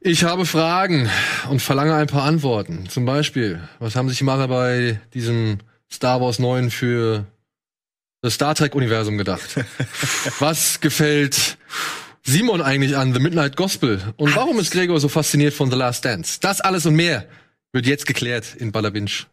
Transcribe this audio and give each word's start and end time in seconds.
Ich 0.00 0.24
habe 0.24 0.46
Fragen 0.46 1.10
und 1.50 1.62
verlange 1.62 1.94
ein 1.94 2.06
paar 2.06 2.24
Antworten. 2.24 2.88
Zum 2.88 3.06
Beispiel, 3.06 3.60
was 3.78 3.96
haben 3.96 4.08
sich 4.08 4.18
die 4.18 4.24
Macher 4.24 4.48
bei 4.48 5.00
diesem 5.14 5.58
Star 5.90 6.20
Wars 6.20 6.38
9 6.38 6.70
für 6.70 7.26
das 8.20 8.34
Star 8.34 8.54
Trek-Universum 8.54 9.18
gedacht? 9.18 9.56
was 10.38 10.80
gefällt 10.80 11.58
Simon 12.22 12.60
eigentlich 12.60 12.96
an 12.96 13.14
The 13.14 13.20
Midnight 13.20 13.56
Gospel? 13.56 14.00
Und 14.16 14.36
warum 14.36 14.58
ist 14.58 14.70
Gregor 14.70 15.00
so 15.00 15.08
fasziniert 15.08 15.54
von 15.54 15.70
The 15.70 15.76
Last 15.76 16.04
Dance? 16.04 16.38
Das 16.40 16.60
alles 16.60 16.86
und 16.86 16.94
mehr 16.94 17.26
wird 17.72 17.86
jetzt 17.86 18.06
geklärt 18.06 18.54
in 18.54 18.72
Ballerwinch. 18.72 19.26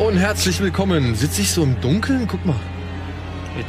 Und 0.00 0.16
herzlich 0.16 0.60
willkommen. 0.60 1.14
Sitze 1.14 1.42
ich 1.42 1.50
so 1.50 1.62
im 1.62 1.80
Dunkeln? 1.80 2.26
Guck 2.26 2.44
mal. 2.46 2.56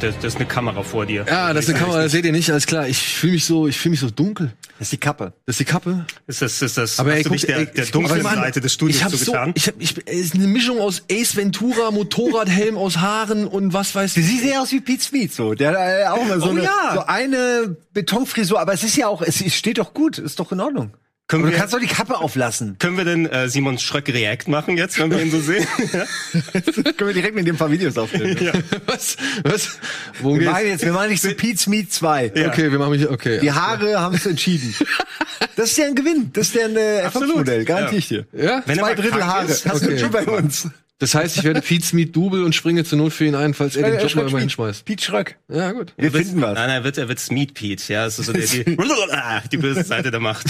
Das, 0.00 0.14
das 0.16 0.24
ist 0.34 0.36
eine 0.36 0.46
Kamera 0.46 0.82
vor 0.82 1.04
dir. 1.04 1.26
Ja, 1.28 1.52
das 1.52 1.64
ist 1.66 1.70
eine 1.74 1.80
Kamera, 1.80 2.02
das 2.04 2.12
seht 2.12 2.24
ihr 2.24 2.32
nicht, 2.32 2.50
alles 2.50 2.66
klar. 2.66 2.86
Ich 2.88 2.98
fühle 2.98 3.34
mich 3.34 3.44
so, 3.44 3.66
ich 3.66 3.78
fühle 3.78 3.90
mich 3.90 4.00
so 4.00 4.10
dunkel. 4.10 4.52
Das 4.78 4.86
ist 4.86 4.92
die 4.92 4.96
Kappe. 4.96 5.32
Das 5.44 5.54
ist 5.54 5.60
die 5.60 5.64
Kappe. 5.64 6.06
Ist 6.26 6.40
das, 6.40 6.62
ist 6.62 6.78
das, 6.78 6.98
Aber 6.98 7.10
hast 7.10 7.18
ey, 7.18 7.22
du 7.24 7.28
guck, 7.30 7.38
dich 7.38 7.46
der, 7.46 7.58
ey, 7.58 7.66
der 7.66 7.84
dunklen. 7.86 8.22
Seite 8.22 8.60
des 8.60 8.72
Studios 8.72 8.96
ich 8.96 9.04
hab 9.04 9.10
so, 9.10 9.18
zugetan? 9.18 9.52
ich 9.54 9.66
hab, 9.66 9.74
ich, 9.78 9.94
es 10.06 10.20
ist 10.20 10.34
eine 10.34 10.46
Mischung 10.46 10.80
aus 10.80 11.02
Ace 11.10 11.36
Ventura, 11.36 11.90
Motorradhelm 11.90 12.78
aus 12.78 12.98
Haaren 12.98 13.46
und 13.46 13.74
was 13.74 13.94
weiß 13.94 14.16
ich. 14.16 14.24
siehst 14.24 14.44
ja 14.44 14.62
aus 14.62 14.72
wie 14.72 14.80
Pete 14.80 15.02
Smith, 15.02 15.36
so. 15.36 15.54
Der 15.54 15.72
äh, 15.72 16.06
auch 16.06 16.24
mal 16.24 16.40
so, 16.40 16.46
Oh 16.46 16.50
eine, 16.50 16.62
ja. 16.62 16.92
so 16.94 17.00
eine 17.06 17.76
Betonfrisur, 17.92 18.60
aber 18.60 18.72
es 18.72 18.84
ist 18.84 18.96
ja 18.96 19.08
auch, 19.08 19.20
es 19.20 19.40
es 19.42 19.54
steht 19.54 19.78
doch 19.78 19.92
gut, 19.92 20.16
ist 20.16 20.38
doch 20.40 20.52
in 20.52 20.60
Ordnung. 20.60 20.92
Können 21.28 21.44
du 21.44 21.50
wir- 21.50 21.56
kannst 21.56 21.72
doch 21.72 21.80
die 21.80 21.86
Kappe 21.86 22.18
auflassen. 22.18 22.76
Können 22.78 22.96
wir 22.98 23.04
denn 23.04 23.24
äh, 23.26 23.48
Simon 23.48 23.78
Schröck 23.78 24.08
React 24.08 24.48
machen 24.50 24.76
jetzt, 24.76 24.98
wenn 24.98 25.10
wir 25.10 25.22
ihn 25.22 25.30
so 25.30 25.40
sehen? 25.40 25.66
Können 26.52 27.06
wir 27.08 27.14
direkt 27.14 27.34
mit 27.34 27.46
dem 27.46 27.54
ein 27.54 27.58
paar 27.58 27.70
Videos 27.70 27.96
aufnehmen. 27.96 28.36
Was? 28.86 29.16
Was? 29.44 29.78
Worum 30.20 30.38
Wir 30.38 30.46
geht's? 30.46 30.52
machen 30.52 30.66
jetzt, 30.66 30.84
wir 30.84 30.92
machen 30.92 31.08
nicht 31.10 31.22
so 31.22 31.28
Pete 31.34 31.58
Smith 31.58 31.88
2. 31.90 32.32
Ja. 32.34 32.48
Okay, 32.48 32.70
wir 32.70 32.78
machen 32.78 32.90
mich, 32.90 33.08
okay. 33.08 33.38
Die 33.40 33.50
Haare 33.52 33.98
haben 34.00 34.14
es 34.16 34.26
entschieden. 34.26 34.74
Das 35.56 35.72
ist 35.72 35.76
ja 35.78 35.86
ein 35.86 35.96
Gewinn. 35.96 36.30
Das 36.32 36.48
ist 36.48 36.54
ja 36.54 36.66
ein 36.66 36.76
äh. 36.76 36.98
Erfolgsmodell, 37.00 37.64
garantiere 37.64 37.98
ich 37.98 38.08
dir. 38.08 38.26
Ja? 38.32 38.62
Wenn 38.64 38.78
er 38.78 38.84
Zwei 38.84 38.94
mal 38.94 38.94
Drittel 38.94 39.26
Haare. 39.26 39.46
ist, 39.46 39.66
Hast 39.66 39.82
okay. 39.82 39.94
du 39.94 39.98
schon 39.98 40.10
bei 40.12 40.24
uns. 40.24 40.68
Das 41.00 41.14
heißt, 41.16 41.36
ich 41.36 41.42
werde 41.44 41.60
Pete 41.60 41.84
Smith 41.84 42.12
Double 42.12 42.44
und 42.44 42.54
springe 42.54 42.84
zur 42.84 42.98
Not 42.98 43.12
für 43.12 43.24
ihn 43.24 43.34
ein, 43.34 43.52
falls 43.52 43.74
er 43.74 43.82
den 43.82 43.94
Job 43.94 44.02
mal 44.02 44.08
Schröck 44.08 44.20
immer 44.22 44.28
spielt 44.28 44.40
hinschmeißt. 44.42 44.84
Pete 44.84 45.02
Schröck. 45.04 45.36
Ja, 45.48 45.72
gut. 45.72 45.94
Wir 45.96 46.12
finden 46.12 46.40
was. 46.40 46.54
Nein, 46.54 46.70
er 46.70 46.84
wird, 46.84 46.96
er 46.96 47.08
wird 47.08 47.18
Smeet 47.18 47.54
Pete, 47.54 47.92
ja, 47.92 48.04
das 48.04 48.20
ist 48.20 48.26
so 48.26 48.32
der, 48.32 48.42
die, 48.46 48.64
die 49.52 49.56
böse 49.56 49.82
Seite 49.82 50.12
der 50.12 50.20
Macht. 50.20 50.46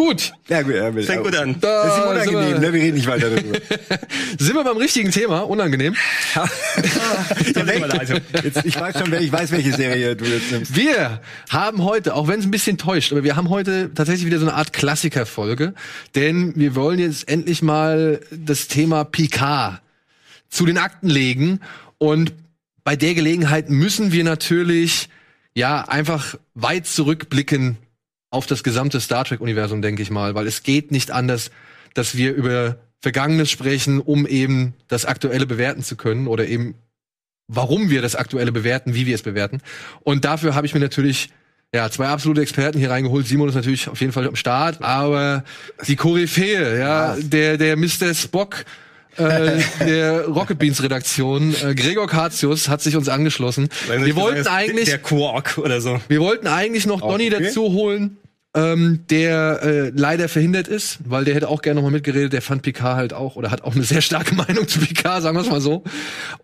Gut. 0.00 0.32
Ja, 0.48 0.62
gut, 0.62 0.74
ja. 0.74 0.90
Fängt 0.90 1.24
gut 1.24 1.36
an. 1.36 1.56
Das 1.60 1.92
ist 1.92 1.98
Da 1.98 2.10
unangenehm, 2.10 2.54
wir, 2.54 2.58
ne? 2.58 2.72
Wir 2.72 2.80
reden 2.80 2.96
nicht 2.96 3.06
weiter 3.06 3.28
darüber. 3.28 3.58
sind 4.38 4.54
wir 4.54 4.64
beim 4.64 4.78
richtigen 4.78 5.10
Thema, 5.10 5.40
unangenehm. 5.40 5.94
Jetzt, 8.42 8.64
ich 8.64 8.80
weiß 8.80 8.98
schon, 8.98 9.12
ich 9.12 9.30
weiß, 9.30 9.50
welche 9.50 9.74
Serie 9.74 10.16
du 10.16 10.24
jetzt 10.24 10.52
nimmst. 10.52 10.74
Wir 10.74 11.20
haben 11.50 11.84
heute, 11.84 12.14
auch 12.14 12.28
wenn 12.28 12.40
es 12.40 12.46
ein 12.46 12.50
bisschen 12.50 12.78
täuscht, 12.78 13.12
aber 13.12 13.24
wir 13.24 13.36
haben 13.36 13.50
heute 13.50 13.92
tatsächlich 13.94 14.24
wieder 14.24 14.38
so 14.38 14.46
eine 14.46 14.54
Art 14.54 14.72
Klassikerfolge, 14.72 15.74
denn 16.14 16.54
wir 16.56 16.74
wollen 16.74 16.98
jetzt 16.98 17.28
endlich 17.28 17.60
mal 17.60 18.20
das 18.30 18.68
Thema 18.68 19.04
Picard 19.04 19.82
zu 20.48 20.64
den 20.64 20.78
Akten 20.78 21.10
legen 21.10 21.60
und 21.98 22.32
bei 22.84 22.96
der 22.96 23.12
Gelegenheit 23.12 23.68
müssen 23.68 24.12
wir 24.12 24.24
natürlich 24.24 25.10
ja 25.54 25.82
einfach 25.82 26.36
weit 26.54 26.86
zurückblicken 26.86 27.76
auf 28.30 28.46
das 28.46 28.62
gesamte 28.62 29.00
Star 29.00 29.24
Trek 29.24 29.40
Universum, 29.40 29.82
denke 29.82 30.02
ich 30.02 30.10
mal, 30.10 30.34
weil 30.34 30.46
es 30.46 30.62
geht 30.62 30.90
nicht 30.90 31.10
anders, 31.10 31.50
dass 31.94 32.16
wir 32.16 32.32
über 32.32 32.76
Vergangenes 33.00 33.50
sprechen, 33.50 34.00
um 34.00 34.26
eben 34.26 34.74
das 34.88 35.04
Aktuelle 35.04 35.46
bewerten 35.46 35.82
zu 35.82 35.96
können 35.96 36.26
oder 36.26 36.46
eben 36.46 36.74
warum 37.48 37.90
wir 37.90 38.02
das 38.02 38.14
Aktuelle 38.14 38.52
bewerten, 38.52 38.94
wie 38.94 39.06
wir 39.06 39.14
es 39.14 39.22
bewerten. 39.22 39.60
Und 40.00 40.24
dafür 40.24 40.54
habe 40.54 40.66
ich 40.66 40.74
mir 40.74 40.80
natürlich 40.80 41.30
ja, 41.74 41.90
zwei 41.90 42.08
absolute 42.08 42.42
Experten 42.42 42.78
hier 42.78 42.90
reingeholt. 42.90 43.26
Simon 43.26 43.48
ist 43.48 43.54
natürlich 43.54 43.88
auf 43.88 44.00
jeden 44.00 44.12
Fall 44.12 44.26
am 44.26 44.36
Start, 44.36 44.82
aber 44.82 45.44
die 45.86 45.96
Koryphäe, 45.96 46.78
ja, 46.78 47.16
der, 47.16 47.58
der 47.58 47.76
Mr. 47.76 48.14
Spock 48.14 48.64
äh, 49.16 49.60
der 49.80 50.26
Rocket 50.26 50.58
Beans 50.58 50.82
Redaktion, 50.82 51.54
äh, 51.62 51.74
Gregor 51.74 52.06
Katius, 52.06 52.68
hat 52.68 52.80
sich 52.82 52.96
uns 52.96 53.08
angeschlossen. 53.08 53.68
Wir 53.88 54.16
wollten 54.16 54.46
eigentlich, 54.46 54.86
Der 54.86 54.98
Quark 54.98 55.58
oder 55.58 55.80
so. 55.80 56.00
wir 56.08 56.20
wollten 56.20 56.46
eigentlich 56.46 56.86
noch 56.86 57.00
Donny 57.00 57.32
okay. 57.32 57.44
dazu 57.44 57.72
holen, 57.72 58.18
ähm, 58.54 59.04
der 59.10 59.62
äh, 59.62 59.92
leider 59.94 60.28
verhindert 60.28 60.68
ist, 60.68 60.98
weil 61.04 61.24
der 61.24 61.34
hätte 61.34 61.48
auch 61.48 61.62
gerne 61.62 61.76
nochmal 61.76 61.92
mitgeredet. 61.92 62.32
Der 62.32 62.42
fand 62.42 62.62
Picard 62.62 62.96
halt 62.96 63.12
auch 63.12 63.36
oder 63.36 63.50
hat 63.50 63.62
auch 63.62 63.74
eine 63.74 63.84
sehr 63.84 64.00
starke 64.00 64.34
Meinung 64.36 64.66
zu 64.66 64.80
Picard, 64.80 65.22
sagen 65.22 65.36
wir 65.36 65.42
es 65.42 65.50
mal 65.50 65.60
so. 65.60 65.84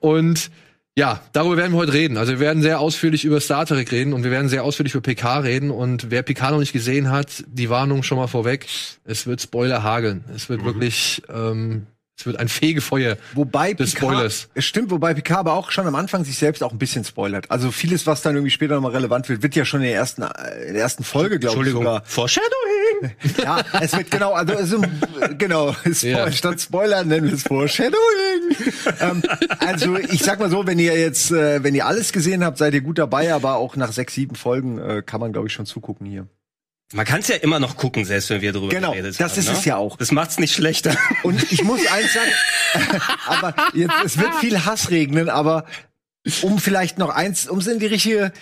Und 0.01 0.51
ja, 0.99 1.21
darüber 1.33 1.59
werden 1.59 1.73
wir 1.73 1.79
heute 1.79 1.93
reden. 1.93 2.17
Also 2.17 2.33
wir 2.33 2.41
werden 2.41 2.63
sehr 2.63 2.81
ausführlich 2.81 3.27
über 3.27 3.39
Star 3.41 3.67
Trek 3.67 3.93
reden 3.93 4.15
und 4.15 4.25
wir 4.25 4.31
werden 4.31 4.49
sehr 4.49 4.65
ausführlich 4.65 4.95
über 4.95 5.03
PK 5.03 5.41
reden. 5.41 5.71
Und 5.71 6.11
wer 6.11 6.23
PK 6.23 6.53
noch 6.53 6.59
nicht 6.59 6.73
gesehen 6.73 7.11
hat, 7.11 7.45
die 7.49 7.69
Warnung 7.69 8.03
schon 8.03 8.17
mal 8.17 8.29
vorweg. 8.29 8.67
Es 9.05 9.27
wird 9.27 9.43
Spoiler 9.43 9.83
hageln. 9.83 10.25
Es 10.35 10.49
wird 10.49 10.65
wirklich, 10.65 11.23
ähm, 11.29 11.87
es 12.19 12.25
wird 12.25 12.39
ein 12.39 12.49
Fegefeuer 12.49 13.19
Wobei 13.35 13.75
des 13.75 13.93
Picard, 13.95 14.13
Spoilers. 14.15 14.49
es 14.55 14.65
stimmt, 14.65 14.91
wobei 14.91 15.13
Picard 15.13 15.41
aber 15.41 15.53
auch 15.53 15.71
schon 15.71 15.87
am 15.87 15.95
Anfang 15.95 16.25
sich 16.25 16.39
selbst 16.39 16.63
auch 16.63 16.73
ein 16.73 16.79
bisschen 16.79 17.05
spoilert. 17.05 17.51
Also 17.51 17.71
vieles, 17.71 18.07
was 18.07 18.23
dann 18.23 18.35
irgendwie 18.35 18.51
später 18.51 18.75
nochmal 18.75 18.93
relevant 18.93 19.29
wird, 19.29 19.43
wird 19.43 19.55
ja 19.55 19.67
schon 19.67 19.81
in 19.83 19.89
der 19.89 19.97
ersten, 19.97 20.23
äh, 20.23 20.69
in 20.69 20.73
der 20.75 20.83
ersten 20.83 21.05
Folge, 21.05 21.39
glaube 21.39 21.63
ich, 21.65 21.71
sogar. 21.73 22.03
Foreshadowing! 22.07 22.51
Ja, 23.43 23.63
es 23.83 23.95
wird 23.95 24.11
genau, 24.11 24.33
also 24.33 24.55
es 24.55 24.73
ist, 24.73 24.81
genau, 25.39 25.75
Spo 25.93 26.07
Ja. 26.07 26.33
statt 26.33 26.59
Spoiler 26.61 27.05
nennen 27.05 27.27
wir 27.27 27.35
es 27.35 27.43
Foreshadowing. 27.43 28.57
ähm, 29.01 29.23
also 29.59 29.97
ich 29.99 30.23
sag 30.23 30.39
mal 30.41 30.49
so, 30.49 30.67
wenn 30.67 30.79
ihr 30.79 30.99
jetzt, 30.99 31.31
äh, 31.31 31.63
wenn 31.63 31.75
ihr 31.75 31.85
alles 31.87 32.13
gesehen 32.13 32.43
habt, 32.43 32.57
seid 32.57 32.73
ihr 32.73 32.81
gut 32.81 32.97
dabei, 32.99 33.35
aber 33.35 33.57
auch 33.57 33.77
nach 33.77 33.93
sechs, 33.93 34.15
sieben 34.15 34.35
Folgen 34.37 34.79
äh, 34.79 35.03
kann 35.05 35.21
man, 35.21 35.33
glaube 35.33 35.49
ich, 35.49 35.53
schon 35.53 35.67
zugucken 35.67 36.07
hier. 36.07 36.27
Man 36.93 37.05
kann 37.05 37.21
es 37.21 37.29
ja 37.29 37.37
immer 37.37 37.59
noch 37.59 37.77
gucken, 37.77 38.05
selbst 38.05 38.31
wenn 38.31 38.41
wir 38.43 38.53
drüber 38.53 38.69
Genau, 38.69 38.93
geredet 38.93 39.19
das 39.19 39.33
haben. 39.33 39.41
ist 39.41 39.49
ne? 39.49 39.55
es 39.55 39.65
ja 39.65 39.77
auch. 39.77 39.97
Das 39.97 40.13
macht's 40.13 40.39
nicht 40.39 40.55
schlechter. 40.55 40.97
Und 41.25 41.51
ich 41.51 41.65
muss 41.65 41.81
eins 41.87 42.13
sagen, 42.13 43.01
aber 43.27 43.55
jetzt, 43.75 43.95
es 44.05 44.19
wird 44.19 44.35
viel 44.37 44.65
Hass 44.65 44.91
regnen, 44.91 45.29
aber 45.29 45.65
um 46.43 46.59
vielleicht 46.59 46.99
noch 46.99 47.11
eins, 47.11 47.49
um 47.49 47.59
es 47.59 47.67
in 47.67 47.81
die 47.81 47.87
richtige, 47.87 48.33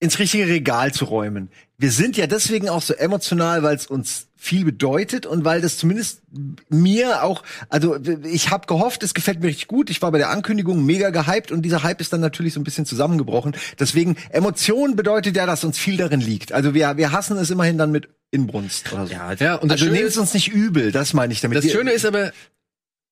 ins 0.00 0.18
richtige 0.18 0.46
Regal 0.48 0.92
zu 0.92 1.04
räumen. 1.04 1.50
Wir 1.76 1.90
sind 1.92 2.16
ja 2.16 2.26
deswegen 2.26 2.68
auch 2.68 2.82
so 2.82 2.94
emotional, 2.94 3.62
weil 3.62 3.76
es 3.76 3.86
uns 3.86 4.26
viel 4.34 4.64
bedeutet 4.64 5.26
und 5.26 5.44
weil 5.44 5.60
das 5.60 5.76
zumindest 5.76 6.22
mir 6.70 7.22
auch, 7.22 7.42
also 7.68 7.98
ich 8.24 8.50
habe 8.50 8.66
gehofft, 8.66 9.02
es 9.02 9.12
gefällt 9.12 9.40
mir 9.40 9.48
richtig 9.48 9.68
gut. 9.68 9.90
Ich 9.90 10.00
war 10.00 10.10
bei 10.10 10.16
der 10.16 10.30
Ankündigung 10.30 10.84
mega 10.84 11.10
gehypt 11.10 11.52
und 11.52 11.60
dieser 11.62 11.82
Hype 11.82 12.00
ist 12.00 12.14
dann 12.14 12.22
natürlich 12.22 12.54
so 12.54 12.60
ein 12.60 12.64
bisschen 12.64 12.86
zusammengebrochen. 12.86 13.54
Deswegen 13.78 14.16
Emotion 14.30 14.96
bedeutet 14.96 15.36
ja, 15.36 15.44
dass 15.44 15.62
uns 15.64 15.78
viel 15.78 15.98
darin 15.98 16.20
liegt. 16.20 16.52
Also 16.52 16.72
wir 16.72 16.96
wir 16.96 17.12
hassen 17.12 17.36
es 17.36 17.50
immerhin 17.50 17.76
dann 17.76 17.92
mit 17.92 18.08
Inbrunst 18.30 18.90
oder 18.94 19.06
so. 19.06 19.12
Ja, 19.12 19.32
Ja, 19.34 19.54
und 19.56 19.68
das 19.70 19.82
Also 19.82 19.92
nehmt 19.92 20.08
es 20.08 20.16
uns 20.16 20.32
nicht 20.32 20.48
übel, 20.48 20.92
das 20.92 21.12
meine 21.12 21.32
ich 21.34 21.42
damit. 21.42 21.58
Das 21.58 21.70
Schöne 21.70 21.92
ist 21.92 22.06
aber, 22.06 22.32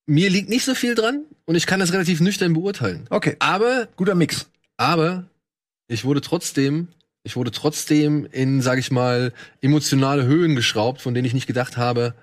mir 0.07 0.31
liegt 0.31 0.49
nicht 0.49 0.65
so 0.65 0.75
viel 0.75 0.95
dran 0.95 1.25
und 1.45 1.55
ich 1.55 1.67
kann 1.67 1.81
das 1.81 1.93
relativ 1.93 2.21
nüchtern 2.21 2.55
beurteilen. 2.55 3.07
Okay, 3.11 3.37
Aber, 3.41 3.89
guter 3.97 4.15
Mix. 4.15 4.47
aber, 4.79 5.25
ich 5.89 6.05
wurde 6.05 6.21
trotzdem, 6.21 6.89
ich 7.25 7.37
wurde 7.37 7.51
trotzdem 7.51 8.27
in, 8.31 8.63
sag 8.63 8.79
ich 8.79 8.91
mal, 8.91 9.33
emotionale 9.61 10.25
Höhen 10.25 10.55
geschraubt, 10.55 11.01
von 11.01 11.15
denen 11.15 11.25
ich 11.27 11.35
nicht 11.35 11.47
gedacht 11.47 11.77
habe, 11.77 12.15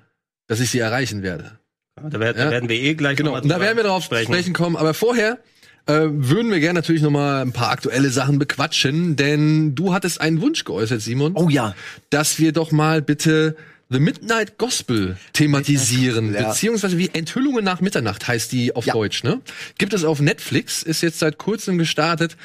dass 0.48 0.60
ich 0.60 0.70
sie 0.70 0.80
erreichen 0.80 1.22
werde. 1.24 1.60
da, 2.02 2.20
werden, 2.20 2.38
Ja. 2.38 2.46
da 2.46 2.52
werden 2.52 2.70
wir 2.70 2.76
eh 2.76 2.94
gleich 2.94 3.18
Genau, 3.18 3.30
noch 3.32 3.36
mal 3.38 3.42
und 3.44 3.50
da 3.50 3.60
werden 3.60 3.78
wir 3.78 3.84
darauf 3.84 4.04
sprechen. 4.04 4.32
sprechen 4.32 4.54
kommen. 4.54 4.76
Aber 4.76 4.94
vorher 4.94 5.40
äh, 5.88 6.08
würden 6.10 6.52
wir 6.52 6.60
gerne 6.60 6.80
natürlich 6.80 7.02
noch 7.02 7.10
mal 7.12 7.42
ein 7.42 7.52
paar 7.54 7.70
aktuelle 7.72 8.10
Sachen 8.10 8.38
bequatschen, 8.40 9.16
denn 9.16 9.76
du 9.76 9.94
hattest 9.94 10.20
einen 10.20 10.42
Wunsch 10.42 10.64
geäußert, 10.66 11.02
Simon, 11.02 11.34
Oh 11.36 11.48
ja. 11.50 11.74
dass 12.10 12.38
wir 12.40 12.52
doch 12.52 12.72
mal 12.72 13.02
bitte 13.02 13.56
The 13.90 14.00
Midnight 14.00 14.58
Gospel 14.58 15.16
thematisieren, 15.34 16.34
Ja. 16.34 16.50
beziehungsweise 16.50 16.98
wie 16.98 17.12
Enthüllungen 17.14 17.64
nach 17.64 17.82
Mitternacht 17.82 18.28
heißt 18.28 18.52
die 18.52 18.76
auf 18.76 18.86
Ja. 18.88 18.94
Deutsch, 18.94 19.24
ne? 19.24 19.42
Gibt 19.78 19.94
es 19.94 20.04
auf 20.04 20.20
Netflix, 20.20 20.82
ist 20.84 21.02
jetzt 21.02 21.20
seit 21.20 21.38
kurzem 21.38 21.78
gestartet. 21.78 22.36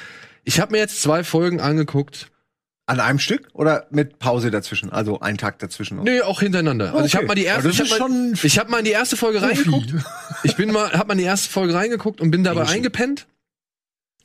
Ich 0.44 0.60
habe 0.60 0.72
mir 0.72 0.78
jetzt 0.78 1.02
zwei 1.02 1.24
Folgen 1.24 1.60
angeguckt. 1.60 2.30
An 2.86 2.98
einem 2.98 3.20
Stück 3.20 3.48
oder 3.52 3.86
mit 3.90 4.18
Pause 4.18 4.50
dazwischen? 4.50 4.90
Also 4.90 5.20
ein 5.20 5.38
Tag 5.38 5.60
dazwischen? 5.60 6.02
Nee, 6.02 6.22
auch 6.22 6.40
hintereinander. 6.40 6.92
Also 6.92 7.04
ich 7.04 7.12
Okay. 7.14 7.18
habe 7.18 7.26
mal 7.28 7.34
die 7.36 7.44
erste, 7.44 7.68
Ja, 7.68 7.84
ich 7.84 8.00
habe 8.00 8.10
mal, 8.10 8.32
ich 8.42 8.58
hab 8.58 8.68
mal 8.68 8.78
in 8.78 8.84
die 8.84 8.90
erste 8.90 9.16
Folge 9.16 9.40
reingeguckt. 9.42 9.94
Ich 10.42 10.56
bin 10.56 10.72
mal, 10.72 10.90
hab 10.92 11.06
mal 11.06 11.12
in 11.12 11.18
die 11.18 11.24
erste 11.24 11.48
Folge 11.50 11.72
reingeguckt 11.74 12.20
und 12.20 12.32
bin 12.32 12.42
dabei 12.42 12.62
Englischen. 12.62 12.76
eingepennt. 12.78 13.26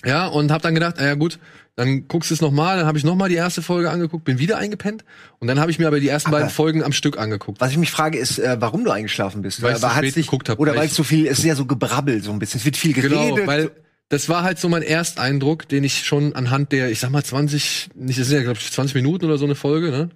Ja, 0.03 0.25
und 0.27 0.51
hab 0.51 0.63
dann 0.63 0.73
gedacht, 0.73 0.95
ah 0.97 1.06
ja 1.06 1.13
gut, 1.13 1.38
dann 1.75 2.07
guckst 2.07 2.31
du 2.31 2.33
es 2.33 2.41
nochmal, 2.41 2.77
dann 2.77 2.88
habe 2.88 2.97
ich 2.97 3.03
nochmal 3.03 3.29
die 3.29 3.35
erste 3.35 3.62
Folge 3.62 3.91
angeguckt, 3.91 4.23
bin 4.23 4.39
wieder 4.39 4.57
eingepennt 4.57 5.03
und 5.39 5.47
dann 5.47 5.59
habe 5.59 5.69
ich 5.69 5.77
mir 5.77 5.85
aber 5.88 6.00
die 6.00 6.09
ersten 6.09 6.29
Aber- 6.29 6.38
beiden 6.38 6.50
Folgen 6.50 6.83
am 6.83 6.91
Stück 6.91 7.19
angeguckt. 7.19 7.62
Was 7.62 7.69
ich 7.71 7.77
mich 7.77 7.91
frage, 7.91 8.17
ist, 8.17 8.39
äh, 8.39 8.57
warum 8.59 8.83
du 8.83 8.89
eingeschlafen 8.89 9.44
bist. 9.44 9.62
Weil 9.62 9.73
ich 9.75 9.79
so 9.79 9.88
hat's 9.89 9.97
spät 9.97 10.15
dich- 10.15 10.25
geguckt 10.25 10.50
hab, 10.50 10.57
Oder 10.59 10.71
weil 10.71 10.79
weil 10.79 10.85
ich- 10.85 10.91
es 10.91 10.97
so 10.97 11.03
viel, 11.03 11.27
es 11.27 11.38
ist 11.38 11.45
ja 11.45 11.56
so 11.56 11.65
gebrabbel 11.67 12.23
so 12.23 12.31
ein 12.31 12.39
bisschen. 12.39 12.59
Es 12.59 12.65
wird 12.65 12.77
viel 12.77 12.94
geredet. 12.94 13.12
Genau, 13.35 13.45
weil 13.47 13.71
das 14.09 14.29
war 14.29 14.43
halt 14.43 14.59
so 14.59 14.69
mein 14.69 14.83
Ersteindruck, 14.83 15.67
den 15.67 15.83
ich 15.83 16.05
schon 16.05 16.35
anhand 16.35 16.71
der, 16.71 16.91
ich 16.91 16.99
sag 16.99 17.09
mal 17.09 17.23
20, 17.23 17.89
nicht, 17.95 18.19
das 18.19 18.27
sind 18.27 18.37
ja 18.37 18.43
glaube 18.43 18.59
ich 18.59 18.71
20 18.71 18.95
Minuten 18.95 19.25
oder 19.25 19.37
so 19.37 19.45
eine 19.45 19.55
Folge, 19.55 19.91
ne? 19.91 20.09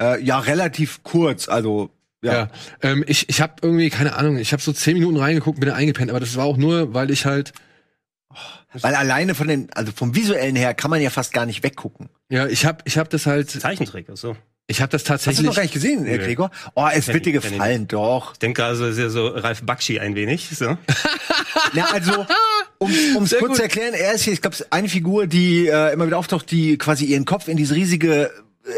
äh, 0.00 0.20
ja, 0.22 0.38
relativ 0.40 1.02
kurz. 1.02 1.48
Also, 1.48 1.90
ja. 2.22 2.32
Ja. 2.32 2.50
Ähm, 2.82 3.04
ich 3.06 3.28
ich 3.28 3.40
habe 3.40 3.54
irgendwie, 3.62 3.90
keine 3.90 4.16
Ahnung, 4.16 4.38
ich 4.38 4.52
habe 4.52 4.62
so 4.62 4.72
10 4.72 4.94
Minuten 4.94 5.16
reingeguckt, 5.16 5.60
bin 5.60 5.70
eingepennt, 5.70 6.10
aber 6.10 6.20
das 6.20 6.36
war 6.36 6.44
auch 6.44 6.56
nur, 6.56 6.94
weil 6.94 7.10
ich 7.10 7.24
halt, 7.26 7.52
Weil 8.80 8.94
alleine 8.94 9.34
von 9.34 9.48
den, 9.48 9.70
also 9.72 9.92
vom 9.92 10.14
visuellen 10.14 10.56
her 10.56 10.72
kann 10.74 10.90
man 10.90 11.00
ja 11.02 11.10
fast 11.10 11.32
gar 11.32 11.46
nicht 11.46 11.62
weggucken. 11.62 12.08
ja, 12.30 12.46
ich 12.46 12.64
habe 12.64 12.78
ich 12.86 12.96
hab 12.96 13.10
das 13.10 13.26
halt, 13.26 13.50
Zeichentrick, 13.50 14.06
so. 14.14 14.36
Ich 14.72 14.80
habe 14.80 14.90
das 14.90 15.02
Hast 15.02 15.08
du 15.08 15.12
tatsächlich. 15.12 15.46
noch 15.46 15.54
gar 15.54 15.62
nicht 15.62 15.74
gesehen, 15.74 16.04
Nö. 16.04 16.16
Gregor? 16.18 16.50
Oh, 16.74 16.88
es 16.92 17.08
wird 17.08 17.26
dir 17.26 17.32
gefallen, 17.32 17.86
doch. 17.88 18.32
Ich 18.32 18.38
denke 18.38 18.64
also, 18.64 18.86
es 18.86 18.92
ist 18.92 18.98
ja 18.98 19.08
so 19.10 19.28
Ralf 19.28 19.62
Bakshi 19.62 20.00
ein 20.00 20.14
wenig, 20.14 20.48
so. 20.56 20.78
Na, 21.74 21.84
also, 21.92 22.26
um 22.78 22.90
es 23.22 23.36
kurz 23.38 23.56
zu 23.56 23.62
erklären, 23.62 23.92
er 23.92 24.14
ist 24.14 24.22
hier, 24.22 24.32
ich 24.32 24.40
glaube, 24.40 24.56
eine 24.70 24.88
Figur, 24.88 25.26
die 25.26 25.66
äh, 25.68 25.92
immer 25.92 26.06
wieder 26.06 26.16
auftaucht, 26.18 26.50
die 26.50 26.78
quasi 26.78 27.04
ihren 27.04 27.26
Kopf 27.26 27.48
in 27.48 27.58
diese 27.58 27.74
riesige 27.74 28.30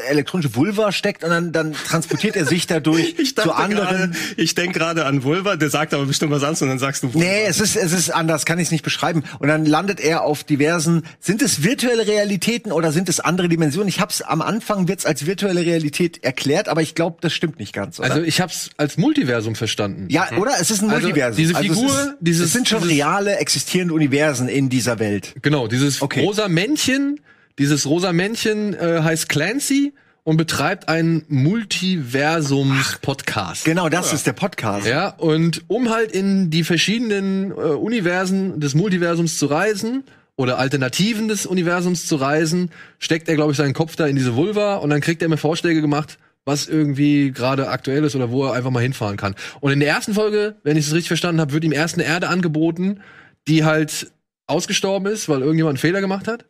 elektronische 0.09 0.55
Vulva 0.57 0.93
steckt 0.93 1.25
und 1.25 1.31
dann, 1.31 1.53
dann 1.53 1.73
transportiert 1.75 2.37
er 2.37 2.47
sich 2.47 2.67
dadurch 2.67 3.15
Ich 3.19 3.37
zu 3.37 3.53
anderen. 3.53 3.87
gerade, 4.13 4.13
ich 4.39 4.55
denke 4.55 4.79
gerade 4.79 5.05
an 5.05 5.23
Vulva, 5.25 5.57
der 5.57 5.69
sagt 5.69 5.93
aber 5.93 6.07
bestimmt 6.07 6.33
was 6.33 6.43
anderes 6.43 6.63
und 6.63 6.69
dann 6.69 6.79
sagst 6.79 7.03
du 7.03 7.13
Vulva. 7.13 7.27
Nee, 7.29 7.45
es 7.47 7.61
ist, 7.61 7.77
es 7.77 7.93
ist 7.93 8.11
anders, 8.11 8.47
kann 8.47 8.59
ich 8.59 8.67
es 8.69 8.71
nicht 8.71 8.83
beschreiben. 8.85 9.25
Und 9.41 9.49
dann 9.49 9.67
landet 9.67 10.01
er 10.01 10.23
auf 10.23 10.43
diversen, 10.43 11.03
sind 11.21 11.43
es 11.43 11.63
virtuelle 11.63 12.07
Realitäten 12.07 12.73
oder 12.73 12.93
sind 12.93 13.09
es 13.11 13.21
andere 13.21 13.49
Dimensionen? 13.49 13.89
Ich 13.89 14.01
hab's 14.01 14.23
am 14.23 14.41
Anfang 14.41 14.89
wird's 14.89 15.05
als 15.05 15.27
virtuelle 15.27 15.61
Realität 15.67 16.25
erklärt, 16.25 16.69
aber 16.69 16.81
ich 16.81 16.95
glaube, 16.95 17.19
das 17.21 17.35
stimmt 17.35 17.59
nicht 17.59 17.75
ganz, 17.75 17.99
oder? 18.01 18.11
Also 18.11 18.23
ich 18.23 18.41
habe 18.41 18.51
es 18.53 18.71
als 18.79 18.97
Multiversum 18.97 19.55
verstanden. 19.55 20.07
ja, 20.09 20.29
oder? 20.39 20.53
Es 20.61 20.71
ist 20.71 20.83
ein 20.83 20.89
Also, 20.91 21.03
Multiversum. 21.03 21.37
diese 21.37 21.53
es 21.53 21.59
Figur, 21.59 21.87
ist, 21.87 22.15
dieses- 22.21 22.47
es 22.47 22.53
sind 22.55 22.69
schon 22.69 22.83
reale, 22.85 23.37
existierende 23.37 23.93
Universen 23.93 24.49
in 24.49 24.71
dieser 24.71 24.99
Welt. 24.99 25.35
Genau, 25.43 25.69
dieses 25.69 26.01
Okay. 26.01 26.21
rosa 26.25 26.49
Männchen, 26.49 27.21
dieses 27.59 27.87
rosa 27.87 28.13
Männchen 28.13 28.75
äh, 28.75 29.01
heißt 29.03 29.29
Clancy 29.29 29.93
und 30.25 30.37
betreibt 30.39 30.89
einen 30.89 31.25
Multiversums-Podcast. 31.29 33.65
Genau, 33.65 33.89
das 33.89 34.13
ist 34.13 34.27
der 34.27 34.33
Podcast. 34.33 34.87
Ja, 34.87 35.09
und 35.11 35.63
um 35.69 35.91
halt 35.91 36.11
in 36.13 36.51
die 36.51 36.65
verschiedenen 36.65 37.51
äh, 37.51 37.55
Universen 37.55 38.59
des 38.59 38.75
Multiversums 38.75 39.39
zu 39.39 39.47
reisen 39.47 40.03
oder 40.37 40.59
Alternativen 40.59 41.29
des 41.29 41.47
Universums 41.47 42.07
zu 42.07 42.17
reisen, 42.17 42.71
steckt 42.99 43.29
er, 43.29 43.37
glaube 43.37 43.53
ich, 43.53 43.59
seinen 43.59 43.75
Kopf 43.75 43.95
da 43.97 44.07
in 44.07 44.17
diese 44.17 44.35
Vulva 44.35 44.77
und 44.77 44.89
dann 44.91 45.03
kriegt 45.03 45.23
er 45.23 45.29
mir 45.29 45.37
Vorschläge 45.37 45.81
gemacht, 45.81 46.19
was 46.47 46.67
irgendwie 46.67 47.31
gerade 47.31 47.69
aktuell 47.69 48.03
ist 48.05 48.17
oder 48.17 48.31
wo 48.31 48.47
er 48.47 48.55
einfach 48.55 48.71
mal 48.71 48.83
hinfahren 48.83 49.17
kann. 49.17 49.35
Und 49.61 49.73
in 49.73 49.81
der 49.81 49.89
ersten 49.91 50.15
Folge, 50.15 50.57
wenn 50.63 50.77
ich 50.77 50.87
es 50.87 50.93
richtig 50.93 51.09
verstanden 51.09 51.41
habe, 51.41 51.53
wird 51.53 51.65
ihm 51.65 51.73
erst 51.73 51.97
eine 51.97 52.05
Erde 52.05 52.29
angeboten, 52.29 53.01
die 53.47 53.65
halt 53.65 54.11
ausgestorben 54.47 55.13
ist, 55.13 55.29
weil 55.29 55.41
irgendjemand 55.41 55.75
einen 55.75 55.81
Fehler 55.81 56.01
gemacht 56.01 56.29
hat. 56.29 56.45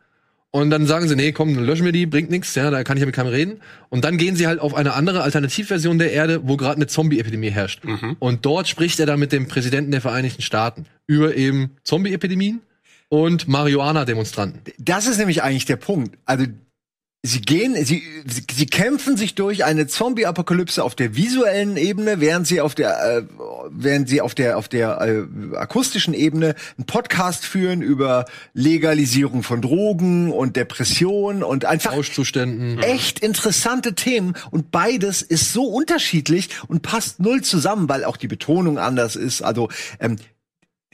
Und 0.55 0.71
dann 0.71 0.87
sagen 0.87 1.09
sie, 1.09 1.17
nee, 1.17 1.33
komm, 1.33 1.53
dann 1.56 1.65
löschen 1.65 1.85
wir 1.85 1.91
die, 1.91 2.06
bringt 2.06 2.31
nichts, 2.31 2.55
ja, 2.55 2.71
da 2.71 2.85
kann 2.85 2.97
ich 2.97 3.01
ja 3.01 3.06
mit 3.06 3.15
keinem 3.17 3.33
reden. 3.33 3.61
Und 3.89 4.05
dann 4.05 4.19
gehen 4.19 4.37
sie 4.37 4.47
halt 4.47 4.61
auf 4.61 4.73
eine 4.73 4.93
andere 4.95 5.23
Alternativversion 5.23 5.99
der 5.99 6.12
Erde, 6.12 6.47
wo 6.47 6.56
gerade 6.56 6.77
eine 6.77 6.87
Zombie-Epidemie 6.87 7.51
herrscht. 7.51 7.83
Und 8.21 8.47
dort 8.47 8.69
spricht 8.69 9.01
er 9.01 9.06
dann 9.06 9.19
mit 9.19 9.33
dem 9.33 9.49
Präsidenten 9.49 9.91
der 9.91 10.01
Vereinigten 10.01 10.43
Staaten 10.43 10.87
über 11.09 11.35
eben 11.35 11.73
Zombie-Epidemien 11.83 12.61
und 13.09 13.49
Marihuana-Demonstranten. 13.49 14.61
Das 14.79 15.09
ist 15.09 15.19
nämlich 15.19 15.43
eigentlich 15.43 15.65
der 15.65 15.75
Punkt. 15.75 16.17
Also 16.25 16.47
sie 17.26 17.41
gehen, 17.41 17.75
sie, 17.87 18.03
sie, 18.26 18.67
kämpfen 18.67 19.17
sich 19.17 19.35
durch 19.35 19.65
eine 19.65 19.87
Zombie-Apokalypse 19.87 20.85
auf 20.85 20.94
der 20.94 21.17
visuellen 21.17 21.79
Ebene, 21.79 22.21
während 22.21 22.47
sie 22.47 22.61
auf 22.61 22.75
der, 22.75 23.03
äh, 23.03 23.23
während 23.71 24.11
sie 24.11 24.21
auf 24.21 24.35
der 24.35 24.59
auf 24.59 24.69
der 24.69 25.00
äh, 25.00 25.56
akustischen 25.56 26.12
Ebene 26.12 26.55
einen 26.76 26.85
Podcast 26.85 27.47
führen 27.47 27.81
über 27.81 28.26
Legalisierung 28.53 29.43
von 29.43 29.62
Drogen 29.62 30.31
und 30.31 30.56
Depression 30.56 31.43
und 31.43 31.65
einfach 31.65 31.93
Rauschzuständen. 31.93 32.79
echt 32.81 33.21
interessante 33.21 33.94
Themen 33.94 34.35
und 34.50 34.70
beides 34.70 35.23
ist 35.23 35.55
so 35.55 35.65
unterschiedlich 35.65 36.50
und 36.69 36.82
passt 36.82 37.20
null 37.20 37.41
zusammen, 37.41 37.88
weil 37.88 38.05
auch 38.05 38.19
die 38.19 38.29
Betonung 38.29 38.79
anders 38.79 39.17
ist. 39.17 39.41
Also 39.41 39.70
ähm, 39.99 40.17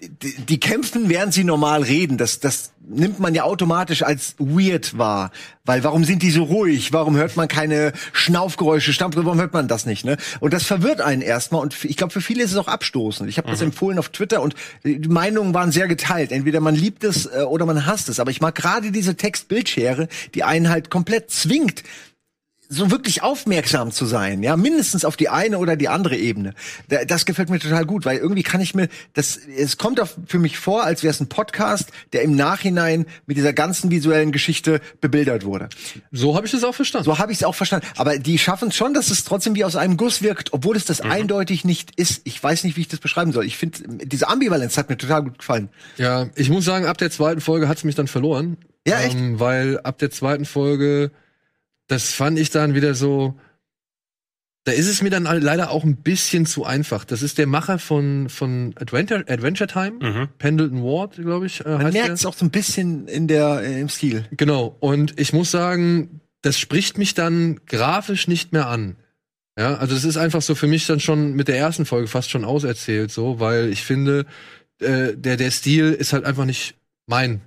die, 0.00 0.35
die 0.41 0.61
kämpfen, 0.61 1.08
während 1.08 1.35
sie 1.35 1.44
normal 1.44 1.82
reden. 1.82 2.17
Das, 2.17 2.41
das 2.41 2.73
nimmt 2.88 3.20
man 3.20 3.35
ja 3.35 3.44
automatisch 3.44 4.02
als 4.02 4.35
weird 4.38 4.97
wahr. 4.99 5.31
Weil 5.64 5.85
warum 5.85 6.05
sind 6.05 6.23
die 6.23 6.31
so 6.31 6.44
ruhig? 6.44 6.93
Warum 6.93 7.17
hört 7.17 7.37
man 7.37 7.47
keine 7.47 7.93
Schnaufgeräusche, 8.12 8.93
Stampfgeräusche? 8.93 9.26
Warum 9.26 9.41
hört 9.41 9.52
man 9.52 9.69
das 9.69 9.87
nicht? 9.87 10.05
Ne? 10.05 10.17
Und 10.41 10.52
das 10.52 10.64
verwirrt 10.64 11.00
einen 11.00 11.23
erstmal. 11.23 11.61
Und 11.61 11.85
ich 11.85 11.97
glaube, 11.97 12.12
für 12.12 12.20
viele 12.20 12.43
ist 12.43 12.52
es 12.52 12.56
auch 12.56 12.69
abstoßend. 12.69 13.29
Ich 13.29 13.38
habe 13.38 13.50
das 13.50 13.61
empfohlen 13.61 13.99
auf 13.99 14.08
Twitter 14.08 14.43
und 14.43 14.55
die 14.85 15.08
Meinungen 15.08 15.55
waren 15.55 15.70
sehr 15.70 15.87
geteilt. 15.87 16.32
Entweder 16.32 16.61
man 16.61 16.75
liebt 16.75 17.05
es 17.05 17.26
äh, 17.26 17.43
oder 17.43 17.67
man 17.67 17.87
hasst 17.87 18.08
es. 18.08 18.20
Aber 18.20 18.31
ich 18.31 18.41
mag 18.41 18.55
gerade 18.55 18.91
diese 18.91 19.14
Text-Bildschere, 19.17 20.08
die 20.35 20.44
einen 20.44 20.70
halt 20.70 20.91
komplett 20.91 21.31
zwingt, 21.31 21.82
so 22.73 22.91
wirklich 22.93 23.23
aufmerksam 23.23 23.91
zu 23.91 24.07
sein, 24.07 24.45
ja, 24.45 24.57
mindestens 24.57 25.05
auf 25.05 25.17
die 25.17 25.29
eine 25.29 25.59
oder 25.59 25.75
die 25.75 25.89
andere 25.89 26.17
Ebene. 26.17 26.55
Da- 26.89 27.05
Das 27.05 27.27
gefällt 27.27 27.51
mir 27.51 27.59
total 27.59 27.85
gut, 27.85 28.05
weil 28.05 28.19
irgendwie 28.19 28.45
kann 28.45 28.61
ich 28.61 28.77
mir, 28.77 28.89
das, 29.13 29.37
es 29.37 29.77
kommt 29.77 29.99
auf, 29.99 30.15
für 30.29 30.39
mich 30.39 30.57
vor, 30.57 30.85
als 30.85 31.03
wäre 31.03 31.11
es 31.11 31.19
ein 31.21 31.29
Podcast, 31.29 31.91
der 32.13 32.23
im 32.23 32.37
Nachhinein 32.37 33.07
mit 33.27 33.37
dieser 33.37 33.53
ganzen 33.53 33.91
visuellen 33.91 34.31
Geschichte 34.31 34.81
bebildert 35.01 35.45
wurde. 35.45 35.69
So 36.13 36.37
habe 36.37 36.47
ich 36.47 36.53
das 36.53 36.63
auch 36.63 36.75
verstanden. 36.75 37.07
So 37.07 37.19
habe 37.19 37.33
ich 37.33 37.39
es 37.39 37.45
auch 37.45 37.57
verstanden. 37.57 37.87
Aber 37.97 38.19
die 38.19 38.39
schaffen 38.39 38.69
es 38.69 38.77
schon, 38.77 38.95
dass 38.95 39.11
es 39.11 39.25
trotzdem 39.25 39.57
wie 39.57 39.65
aus 39.65 39.75
einem 39.75 39.97
Guss 39.97 40.23
wirkt, 40.23 40.53
obwohl 40.53 40.77
es 40.77 40.85
das 40.85 41.01
eindeutig 41.01 41.65
nicht 41.65 41.99
ist. 41.99 42.21
Ich 42.23 42.41
weiß 42.41 42.63
nicht, 42.63 42.77
wie 42.77 42.83
ich 42.83 42.89
das 42.89 43.01
beschreiben 43.01 43.33
soll. 43.33 43.47
Ich 43.47 43.57
finde, 43.57 43.79
diese 44.07 44.29
Ambivalenz 44.29 44.77
hat 44.79 44.89
mir 44.89 44.97
total 44.97 45.25
gut 45.25 45.39
gefallen. 45.39 45.71
Ja, 45.97 46.29
ich 46.37 46.49
muss 46.51 46.65
sagen, 46.65 46.87
ab 46.87 46.99
der 46.99 47.11
zweiten 47.11 47.41
Folge 47.41 47.67
hat's 47.69 47.83
mich 47.83 47.97
dann 47.97 48.07
verloren. 48.07 48.59
Ja, 48.87 49.01
echt? 49.01 49.17
Ähm, 49.17 49.41
weil 49.41 49.81
ab 49.81 49.99
der 49.99 50.11
zweiten 50.13 50.45
Folge, 50.45 51.11
das 51.91 52.13
fand 52.13 52.39
ich 52.39 52.51
dann 52.51 52.75
wieder 52.75 52.95
so, 52.95 53.39
da 54.65 54.73
ist 54.73 54.87
es 54.87 55.03
mir 55.03 55.11
dann 55.11 55.25
leider 55.25 55.71
auch 55.71 55.83
ein 55.83 55.97
bisschen 55.97 56.47
zu 56.47 56.65
einfach. 56.65 57.05
Das 57.05 57.23
ist 57.23 57.39
der 57.39 57.47
Macher 57.49 57.79
von, 57.79 58.29
von 58.29 58.75
Adventure, 58.77 59.25
Adventure 59.27 59.67
Time, 59.69 59.99
Mhm. 60.01 60.29
Pendleton 60.39 60.83
Ward, 60.85 61.17
glaube 61.17 61.47
ich, 61.47 61.65
äh, 61.65 61.79
Man 61.79 61.93
merkt 61.93 62.11
es 62.11 62.27
auch 62.27 62.35
so 62.35 62.45
ein 62.45 62.51
bisschen 62.51 63.09
in 63.09 63.27
der, 63.27 63.63
äh, 63.63 63.81
im 63.81 63.89
Stil. 63.89 64.25
Genau. 64.37 64.77
Und 64.79 65.19
ich 65.19 65.33
muss 65.33 65.51
sagen, 65.51 66.21
das 66.43 66.59
spricht 66.59 66.97
mich 66.97 67.15
dann 67.15 67.59
grafisch 67.67 68.29
nicht 68.29 68.53
mehr 68.53 68.69
an. 68.69 68.97
Ja, 69.59 69.75
also 69.75 69.95
das 69.95 70.05
ist 70.05 70.17
einfach 70.17 70.43
so 70.43 70.55
für 70.55 70.69
mich 70.69 70.87
dann 70.87 71.01
schon 71.01 71.33
mit 71.33 71.49
der 71.49 71.59
ersten 71.59 71.87
Folge 71.87 72.07
fast 72.07 72.31
schon 72.31 72.45
auserzählt, 72.45 73.11
so, 73.11 73.41
weil 73.41 73.69
ich 73.71 73.83
finde, 73.83 74.27
äh, 74.81 75.14
der, 75.17 75.37
der 75.37 75.50
Stil 75.50 75.93
ist 75.93 76.12
halt 76.12 76.25
einfach 76.25 76.45
nicht 76.45 76.76
mein, 77.07 77.41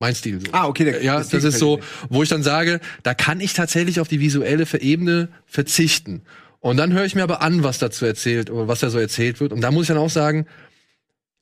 mein 0.00 0.14
Stil. 0.14 0.40
So. 0.40 0.46
Ah, 0.52 0.66
okay. 0.66 0.84
Der, 0.84 1.02
Ja, 1.04 1.22
Stil 1.22 1.40
das 1.40 1.54
ist 1.54 1.60
so, 1.60 1.78
wo 2.08 2.22
ich 2.22 2.28
dann 2.28 2.42
sage, 2.42 2.80
da 3.02 3.14
kann 3.14 3.40
ich 3.40 3.52
tatsächlich 3.52 4.00
auf 4.00 4.08
die 4.08 4.18
visuelle 4.18 4.66
Ebene 4.80 5.28
verzichten. 5.46 6.22
Und 6.58 6.78
dann 6.78 6.92
höre 6.92 7.04
ich 7.04 7.14
mir 7.14 7.22
aber 7.22 7.42
an, 7.42 7.62
was 7.62 7.78
dazu 7.78 8.04
erzählt 8.04 8.50
oder 8.50 8.66
was 8.66 8.80
da 8.80 8.90
so 8.90 8.98
erzählt 8.98 9.40
wird. 9.40 9.52
Und 9.52 9.60
da 9.60 9.70
muss 9.70 9.84
ich 9.84 9.88
dann 9.88 9.98
auch 9.98 10.10
sagen, 10.10 10.46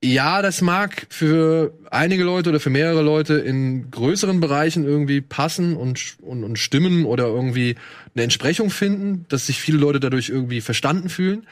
ja, 0.03 0.43
das 0.43 0.61
mag 0.61 1.07
für 1.09 1.77
einige 1.91 2.23
Leute 2.23 2.51
oder 2.51 2.61
für 2.61 2.71
mehrere 2.71 3.03
Leute 3.03 3.35
in 3.35 3.91
größeren 3.91 4.39
Bereichen 4.39 4.85
irgendwie 4.85 5.21
passen 5.21 5.77
und, 5.77 6.17
und, 6.21 6.45
und 6.45 6.57
stimmen 6.57 7.05
oder 7.05 7.27
irgendwie 7.27 7.75
eine 8.15 8.23
Entsprechung 8.23 8.71
finden, 8.71 9.27
dass 9.29 9.47
sich 9.47 9.61
viele 9.61 9.79
Leute 9.79 9.99
dadurch 9.99 10.29
irgendwie 10.29 10.61
verstanden 10.61 11.09
fühlen. 11.09 11.47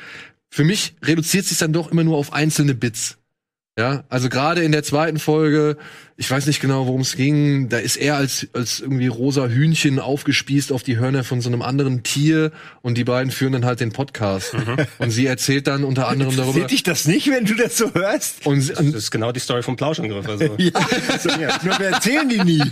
Für 0.48 0.62
mich 0.62 0.94
reduziert 1.02 1.44
sich 1.44 1.58
dann 1.58 1.72
doch 1.72 1.90
immer 1.90 2.04
nur 2.04 2.16
auf 2.16 2.32
einzelne 2.32 2.74
Bits. 2.74 3.18
Ja, 3.78 4.04
also 4.08 4.30
gerade 4.30 4.62
in 4.62 4.72
der 4.72 4.82
zweiten 4.82 5.18
Folge, 5.18 5.76
ich 6.16 6.30
weiß 6.30 6.46
nicht 6.46 6.60
genau, 6.60 6.86
worum 6.86 7.02
es 7.02 7.14
ging, 7.14 7.68
da 7.68 7.76
ist 7.76 7.96
er 7.96 8.16
als, 8.16 8.46
als 8.54 8.80
irgendwie 8.80 9.06
rosa 9.08 9.48
Hühnchen 9.48 9.98
aufgespießt 9.98 10.72
auf 10.72 10.82
die 10.82 10.96
Hörner 10.96 11.24
von 11.24 11.42
so 11.42 11.50
einem 11.50 11.60
anderen 11.60 12.02
Tier 12.02 12.52
und 12.80 12.96
die 12.96 13.04
beiden 13.04 13.30
führen 13.30 13.52
dann 13.52 13.66
halt 13.66 13.80
den 13.80 13.92
Podcast. 13.92 14.54
Und 14.98 15.10
sie 15.10 15.26
erzählt 15.26 15.66
dann 15.66 15.84
unter 15.84 16.08
anderem 16.08 16.34
darüber. 16.34 16.54
Seht 16.60 16.70
dich 16.70 16.84
das 16.84 17.06
nicht, 17.06 17.28
wenn 17.30 17.44
du 17.44 17.54
das 17.54 17.76
so 17.76 17.92
hörst? 17.92 18.46
Und, 18.46 18.62
sie- 18.62 18.70
Das 18.72 18.80
und 18.80 18.94
ist 18.96 19.10
genau 19.10 19.30
die 19.30 19.40
Story 19.40 19.62
vom 19.62 19.76
Plauschangriff. 19.76 20.26
Also. 20.26 20.56
Ja, 21.38 21.58
nur 21.62 21.78
wir 21.78 21.86
erzählen 21.88 22.28
die 22.30 22.38
nie. 22.42 22.62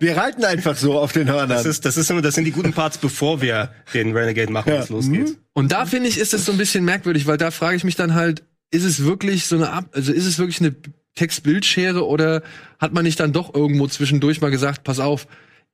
Wir 0.00 0.16
reiten 0.16 0.44
einfach 0.44 0.76
so 0.76 0.98
auf 0.98 1.12
den 1.12 1.28
Hörnern. 1.28 1.50
Das, 1.50 1.66
ist, 1.66 1.84
das, 1.84 1.96
ist 1.96 2.10
immer, 2.10 2.20
das 2.22 2.34
sind 2.34 2.44
die 2.46 2.50
guten 2.50 2.72
Parts, 2.72 2.98
bevor 2.98 3.40
wir 3.40 3.70
den 3.94 4.10
Renegade 4.16 4.50
machen, 4.50 4.72
wenn 4.72 4.80
es 4.80 4.88
losgeht. 4.88 5.36
Und 5.52 5.70
da 5.70 5.86
finde 5.86 6.08
ich, 6.08 6.18
ist 6.18 6.34
es 6.34 6.44
so 6.44 6.50
ein 6.52 6.58
bisschen 6.58 6.84
merkwürdig, 6.84 7.26
weil 7.28 7.36
da 7.36 7.52
frage 7.52 7.76
ich 7.76 7.84
mich 7.84 7.94
dann 7.94 8.14
halt, 8.14 8.42
ist 8.70 8.84
es 8.84 9.04
wirklich 9.04 9.46
so 9.46 9.56
eine, 9.56 9.70
Ab 9.70 9.90
also 9.92 10.12
ist 10.12 10.26
es 10.26 10.38
wirklich 10.38 10.60
eine 10.60 10.74
Textbildschere 11.14 12.06
oder 12.06 12.42
hat 12.78 12.92
man 12.92 13.04
nicht 13.04 13.20
dann 13.20 13.32
doch 13.32 13.54
irgendwo 13.54 13.86
zwischendurch 13.88 14.40
mal 14.40 14.50
gesagt, 14.50 14.84
pass 14.84 15.00
auf, 15.00 15.26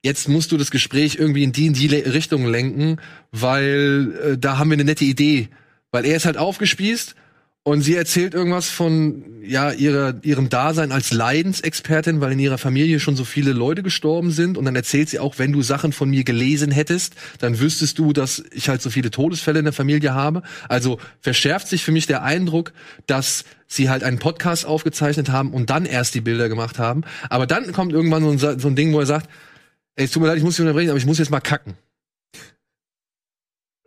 jetzt 0.03 0.27
musst 0.29 0.51
du 0.51 0.57
das 0.57 0.71
Gespräch 0.71 1.15
irgendwie 1.15 1.43
in 1.43 1.51
die 1.51 1.67
in 1.67 1.73
die 1.73 1.87
Richtung 1.87 2.45
lenken, 2.47 2.97
weil 3.31 4.13
äh, 4.23 4.37
da 4.37 4.57
haben 4.57 4.69
wir 4.69 4.75
eine 4.75 4.85
nette 4.85 5.05
Idee, 5.05 5.49
weil 5.91 6.05
er 6.05 6.15
ist 6.15 6.25
halt 6.25 6.37
aufgespießt 6.37 7.15
Und 7.67 7.81
sie 7.81 7.95
erzählt 7.95 8.35
irgendwas 8.35 8.69
von 8.69 9.25
ja 9.41 9.71
ihrer, 9.71 10.13
ihrem 10.21 10.49
Dasein 10.49 10.91
als 10.91 11.11
Leidensexpertin, 11.11 12.21
weil 12.21 12.33
in 12.33 12.37
ihrer 12.37 12.59
Familie 12.59 12.99
schon 12.99 13.15
so 13.15 13.25
viele 13.25 13.53
Leute 13.53 13.81
gestorben 13.81 14.29
sind. 14.29 14.59
Und 14.59 14.65
dann 14.65 14.75
erzählt 14.75 15.09
sie 15.09 15.17
auch, 15.17 15.39
wenn 15.39 15.51
du 15.51 15.63
Sachen 15.63 15.91
von 15.91 16.07
mir 16.07 16.23
gelesen 16.23 16.69
hättest, 16.69 17.15
dann 17.39 17.59
wüsstest 17.59 17.97
du, 17.97 18.13
dass 18.13 18.43
ich 18.51 18.69
halt 18.69 18.83
so 18.83 18.91
viele 18.91 19.09
Todesfälle 19.09 19.57
in 19.57 19.65
der 19.65 19.73
Familie 19.73 20.13
habe. 20.13 20.43
Also 20.69 20.99
verschärft 21.21 21.67
sich 21.67 21.83
für 21.83 21.91
mich 21.91 22.05
der 22.05 22.21
Eindruck, 22.21 22.71
dass 23.07 23.45
sie 23.65 23.89
halt 23.89 24.03
einen 24.03 24.19
Podcast 24.19 24.67
aufgezeichnet 24.67 25.29
haben 25.29 25.51
und 25.51 25.71
dann 25.71 25.87
erst 25.87 26.13
die 26.13 26.21
Bilder 26.21 26.49
gemacht 26.49 26.77
haben. 26.77 27.01
Aber 27.31 27.47
dann 27.47 27.71
kommt 27.71 27.93
irgendwann 27.93 28.37
so 28.37 28.47
ein, 28.47 28.59
so 28.59 28.67
ein 28.67 28.75
Ding, 28.75 28.93
wo 28.93 28.99
er 28.99 29.07
sagt, 29.07 29.27
ey, 29.95 30.05
es 30.05 30.11
tut 30.11 30.21
mir 30.21 30.27
leid, 30.27 30.37
ich 30.37 30.43
muss 30.43 30.55
dich 30.55 30.61
unterbrechen, 30.61 30.91
aber 30.91 30.99
ich 30.99 31.07
muss 31.07 31.17
jetzt 31.17 31.31
mal 31.31 31.39
kacken. 31.39 31.73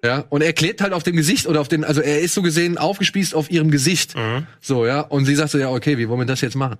Ja, 0.05 0.25
und 0.28 0.43
er 0.43 0.52
klebt 0.52 0.81
halt 0.81 0.93
auf 0.93 1.02
dem 1.02 1.17
Gesicht 1.17 1.47
oder 1.47 1.61
auf 1.61 1.69
den, 1.69 1.83
also 1.85 2.00
er 2.00 2.21
ist 2.21 2.35
so 2.35 2.43
gesehen 2.43 2.78
aufgespießt 2.78 3.35
auf 3.35 3.50
ihrem 3.50 3.71
Gesicht. 3.71 4.17
Mhm. 4.17 4.47
So, 4.61 4.87
ja. 4.87 5.00
Und 5.00 5.25
sie 5.25 5.35
sagt 5.35 5.50
so, 5.50 5.59
ja, 5.59 5.71
okay, 5.71 5.99
wie 5.99 6.09
wollen 6.09 6.21
wir 6.21 6.26
das 6.26 6.40
jetzt 6.40 6.55
machen? 6.55 6.76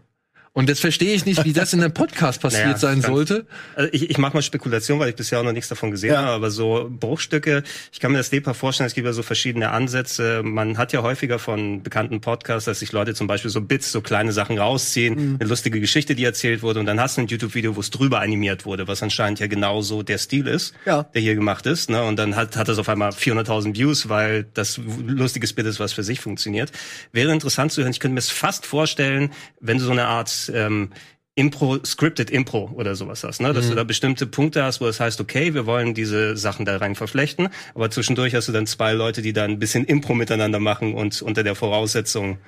Und 0.52 0.69
das 0.69 0.81
verstehe 0.81 1.14
ich 1.14 1.25
nicht, 1.25 1.45
wie 1.45 1.52
das 1.52 1.73
in 1.73 1.83
einem 1.83 1.95
Podcast 1.95 2.40
passiert 2.40 2.64
Naja, 2.67 2.78
sein 2.78 3.00
sollte. 3.00 3.47
Also 3.76 3.90
ich, 3.93 4.11
ich 4.11 4.19
mache 4.19 4.35
mal 4.35 4.43
Spekulation, 4.43 4.99
weil 4.99 5.11
ich 5.11 5.14
bisher 5.14 5.38
auch 5.38 5.45
noch 5.45 5.52
nichts 5.52 5.69
davon 5.69 5.90
gesehen 5.90 6.12
Ja. 6.14 6.23
habe, 6.23 6.31
aber 6.33 6.50
so 6.50 6.88
Bruchstücke, 6.90 7.62
ich 7.93 8.00
kann 8.00 8.11
mir 8.12 8.19
das 8.19 8.31
lebhaft 8.33 8.59
vorstellen, 8.59 8.87
es 8.88 8.95
gibt 8.95 9.07
ja 9.07 9.12
so 9.12 9.23
verschiedene 9.23 9.71
Ansätze. 9.71 10.43
Man 10.43 10.76
hat 10.78 10.93
ja 10.93 11.02
häufiger 11.02 11.38
von 11.38 11.83
bekannten 11.83 12.21
Podcasts, 12.21 12.64
dass 12.64 12.81
sich 12.81 12.90
Leute 12.93 13.14
zum 13.14 13.26
Beispiel 13.28 13.50
so 13.50 13.61
Bits, 13.61 13.93
so 13.93 14.00
kleine 14.00 14.33
Sachen 14.33 14.59
rausziehen, 14.59 15.14
Mhm. 15.14 15.37
eine 15.40 15.49
lustige 15.49 15.81
Geschichte, 15.81 16.14
die 16.14 16.25
erzählt 16.25 16.62
wurde, 16.62 16.81
und 16.81 16.87
dann 16.87 16.99
hast 17.00 17.17
du 17.19 17.21
ein 17.23 17.26
YouTube-Video, 17.28 17.76
wo 17.76 17.81
es 17.81 17.90
drüber 17.90 18.21
animiert 18.21 18.64
wurde, 18.64 18.88
was 18.88 19.02
anscheinend 19.02 19.38
ja 19.40 19.47
genauso 19.47 20.02
der 20.02 20.19
Stil 20.19 20.47
ist, 20.49 20.75
Ja. 20.87 21.05
der 21.05 21.21
hier 21.23 21.35
gemacht 21.37 21.67
ist. 21.67 21.88
Ne? 21.90 22.02
Und 22.02 22.17
dann 22.19 22.35
hat, 22.37 22.57
hat 22.57 22.69
das 22.69 22.78
auf 22.78 22.88
einmal 22.88 23.11
400.000 23.12 23.76
Views, 23.76 24.09
weil 24.09 24.45
das 24.55 24.81
lustiges 25.07 25.52
Bit 25.52 25.67
ist, 25.67 25.78
was 25.78 25.93
für 25.93 26.02
sich 26.02 26.21
funktioniert. 26.21 26.73
Wäre 27.12 27.33
interessant 27.33 27.71
zu 27.73 27.83
hören. 27.83 27.90
Ich 27.93 28.00
könnte 28.00 28.14
mir 28.14 28.19
es 28.21 28.31
fast 28.31 28.67
vorstellen, 28.67 29.31
wenn 29.61 29.78
du 29.78 29.85
so 29.85 29.93
eine 29.93 30.07
Art 30.07 30.28
ähm, 30.54 30.90
Impro, 31.38 31.78
Scripted 31.85 32.30
Impro 32.30 32.73
oder 32.75 32.97
sowas 32.97 33.23
hast, 33.23 33.40
ne? 33.40 33.52
Dass 33.52 33.68
du 33.68 33.76
da 33.76 33.85
bestimmte 33.85 34.26
Punkte 34.26 34.64
hast, 34.64 34.80
wo 34.80 34.88
es 34.88 34.99
heißt, 34.99 35.21
okay, 35.21 35.54
wir 35.54 35.66
wollen 35.66 35.95
diese 35.95 36.37
Sachen 36.37 36.64
da 36.64 36.76
rein 36.78 36.97
verflechten, 36.97 37.49
aber 37.76 37.90
zwischendurch 37.90 38.35
hast 38.35 38.49
du 38.49 38.52
dann 38.52 38.66
zwei 38.66 38.92
Leute, 38.92 39.23
die 39.23 39.33
da 39.33 39.45
ein 39.45 39.61
bisschen 39.61 39.85
Impro 39.85 40.14
miteinander 40.14 40.59
machen 40.59 40.95
und 40.95 41.23
unter 41.23 41.45
der 41.45 41.54
Voraussetzung 41.54 42.38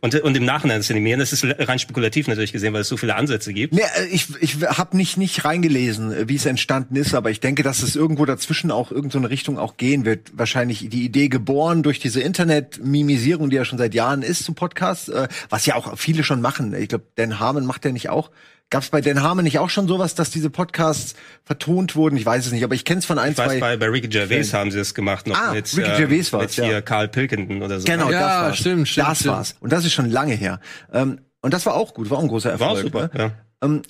und, 0.00 0.14
und 0.22 0.36
im 0.36 0.44
Nachhinein 0.44 0.78
das 0.78 0.90
animieren. 0.90 1.20
Das 1.20 1.32
ist 1.32 1.44
rein 1.44 1.78
spekulativ 1.78 2.26
natürlich 2.26 2.52
gesehen, 2.52 2.72
weil 2.72 2.80
es 2.80 2.88
so 2.88 2.96
viele 2.96 3.16
Ansätze 3.16 3.52
gibt. 3.52 3.74
Nee, 3.74 3.82
äh, 3.98 4.06
ich, 4.06 4.28
ich 4.40 4.62
habe 4.62 4.96
nicht, 4.96 5.18
nicht 5.18 5.44
reingelesen, 5.44 6.12
äh, 6.12 6.28
wie 6.28 6.36
es 6.36 6.46
entstanden 6.46 6.96
ist, 6.96 7.14
aber 7.14 7.30
ich 7.30 7.40
denke, 7.40 7.62
dass 7.62 7.82
es 7.82 7.94
irgendwo 7.94 8.24
dazwischen 8.24 8.70
auch 8.70 8.90
irgendeine 8.90 9.28
Richtung 9.28 9.58
auch 9.58 9.76
gehen 9.76 10.04
wird. 10.04 10.32
Wahrscheinlich 10.34 10.88
die 10.88 11.04
Idee 11.04 11.28
geboren 11.28 11.82
durch 11.82 11.98
diese 11.98 12.20
Internet-Mimisierung, 12.22 13.50
die 13.50 13.56
ja 13.56 13.64
schon 13.64 13.78
seit 13.78 13.94
Jahren 13.94 14.22
ist 14.22 14.44
zum 14.44 14.54
Podcast, 14.54 15.10
äh, 15.10 15.28
was 15.50 15.66
ja 15.66 15.74
auch 15.74 15.98
viele 15.98 16.24
schon 16.24 16.40
machen. 16.40 16.74
Ich 16.74 16.88
glaube, 16.88 17.04
Dan 17.16 17.38
Harmon 17.38 17.66
macht 17.66 17.84
ja 17.84 17.92
nicht 17.92 18.08
auch. 18.08 18.30
Gab 18.74 18.82
es 18.82 18.88
bei 18.88 19.00
Dan 19.00 19.22
Harmon 19.22 19.44
nicht 19.44 19.60
auch 19.60 19.70
schon 19.70 19.86
sowas, 19.86 20.16
dass 20.16 20.30
diese 20.32 20.50
Podcasts 20.50 21.14
vertont 21.44 21.94
wurden? 21.94 22.16
Ich 22.16 22.26
weiß 22.26 22.44
es 22.46 22.50
nicht, 22.50 22.64
aber 22.64 22.74
ich 22.74 22.84
kenne 22.84 22.98
es 22.98 23.04
von 23.06 23.20
ein, 23.20 23.30
Ich 23.30 23.38
weiß, 23.38 23.46
zwei. 23.52 23.60
bei, 23.60 23.76
bei 23.76 23.86
Ricky 23.86 24.08
Gervais 24.08 24.52
haben 24.52 24.72
sie 24.72 24.78
das 24.78 24.94
gemacht, 24.94 25.28
noch 25.28 25.38
Ah, 25.40 25.52
mit, 25.52 25.72
Ricky 25.76 25.88
ähm, 25.88 25.96
Gervais 25.96 26.32
war's, 26.32 26.42
mit 26.42 26.50
hier 26.66 26.72
ja. 26.72 26.80
Carl 26.80 27.06
Pilkington 27.06 27.62
oder 27.62 27.78
so. 27.78 27.86
Genau, 27.86 28.10
Ja, 28.10 28.18
das 28.20 28.28
war's. 28.48 28.58
stimmt, 28.58 28.88
stimmt, 28.88 29.06
Das 29.06 29.18
stimmt. 29.20 29.34
war's. 29.34 29.54
Und 29.60 29.70
das 29.72 29.84
ist 29.84 29.92
schon 29.92 30.10
lange 30.10 30.34
her. 30.34 30.58
Ähm, 30.92 31.20
und 31.40 31.54
das 31.54 31.64
war 31.66 31.74
auch 31.74 31.94
gut, 31.94 32.10
war 32.10 32.18
auch 32.18 32.22
ein 32.22 32.28
großer 32.28 32.58
War 32.58 32.70
Erfolg. 32.70 32.82
super, 32.82 33.10
ne? 33.14 33.20
ja. 33.22 33.30
Ähm, 33.62 33.82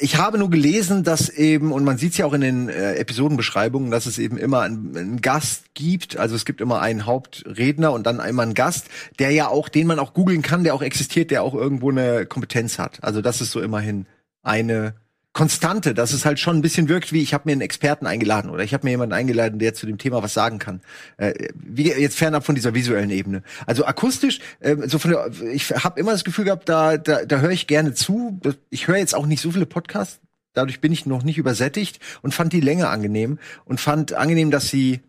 ich 0.00 0.16
habe 0.16 0.38
nur 0.38 0.50
gelesen, 0.50 1.04
dass 1.04 1.28
eben, 1.28 1.72
und 1.72 1.84
man 1.84 1.98
sieht 1.98 2.12
es 2.12 2.18
ja 2.18 2.26
auch 2.26 2.32
in 2.32 2.40
den 2.40 2.68
äh, 2.68 2.94
Episodenbeschreibungen, 2.94 3.90
dass 3.90 4.06
es 4.06 4.18
eben 4.18 4.36
immer 4.36 4.60
einen, 4.60 4.96
einen 4.96 5.20
Gast 5.20 5.74
gibt. 5.74 6.16
Also 6.16 6.34
es 6.34 6.44
gibt 6.44 6.60
immer 6.60 6.80
einen 6.80 7.06
Hauptredner 7.06 7.92
und 7.92 8.06
dann 8.06 8.20
einmal 8.20 8.46
einen 8.46 8.54
Gast, 8.54 8.88
der 9.18 9.30
ja 9.30 9.48
auch, 9.48 9.68
den 9.68 9.86
man 9.86 9.98
auch 9.98 10.14
googeln 10.14 10.42
kann, 10.42 10.64
der 10.64 10.74
auch 10.74 10.82
existiert, 10.82 11.30
der 11.30 11.42
auch 11.42 11.54
irgendwo 11.54 11.90
eine 11.90 12.26
Kompetenz 12.26 12.78
hat. 12.78 13.02
Also 13.02 13.20
das 13.20 13.40
ist 13.40 13.52
so 13.52 13.60
immerhin 13.60 14.06
eine 14.42 14.94
Konstante, 15.32 15.94
dass 15.94 16.12
es 16.12 16.26
halt 16.26 16.38
schon 16.38 16.56
ein 16.56 16.62
bisschen 16.62 16.88
wirkt 16.88 17.12
wie, 17.12 17.22
ich 17.22 17.32
habe 17.32 17.44
mir 17.46 17.52
einen 17.52 17.62
Experten 17.62 18.06
eingeladen 18.06 18.50
oder 18.50 18.64
ich 18.64 18.74
habe 18.74 18.86
mir 18.86 18.90
jemanden 18.90 19.14
eingeladen, 19.14 19.58
der 19.58 19.72
zu 19.72 19.86
dem 19.86 19.96
Thema 19.96 20.22
was 20.22 20.34
sagen 20.34 20.58
kann. 20.58 20.82
Äh, 21.16 21.48
wie, 21.54 21.88
jetzt 21.88 22.18
fernab 22.18 22.44
von 22.44 22.54
dieser 22.54 22.74
visuellen 22.74 23.08
Ebene. 23.10 23.42
Also 23.66 23.86
akustisch, 23.86 24.40
äh, 24.60 24.76
so 24.86 24.98
von 24.98 25.10
der, 25.10 25.30
ich 25.52 25.70
habe 25.70 25.98
immer 25.98 26.12
das 26.12 26.24
Gefühl 26.24 26.44
gehabt, 26.44 26.68
da, 26.68 26.98
da, 26.98 27.24
da 27.24 27.40
höre 27.40 27.50
ich 27.50 27.66
gerne 27.66 27.94
zu. 27.94 28.40
Ich 28.68 28.88
höre 28.88 28.98
jetzt 28.98 29.14
auch 29.14 29.26
nicht 29.26 29.40
so 29.40 29.50
viele 29.50 29.64
Podcasts, 29.64 30.20
dadurch 30.52 30.80
bin 30.80 30.92
ich 30.92 31.06
noch 31.06 31.22
nicht 31.22 31.38
übersättigt 31.38 31.98
und 32.20 32.34
fand 32.34 32.52
die 32.52 32.60
Länge 32.60 32.88
angenehm 32.88 33.38
und 33.64 33.80
fand 33.80 34.12
angenehm, 34.12 34.50
dass 34.50 34.68
sie 34.68 35.00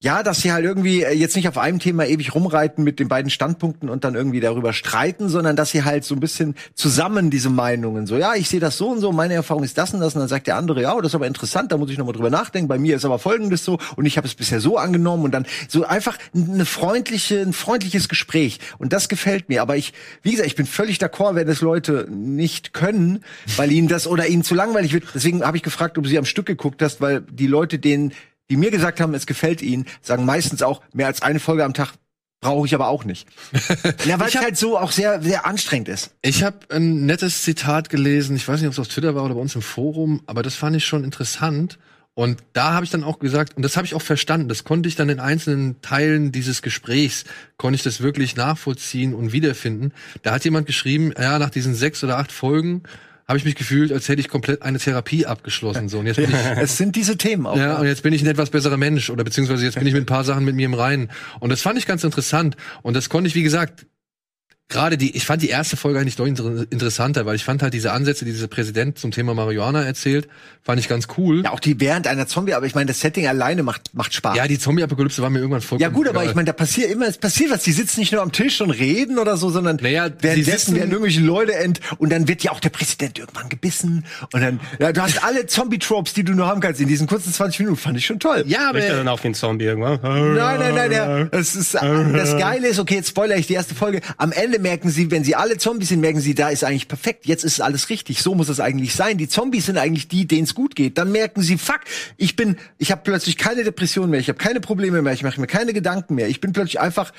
ja, 0.00 0.22
dass 0.22 0.42
sie 0.42 0.52
halt 0.52 0.66
irgendwie 0.66 1.02
äh, 1.02 1.14
jetzt 1.14 1.34
nicht 1.34 1.48
auf 1.48 1.56
einem 1.56 1.78
Thema 1.78 2.04
ewig 2.04 2.34
rumreiten 2.34 2.84
mit 2.84 3.00
den 3.00 3.08
beiden 3.08 3.30
Standpunkten 3.30 3.88
und 3.88 4.04
dann 4.04 4.14
irgendwie 4.14 4.40
darüber 4.40 4.74
streiten, 4.74 5.30
sondern 5.30 5.56
dass 5.56 5.70
sie 5.70 5.82
halt 5.82 6.04
so 6.04 6.14
ein 6.14 6.20
bisschen 6.20 6.56
zusammen 6.74 7.30
diese 7.30 7.48
Meinungen 7.48 8.06
so, 8.06 8.18
ja, 8.18 8.34
ich 8.34 8.50
sehe 8.50 8.60
das 8.60 8.76
so 8.76 8.90
und 8.90 9.00
so, 9.00 9.12
meine 9.12 9.32
Erfahrung 9.32 9.64
ist 9.64 9.78
das 9.78 9.94
und 9.94 10.00
das. 10.00 10.14
Und 10.14 10.20
dann 10.20 10.28
sagt 10.28 10.46
der 10.46 10.56
andere, 10.56 10.82
ja, 10.82 10.94
oh, 10.94 11.00
das 11.00 11.12
ist 11.12 11.14
aber 11.14 11.26
interessant, 11.26 11.72
da 11.72 11.78
muss 11.78 11.90
ich 11.90 11.96
noch 11.96 12.04
mal 12.04 12.12
drüber 12.12 12.28
nachdenken, 12.28 12.68
bei 12.68 12.78
mir 12.78 12.96
ist 12.96 13.06
aber 13.06 13.18
folgendes 13.18 13.64
so 13.64 13.78
und 13.96 14.04
ich 14.04 14.18
habe 14.18 14.26
es 14.26 14.34
bisher 14.34 14.60
so 14.60 14.76
angenommen. 14.76 15.24
Und 15.24 15.32
dann 15.32 15.46
so 15.68 15.84
einfach 15.84 16.18
eine 16.34 16.66
freundliche, 16.66 17.40
ein 17.40 17.54
freundliches 17.54 18.10
Gespräch. 18.10 18.58
Und 18.76 18.92
das 18.92 19.08
gefällt 19.08 19.48
mir, 19.48 19.62
aber 19.62 19.76
ich, 19.76 19.94
wie 20.22 20.32
gesagt, 20.32 20.48
ich 20.48 20.56
bin 20.56 20.66
völlig 20.66 20.98
d'accord, 20.98 21.34
wenn 21.34 21.46
das 21.46 21.62
Leute 21.62 22.06
nicht 22.10 22.74
können, 22.74 23.24
weil 23.56 23.72
ihnen 23.72 23.88
das 23.88 24.06
oder 24.06 24.26
ihnen 24.26 24.44
zu 24.44 24.54
langweilig 24.54 24.92
wird, 24.92 25.04
deswegen 25.14 25.42
habe 25.44 25.56
ich 25.56 25.62
gefragt, 25.62 25.96
ob 25.96 26.06
sie 26.06 26.18
am 26.18 26.26
Stück 26.26 26.44
geguckt 26.44 26.82
hast, 26.82 27.00
weil 27.00 27.22
die 27.22 27.46
Leute, 27.46 27.78
denen 27.78 28.12
die 28.50 28.56
mir 28.56 28.70
gesagt 28.70 29.00
haben, 29.00 29.14
es 29.14 29.26
gefällt 29.26 29.62
ihnen, 29.62 29.86
sagen 30.02 30.24
meistens 30.24 30.62
auch, 30.62 30.82
mehr 30.92 31.06
als 31.06 31.22
eine 31.22 31.40
Folge 31.40 31.64
am 31.64 31.74
Tag 31.74 31.92
brauche 32.40 32.66
ich 32.66 32.74
aber 32.74 32.88
auch 32.88 33.04
nicht. 33.04 33.26
ja, 34.04 34.20
weil 34.20 34.28
es 34.28 34.36
halt 34.36 34.56
so 34.58 34.78
auch 34.78 34.92
sehr, 34.92 35.22
sehr 35.22 35.46
anstrengend 35.46 35.88
ist. 35.88 36.14
Ich 36.20 36.42
habe 36.42 36.58
ein 36.68 37.06
nettes 37.06 37.42
Zitat 37.42 37.88
gelesen, 37.88 38.36
ich 38.36 38.46
weiß 38.46 38.60
nicht, 38.60 38.68
ob 38.68 38.74
es 38.74 38.78
auf 38.78 38.88
Twitter 38.88 39.14
war 39.14 39.24
oder 39.24 39.34
bei 39.34 39.40
uns 39.40 39.54
im 39.54 39.62
Forum, 39.62 40.22
aber 40.26 40.42
das 40.42 40.54
fand 40.54 40.76
ich 40.76 40.84
schon 40.84 41.04
interessant. 41.04 41.78
Und 42.12 42.44
da 42.52 42.74
habe 42.74 42.84
ich 42.84 42.92
dann 42.92 43.02
auch 43.02 43.18
gesagt, 43.18 43.56
und 43.56 43.62
das 43.62 43.76
habe 43.76 43.86
ich 43.86 43.94
auch 43.94 44.02
verstanden, 44.02 44.48
das 44.48 44.62
konnte 44.62 44.88
ich 44.88 44.94
dann 44.94 45.08
in 45.08 45.18
einzelnen 45.18 45.80
Teilen 45.80 46.30
dieses 46.30 46.62
Gesprächs, 46.62 47.24
konnte 47.56 47.74
ich 47.74 47.82
das 47.82 48.02
wirklich 48.02 48.36
nachvollziehen 48.36 49.14
und 49.14 49.32
wiederfinden. 49.32 49.92
Da 50.22 50.32
hat 50.32 50.44
jemand 50.44 50.66
geschrieben, 50.66 51.12
ja, 51.18 51.40
nach 51.40 51.50
diesen 51.50 51.74
sechs 51.74 52.04
oder 52.04 52.18
acht 52.18 52.30
Folgen 52.30 52.84
habe 53.26 53.38
ich 53.38 53.44
mich 53.44 53.54
gefühlt, 53.54 53.92
als 53.92 54.08
hätte 54.08 54.20
ich 54.20 54.28
komplett 54.28 54.62
eine 54.62 54.78
Therapie 54.78 55.26
abgeschlossen. 55.26 55.88
So, 55.88 55.98
und 56.00 56.06
jetzt 56.06 56.16
bin 56.16 56.30
ich, 56.30 56.36
Es 56.56 56.76
sind 56.76 56.96
diese 56.96 57.16
Themen 57.16 57.46
auch. 57.46 57.56
ja, 57.56 57.78
und 57.78 57.86
jetzt 57.86 58.02
bin 58.02 58.12
ich 58.12 58.22
ein 58.22 58.28
etwas 58.28 58.50
besserer 58.50 58.76
Mensch 58.76 59.10
oder 59.10 59.24
beziehungsweise 59.24 59.64
jetzt 59.64 59.78
bin 59.78 59.86
ich 59.86 59.94
mit 59.94 60.02
ein 60.02 60.06
paar 60.06 60.24
Sachen 60.24 60.44
mit 60.44 60.54
mir 60.54 60.66
im 60.66 60.74
Reinen. 60.74 61.10
Und 61.40 61.50
das 61.50 61.62
fand 61.62 61.78
ich 61.78 61.86
ganz 61.86 62.04
interessant. 62.04 62.56
Und 62.82 62.94
das 62.94 63.08
konnte 63.08 63.28
ich, 63.28 63.34
wie 63.34 63.42
gesagt, 63.42 63.86
gerade 64.74 64.98
die, 64.98 65.16
ich 65.16 65.24
fand 65.24 65.40
die 65.42 65.48
erste 65.48 65.76
Folge 65.78 65.98
eigentlich 65.98 66.16
deutlich 66.16 66.38
inter- 66.38 66.66
interessanter, 66.70 67.24
weil 67.24 67.36
ich 67.36 67.44
fand 67.44 67.62
halt 67.62 67.72
diese 67.72 67.92
Ansätze, 67.92 68.24
die 68.26 68.32
dieser 68.32 68.48
Präsident 68.48 68.98
zum 68.98 69.10
Thema 69.10 69.32
Marihuana 69.34 69.82
erzählt, 69.84 70.28
fand 70.62 70.80
ich 70.80 70.88
ganz 70.88 71.06
cool. 71.16 71.42
Ja, 71.44 71.52
auch 71.52 71.60
die 71.60 71.78
während 71.80 72.06
einer 72.06 72.26
Zombie, 72.26 72.54
aber 72.54 72.66
ich 72.66 72.74
meine, 72.74 72.86
das 72.86 73.00
Setting 73.00 73.26
alleine 73.26 73.62
macht, 73.62 73.94
macht 73.94 74.12
Spaß. 74.14 74.36
Ja, 74.36 74.46
die 74.46 74.58
Zombie-Apokalypse 74.58 75.22
war 75.22 75.30
mir 75.30 75.38
irgendwann 75.38 75.60
vollkommen 75.62 75.80
Ja 75.82 75.88
gut, 75.88 76.08
aber 76.08 76.20
egal. 76.20 76.30
ich 76.30 76.34
meine, 76.34 76.46
da 76.46 76.52
passiert 76.52 76.90
immer, 76.90 77.06
es 77.06 77.18
passiert 77.18 77.50
was. 77.50 77.62
Die 77.62 77.72
sitzen 77.72 78.00
nicht 78.00 78.12
nur 78.12 78.20
am 78.22 78.32
Tisch 78.32 78.60
und 78.60 78.70
reden 78.70 79.18
oder 79.18 79.36
so, 79.36 79.50
sondern 79.50 79.76
Naja, 79.80 80.08
die 80.08 80.22
währenddessen 80.22 80.74
werden 80.74 80.90
irgendwelche 80.90 81.20
Leute 81.20 81.54
ent 81.54 81.80
und 81.98 82.10
dann 82.10 82.26
wird 82.28 82.42
ja 82.42 82.50
auch 82.52 82.60
der 82.60 82.70
Präsident 82.70 83.18
irgendwann 83.18 83.48
gebissen 83.48 84.04
und 84.32 84.40
dann, 84.40 84.60
ja, 84.78 84.92
du 84.92 85.00
hast 85.02 85.22
alle 85.22 85.46
Zombie-Tropes, 85.46 86.14
die 86.14 86.24
du 86.24 86.32
nur 86.34 86.46
haben 86.46 86.60
kannst 86.60 86.80
in 86.80 86.88
diesen 86.88 87.06
kurzen 87.06 87.32
20 87.32 87.60
Minuten, 87.60 87.76
fand 87.78 87.96
ich 87.98 88.06
schon 88.06 88.18
toll. 88.18 88.44
ja, 88.46 88.62
er 88.62 88.68
aber 88.70 88.80
dann 88.80 89.08
auf 89.08 89.24
ein 89.24 89.34
Zombie 89.34 89.66
irgendwann? 89.66 90.00
Nein, 90.02 90.58
nein, 90.58 90.74
nein, 90.74 90.92
ja. 90.92 91.24
Das, 91.24 91.54
ist, 91.54 91.74
das 91.74 92.36
Geile 92.38 92.68
ist, 92.68 92.78
okay, 92.78 92.96
jetzt 92.96 93.10
spoilere 93.10 93.38
ich 93.38 93.46
die 93.46 93.54
erste 93.54 93.74
Folge. 93.74 94.00
Am 94.16 94.32
Ende 94.32 94.58
merken 94.64 94.90
sie, 94.90 95.10
wenn 95.12 95.22
sie 95.22 95.36
alle 95.36 95.58
Zombies 95.58 95.90
sind, 95.90 96.00
merken 96.00 96.18
sie, 96.18 96.34
da 96.34 96.48
ist 96.48 96.64
eigentlich 96.64 96.88
perfekt. 96.88 97.26
Jetzt 97.26 97.44
ist 97.44 97.60
alles 97.60 97.90
richtig. 97.90 98.20
So 98.20 98.34
muss 98.34 98.48
es 98.48 98.58
eigentlich 98.58 98.94
sein. 98.94 99.18
Die 99.18 99.28
Zombies 99.28 99.66
sind 99.66 99.76
eigentlich 99.76 100.08
die, 100.08 100.26
denen 100.26 100.44
es 100.44 100.54
gut 100.54 100.74
geht. 100.74 100.98
Dann 100.98 101.12
merken 101.12 101.42
sie, 101.42 101.58
fuck, 101.58 101.80
ich 102.16 102.34
bin, 102.34 102.56
ich 102.78 102.90
habe 102.90 103.02
plötzlich 103.04 103.36
keine 103.36 103.62
Depression 103.62 104.10
mehr, 104.10 104.18
ich 104.18 104.28
habe 104.28 104.38
keine 104.38 104.60
Probleme 104.60 105.02
mehr, 105.02 105.12
ich 105.12 105.22
mache 105.22 105.40
mir 105.40 105.46
keine 105.46 105.72
Gedanken 105.72 106.16
mehr. 106.16 106.28
Ich 106.28 106.40
bin 106.40 106.52
plötzlich 106.52 106.80
einfach 106.80 107.12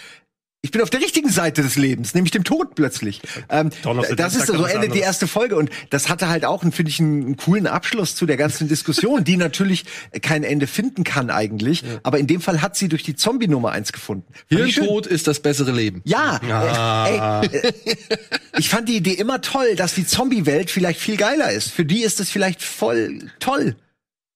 ich 0.66 0.72
bin 0.72 0.82
auf 0.82 0.90
der 0.90 1.00
richtigen 1.00 1.30
Seite 1.30 1.62
des 1.62 1.76
Lebens, 1.76 2.16
nämlich 2.16 2.32
dem 2.32 2.44
Tod 2.44 2.74
plötzlich. 2.74 3.22
Ähm, 3.50 3.70
das 4.18 4.34
ist 4.36 4.48
so 4.48 4.66
endet 4.66 4.96
die 4.96 5.00
erste 5.00 5.28
Folge 5.28 5.56
und 5.58 5.70
das 5.92 6.10
hatte 6.10 6.28
halt 6.28 6.44
auch, 6.44 6.62
finde 6.64 6.90
ich, 6.90 7.00
einen, 7.00 7.24
einen 7.24 7.38
coolen 7.38 7.68
Abschluss 7.68 8.16
zu 8.16 8.26
der 8.26 8.36
ganzen 8.36 8.68
Diskussion, 8.68 9.24
die 9.24 9.38
natürlich 9.38 9.86
kein 10.24 10.44
Ende 10.44 10.66
finden 10.66 11.04
kann 11.04 11.30
eigentlich. 11.30 11.84
Aber 12.02 12.18
in 12.18 12.26
dem 12.26 12.42
Fall 12.42 12.64
hat 12.64 12.76
sie 12.76 12.88
durch 12.90 13.04
die 13.04 13.16
Zombie 13.16 13.48
Nummer 13.48 13.72
eins 13.74 13.94
gefunden. 13.94 14.26
Hirntod 14.48 15.06
ist 15.06 15.28
das 15.28 15.40
bessere 15.40 15.72
Leben. 15.72 16.02
Ja, 16.04 16.40
Ah. 16.50 17.44
äh, 17.44 17.48
ey, 17.58 17.60
äh, 17.70 17.74
ich 18.58 18.70
fand 18.70 18.90
die 18.90 18.96
Idee 18.98 19.14
immer 19.14 19.42
toll, 19.42 19.76
dass 19.76 19.94
die 19.94 20.08
Zombie-Welt 20.08 20.72
vielleicht 20.72 21.00
viel 21.00 21.18
geiler 21.18 21.52
ist. 21.52 21.70
Für 21.72 21.86
die 21.86 22.02
ist 22.02 22.20
es 22.20 22.32
vielleicht 22.32 22.64
voll 22.64 23.20
toll. 23.40 23.76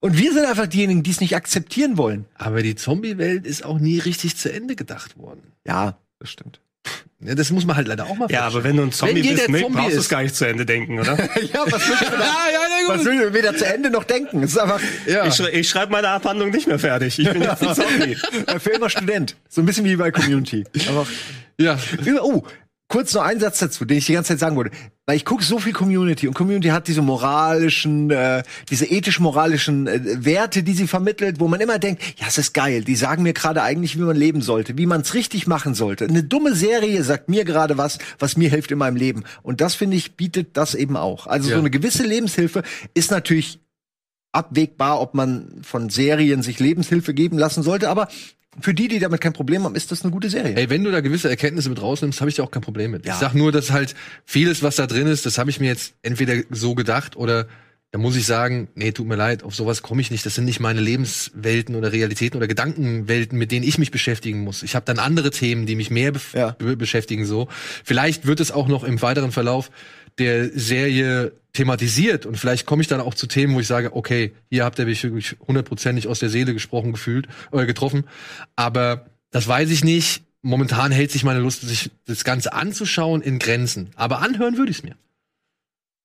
Und 0.01 0.17
wir 0.17 0.31
sind 0.31 0.45
einfach 0.45 0.67
diejenigen, 0.67 1.03
die 1.03 1.11
es 1.11 1.19
nicht 1.19 1.35
akzeptieren 1.35 1.97
wollen. 1.97 2.25
Aber 2.35 2.61
die 2.63 2.75
Zombie-Welt 2.75 3.45
ist 3.45 3.65
auch 3.65 3.79
nie 3.79 3.99
richtig 3.99 4.37
zu 4.37 4.53
Ende 4.53 4.75
gedacht 4.75 5.17
worden. 5.17 5.41
Ja, 5.67 5.97
das 6.19 6.29
stimmt. 6.29 6.59
Ja, 7.21 7.35
das 7.35 7.51
muss 7.51 7.65
man 7.65 7.75
halt 7.75 7.87
leider 7.89 8.05
auch 8.05 8.15
mal 8.15 8.31
Ja, 8.31 8.43
aber 8.43 8.63
wenn 8.63 8.77
du 8.77 8.83
ein 8.83 8.91
Zombie 8.93 9.21
bist, 9.21 9.49
ne, 9.49 9.59
Zombie 9.61 9.77
brauchst 9.77 9.95
du 9.95 9.99
es 9.99 10.07
gar 10.09 10.21
nicht 10.23 10.33
zu 10.33 10.45
Ende 10.47 10.65
denken, 10.65 10.99
oder? 10.99 11.15
ja, 11.41 11.65
was 11.65 11.87
willst 11.89 12.01
du 12.01 12.05
da, 12.11 12.17
Ja, 12.17 12.49
ja, 12.51 12.87
was 12.87 12.97
gut. 12.99 13.07
will 13.07 13.33
weder 13.33 13.55
zu 13.55 13.65
Ende 13.65 13.89
noch 13.89 14.05
denken? 14.05 14.41
Ist 14.41 14.57
einfach 14.57 14.79
Ja. 15.05 15.25
Ich, 15.25 15.37
ich 15.39 15.69
schreibe 15.69 15.91
meine 15.91 16.07
Abhandlung 16.09 16.49
nicht 16.51 16.67
mehr 16.67 16.79
fertig. 16.79 17.19
Ich 17.19 17.29
bin 17.29 17.41
jetzt 17.41 17.61
ein 17.61 17.75
Zombie. 17.75 18.15
für 18.59 18.69
immer 18.69 18.89
Student. 18.89 19.35
So 19.49 19.61
ein 19.61 19.65
bisschen 19.65 19.83
wie 19.83 19.97
bei 19.97 20.11
Community. 20.11 20.63
Aber 20.87 21.05
Ja. 21.59 21.77
Oh, 22.21 22.43
kurz 22.89 23.13
noch 23.13 23.21
ein 23.21 23.39
Satz 23.39 23.59
dazu, 23.59 23.85
den 23.85 23.99
ich 23.99 24.07
die 24.07 24.13
ganze 24.13 24.29
Zeit 24.29 24.39
sagen 24.39 24.55
wollte. 24.57 24.71
Weil 25.05 25.15
ich 25.15 25.23
gucke 25.23 25.43
so 25.43 25.59
viel 25.59 25.73
Community 25.73 26.27
und 26.27 26.33
Community 26.33 26.69
hat 26.69 26.87
diese 26.87 27.01
moralischen, 27.01 28.11
äh, 28.11 28.43
diese 28.69 28.85
ethisch-moralischen 28.85 29.87
äh, 29.87 30.25
Werte, 30.25 30.63
die 30.63 30.73
sie 30.73 30.87
vermittelt, 30.87 31.39
wo 31.39 31.47
man 31.47 31.61
immer 31.61 31.79
denkt, 31.79 32.01
ja, 32.17 32.25
es 32.27 32.37
ist 32.37 32.53
geil, 32.53 32.83
die 32.83 32.95
sagen 32.95 33.23
mir 33.23 33.33
gerade 33.33 33.61
eigentlich, 33.61 33.95
wie 33.97 34.01
man 34.01 34.17
leben 34.17 34.41
sollte, 34.41 34.77
wie 34.77 34.85
man 34.85 35.01
es 35.01 35.13
richtig 35.13 35.47
machen 35.47 35.73
sollte. 35.75 36.05
Eine 36.05 36.23
dumme 36.23 36.53
Serie 36.55 37.03
sagt 37.03 37.29
mir 37.29 37.45
gerade 37.45 37.77
was, 37.77 37.99
was 38.17 38.35
mir 38.37 38.49
hilft 38.49 38.71
in 38.71 38.77
meinem 38.79 38.97
Leben. 38.97 39.23
Und 39.43 39.61
das, 39.61 39.75
finde 39.75 39.95
ich, 39.95 40.15
bietet 40.17 40.57
das 40.57 40.75
eben 40.75 40.97
auch. 40.97 41.27
Also 41.27 41.49
Ja. 41.49 41.55
so 41.55 41.61
eine 41.61 41.69
gewisse 41.69 42.03
Lebenshilfe 42.03 42.63
ist 42.93 43.11
natürlich 43.11 43.59
abwägbar, 44.31 45.01
ob 45.01 45.13
man 45.13 45.61
von 45.63 45.89
Serien 45.89 46.43
sich 46.43 46.59
Lebenshilfe 46.59 47.13
geben 47.13 47.37
lassen 47.37 47.63
sollte, 47.63 47.89
aber 47.89 48.07
für 48.59 48.73
die, 48.73 48.87
die 48.87 48.99
damit 48.99 49.21
kein 49.21 49.33
Problem 49.33 49.63
haben, 49.63 49.75
ist 49.75 49.91
das 49.91 50.03
eine 50.03 50.11
gute 50.11 50.29
Serie. 50.29 50.55
Ey, 50.55 50.69
wenn 50.69 50.83
du 50.83 50.91
da 50.91 51.01
gewisse 51.01 51.29
Erkenntnisse 51.29 51.69
mit 51.69 51.81
rausnimmst, 51.81 52.19
habe 52.19 52.29
ich 52.29 52.35
da 52.35 52.43
auch 52.43 52.51
kein 52.51 52.63
Problem 52.63 52.91
mit. 52.91 53.05
Ja. 53.05 53.13
Ich 53.13 53.19
sag 53.19 53.33
nur, 53.33 53.51
dass 53.51 53.71
halt 53.71 53.95
vieles, 54.25 54.63
was 54.63 54.75
da 54.77 54.87
drin 54.87 55.07
ist, 55.07 55.25
das 55.25 55.37
habe 55.37 55.49
ich 55.49 55.59
mir 55.59 55.67
jetzt 55.67 55.93
entweder 56.01 56.35
so 56.49 56.73
gedacht 56.75 57.15
oder 57.15 57.47
da 57.91 57.97
muss 57.97 58.15
ich 58.15 58.25
sagen, 58.27 58.67
nee, 58.75 58.91
tut 58.91 59.07
mir 59.07 59.15
leid, 59.15 59.41
auf 59.41 59.55
sowas 59.55 59.81
komme 59.81 60.01
ich 60.01 60.11
nicht. 60.11 60.23
Das 60.23 60.35
sind 60.35 60.45
nicht 60.45 60.59
meine 60.59 60.79
Lebenswelten 60.79 61.75
oder 61.75 61.91
Realitäten 61.91 62.37
oder 62.37 62.47
Gedankenwelten, 62.47 63.35
mit 63.37 63.51
denen 63.51 63.65
ich 63.65 63.79
mich 63.79 63.89
beschäftigen 63.89 64.41
muss. 64.41 64.61
Ich 64.61 64.75
habe 64.75 64.85
dann 64.85 64.99
andere 64.99 65.31
Themen, 65.31 65.65
die 65.65 65.75
mich 65.75 65.89
mehr 65.89 66.13
bef- 66.13 66.37
Ja. 66.37 66.51
be 66.51 66.75
beschäftigen 66.77 67.25
so. 67.25 67.47
Vielleicht 67.83 68.27
wird 68.27 68.41
es 68.41 68.51
auch 68.51 68.67
noch 68.67 68.83
im 68.83 69.01
weiteren 69.01 69.31
Verlauf 69.31 69.71
der 70.19 70.49
Serie 70.53 71.31
thematisiert 71.59 72.25
und 72.25 72.37
vielleicht 72.37 72.65
komme 72.65 72.81
ich 72.81 72.87
dann 72.87 73.01
auch 73.01 73.13
zu 73.13 73.27
Themen, 73.27 73.53
wo 73.53 73.59
ich 73.59 73.67
sage, 73.67 73.93
okay, 73.93 74.33
hier 74.49 74.63
habt 74.63 74.79
ihr 74.79 74.85
mich 74.85 75.03
wirklich 75.03 75.35
hundertprozentig 75.45 76.07
aus 76.07 76.19
der 76.19 76.29
Seele 76.29 76.53
gesprochen 76.53 76.93
gefühlt 76.93 77.27
oder 77.51 77.65
getroffen, 77.65 78.05
aber 78.55 79.07
das 79.29 79.45
weiß 79.45 79.69
ich 79.69 79.83
nicht. 79.83 80.23
Momentan 80.41 80.93
hält 80.93 81.11
sich 81.11 81.25
meine 81.25 81.41
Lust, 81.41 81.61
sich 81.61 81.91
das 82.05 82.23
Ganze 82.23 82.53
anzuschauen 82.53 83.21
in 83.21 83.39
Grenzen, 83.39 83.89
aber 83.95 84.21
anhören 84.21 84.55
würde 84.55 84.71
ich 84.71 84.77
es 84.77 84.83
mir. 84.83 84.95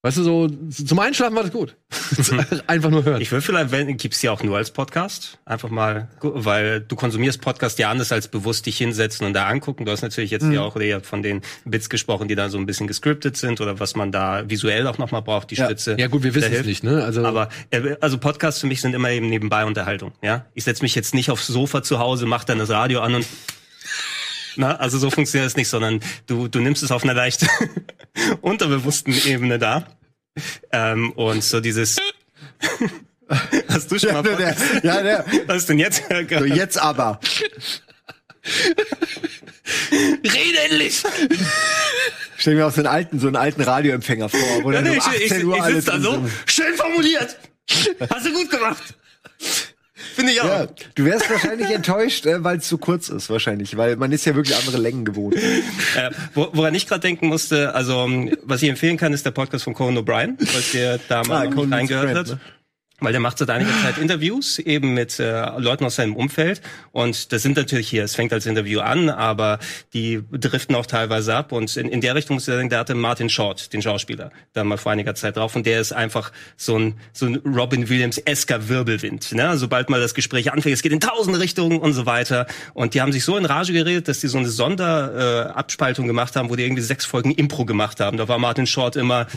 Weißt 0.05 0.17
du, 0.17 0.23
so 0.23 0.47
zum 0.69 0.99
Einschlafen 0.99 1.35
war 1.35 1.41
das 1.41 1.51
gut. 1.51 1.75
Einfach 2.67 2.91
nur 2.91 3.03
hören. 3.05 3.19
Ich 3.21 3.31
würde 3.31 3.41
vielleicht, 3.41 3.71
wenn, 3.71 3.97
gibt's 3.97 4.21
ja 4.21 4.31
auch 4.31 4.43
nur 4.43 4.55
als 4.55 4.69
Podcast. 4.69 5.39
Einfach 5.45 5.69
mal, 5.69 6.09
weil 6.21 6.81
du 6.81 6.95
konsumierst 6.95 7.41
Podcast 7.41 7.79
ja 7.79 7.89
anders 7.89 8.11
als 8.11 8.27
bewusst 8.27 8.67
dich 8.67 8.77
hinsetzen 8.77 9.25
und 9.25 9.33
da 9.33 9.47
angucken. 9.47 9.83
Du 9.83 9.91
hast 9.91 10.03
natürlich 10.03 10.29
jetzt 10.29 10.45
ja 10.45 10.61
auch 10.61 10.75
eher 10.75 11.01
von 11.01 11.23
den 11.23 11.41
Bits 11.65 11.89
gesprochen, 11.89 12.27
die 12.27 12.35
da 12.35 12.49
so 12.49 12.59
ein 12.59 12.67
bisschen 12.67 12.85
gescriptet 12.85 13.35
sind 13.35 13.61
oder 13.61 13.79
was 13.79 13.95
man 13.95 14.11
da 14.11 14.47
visuell 14.47 14.85
auch 14.85 14.99
nochmal 14.99 15.23
braucht, 15.23 15.49
die 15.49 15.55
Ja. 15.55 15.65
Spitze. 15.65 15.95
ja 15.97 16.05
gut, 16.05 16.21
wir 16.21 16.35
wissen 16.35 16.53
es 16.53 16.67
nicht, 16.67 16.83
ne? 16.83 17.03
Also 17.03 17.25
Aber 17.25 17.49
äh, 17.71 17.95
also 17.99 18.19
Podcasts 18.19 18.61
für 18.61 18.67
mich 18.67 18.81
sind 18.81 18.93
immer 18.93 19.09
eben 19.09 19.27
nebenbei 19.27 19.65
Unterhaltung. 19.65 20.11
Ja, 20.21 20.45
ich 20.53 20.65
setze 20.65 20.83
mich 20.83 20.93
jetzt 20.93 21.15
nicht 21.15 21.31
aufs 21.31 21.47
Sofa 21.47 21.81
zu 21.81 21.97
Hause, 21.97 22.27
mach 22.27 22.43
dann 22.43 22.59
das 22.59 22.69
Radio 22.69 22.99
an 22.99 23.15
und 23.15 23.25
na, 24.57 24.75
also 24.75 24.97
so 24.97 25.09
funktioniert 25.09 25.49
es 25.49 25.55
nicht, 25.55 25.67
sondern 25.69 25.99
du 26.27 26.47
du 26.47 26.59
nimmst 26.59 26.83
es 26.83 26.91
auf 26.91 27.03
einer 27.03 27.13
leicht 27.13 27.45
unterbewussten 28.41 29.13
Ebene 29.25 29.59
da 29.59 29.87
ähm, 30.71 31.11
und 31.13 31.43
so 31.43 31.59
dieses. 31.59 31.97
Hast 33.69 33.91
du 33.91 33.97
schon 33.97 34.09
Ja, 34.09 34.21
mal 34.21 34.23
der, 34.23 34.35
der, 34.37 34.55
ja, 34.83 35.01
der. 35.01 35.25
Was 35.47 35.57
ist 35.57 35.69
denn 35.69 35.79
jetzt? 35.79 36.03
So, 36.29 36.45
jetzt 36.45 36.77
aber. 36.77 37.19
rede 40.23 40.59
endlich! 40.69 41.03
Stell 42.37 42.55
mir 42.55 42.67
auch 42.67 42.71
so 42.71 42.81
einen 42.81 42.87
alten, 42.87 43.19
so 43.19 43.27
einen 43.27 43.35
alten 43.35 43.61
Radioempfänger 43.61 44.29
vor, 44.29 44.39
wo 44.63 44.71
Ja, 44.71 44.81
dann 44.81 44.91
nee, 44.91 44.97
um 44.99 45.03
ich, 45.15 45.25
ich, 45.25 45.31
18 45.31 45.45
Uhr 45.47 45.55
ich 45.55 45.63
alles 45.63 45.85
sitze 45.85 45.97
da 45.97 46.03
so. 46.03 46.29
Schön 46.45 46.75
formuliert. 46.75 47.37
Hast 48.09 48.25
du 48.27 48.33
gut 48.33 48.51
gemacht. 48.51 48.83
Finde 50.13 50.31
ich 50.33 50.41
auch. 50.41 50.45
Ja, 50.45 50.67
du 50.95 51.05
wärst 51.05 51.29
wahrscheinlich 51.29 51.69
enttäuscht, 51.73 52.25
äh, 52.25 52.43
weil 52.43 52.57
es 52.57 52.67
zu 52.67 52.77
kurz 52.77 53.09
ist, 53.09 53.29
wahrscheinlich, 53.29 53.75
weil 53.77 53.95
man 53.95 54.11
ist 54.11 54.25
ja 54.25 54.35
wirklich 54.35 54.55
andere 54.55 54.77
Längen 54.77 55.05
gewohnt. 55.05 55.35
Äh, 55.35 56.11
wo, 56.33 56.49
woran 56.53 56.75
ich 56.75 56.87
gerade 56.87 57.01
denken 57.01 57.27
musste, 57.27 57.73
also 57.73 58.01
um, 58.03 58.31
was 58.43 58.61
ich 58.61 58.69
empfehlen 58.69 58.97
kann, 58.97 59.13
ist 59.13 59.25
der 59.25 59.31
Podcast 59.31 59.63
von 59.63 59.73
Conan 59.73 60.03
O'Brien, 60.03 60.35
falls 60.45 60.71
der 60.73 60.99
da 61.07 61.23
mal 61.23 61.47
Ah, 61.47 61.61
reingehört 61.71 62.15
hat. 62.15 62.27
ne? 62.27 62.39
Weil 63.05 63.11
der 63.11 63.21
macht 63.21 63.37
seit 63.37 63.51
einiger 63.51 63.69
Zeit 63.83 63.99
Interviews 63.99 64.57
eben 64.57 64.95
mit 64.95 65.19
äh, 65.19 65.59
Leuten 65.59 65.85
aus 65.85 65.95
seinem 65.95 66.15
Umfeld 66.15 66.59
und 66.91 67.31
das 67.31 67.43
sind 67.43 67.55
natürlich 67.55 67.87
hier, 67.87 68.03
es 68.03 68.15
fängt 68.15 68.33
als 68.33 68.47
Interview 68.47 68.79
an, 68.79 69.09
aber 69.09 69.59
die 69.93 70.23
driften 70.31 70.75
auch 70.75 70.87
teilweise 70.87 71.35
ab 71.35 71.51
und 71.51 71.77
in, 71.77 71.87
in 71.87 72.01
der 72.01 72.15
Richtung 72.15 72.37
muss 72.37 72.47
ich 72.47 72.53
sagen, 72.53 72.69
der 72.69 72.79
hatte 72.79 72.95
Martin 72.95 73.29
Short, 73.29 73.73
den 73.73 73.83
Schauspieler, 73.83 74.31
da 74.53 74.63
mal 74.63 74.77
vor 74.77 74.91
einiger 74.91 75.13
Zeit 75.13 75.37
drauf 75.37 75.55
und 75.55 75.67
der 75.67 75.81
ist 75.81 75.93
einfach 75.93 76.31
so 76.57 76.79
ein 76.79 76.95
so 77.13 77.27
ein 77.27 77.35
Robin 77.45 77.89
Williams 77.89 78.17
esker 78.17 78.69
Wirbelwind. 78.69 79.33
Ne? 79.33 79.55
Sobald 79.55 79.91
mal 79.91 79.99
das 79.99 80.15
Gespräch 80.15 80.51
anfängt, 80.51 80.73
es 80.73 80.81
geht 80.81 80.91
in 80.91 80.99
tausend 80.99 81.37
Richtungen 81.37 81.79
und 81.79 81.93
so 81.93 82.07
weiter 82.07 82.47
und 82.73 82.95
die 82.95 83.01
haben 83.01 83.11
sich 83.11 83.23
so 83.23 83.37
in 83.37 83.45
Rage 83.45 83.71
geredet, 83.71 84.07
dass 84.07 84.19
die 84.19 84.27
so 84.27 84.39
eine 84.39 84.49
Sonderabspaltung 84.49 86.05
äh, 86.05 86.07
gemacht 86.07 86.35
haben, 86.35 86.49
wo 86.49 86.55
die 86.55 86.63
irgendwie 86.63 86.81
sechs 86.81 87.05
Folgen 87.05 87.29
Impro 87.29 87.65
gemacht 87.65 87.99
haben. 87.99 88.17
Da 88.17 88.27
war 88.27 88.39
Martin 88.39 88.65
Short 88.65 88.95
immer 88.95 89.27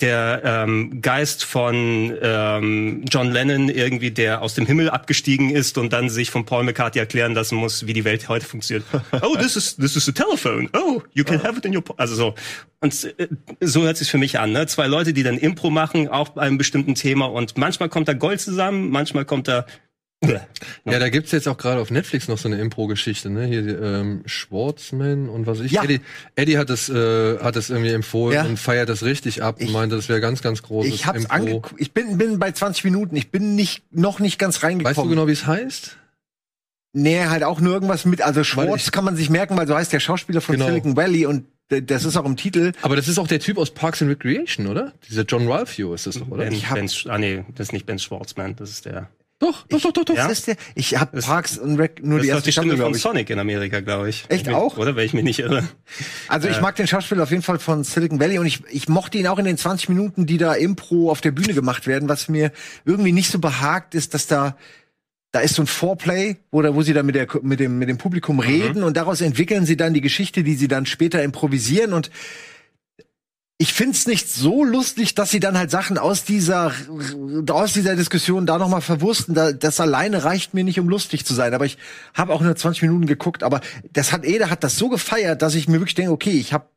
der 0.00 0.40
ähm, 0.44 1.02
Geist 1.02 1.44
von 1.44 2.16
ähm, 2.22 3.04
John 3.10 3.17
Lennon 3.26 3.68
irgendwie, 3.68 4.10
der 4.12 4.40
aus 4.42 4.54
dem 4.54 4.66
Himmel 4.66 4.88
abgestiegen 4.88 5.50
ist 5.50 5.76
und 5.78 5.92
dann 5.92 6.08
sich 6.08 6.30
von 6.30 6.44
Paul 6.44 6.64
McCartney 6.64 7.00
erklären 7.00 7.34
lassen 7.34 7.56
muss, 7.56 7.86
wie 7.86 7.92
die 7.92 8.04
Welt 8.04 8.28
heute 8.28 8.46
funktioniert. 8.46 8.86
Oh, 9.22 9.36
this 9.36 9.56
is 9.56 9.76
this 9.76 9.96
is 9.96 10.08
a 10.08 10.12
telephone. 10.12 10.68
Oh, 10.74 11.02
you 11.12 11.24
can 11.24 11.42
have 11.42 11.58
it 11.58 11.64
in 11.64 11.74
your 11.74 11.82
po 11.82 11.94
also 11.96 12.14
so. 12.14 12.34
Und 12.80 13.14
äh, 13.18 13.28
so 13.60 13.82
hört 13.82 13.96
sich 13.96 14.10
für 14.10 14.18
mich 14.18 14.38
an, 14.38 14.52
ne? 14.52 14.66
Zwei 14.66 14.86
Leute, 14.86 15.12
die 15.12 15.22
dann 15.22 15.36
Impro 15.38 15.70
machen, 15.70 16.08
auch 16.08 16.30
bei 16.30 16.42
einem 16.42 16.58
bestimmten 16.58 16.94
Thema 16.94 17.26
und 17.26 17.58
manchmal 17.58 17.88
kommt 17.88 18.08
da 18.08 18.12
Gold 18.12 18.40
zusammen, 18.40 18.90
manchmal 18.90 19.24
kommt 19.24 19.48
da 19.48 19.66
Ja, 20.84 20.98
da 20.98 21.08
gibt's 21.10 21.30
jetzt 21.30 21.46
auch 21.46 21.56
gerade 21.56 21.80
auf 21.80 21.90
Netflix 21.92 22.26
noch 22.26 22.38
so 22.38 22.48
eine 22.48 22.58
Impro-Geschichte, 22.60 23.30
ne? 23.30 23.46
Hier 23.46 23.80
ähm, 23.80 24.22
Schwartzman 24.26 25.28
und 25.28 25.46
was 25.46 25.58
weiß 25.60 25.66
ich. 25.66 25.72
Ja. 25.72 25.84
Eddie, 25.84 26.00
Eddie 26.34 26.58
hat 26.58 26.70
das, 26.70 26.88
äh, 26.88 27.38
hat 27.38 27.54
das 27.54 27.70
irgendwie 27.70 27.92
empfohlen 27.92 28.34
Ja. 28.34 28.44
und 28.44 28.58
feiert 28.58 28.88
das 28.88 29.04
richtig 29.04 29.42
ab 29.44 29.60
und 29.60 29.66
Ich- 29.66 29.72
meinte, 29.72 29.94
das 29.94 30.08
wäre 30.08 30.20
ganz, 30.20 30.42
ganz 30.42 30.62
großes 30.62 30.92
Ich 30.92 31.06
hab's 31.06 31.20
Impro. 31.22 31.34
angeguckt. 31.34 31.74
Ich 31.78 31.92
bin, 31.92 32.18
bin 32.18 32.38
bei 32.40 32.50
20 32.50 32.82
Minuten. 32.84 33.14
Ich 33.14 33.30
bin 33.30 33.54
nicht, 33.54 33.84
noch 33.92 34.18
nicht 34.18 34.38
ganz 34.40 34.62
reingekommen. 34.64 34.96
Weißt 34.96 35.04
du 35.04 35.08
genau, 35.08 35.28
wie 35.28 35.32
es 35.32 35.46
heißt? 35.46 35.96
Nee, 36.94 37.26
halt 37.26 37.44
auch 37.44 37.60
nur 37.60 37.74
irgendwas 37.74 38.04
mit, 38.04 38.20
also 38.22 38.42
Schwarz 38.42 38.90
kann 38.90 39.04
man 39.04 39.14
sich 39.14 39.30
merken, 39.30 39.56
weil 39.56 39.68
so 39.68 39.76
heißt 39.76 39.92
der 39.92 40.00
Schauspieler 40.00 40.40
von 40.40 40.54
Genau. 40.56 40.66
Silicon 40.66 40.96
Valley 40.96 41.26
und 41.26 41.44
das 41.68 42.04
ist 42.04 42.16
auch 42.16 42.24
im 42.24 42.36
Titel. 42.36 42.72
Aber 42.82 42.96
das 42.96 43.06
ist 43.08 43.18
auch 43.18 43.28
der 43.28 43.40
Typ 43.40 43.58
aus 43.58 43.70
Parks 43.70 44.00
and 44.02 44.10
Recreation, 44.10 44.66
oder? 44.66 44.94
Dieser 45.08 45.22
John 45.24 45.46
Ralphio 45.46 45.92
ist 45.94 46.06
das 46.06 46.16
doch, 46.18 46.28
oder? 46.28 46.44
Ben, 46.44 46.54
Ich 46.54 46.68
hab- 46.70 46.76
ben, 46.76 46.90
ah 47.08 47.18
nee, 47.18 47.44
das 47.54 47.68
ist 47.68 47.72
nicht 47.72 47.84
Ben 47.86 47.98
Schwartzman, 47.98 48.56
das 48.56 48.70
ist 48.70 48.86
der. 48.86 49.10
Doch, 49.40 49.66
doch, 49.68 49.80
doch, 49.80 49.92
doch, 49.92 50.04
doch. 50.04 50.16
Ja? 50.16 50.26
Ist 50.26 50.48
der, 50.48 50.56
ich 50.74 50.96
hab 50.96 51.12
Das- 51.12 51.26
Parks 51.26 51.58
und 51.58 51.76
Rec 51.78 52.02
nur 52.04 52.18
Das 52.18 52.22
die 52.22 52.28
ist 52.28 52.32
doch 52.32 52.36
erste 52.38 52.48
die 52.48 52.52
Staffel, 52.52 52.70
Stimme 52.70 52.82
von 52.84 52.94
ich. 52.94 53.00
Sonic 53.02 53.30
in 53.30 53.38
Amerika, 53.38 53.80
glaube 53.80 54.08
ich. 54.10 54.24
Echt 54.28 54.46
Wenn- 54.46 54.54
auch? 54.54 54.76
Oder, 54.78 54.96
wenn 54.96 55.06
ich 55.06 55.14
mich 55.14 55.22
nicht 55.22 55.38
irre. 55.38 55.62
Also 56.26 56.48
ich 56.48 56.60
mag 56.60 56.74
den 56.74 56.88
Schauspieler 56.88 57.22
auf 57.22 57.30
jeden 57.30 57.42
Fall 57.42 57.58
von 57.60 57.84
Silicon 57.84 58.18
Valley 58.18 58.38
und 58.40 58.46
ich, 58.46 58.62
ich 58.70 58.88
mochte 58.88 59.16
ihn 59.16 59.28
auch 59.28 59.38
in 59.38 59.44
den 59.44 59.56
20 59.56 59.88
Minuten, 59.90 60.26
die 60.26 60.38
da 60.38 60.54
Impro 60.54 61.10
auf 61.10 61.20
der 61.20 61.30
Bühne 61.30 61.54
gemacht 61.54 61.86
werden. 61.86 62.08
Was 62.08 62.28
mir 62.28 62.50
irgendwie 62.84 63.12
nicht 63.12 63.30
so 63.30 63.38
behagt 63.38 63.94
ist, 63.94 64.12
dass 64.14 64.26
da 64.26 64.56
da 65.30 65.40
ist 65.40 65.56
so 65.56 65.62
ein 65.62 65.66
Foreplay, 65.66 66.38
wo, 66.50 66.62
da, 66.62 66.74
wo 66.74 66.80
sie 66.80 66.94
dann 66.94 67.04
mit, 67.04 67.14
der, 67.14 67.26
mit, 67.42 67.60
dem, 67.60 67.78
mit 67.78 67.90
dem 67.90 67.98
Publikum 67.98 68.40
reden 68.40 68.82
und 68.82 68.96
daraus 68.96 69.20
entwickeln 69.20 69.66
sie 69.66 69.76
dann 69.76 69.92
die 69.92 70.00
Geschichte, 70.00 70.42
die 70.42 70.54
sie 70.54 70.68
dann 70.68 70.86
später 70.86 71.22
improvisieren 71.22 71.92
und 71.92 72.10
ich 73.60 73.74
find's 73.74 74.06
nicht 74.06 74.30
so 74.30 74.62
lustig, 74.62 75.16
dass 75.16 75.32
sie 75.32 75.40
dann 75.40 75.58
halt 75.58 75.72
Sachen 75.72 75.98
aus 75.98 76.22
dieser 76.22 76.72
aus 77.50 77.72
dieser 77.72 77.96
Diskussion 77.96 78.46
da 78.46 78.56
noch 78.56 78.68
mal 78.68 78.80
verwursten. 78.80 79.34
Da, 79.34 79.50
das 79.50 79.80
alleine 79.80 80.22
reicht 80.22 80.54
mir 80.54 80.62
nicht, 80.62 80.78
um 80.78 80.88
lustig 80.88 81.26
zu 81.26 81.34
sein. 81.34 81.52
Aber 81.52 81.64
ich 81.64 81.76
habe 82.14 82.32
auch 82.32 82.40
nur 82.40 82.54
20 82.54 82.82
Minuten 82.82 83.06
geguckt. 83.06 83.42
Aber 83.42 83.60
das 83.92 84.12
hat 84.12 84.24
Ede 84.24 84.48
hat 84.48 84.62
das 84.62 84.76
so 84.76 84.88
gefeiert, 84.88 85.42
dass 85.42 85.56
ich 85.56 85.66
mir 85.66 85.80
wirklich 85.80 85.96
denke, 85.96 86.12
okay, 86.12 86.38
ich 86.38 86.52
habe 86.52 86.68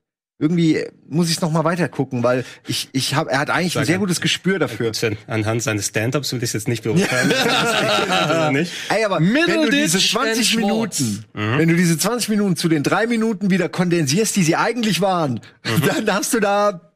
irgendwie 0.42 0.84
muss 1.08 1.30
ich 1.30 1.36
es 1.36 1.42
noch 1.42 1.52
mal 1.52 1.64
weiter 1.64 1.88
gucken, 1.88 2.24
weil 2.24 2.44
ich 2.68 2.90
ich 2.94 3.14
habe 3.14 3.30
er 3.30 3.40
hat 3.40 3.52
eigentlich 3.52 3.76
ein 3.76 3.82
Sag 3.82 3.86
sehr 3.86 3.96
an. 3.96 4.02
gutes 4.02 4.22
Gespür 4.22 4.58
dafür. 4.58 4.92
Anhand 5.28 5.62
seines 5.62 5.88
Stand-ups 5.88 6.34
will 6.34 6.40
ich 6.40 6.46
es 6.46 6.54
jetzt 6.54 6.68
nicht 6.68 6.84
beurteilen. 6.84 7.30
Nicht? 8.54 8.72
Ey, 8.90 9.06
aber 9.06 9.20
wenn 9.20 9.28
du 9.28 9.34
Middleditch 9.34 9.84
diese 9.84 9.98
and 9.98 10.36
20 10.36 10.50
Schwartz. 10.50 11.00
Minuten, 11.00 11.26
wenn 11.34 11.70
du 11.70 11.76
diese 11.76 11.98
20 11.98 12.30
Minuten 12.30 12.56
zu 12.56 12.70
den 12.70 12.82
drei 12.82 13.06
Minuten 13.06 13.52
wieder 13.52 13.70
kondensierst, 13.70 14.36
die 14.36 14.44
sie 14.44 14.56
eigentlich 14.56 15.00
waren, 15.00 15.42
dann 15.86 16.12
hast 16.12 16.34
du 16.34 16.40
da 16.40 16.92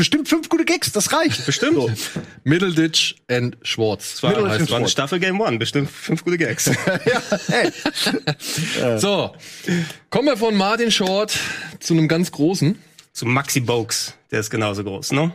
bestimmt 0.00 0.28
fünf 0.28 0.48
gute 0.48 0.64
Gags. 0.64 0.92
Das 0.92 1.12
reicht. 1.12 1.44
Bestimmt. 1.44 1.74
So. 1.74 1.90
Middleditch 2.44 3.16
and 3.30 3.58
Schwartz. 3.62 4.12
Das 4.12 4.22
war, 4.22 4.30
Middleditch 4.30 4.72
and 4.72 4.82
war. 4.82 4.88
Staffel 4.88 5.20
Game 5.20 5.40
One, 5.40 5.58
bestimmt 5.58 5.90
fünf 5.90 6.24
gute 6.24 6.38
Gags. 6.38 6.66
ja. 8.80 8.98
So, 8.98 9.34
kommen 10.08 10.28
wir 10.28 10.38
von 10.38 10.56
Martin 10.56 10.90
Short 10.90 11.38
zu 11.80 11.92
einem 11.92 12.08
ganz 12.08 12.32
großen. 12.32 12.78
Zu 13.20 13.26
Maxi 13.26 13.60
Bogues, 13.60 14.14
der 14.30 14.40
ist 14.40 14.48
genauso 14.48 14.82
groß, 14.82 15.12
ne? 15.12 15.30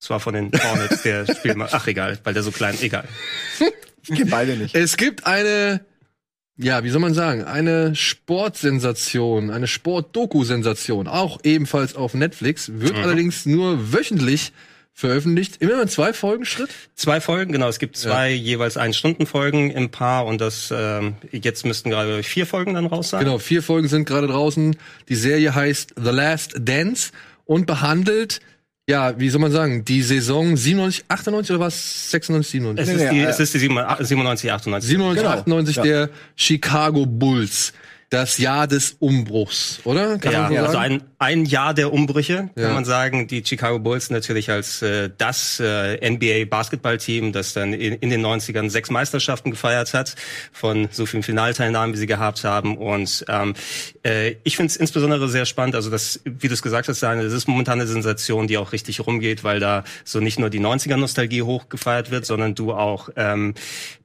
Das 0.00 0.08
war 0.08 0.20
von 0.20 0.32
den 0.32 0.50
Hornets, 0.50 1.02
der 1.02 1.26
spielt 1.36 1.58
mal. 1.58 1.68
Ach, 1.70 1.86
egal, 1.86 2.18
weil 2.24 2.32
der 2.32 2.42
so 2.42 2.50
klein, 2.50 2.74
egal. 2.80 3.06
Ich 4.02 4.08
kenn 4.08 4.30
beide 4.30 4.56
nicht. 4.56 4.74
Es 4.74 4.96
gibt 4.96 5.26
eine, 5.26 5.84
ja, 6.56 6.82
wie 6.82 6.88
soll 6.88 7.02
man 7.02 7.12
sagen, 7.12 7.44
eine 7.44 7.94
Sportsensation, 7.94 9.50
eine 9.50 9.66
Sport-Doku-Sensation, 9.66 11.08
auch 11.08 11.40
ebenfalls 11.42 11.94
auf 11.94 12.14
Netflix, 12.14 12.70
wird 12.72 12.96
allerdings 12.96 13.44
nur 13.44 13.92
wöchentlich 13.92 14.54
veröffentlicht. 14.94 15.56
Immer 15.60 15.82
in 15.82 15.88
zwei 15.88 16.12
Folgen 16.12 16.44
Schritt? 16.44 16.70
Zwei 16.94 17.20
Folgen, 17.20 17.52
genau. 17.52 17.68
Es 17.68 17.78
gibt 17.78 17.96
zwei 17.96 18.30
jeweils 18.30 18.76
ein 18.76 18.92
Stunden 18.92 19.26
Folgen 19.26 19.70
im 19.70 19.90
Paar 19.90 20.26
und 20.26 20.40
das 20.40 20.72
ähm, 20.76 21.14
jetzt 21.32 21.64
müssten 21.64 21.90
gerade 21.90 22.22
vier 22.22 22.46
Folgen 22.46 22.74
dann 22.74 22.86
raus 22.86 23.10
sein. 23.10 23.24
Genau, 23.24 23.38
vier 23.38 23.62
Folgen 23.62 23.88
sind 23.88 24.06
gerade 24.06 24.26
draußen. 24.26 24.76
Die 25.08 25.14
Serie 25.14 25.54
heißt 25.54 25.94
The 25.96 26.10
Last 26.10 26.54
Dance 26.58 27.10
und 27.46 27.66
behandelt, 27.66 28.40
ja, 28.88 29.18
wie 29.18 29.30
soll 29.30 29.40
man 29.40 29.52
sagen, 29.52 29.84
die 29.84 30.02
Saison 30.02 30.56
97, 30.56 31.04
98 31.08 31.50
oder 31.56 31.60
was? 31.64 32.10
96, 32.10 32.50
97? 32.50 32.94
Es 32.94 33.00
ist, 33.02 33.10
die, 33.12 33.18
äh, 33.18 33.24
es 33.24 33.40
ist 33.40 33.54
die 33.54 33.58
97, 33.60 34.52
98. 34.52 34.88
97, 34.90 35.22
Genau. 35.22 35.34
98 35.34 35.76
Ja. 35.76 35.82
der 35.84 36.10
Chicago 36.36 37.06
Bulls. 37.06 37.72
Das 38.12 38.36
Jahr 38.36 38.66
des 38.66 38.96
Umbruchs, 38.98 39.80
oder? 39.84 40.18
Kann 40.18 40.32
ja, 40.34 40.48
so 40.50 40.56
also 40.66 40.76
ein, 40.76 41.02
ein 41.18 41.46
Jahr 41.46 41.72
der 41.72 41.94
Umbrüche, 41.94 42.50
kann 42.54 42.62
Ja. 42.62 42.74
man 42.74 42.84
sagen. 42.84 43.26
Die 43.26 43.42
Chicago 43.42 43.78
Bulls 43.78 44.10
natürlich 44.10 44.50
als 44.50 44.82
äh, 44.82 45.08
das 45.16 45.58
äh, 45.60 45.96
NBA-Basketballteam, 46.10 47.32
das 47.32 47.54
dann 47.54 47.72
in, 47.72 47.94
in 47.94 48.10
den 48.10 48.20
90ern 48.20 48.68
sechs 48.68 48.90
Meisterschaften 48.90 49.50
gefeiert 49.50 49.94
hat, 49.94 50.14
von 50.52 50.88
so 50.90 51.06
vielen 51.06 51.22
Finalteilnahmen, 51.22 51.94
wie 51.94 51.98
sie 51.98 52.06
gehabt 52.06 52.44
haben. 52.44 52.76
Und 52.76 53.24
ähm, 53.28 53.54
äh, 54.04 54.34
ich 54.44 54.56
finde 54.56 54.72
es 54.72 54.76
insbesondere 54.76 55.30
sehr 55.30 55.46
spannend, 55.46 55.74
also 55.74 55.88
das, 55.88 56.20
wie 56.26 56.48
du 56.48 56.52
es 56.54 56.60
gesagt 56.60 56.88
hast, 56.88 57.02
Daniel, 57.02 57.24
das 57.24 57.32
ist 57.32 57.48
momentan 57.48 57.80
eine 57.80 57.88
Sensation, 57.88 58.46
die 58.46 58.58
auch 58.58 58.72
richtig 58.72 59.00
rumgeht, 59.06 59.42
weil 59.42 59.58
da 59.58 59.84
so 60.04 60.20
nicht 60.20 60.38
nur 60.38 60.50
die 60.50 60.60
90er-Nostalgie 60.60 61.40
hochgefeiert 61.40 62.10
wird, 62.10 62.26
sondern 62.26 62.54
du 62.54 62.74
auch 62.74 63.08
ähm, 63.16 63.54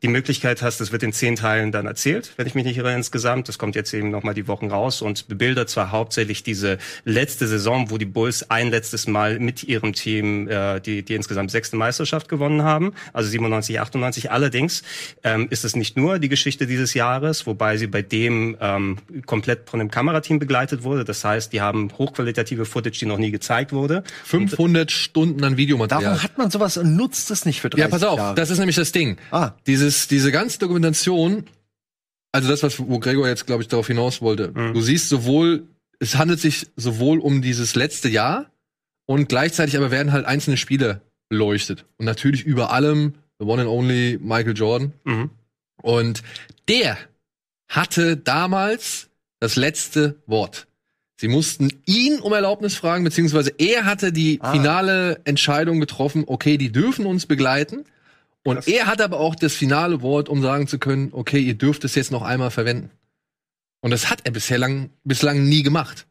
die 0.01 0.07
Möglichkeit 0.07 0.61
hast, 0.61 0.79
das 0.79 0.93
wird 0.93 1.03
in 1.03 1.11
zehn 1.11 1.35
Teilen 1.35 1.73
dann 1.73 1.87
erzählt, 1.87 2.31
wenn 2.37 2.47
ich 2.47 2.55
mich 2.55 2.63
nicht 2.63 2.77
irre 2.77 2.93
insgesamt. 2.93 3.49
Das 3.49 3.57
kommt 3.57 3.75
jetzt 3.75 3.96
eben 3.97 4.11
nochmal 4.11 4.33
die 4.33 4.47
Wochen 4.47 4.67
raus 4.67 5.01
und 5.01 5.27
bebildert 5.27 5.69
zwar 5.69 5.91
hauptsächlich 5.91 6.43
diese 6.43 6.77
letzte 7.05 7.47
Saison, 7.47 7.89
wo 7.89 7.97
die 7.97 8.05
Bulls 8.05 8.49
ein 8.49 8.69
letztes 8.69 9.07
Mal 9.07 9.39
mit 9.39 9.63
ihrem 9.63 9.93
Team 9.93 10.47
äh, 10.47 10.79
die, 10.79 11.03
die 11.03 11.15
insgesamt 11.15 11.51
sechste 11.51 11.75
Meisterschaft 11.75 12.29
gewonnen 12.29 12.63
haben, 12.63 12.93
also 13.13 13.29
97, 13.29 13.79
98. 13.79 14.31
Allerdings 14.31 14.83
ähm, 15.23 15.47
ist 15.49 15.65
es 15.65 15.75
nicht 15.75 15.97
nur 15.97 16.19
die 16.19 16.29
Geschichte 16.29 16.67
dieses 16.67 16.93
Jahres, 16.93 17.45
wobei 17.47 17.77
sie 17.77 17.87
bei 17.87 18.01
dem 18.01 18.55
ähm, 18.61 18.97
komplett 19.25 19.69
von 19.69 19.79
einem 19.79 19.91
Kamerateam 19.91 20.39
begleitet 20.39 20.83
wurde. 20.83 21.03
Das 21.03 21.23
heißt, 21.23 21.51
die 21.53 21.61
haben 21.61 21.89
hochqualitative 21.97 22.65
Footage, 22.65 22.99
die 22.99 23.05
noch 23.05 23.17
nie 23.17 23.31
gezeigt 23.31 23.73
wurde. 23.73 24.03
500 24.25 24.91
Stunden 24.91 25.43
an 25.43 25.57
Videomaterial. 25.57 26.11
Warum 26.11 26.23
hat 26.23 26.37
man 26.37 26.51
sowas 26.51 26.77
und 26.77 26.95
nutzt 26.95 27.31
es 27.31 27.45
nicht 27.45 27.61
für 27.61 27.69
30 27.69 27.83
Ja, 27.83 27.89
pass 27.89 28.03
auf, 28.03 28.17
Jahre? 28.17 28.35
das 28.35 28.49
ist 28.49 28.59
nämlich 28.59 28.75
das 28.75 28.91
Ding. 28.91 29.17
Ah. 29.31 29.51
Dieses, 29.65 30.07
diese 30.07 30.31
ganze 30.31 30.59
Dokumentation, 30.59 31.45
also 32.37 32.49
das, 32.49 32.63
was, 32.63 32.79
wo 32.79 32.99
Gregor 32.99 33.27
jetzt, 33.27 33.45
glaube 33.45 33.61
ich, 33.61 33.67
darauf 33.67 33.87
hinaus 33.87 34.21
wollte. 34.21 34.51
Mhm. 34.53 34.73
Du 34.73 34.81
siehst 34.81 35.09
sowohl, 35.09 35.67
es 35.99 36.15
handelt 36.15 36.39
sich 36.39 36.67
sowohl 36.75 37.19
um 37.19 37.41
dieses 37.41 37.75
letzte 37.75 38.09
Jahr 38.09 38.49
und 39.05 39.27
gleichzeitig 39.29 39.75
aber 39.77 39.91
werden 39.91 40.11
halt 40.13 40.25
einzelne 40.25 40.57
Spiele 40.57 41.01
beleuchtet. 41.29 41.85
Und 41.97 42.05
natürlich 42.05 42.43
über 42.43 42.71
allem 42.71 43.15
the 43.39 43.45
one 43.45 43.61
and 43.61 43.69
only 43.69 44.17
Michael 44.21 44.55
Jordan. 44.55 44.93
Mhm. 45.03 45.29
Und 45.81 46.23
der 46.67 46.97
hatte 47.69 48.17
damals 48.17 49.09
das 49.39 49.55
letzte 49.55 50.15
Wort. 50.25 50.67
Sie 51.19 51.27
mussten 51.27 51.69
ihn 51.85 52.19
um 52.19 52.31
Erlaubnis 52.33 52.75
fragen, 52.75 53.03
beziehungsweise 53.03 53.51
er 53.57 53.85
hatte 53.85 54.11
die 54.13 54.39
Ah. 54.41 54.51
finale 54.51 55.19
Entscheidung 55.25 55.79
getroffen, 55.79 56.23
okay, 56.27 56.57
die 56.57 56.71
dürfen 56.71 57.05
uns 57.05 57.25
begleiten. 57.25 57.85
Und 58.47 58.65
er 58.65 58.85
hat 58.85 59.01
aber 59.01 59.19
auch 59.19 59.35
das 59.35 59.55
finale 59.55 60.01
Wort, 60.01 60.29
um 60.29 60.41
sagen 60.41 60.67
zu 60.67 60.79
können, 60.79 61.09
okay, 61.11 61.37
ihr 61.37 61.55
dürft 61.55 61.83
es 61.83 61.95
jetzt 61.95 62.13
noch 62.13 62.21
einmal 62.21 62.49
verwenden. 62.49 62.91
Und 63.81 63.91
das 63.91 64.09
hat 64.09 64.21
er 64.23 64.31
bisher 64.31 64.57
lang, 64.57 64.89
bislang 65.03 65.43
nie 65.43 65.63
gemacht. 65.63 66.07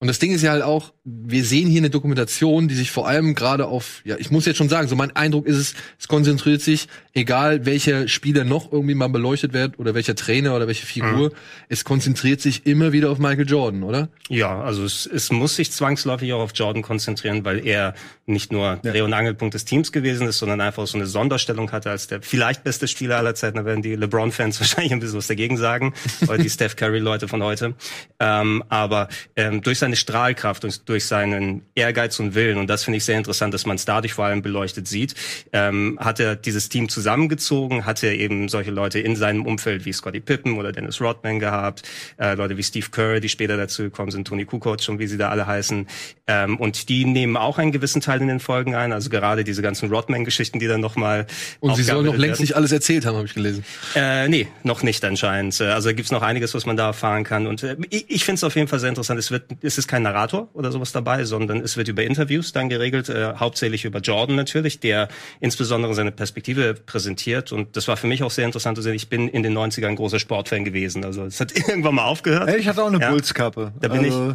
Und 0.00 0.06
das 0.06 0.18
Ding 0.18 0.32
ist 0.32 0.40
ja 0.40 0.52
halt 0.52 0.62
auch, 0.62 0.94
wir 1.04 1.44
sehen 1.44 1.68
hier 1.68 1.82
eine 1.82 1.90
Dokumentation, 1.90 2.68
die 2.68 2.74
sich 2.74 2.90
vor 2.90 3.06
allem 3.06 3.34
gerade 3.34 3.66
auf, 3.66 4.00
ja, 4.04 4.16
ich 4.18 4.30
muss 4.30 4.46
jetzt 4.46 4.56
schon 4.56 4.70
sagen, 4.70 4.88
so 4.88 4.96
mein 4.96 5.14
Eindruck 5.14 5.46
ist 5.46 5.58
es, 5.58 5.74
es 5.98 6.08
konzentriert 6.08 6.62
sich, 6.62 6.88
egal 7.12 7.66
welcher 7.66 8.08
Spieler 8.08 8.44
noch 8.44 8.72
irgendwie 8.72 8.94
mal 8.94 9.08
beleuchtet 9.08 9.52
wird 9.52 9.78
oder 9.78 9.94
welcher 9.94 10.14
Trainer 10.14 10.56
oder 10.56 10.66
welche 10.66 10.86
Figur, 10.86 11.32
es 11.68 11.84
konzentriert 11.84 12.40
sich 12.40 12.64
immer 12.64 12.92
wieder 12.92 13.10
auf 13.10 13.18
Michael 13.18 13.46
Jordan, 13.46 13.82
oder? 13.82 14.08
Ja, 14.30 14.62
also 14.62 14.84
es, 14.84 15.04
es 15.04 15.30
muss 15.30 15.56
sich 15.56 15.70
zwangsläufig 15.70 16.32
auch 16.32 16.40
auf 16.40 16.52
Jordan 16.54 16.82
konzentrieren, 16.82 17.44
weil 17.44 17.66
er 17.66 17.92
nicht 18.24 18.52
nur 18.52 18.76
Dreh- 18.76 19.02
und 19.02 19.12
Angelpunkt 19.12 19.52
des 19.52 19.66
Teams 19.66 19.92
gewesen 19.92 20.26
ist, 20.26 20.38
sondern 20.38 20.62
einfach 20.62 20.86
so 20.86 20.96
eine 20.96 21.06
Sonderstellung 21.06 21.72
hatte 21.72 21.90
als 21.90 22.06
der 22.06 22.22
vielleicht 22.22 22.64
beste 22.64 22.88
Spieler 22.88 23.18
aller 23.18 23.34
Zeiten. 23.34 23.58
Da 23.58 23.64
werden 23.66 23.82
die 23.82 23.96
LeBron-Fans 23.96 24.60
wahrscheinlich 24.60 24.92
ein 24.92 25.00
bisschen 25.00 25.18
was 25.18 25.26
dagegen 25.26 25.58
sagen, 25.58 25.92
oder 26.22 26.38
die 26.38 26.48
Steph 26.50 26.76
Curry-Leute 26.76 27.28
von 27.28 27.42
heute. 27.42 27.74
Ähm, 28.18 28.64
aber 28.68 29.08
ähm, 29.36 29.60
durch 29.60 29.78
seine 29.90 29.96
Strahlkraft 29.96 30.64
und 30.64 30.88
durch 30.88 31.04
seinen 31.06 31.62
Ehrgeiz 31.74 32.20
und 32.20 32.34
Willen, 32.34 32.58
und 32.58 32.68
das 32.68 32.84
finde 32.84 32.98
ich 32.98 33.04
sehr 33.04 33.18
interessant, 33.18 33.52
dass 33.54 33.66
man 33.66 33.76
es 33.76 33.84
dadurch 33.84 34.12
vor 34.12 34.24
allem 34.24 34.40
beleuchtet 34.40 34.86
sieht, 34.86 35.14
ähm, 35.52 35.98
hat 36.00 36.20
er 36.20 36.36
dieses 36.36 36.68
Team 36.68 36.88
zusammengezogen, 36.88 37.86
hat 37.86 38.02
er 38.02 38.14
eben 38.14 38.48
solche 38.48 38.70
Leute 38.70 39.00
in 39.00 39.16
seinem 39.16 39.46
Umfeld 39.46 39.84
wie 39.84 39.92
Scottie 39.92 40.20
Pippen 40.20 40.58
oder 40.58 40.70
Dennis 40.70 41.00
Rodman 41.00 41.40
gehabt, 41.40 41.82
äh, 42.18 42.34
Leute 42.34 42.56
wie 42.56 42.62
Steve 42.62 42.86
Kerr, 42.90 43.20
die 43.20 43.28
später 43.28 43.56
dazu 43.56 43.82
gekommen 43.82 44.12
sind, 44.12 44.28
Tony 44.28 44.44
Kukoc 44.44 44.88
und 44.88 44.98
wie 45.00 45.06
sie 45.08 45.18
da 45.18 45.30
alle 45.30 45.46
heißen. 45.46 45.88
Ähm, 46.28 46.56
und 46.58 46.88
die 46.88 47.04
nehmen 47.04 47.36
auch 47.36 47.58
einen 47.58 47.72
gewissen 47.72 48.00
Teil 48.00 48.20
in 48.20 48.28
den 48.28 48.40
Folgen 48.40 48.76
ein, 48.76 48.92
also 48.92 49.10
gerade 49.10 49.42
diese 49.42 49.62
ganzen 49.62 49.90
Rodman-Geschichten, 49.90 50.60
die 50.60 50.68
dann 50.68 50.80
nochmal 50.80 51.26
Und 51.58 51.74
sie 51.76 51.82
sollen 51.82 52.06
noch 52.06 52.12
längst 52.16 52.38
werden. 52.38 52.42
nicht 52.42 52.56
alles 52.56 52.70
erzählt 52.70 53.06
haben, 53.06 53.16
habe 53.16 53.26
ich 53.26 53.34
gelesen. 53.34 53.64
Äh, 53.96 54.28
nee, 54.28 54.46
noch 54.62 54.84
nicht 54.84 55.04
anscheinend. 55.04 55.60
Also 55.60 55.88
da 55.88 55.92
gibt's 55.92 56.12
noch 56.12 56.22
einiges, 56.22 56.54
was 56.54 56.64
man 56.64 56.76
da 56.76 56.86
erfahren 56.86 57.24
kann. 57.24 57.48
Und 57.48 57.64
äh, 57.64 57.76
ich, 57.90 58.04
ich 58.08 58.24
finde 58.24 58.36
es 58.36 58.44
auf 58.44 58.54
jeden 58.54 58.68
Fall 58.68 58.78
sehr 58.78 58.90
interessant. 58.90 59.18
Es 59.18 59.30
wird, 59.32 59.44
es 59.62 59.78
ist 59.80 59.88
kein 59.88 60.02
Narrator 60.02 60.48
oder 60.52 60.70
sowas 60.70 60.92
dabei, 60.92 61.24
sondern 61.24 61.60
es 61.60 61.76
wird 61.76 61.88
über 61.88 62.04
Interviews 62.04 62.52
dann 62.52 62.68
geregelt, 62.68 63.08
äh, 63.08 63.34
hauptsächlich 63.36 63.84
über 63.84 63.98
Jordan 63.98 64.36
natürlich, 64.36 64.78
der 64.78 65.08
insbesondere 65.40 65.94
seine 65.94 66.12
Perspektive 66.12 66.74
präsentiert. 66.74 67.50
Und 67.50 67.76
das 67.76 67.88
war 67.88 67.96
für 67.96 68.06
mich 68.06 68.22
auch 68.22 68.30
sehr 68.30 68.44
interessant 68.46 68.76
zu 68.76 68.82
sehen. 68.82 68.94
Ich 68.94 69.08
bin 69.08 69.26
in 69.28 69.42
den 69.42 69.56
90ern 69.56 69.86
ein 69.88 69.96
großer 69.96 70.18
Sportfan 70.20 70.64
gewesen. 70.64 71.04
Also 71.04 71.24
es 71.24 71.40
hat 71.40 71.52
irgendwann 71.68 71.96
mal 71.96 72.04
aufgehört. 72.04 72.54
Ich 72.56 72.68
hatte 72.68 72.82
auch 72.82 72.88
eine 72.88 73.00
Ja. 73.00 73.10
Bullskappe. 73.10 73.72
Da 73.80 73.88
bin 73.88 74.04
also, 74.04 74.34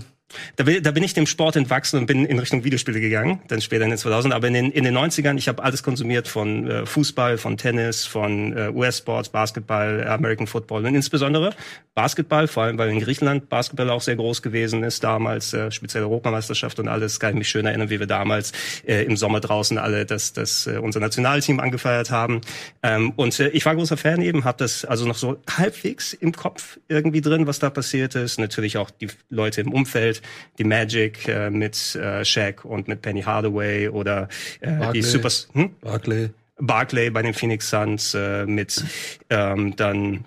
Da 0.56 0.64
bin, 0.64 0.82
da 0.82 0.92
bin 0.92 1.04
ich 1.04 1.14
dem 1.14 1.28
Sport 1.28 1.56
entwachsen 1.56 2.00
und 2.00 2.08
bin 2.08 2.26
in 2.26 2.40
Richtung 2.40 2.64
Videospiele 2.64 3.00
gegangen, 3.00 3.42
dann 3.48 3.62
später 3.62 3.84
in 3.84 3.92
den 3.92 4.00
2000. 4.00 4.34
Aber 4.34 4.48
in 4.48 4.54
den, 4.54 4.72
in 4.72 4.84
den 4.84 4.98
90ern, 4.98 5.38
ich 5.38 5.48
habe 5.48 5.64
alles 5.64 5.84
konsumiert 5.84 6.28
von 6.28 6.68
äh, 6.70 6.86
Fußball, 6.86 7.38
von 7.38 7.58
Tennis, 7.58 8.06
von 8.06 8.58
äh, 8.58 8.70
US-Sports, 8.70 9.30
Basketball, 9.30 10.06
American 10.08 10.48
Football 10.48 10.86
und 10.86 10.96
insbesondere 10.96 11.54
Basketball, 11.96 12.48
vor 12.48 12.64
allem 12.64 12.78
weil 12.78 12.90
in 12.90 13.00
Griechenland 13.00 13.48
Basketball 13.50 13.90
auch 13.90 14.02
sehr 14.02 14.18
groß 14.18 14.42
gewesen 14.42 14.84
ist 14.84 15.04
damals, 15.04 15.54
äh, 15.54 15.72
speziell 15.72 16.04
Europameisterschaft 16.04 16.80
und 16.80 16.90
alles. 16.90 17.20
Kann 17.20 17.32
ich 17.32 17.38
mich 17.38 17.50
schön 17.50 17.66
erinnern, 17.66 17.90
wie 17.90 18.00
wir 18.00 18.08
damals 18.08 18.52
äh, 18.86 19.04
im 19.06 19.16
Sommer 19.16 19.40
draußen 19.40 19.78
alle 19.78 20.06
das, 20.06 20.34
das 20.34 20.68
äh, 20.68 20.78
unser 20.78 21.00
Nationalteam 21.00 21.62
angefeiert 21.62 22.12
haben. 22.12 22.42
Ähm, 22.84 23.14
und 23.16 23.40
äh, 23.40 23.48
ich 23.50 23.66
war 23.66 23.76
großer 23.76 23.96
Fan 23.96 24.22
eben, 24.22 24.44
habe 24.44 24.58
das 24.58 24.84
also 24.84 25.08
noch 25.08 25.16
so 25.16 25.38
halbwegs 25.50 26.12
im 26.14 26.34
Kopf 26.34 26.80
irgendwie 26.90 27.22
drin, 27.22 27.48
was 27.48 27.60
da 27.60 27.70
passiert 27.70 28.16
ist. 28.16 28.40
Natürlich 28.40 28.78
auch 28.78 28.90
die 28.90 29.08
Leute 29.30 29.62
im 29.62 29.72
Umfeld, 29.72 30.15
die 30.58 30.64
Magic 30.64 31.28
äh, 31.28 31.50
mit 31.50 31.96
äh, 31.96 32.24
Shaq 32.24 32.66
und 32.66 32.88
mit 32.88 33.02
Penny 33.02 33.22
Hardaway 33.22 33.90
oder 33.90 34.28
äh, 34.62 34.72
die 34.72 34.78
Barkley. 34.80 35.02
Super 35.02 35.30
hm? 35.54 35.70
Barclay. 35.82 36.30
Barclay 36.58 37.10
bei 37.10 37.22
den 37.22 37.34
Phoenix 37.34 37.70
Suns 37.70 38.14
äh, 38.14 38.46
mit 38.46 38.84
ähm, 39.30 39.76
dann 39.76 40.26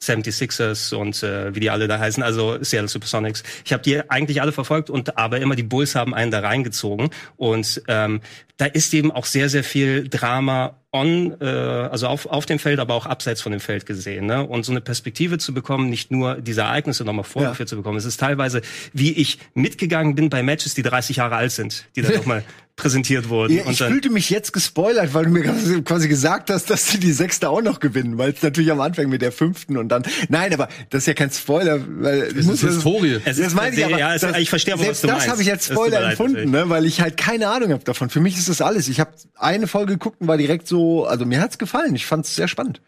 76ers 0.00 0.94
und 0.94 1.22
äh, 1.22 1.54
wie 1.54 1.60
die 1.60 1.70
alle 1.70 1.88
da 1.88 1.98
heißen, 1.98 2.22
also 2.22 2.62
Seattle 2.62 2.88
Supersonics. 2.88 3.42
Ich 3.64 3.72
habe 3.72 3.82
die 3.82 4.08
eigentlich 4.08 4.40
alle 4.40 4.52
verfolgt 4.52 4.90
und 4.90 5.18
aber 5.18 5.40
immer 5.40 5.56
die 5.56 5.62
Bulls 5.62 5.94
haben 5.94 6.14
einen 6.14 6.30
da 6.30 6.40
reingezogen 6.40 7.10
und 7.36 7.82
ähm, 7.88 8.20
da 8.56 8.66
ist 8.66 8.94
eben 8.94 9.10
auch 9.10 9.24
sehr 9.24 9.48
sehr 9.48 9.64
viel 9.64 10.08
Drama 10.08 10.76
on, 10.92 11.36
äh, 11.40 11.44
also 11.44 12.06
auf, 12.06 12.26
auf 12.26 12.46
dem 12.46 12.58
Feld, 12.58 12.78
aber 12.80 12.94
auch 12.94 13.04
abseits 13.06 13.42
von 13.42 13.52
dem 13.52 13.60
Feld 13.60 13.84
gesehen. 13.84 14.26
Ne? 14.26 14.42
Und 14.46 14.64
so 14.64 14.72
eine 14.72 14.80
Perspektive 14.80 15.36
zu 15.38 15.52
bekommen, 15.52 15.90
nicht 15.90 16.10
nur 16.10 16.36
diese 16.36 16.62
Ereignisse 16.62 17.04
nochmal 17.04 17.24
vorgeführt 17.24 17.68
zu 17.68 17.76
bekommen. 17.76 17.98
Es 17.98 18.04
ist 18.06 18.18
teilweise, 18.18 18.62
wie 18.94 19.12
ich 19.12 19.38
mitgegangen 19.54 20.14
bin 20.14 20.30
bei 20.30 20.42
Matches, 20.42 20.74
die 20.74 20.82
30 20.82 21.16
Jahre 21.16 21.36
alt 21.36 21.52
sind, 21.52 21.84
die 21.96 22.02
dann 22.02 22.14
nochmal 22.16 22.42
präsentiert 22.76 23.28
wurden. 23.28 23.54
Ja, 23.56 23.62
ich 23.62 23.66
und 23.66 23.80
dann, 23.80 23.90
fühlte 23.90 24.08
mich 24.08 24.30
jetzt 24.30 24.52
gespoilert, 24.52 25.12
weil 25.12 25.24
du 25.24 25.30
mir 25.32 25.42
quasi- 25.82 26.06
gesagt 26.08 26.48
hast, 26.48 26.70
dass 26.70 26.86
sie 26.86 27.00
die 27.00 27.10
sechste 27.10 27.50
auch 27.50 27.60
noch 27.60 27.80
gewinnen, 27.80 28.18
weil 28.18 28.30
es 28.30 28.40
natürlich 28.40 28.70
am 28.70 28.80
Anfang 28.80 29.08
mit 29.08 29.20
der 29.20 29.32
fünften 29.32 29.76
und 29.76 29.88
dann. 29.88 30.04
Nein, 30.28 30.54
aber 30.54 30.68
das 30.90 31.02
ist 31.02 31.06
ja 31.06 31.14
kein 31.14 31.28
Spoiler, 31.32 31.80
weil 32.00 32.32
Das 32.32 32.46
ist 32.46 32.60
Historie. 32.60 33.14
Es 33.24 33.36
das 33.36 33.38
ist 33.48 33.54
meine 33.56 33.74
ich 33.74 33.84
aber. 33.84 33.98
ja, 33.98 34.14
es, 34.14 34.20
das- 34.20 34.38
ich 34.38 34.48
verstehe 34.48 34.74
aber, 34.74 34.86
was 34.86 35.00
du 35.00 35.08
das 35.08 35.16
meinst. 35.16 35.28
habe 35.28 35.42
ich 35.42 35.50
als 35.50 35.64
Es 35.68 35.72
Spoiler 35.74 36.08
empfunden, 36.08 36.52
ne, 36.52 36.70
weil 36.70 36.86
ich 36.86 37.00
halt 37.00 37.16
keine 37.16 37.48
Ahnung 37.48 37.72
habe 37.72 37.82
davon. 37.82 38.10
Für 38.10 38.20
mich 38.20 38.36
ist 38.38 38.48
das 38.48 38.60
alles. 38.60 38.86
Ich 38.86 39.00
habe 39.00 39.10
eine 39.34 39.66
Folge 39.66 39.94
geguckt 39.94 40.20
und 40.20 40.28
war 40.28 40.36
direkt 40.38 40.68
so, 40.68 40.77
also 41.04 41.24
mir 41.24 41.40
hat's 41.40 41.58
gefallen. 41.58 41.94
Ich 41.94 42.06
fand's 42.06 42.34
sehr 42.34 42.48
spannend. 42.48 42.80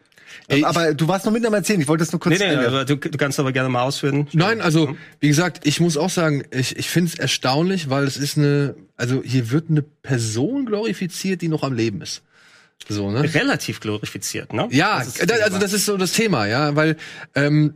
Ey, 0.47 0.63
aber 0.63 0.93
du 0.93 1.07
warst 1.07 1.25
noch 1.25 1.31
mit 1.31 1.45
am 1.45 1.53
Erzählen. 1.53 1.81
Ich 1.81 1.87
wollte 1.87 2.03
das 2.03 2.11
nur 2.11 2.19
kurz 2.19 2.39
Nee, 2.39 2.55
nee, 2.55 2.65
aber 2.65 2.85
du, 2.85 2.95
du 2.95 3.17
kannst 3.17 3.39
aber 3.39 3.51
gerne 3.51 3.69
mal 3.69 3.83
ausführen. 3.83 4.27
Nein, 4.33 4.61
also 4.61 4.95
wie 5.19 5.27
gesagt, 5.27 5.65
ich 5.65 5.79
muss 5.79 5.97
auch 5.97 6.09
sagen, 6.09 6.43
ich, 6.51 6.77
ich 6.77 6.89
finde 6.89 7.11
es 7.11 7.19
erstaunlich, 7.19 7.89
weil 7.89 8.05
es 8.05 8.17
ist 8.17 8.37
eine, 8.37 8.75
also 8.97 9.21
hier 9.23 9.51
wird 9.51 9.69
eine 9.69 9.81
Person 9.81 10.65
glorifiziert, 10.65 11.41
die 11.41 11.47
noch 11.47 11.63
am 11.63 11.73
Leben 11.73 12.01
ist. 12.01 12.23
So, 12.87 13.11
ne? 13.11 13.33
Relativ 13.33 13.79
glorifiziert, 13.79 14.53
ne? 14.53 14.67
Ja, 14.71 14.99
Das 14.99 15.09
ist 15.09 15.21
da, 15.21 15.25
das 15.25 15.41
also 15.41 15.59
das 15.59 15.73
ist 15.73 15.85
so 15.85 15.97
das 15.97 16.13
Thema, 16.13 16.47
ja, 16.47 16.75
weil 16.75 16.97
ähm, 17.35 17.75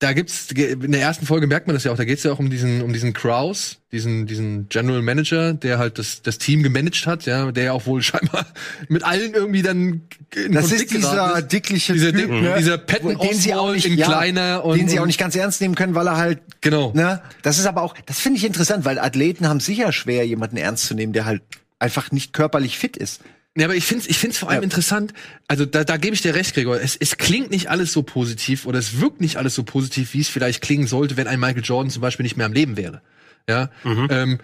da 0.00 0.12
gibt's 0.12 0.52
in 0.52 0.92
der 0.92 1.00
ersten 1.00 1.26
Folge 1.26 1.48
merkt 1.48 1.66
man 1.66 1.74
das 1.74 1.82
ja 1.82 1.90
auch, 1.90 1.96
da 1.96 2.04
geht's 2.04 2.22
ja 2.22 2.30
auch 2.30 2.38
um 2.38 2.50
diesen 2.50 2.82
um 2.82 2.92
diesen 2.92 3.12
Kraus, 3.12 3.78
diesen 3.90 4.26
diesen 4.26 4.68
General 4.68 5.02
Manager, 5.02 5.54
der 5.54 5.78
halt 5.78 5.98
das 5.98 6.22
das 6.22 6.38
Team 6.38 6.62
gemanagt 6.62 7.06
hat, 7.06 7.26
ja, 7.26 7.50
der 7.50 7.64
ja 7.64 7.72
auch 7.72 7.86
wohl 7.86 8.00
scheinbar 8.04 8.46
mit 8.88 9.02
allen 9.02 9.34
irgendwie 9.34 9.62
dann 9.62 10.02
in 10.36 10.52
Das 10.52 10.68
Konflikt 10.68 10.92
ist 10.92 10.98
dieser 10.98 11.38
ist. 11.38 11.52
dickliche 11.52 11.92
dieser, 11.94 12.12
Typ, 12.12 12.30
ne? 12.30 12.54
dieser 12.58 12.78
Patton 12.78 13.18
den 13.18 13.34
sie 13.34 13.54
auch 13.54 13.72
nicht, 13.72 13.86
in 13.86 13.98
ja, 13.98 14.06
kleiner 14.06 14.64
und 14.64 14.78
den 14.78 14.88
sie 14.88 15.00
auch 15.00 15.06
nicht 15.06 15.18
ganz 15.18 15.34
ernst 15.34 15.60
nehmen 15.60 15.74
können, 15.74 15.96
weil 15.96 16.06
er 16.06 16.16
halt 16.16 16.40
Genau. 16.60 16.92
Ne? 16.94 17.20
Das 17.42 17.58
ist 17.58 17.66
aber 17.66 17.82
auch, 17.82 17.94
das 18.06 18.20
finde 18.20 18.38
ich 18.38 18.44
interessant, 18.44 18.84
weil 18.84 18.98
Athleten 18.98 19.48
haben 19.48 19.60
sicher 19.60 19.92
schwer, 19.92 20.26
jemanden 20.26 20.56
ernst 20.56 20.86
zu 20.86 20.94
nehmen, 20.94 21.12
der 21.12 21.24
halt 21.24 21.42
einfach 21.78 22.10
nicht 22.10 22.32
körperlich 22.32 22.78
fit 22.78 22.96
ist. 22.96 23.20
Ja, 23.58 23.66
aber 23.66 23.74
ich 23.74 23.84
find's, 23.84 24.06
ich 24.06 24.18
find's 24.18 24.38
vor 24.38 24.48
allem 24.50 24.60
Ja. 24.60 24.64
interessant. 24.64 25.12
Also 25.48 25.66
da, 25.66 25.82
da 25.84 25.96
gebe 25.96 26.14
ich 26.14 26.22
dir 26.22 26.34
recht, 26.34 26.54
Gregor. 26.54 26.80
Es, 26.80 26.94
es 26.96 27.16
klingt 27.16 27.50
nicht 27.50 27.68
alles 27.70 27.92
so 27.92 28.02
positiv 28.02 28.66
oder 28.66 28.78
es 28.78 29.00
wirkt 29.00 29.20
nicht 29.20 29.36
alles 29.36 29.54
so 29.54 29.64
positiv, 29.64 30.14
wie 30.14 30.20
es 30.20 30.28
vielleicht 30.28 30.62
klingen 30.62 30.86
sollte, 30.86 31.16
wenn 31.16 31.26
ein 31.26 31.40
Michael 31.40 31.64
Jordan 31.64 31.90
zum 31.90 32.00
Beispiel 32.02 32.22
nicht 32.24 32.36
mehr 32.36 32.46
am 32.46 32.52
Leben 32.52 32.76
wäre. 32.76 33.02
Ja. 33.48 33.70
Ähm, 33.84 34.38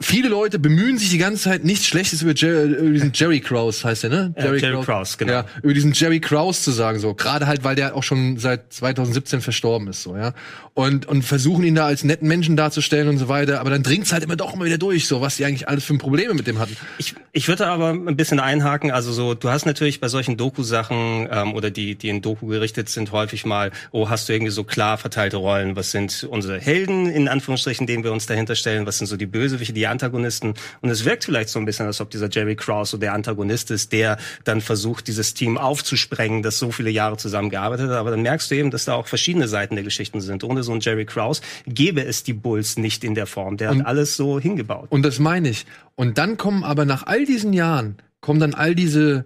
viele 0.00 0.28
Leute 0.28 0.58
bemühen 0.60 0.96
sich 0.96 1.10
die 1.10 1.18
ganze 1.18 1.42
Zeit 1.42 1.64
nichts 1.64 1.86
Schlechtes 1.86 2.22
über, 2.22 2.32
Jer 2.34 2.62
über 2.64 2.90
diesen 2.90 3.10
Jerry 3.12 3.40
Krause, 3.40 3.82
heißt 3.84 4.04
der, 4.04 4.10
ne? 4.10 4.34
Ja, 4.38 4.54
Jerry 4.54 4.82
Krause, 4.84 5.16
genau. 5.18 5.32
Ja, 5.32 5.44
über 5.62 5.74
diesen 5.74 5.92
Jerry 5.92 6.20
Krause 6.20 6.62
zu 6.62 6.70
sagen, 6.70 7.00
so. 7.00 7.14
Gerade 7.14 7.46
halt, 7.48 7.64
weil 7.64 7.74
der 7.74 7.96
auch 7.96 8.04
schon 8.04 8.38
seit 8.38 8.72
2017 8.72 9.40
verstorben 9.40 9.88
ist, 9.88 10.02
so, 10.04 10.16
ja. 10.16 10.34
Und, 10.74 11.04
und 11.04 11.22
versuchen 11.22 11.64
ihn 11.64 11.74
da 11.74 11.84
als 11.84 12.02
netten 12.02 12.26
Menschen 12.26 12.56
darzustellen 12.56 13.08
und 13.08 13.18
so 13.18 13.28
weiter. 13.28 13.60
Aber 13.60 13.68
dann 13.68 13.82
dringt's 13.82 14.10
halt 14.10 14.24
immer 14.24 14.36
doch 14.36 14.54
immer 14.54 14.64
wieder 14.64 14.78
durch, 14.78 15.06
so, 15.06 15.20
was 15.20 15.36
die 15.36 15.44
eigentlich 15.44 15.68
alles 15.68 15.84
für 15.84 15.98
Probleme 15.98 16.32
mit 16.32 16.46
dem 16.46 16.58
hatten. 16.58 16.78
Ich, 16.96 17.14
ich 17.32 17.46
würde 17.46 17.66
aber 17.66 17.90
ein 17.90 18.16
bisschen 18.16 18.40
einhaken. 18.40 18.90
Also 18.90 19.12
so, 19.12 19.34
du 19.34 19.50
hast 19.50 19.66
natürlich 19.66 20.00
bei 20.00 20.08
solchen 20.08 20.38
Doku-Sachen 20.38 21.28
ähm, 21.30 21.52
oder 21.54 21.70
die, 21.70 21.94
die 21.94 22.08
in 22.08 22.22
Doku 22.22 22.46
gerichtet 22.46 22.88
sind, 22.88 23.12
häufig 23.12 23.44
mal, 23.44 23.70
oh, 23.90 24.08
hast 24.08 24.28
du 24.28 24.32
irgendwie 24.32 24.50
so 24.50 24.64
klar 24.64 24.96
verteilte 24.96 25.36
Rollen? 25.36 25.76
Was 25.76 25.90
sind 25.90 26.26
unsere 26.30 26.58
Helden 26.58 27.06
in 27.06 27.28
Anführungsstrichen, 27.28 27.86
denen 27.86 28.02
wir 28.02 28.12
uns 28.12 28.24
dahinter 28.24 28.54
stellen? 28.54 28.86
Was 28.86 28.96
sind 28.96 29.08
so 29.08 29.18
die 29.18 29.26
Bösewichte, 29.26 29.74
die 29.74 29.86
Antagonisten? 29.86 30.54
Und 30.80 30.88
es 30.88 31.04
wirkt 31.04 31.24
vielleicht 31.24 31.50
so 31.50 31.58
ein 31.58 31.66
bisschen, 31.66 31.84
als 31.84 32.00
ob 32.00 32.08
dieser 32.10 32.30
Jerry 32.30 32.56
Krause 32.56 32.92
so 32.92 32.96
der 32.96 33.12
Antagonist 33.12 33.70
ist, 33.70 33.92
der 33.92 34.16
dann 34.44 34.62
versucht, 34.62 35.06
dieses 35.06 35.34
Team 35.34 35.58
aufzusprengen, 35.58 36.42
das 36.42 36.58
so 36.58 36.70
viele 36.70 36.88
Jahre 36.88 37.18
zusammengearbeitet 37.18 37.90
hat. 37.90 37.96
Aber 37.96 38.10
dann 38.10 38.22
merkst 38.22 38.50
du 38.50 38.54
eben, 38.54 38.70
dass 38.70 38.86
da 38.86 38.94
auch 38.94 39.06
verschiedene 39.06 39.48
Seiten 39.48 39.74
der 39.74 39.84
Geschichten 39.84 40.20
sind. 40.20 40.44
Ohne 40.44 40.61
so 40.62 40.72
einen 40.72 40.80
Jerry 40.80 41.04
Krause 41.04 41.42
gäbe 41.66 42.04
es 42.04 42.22
die 42.22 42.32
Bulls 42.32 42.76
nicht 42.78 43.04
in 43.04 43.14
der 43.14 43.26
Form. 43.26 43.56
Der 43.56 43.70
Und- 43.70 43.80
hat 43.80 43.86
alles 43.86 44.16
so 44.16 44.40
hingebaut. 44.40 44.88
Und 44.90 45.02
das 45.02 45.18
meine 45.18 45.48
ich. 45.48 45.66
Und 45.94 46.18
dann 46.18 46.36
kommen 46.36 46.64
aber 46.64 46.84
nach 46.84 47.06
all 47.06 47.24
diesen 47.24 47.52
Jahren, 47.52 47.96
kommen 48.20 48.40
dann 48.40 48.54
all 48.54 48.74
diese, 48.74 49.24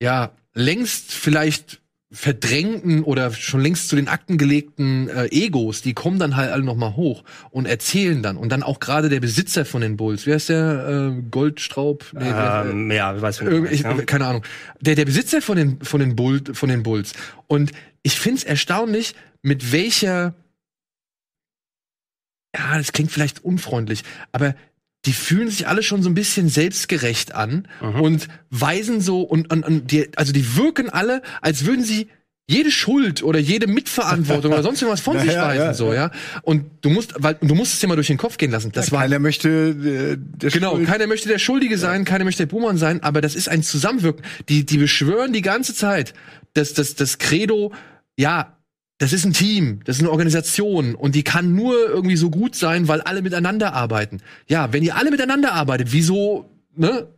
ja, 0.00 0.30
längst 0.54 1.12
vielleicht 1.12 1.80
verdrängten 2.12 3.04
oder 3.04 3.32
schon 3.32 3.60
längst 3.60 3.88
zu 3.88 3.94
den 3.94 4.08
Akten 4.08 4.36
gelegten 4.36 5.08
äh, 5.08 5.26
Egos, 5.26 5.80
die 5.80 5.94
kommen 5.94 6.18
dann 6.18 6.34
halt 6.34 6.50
alle 6.50 6.64
noch 6.64 6.74
mal 6.74 6.96
hoch 6.96 7.22
und 7.50 7.66
erzählen 7.66 8.20
dann. 8.20 8.36
Und 8.36 8.50
dann 8.50 8.64
auch 8.64 8.80
gerade 8.80 9.08
der 9.08 9.20
Besitzer 9.20 9.64
von 9.64 9.80
den 9.80 9.96
Bulls, 9.96 10.26
wer 10.26 10.36
ist 10.36 10.48
der? 10.48 11.12
Äh, 11.16 11.22
Goldstraub? 11.30 12.04
Nee, 12.12 12.24
der, 12.24 12.64
äh, 12.66 12.70
ähm, 12.70 12.90
ja, 12.90 13.14
ich 13.14 13.22
weiß 13.22 13.42
nicht. 13.42 13.72
Ich, 13.72 14.06
keine 14.06 14.26
Ahnung. 14.26 14.42
Der, 14.80 14.96
der 14.96 15.04
Besitzer 15.04 15.40
von 15.40 15.56
den, 15.56 15.80
von 15.82 16.00
den, 16.00 16.16
Bull, 16.16 16.42
von 16.52 16.68
den 16.68 16.82
Bulls. 16.82 17.12
Und 17.46 17.70
ich 18.02 18.18
find's 18.18 18.42
erstaunlich, 18.42 19.14
mit 19.42 19.70
welcher, 19.72 20.34
ja, 22.56 22.76
das 22.78 22.92
klingt 22.92 23.10
vielleicht 23.12 23.44
unfreundlich, 23.44 24.02
aber 24.32 24.54
die 25.06 25.12
fühlen 25.14 25.48
sich 25.48 25.66
alle 25.66 25.82
schon 25.82 26.02
so 26.02 26.10
ein 26.10 26.14
bisschen 26.14 26.48
selbstgerecht 26.48 27.34
an 27.34 27.66
Mhm. 27.80 28.00
und 28.00 28.28
weisen 28.50 29.00
so 29.00 29.22
und, 29.22 29.50
und, 29.50 29.64
und 29.64 29.90
die, 29.90 30.08
also 30.16 30.32
die 30.32 30.56
wirken 30.56 30.90
alle, 30.90 31.22
als 31.40 31.64
würden 31.64 31.84
sie 31.84 32.08
jede 32.46 32.72
Schuld 32.72 33.22
oder 33.22 33.38
jede 33.38 33.68
Mitverantwortung 33.68 34.52
oder 34.52 34.64
sonst 34.64 34.82
irgendwas 34.82 35.00
von 35.00 35.14
Ja, 35.18 35.22
sich 35.22 35.32
ja, 35.34 35.42
weisen, 35.46 35.64
ja, 35.66 35.74
so, 35.74 35.94
ja. 35.94 36.10
Und 36.42 36.64
du 36.80 36.90
musst, 36.90 37.14
weil, 37.16 37.36
du 37.40 37.54
musst 37.54 37.74
es 37.74 37.78
dir 37.80 37.86
mal 37.86 37.94
durch 37.94 38.08
den 38.08 38.16
Kopf 38.18 38.38
gehen 38.38 38.50
lassen. 38.50 38.72
Das 38.72 38.90
war 38.90 39.02
Keiner 39.02 39.20
möchte 39.20 39.48
äh, 39.48 40.16
der 40.18 40.50
Genau, 40.50 40.72
Schuld- 40.74 40.86
keiner 40.88 41.06
möchte 41.06 41.28
der 41.28 41.38
Schuldige 41.38 41.78
sein, 41.78 42.04
keiner 42.04 42.24
möchte 42.24 42.42
der 42.44 42.50
Buhmann 42.52 42.76
sein, 42.76 43.02
aber 43.04 43.20
das 43.20 43.36
ist 43.36 43.48
ein 43.48 43.62
Zusammenwirken. 43.62 44.24
Die, 44.48 44.66
die 44.66 44.78
beschwören 44.78 45.32
die 45.32 45.42
ganze 45.42 45.74
Zeit, 45.76 46.12
dass 46.54 46.74
das, 46.74 46.96
das 46.96 47.18
Credo, 47.18 47.72
ja, 48.18 48.56
das 49.00 49.14
ist 49.14 49.24
ein 49.24 49.32
Team, 49.32 49.80
das 49.84 49.96
ist 49.96 50.02
eine 50.02 50.10
Organisation 50.10 50.94
und 50.94 51.14
die 51.14 51.24
kann 51.24 51.54
nur 51.54 51.74
irgendwie 51.88 52.16
so 52.16 52.28
gut 52.28 52.54
sein, 52.54 52.86
weil 52.86 53.00
alle 53.00 53.22
miteinander 53.22 53.72
arbeiten. 53.72 54.18
Ja, 54.46 54.74
wenn 54.74 54.82
ihr 54.82 54.94
alle 54.94 55.10
miteinander 55.10 55.54
arbeitet, 55.54 55.92
wieso, 55.92 56.50
ne? 56.76 57.08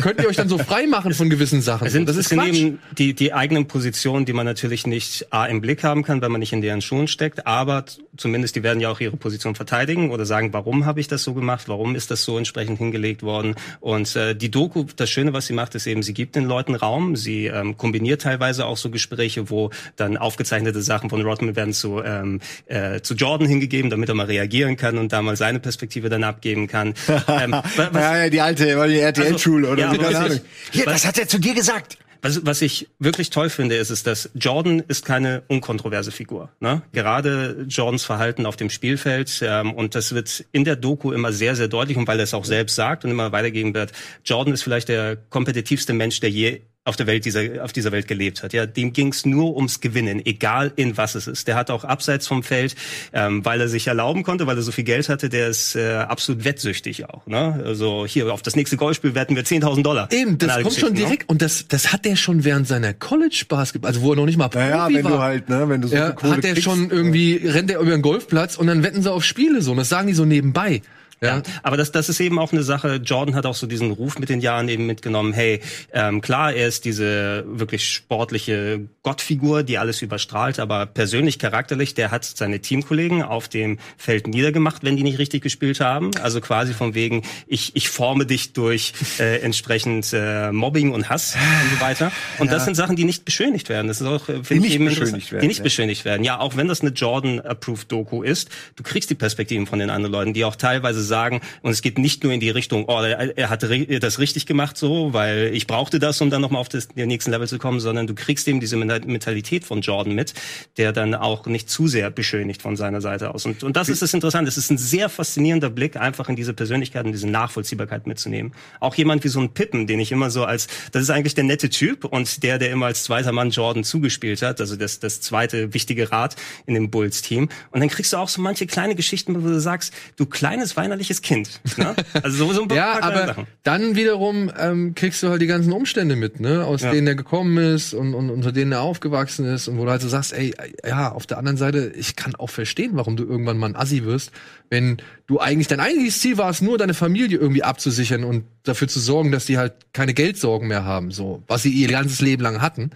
Könnt 0.00 0.20
ihr 0.20 0.28
euch 0.28 0.36
dann 0.36 0.48
so 0.48 0.58
frei 0.58 0.86
machen 0.86 1.12
von 1.14 1.28
gewissen 1.30 1.60
Sachen? 1.62 1.86
Es 1.86 1.92
sind, 1.92 2.08
das 2.08 2.16
es 2.16 2.22
ist 2.22 2.28
sind 2.30 2.38
Quatsch. 2.40 2.54
eben 2.56 2.78
die, 2.96 3.14
die 3.14 3.32
eigenen 3.32 3.66
Positionen, 3.66 4.24
die 4.24 4.32
man 4.32 4.46
natürlich 4.46 4.86
nicht 4.86 5.26
A 5.32 5.46
im 5.46 5.60
Blick 5.60 5.82
haben 5.84 6.02
kann, 6.02 6.20
wenn 6.22 6.30
man 6.32 6.38
nicht 6.40 6.52
in 6.52 6.60
deren 6.62 6.80
Schuhen 6.80 7.08
steckt, 7.08 7.46
aber 7.46 7.84
zumindest 8.16 8.56
die 8.56 8.62
werden 8.62 8.80
ja 8.80 8.90
auch 8.90 9.00
ihre 9.00 9.16
Position 9.16 9.54
verteidigen 9.54 10.10
oder 10.10 10.24
sagen, 10.26 10.52
warum 10.52 10.86
habe 10.86 11.00
ich 11.00 11.08
das 11.08 11.22
so 11.22 11.34
gemacht, 11.34 11.68
warum 11.68 11.94
ist 11.94 12.10
das 12.10 12.24
so 12.24 12.36
entsprechend 12.38 12.78
hingelegt 12.78 13.22
worden. 13.22 13.54
Und 13.80 14.14
äh, 14.16 14.34
die 14.34 14.50
Doku, 14.50 14.84
das 14.96 15.08
Schöne, 15.10 15.32
was 15.32 15.46
sie 15.46 15.52
macht, 15.52 15.74
ist 15.74 15.86
eben, 15.86 16.02
sie 16.02 16.14
gibt 16.14 16.34
den 16.36 16.44
Leuten 16.44 16.74
Raum, 16.74 17.16
sie 17.16 17.46
ähm, 17.46 17.76
kombiniert 17.76 18.22
teilweise 18.22 18.66
auch 18.66 18.76
so 18.76 18.90
Gespräche, 18.90 19.50
wo 19.50 19.70
dann 19.96 20.16
aufgezeichnete 20.16 20.82
Sachen 20.82 21.10
von 21.10 21.22
Rodman 21.22 21.56
werden 21.56 21.72
zu, 21.72 22.02
ähm, 22.04 22.40
äh, 22.66 23.00
zu 23.00 23.14
Jordan 23.14 23.46
hingegeben, 23.48 23.90
damit 23.90 24.08
er 24.08 24.14
mal 24.14 24.26
reagieren 24.26 24.76
kann 24.76 24.98
und 24.98 25.12
da 25.12 25.22
mal 25.22 25.36
seine 25.36 25.60
Perspektive 25.60 26.08
dann 26.08 26.24
abgeben 26.24 26.66
kann. 26.66 26.94
ähm, 27.28 27.52
wa- 27.52 27.62
was- 27.92 28.02
Ja, 28.02 28.16
ja, 28.24 28.30
die 28.30 28.40
alte, 28.40 28.64
die 28.88 28.98
RTL-Schule 28.98 29.68
oder 29.68 29.80
ja, 29.82 29.87
aber 29.88 30.04
keine 30.04 30.18
Ahnung. 30.18 30.40
Hier, 30.72 30.86
was- 30.86 30.92
das 30.94 31.04
hat 31.06 31.18
er 31.18 31.28
zu 31.28 31.38
dir 31.38 31.54
gesagt. 31.54 31.98
was, 32.22 32.44
was 32.44 32.62
ich 32.62 32.88
wirklich 32.98 33.30
toll 33.30 33.48
finde, 33.48 33.76
ist, 33.76 33.90
ist, 33.90 34.06
dass 34.06 34.30
Jordan 34.34 34.82
ist 34.88 35.04
keine 35.04 35.42
unkontroverse 35.48 36.10
Figur. 36.10 36.50
Ne? 36.60 36.82
Gerade 36.92 37.64
Jordans 37.68 38.04
Verhalten 38.04 38.44
auf 38.46 38.56
dem 38.56 38.70
Spielfeld 38.70 39.40
ähm, 39.42 39.72
und 39.72 39.94
das 39.94 40.12
wird 40.14 40.44
in 40.52 40.64
der 40.64 40.74
Doku 40.76 41.12
immer 41.12 41.32
sehr, 41.32 41.54
sehr 41.54 41.68
deutlich 41.68 41.96
und 41.96 42.08
weil 42.08 42.18
er 42.18 42.24
es 42.24 42.34
auch 42.34 42.44
selbst 42.44 42.74
sagt 42.74 43.04
und 43.04 43.10
immer 43.12 43.30
weitergeben 43.32 43.72
wird. 43.74 43.92
Jordan 44.24 44.52
ist 44.54 44.62
vielleicht 44.64 44.88
der 44.88 45.16
kompetitivste 45.16 45.92
Mensch, 45.92 46.18
der 46.20 46.30
je 46.30 46.62
auf 46.88 46.96
der 46.96 47.06
Welt 47.06 47.24
dieser 47.24 47.62
auf 47.62 47.72
dieser 47.72 47.92
Welt 47.92 48.08
gelebt 48.08 48.42
hat. 48.42 48.52
Ja, 48.52 48.66
dem 48.66 48.92
ging 48.92 49.08
es 49.08 49.26
nur 49.26 49.54
ums 49.54 49.80
Gewinnen, 49.80 50.24
egal 50.24 50.72
in 50.76 50.96
was 50.96 51.14
es 51.14 51.26
ist. 51.26 51.46
Der 51.46 51.54
hat 51.54 51.70
auch 51.70 51.84
abseits 51.84 52.26
vom 52.26 52.42
Feld, 52.42 52.74
ähm, 53.12 53.44
weil 53.44 53.60
er 53.60 53.68
sich 53.68 53.86
erlauben 53.86 54.22
konnte, 54.22 54.46
weil 54.46 54.56
er 54.56 54.62
so 54.62 54.72
viel 54.72 54.84
Geld 54.84 55.08
hatte, 55.08 55.28
der 55.28 55.48
ist 55.48 55.76
äh, 55.76 55.94
absolut 55.96 56.44
wettsüchtig 56.44 57.08
auch. 57.08 57.26
Ne? 57.26 57.62
Also 57.64 58.06
hier 58.06 58.32
auf 58.32 58.42
das 58.42 58.56
nächste 58.56 58.76
Golfspiel 58.76 59.14
wetten 59.14 59.36
wir 59.36 59.44
10.000 59.44 59.82
Dollar. 59.82 60.08
Eben, 60.12 60.38
das 60.38 60.62
kommt 60.62 60.74
schon 60.74 60.92
ne? 60.94 61.00
direkt 61.00 61.28
und 61.28 61.42
das, 61.42 61.68
das 61.68 61.92
hat 61.92 62.06
er 62.06 62.16
schon 62.16 62.44
während 62.44 62.66
seiner 62.66 62.94
College-Basketball, 62.94 63.88
also 63.88 64.02
wo 64.02 64.12
er 64.12 64.16
noch 64.16 64.26
nicht 64.26 64.38
mal 64.38 64.48
Profi 64.48 64.66
Naja, 64.66 64.88
wenn 64.88 65.04
war. 65.04 65.12
du 65.12 65.18
halt, 65.18 65.48
ne, 65.48 65.68
wenn 65.68 65.82
du 65.82 65.88
so 65.88 65.94
ja, 65.94 66.08
hat 66.08 66.44
er 66.44 66.52
kriegst, 66.52 66.62
schon 66.62 66.90
irgendwie, 66.90 67.36
rennt 67.36 67.70
er 67.70 67.80
über 67.80 67.90
den 67.90 68.02
Golfplatz 68.02 68.56
und 68.56 68.66
dann 68.66 68.82
wetten 68.82 69.02
sie 69.02 69.12
auf 69.12 69.24
Spiele 69.24 69.60
so. 69.60 69.72
Und 69.72 69.76
das 69.76 69.88
sagen 69.88 70.08
die 70.08 70.14
so 70.14 70.24
nebenbei. 70.24 70.82
Ja. 71.20 71.28
Ja, 71.28 71.42
aber 71.62 71.76
das, 71.76 71.92
das 71.92 72.08
ist 72.08 72.20
eben 72.20 72.38
auch 72.38 72.52
eine 72.52 72.62
Sache. 72.62 73.00
Jordan 73.04 73.34
hat 73.34 73.44
auch 73.46 73.54
so 73.54 73.66
diesen 73.66 73.90
Ruf 73.90 74.18
mit 74.18 74.28
den 74.28 74.40
Jahren 74.40 74.68
eben 74.68 74.86
mitgenommen. 74.86 75.32
Hey, 75.32 75.60
ähm, 75.92 76.20
klar, 76.20 76.52
er 76.52 76.68
ist 76.68 76.84
diese 76.84 77.44
wirklich 77.46 77.88
sportliche 77.88 78.88
Gottfigur, 79.02 79.62
die 79.62 79.78
alles 79.78 80.02
überstrahlt, 80.02 80.58
aber 80.60 80.86
persönlich, 80.86 81.38
charakterlich, 81.38 81.94
der 81.94 82.10
hat 82.10 82.24
seine 82.24 82.60
Teamkollegen 82.60 83.22
auf 83.22 83.48
dem 83.48 83.78
Feld 83.96 84.26
niedergemacht, 84.28 84.84
wenn 84.84 84.96
die 84.96 85.02
nicht 85.02 85.18
richtig 85.18 85.42
gespielt 85.42 85.80
haben. 85.80 86.10
Also 86.22 86.40
quasi 86.40 86.72
von 86.72 86.94
wegen, 86.94 87.22
ich, 87.46 87.74
ich 87.74 87.88
forme 87.88 88.26
dich 88.26 88.52
durch 88.52 88.92
äh, 89.18 89.40
entsprechend 89.40 90.12
äh, 90.12 90.52
Mobbing 90.52 90.92
und 90.92 91.08
Hass 91.08 91.34
und 91.34 91.78
so 91.78 91.80
weiter. 91.84 92.12
Und 92.38 92.52
das 92.52 92.64
sind 92.64 92.74
Sachen, 92.74 92.96
die 92.96 93.04
nicht 93.04 93.24
beschönigt 93.24 93.68
werden. 93.68 93.88
Das 93.88 94.00
ist 94.00 94.06
auch, 94.06 94.28
äh, 94.28 94.44
finde 94.44 94.62
nicht 94.62 94.66
ich 94.66 94.74
eben 94.74 94.84
beschönigt 94.84 95.32
werden, 95.32 95.42
Die 95.42 95.48
nicht 95.48 95.58
ja. 95.58 95.64
beschönigt 95.64 96.04
werden. 96.04 96.22
Ja, 96.22 96.38
auch 96.38 96.56
wenn 96.56 96.68
das 96.68 96.80
eine 96.80 96.90
Jordan-approved-Doku 96.90 98.22
ist, 98.22 98.50
du 98.76 98.82
kriegst 98.82 99.10
die 99.10 99.14
Perspektiven 99.14 99.66
von 99.66 99.78
den 99.78 99.90
anderen 99.90 100.12
Leuten, 100.12 100.34
die 100.34 100.44
auch 100.44 100.56
teilweise 100.56 101.07
sagen, 101.08 101.40
und 101.62 101.72
es 101.72 101.82
geht 101.82 101.98
nicht 101.98 102.22
nur 102.22 102.32
in 102.32 102.38
die 102.38 102.50
Richtung, 102.50 102.84
oh, 102.86 103.02
er, 103.02 103.50
hat 103.50 103.64
das 103.64 104.18
richtig 104.20 104.46
gemacht 104.46 104.76
so, 104.76 105.12
weil 105.12 105.50
ich 105.52 105.66
brauchte 105.66 105.98
das, 105.98 106.20
um 106.20 106.30
dann 106.30 106.40
nochmal 106.40 106.60
auf 106.60 106.68
das, 106.68 106.88
nächsten 106.94 107.32
Level 107.32 107.48
zu 107.48 107.58
kommen, 107.58 107.80
sondern 107.80 108.06
du 108.06 108.14
kriegst 108.14 108.46
eben 108.46 108.60
diese 108.60 108.76
Men- 108.76 109.06
Mentalität 109.06 109.64
von 109.64 109.80
Jordan 109.80 110.14
mit, 110.14 110.34
der 110.76 110.92
dann 110.92 111.14
auch 111.14 111.46
nicht 111.46 111.68
zu 111.68 111.88
sehr 111.88 112.10
beschönigt 112.10 112.62
von 112.62 112.76
seiner 112.76 113.00
Seite 113.00 113.34
aus. 113.34 113.46
Und, 113.46 113.64
und 113.64 113.76
das 113.76 113.88
ist 113.88 114.02
das 114.02 114.14
Interessante. 114.14 114.48
Es 114.48 114.56
ist 114.56 114.70
ein 114.70 114.78
sehr 114.78 115.08
faszinierender 115.08 115.70
Blick, 115.70 115.96
einfach 115.96 116.28
in 116.28 116.36
diese 116.36 116.54
Persönlichkeit 116.54 117.04
und 117.04 117.12
diese 117.12 117.28
Nachvollziehbarkeit 117.28 118.06
mitzunehmen. 118.06 118.52
Auch 118.78 118.94
jemand 118.94 119.24
wie 119.24 119.28
so 119.28 119.40
ein 119.40 119.54
Pippen, 119.54 119.86
den 119.86 119.98
ich 119.98 120.12
immer 120.12 120.30
so 120.30 120.44
als, 120.44 120.68
das 120.92 121.02
ist 121.02 121.10
eigentlich 121.10 121.34
der 121.34 121.44
nette 121.44 121.70
Typ 121.70 122.04
und 122.04 122.42
der, 122.42 122.58
der 122.58 122.70
immer 122.70 122.86
als 122.86 123.04
zweiter 123.04 123.32
Mann 123.32 123.50
Jordan 123.50 123.84
zugespielt 123.84 124.42
hat, 124.42 124.60
also 124.60 124.76
das, 124.76 125.00
das 125.00 125.20
zweite 125.20 125.72
wichtige 125.74 126.12
Rad 126.12 126.36
in 126.66 126.74
dem 126.74 126.90
Bulls-Team. 126.90 127.48
Und 127.70 127.80
dann 127.80 127.88
kriegst 127.88 128.12
du 128.12 128.18
auch 128.18 128.28
so 128.28 128.42
manche 128.42 128.66
kleine 128.66 128.94
Geschichten, 128.94 129.34
wo 129.34 129.40
du 129.40 129.60
sagst, 129.60 129.92
du 130.16 130.26
kleines 130.26 130.76
weinerliches 130.98 131.22
Kind. 131.22 131.60
Ne? 131.76 131.94
Also 132.22 132.36
so, 132.46 132.52
so 132.52 132.62
ein 132.62 132.68
paar 132.68 132.76
Ja, 132.76 132.98
kleine 132.98 133.06
aber 133.06 133.26
Sachen. 133.26 133.46
dann 133.62 133.94
wiederum 133.96 134.50
ähm, 134.58 134.94
kriegst 134.94 135.22
du 135.22 135.28
halt 135.28 135.40
die 135.40 135.46
ganzen 135.46 135.72
Umstände 135.72 136.16
mit, 136.16 136.40
ne, 136.40 136.64
aus 136.64 136.82
Ja. 136.82 136.90
denen 136.90 137.06
er 137.06 137.14
gekommen 137.14 137.56
ist 137.58 137.94
und, 137.94 138.14
und 138.14 138.30
unter 138.30 138.52
denen 138.52 138.72
er 138.72 138.82
aufgewachsen 138.82 139.46
ist 139.46 139.68
und 139.68 139.78
wo 139.78 139.84
du 139.84 139.90
halt 139.90 140.02
so 140.02 140.08
sagst, 140.08 140.32
ey, 140.32 140.54
ja, 140.86 141.12
auf 141.12 141.26
der 141.26 141.38
anderen 141.38 141.56
Seite, 141.56 141.92
ich 141.96 142.16
kann 142.16 142.34
auch 142.34 142.50
verstehen, 142.50 142.90
warum 142.94 143.16
du 143.16 143.24
irgendwann 143.24 143.58
mal 143.58 143.66
ein 143.68 143.76
Assi 143.76 144.04
wirst, 144.04 144.32
wenn 144.70 144.98
du 145.26 145.38
eigentlich 145.38 145.68
dein 145.68 145.80
eigentliches 145.80 146.20
Ziel 146.20 146.36
war 146.38 146.50
es, 146.50 146.60
nur 146.60 146.78
deine 146.78 146.94
Familie 146.94 147.38
irgendwie 147.38 147.62
abzusichern 147.62 148.24
und 148.24 148.44
dafür 148.64 148.88
zu 148.88 149.00
sorgen, 149.00 149.30
dass 149.32 149.46
die 149.46 149.58
halt 149.58 149.74
keine 149.92 150.14
Geldsorgen 150.14 150.68
mehr 150.68 150.84
haben, 150.84 151.10
so, 151.12 151.42
was 151.46 151.62
sie 151.62 151.70
ihr 151.70 151.88
ganzes 151.88 152.20
Leben 152.20 152.42
lang 152.42 152.60
hatten. 152.60 152.90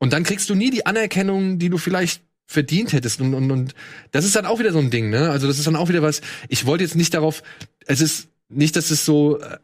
Und 0.00 0.12
dann 0.12 0.22
kriegst 0.22 0.48
du 0.50 0.54
nie 0.54 0.70
die 0.70 0.86
Anerkennung, 0.86 1.58
die 1.58 1.70
du 1.70 1.78
vielleicht 1.78 2.22
verdient 2.48 2.92
hättest. 2.92 3.20
Und, 3.20 3.34
und, 3.34 3.50
und 3.52 3.74
das 4.10 4.24
ist 4.24 4.34
dann 4.34 4.46
auch 4.46 4.58
wieder 4.58 4.72
so 4.72 4.78
ein 4.78 4.90
Ding, 4.90 5.10
ne? 5.10 5.30
Also 5.30 5.46
das 5.46 5.58
ist 5.58 5.66
dann 5.66 5.76
auch 5.76 5.90
wieder 5.90 6.02
was, 6.02 6.22
ich 6.48 6.66
wollte 6.66 6.82
jetzt 6.82 6.96
nicht 6.96 7.14
darauf, 7.14 7.42
es 7.86 8.00
ist 8.00 8.28
nicht, 8.48 8.74
dass 8.74 8.90
es 8.90 9.04
so, 9.04 9.38
äh, 9.38 9.58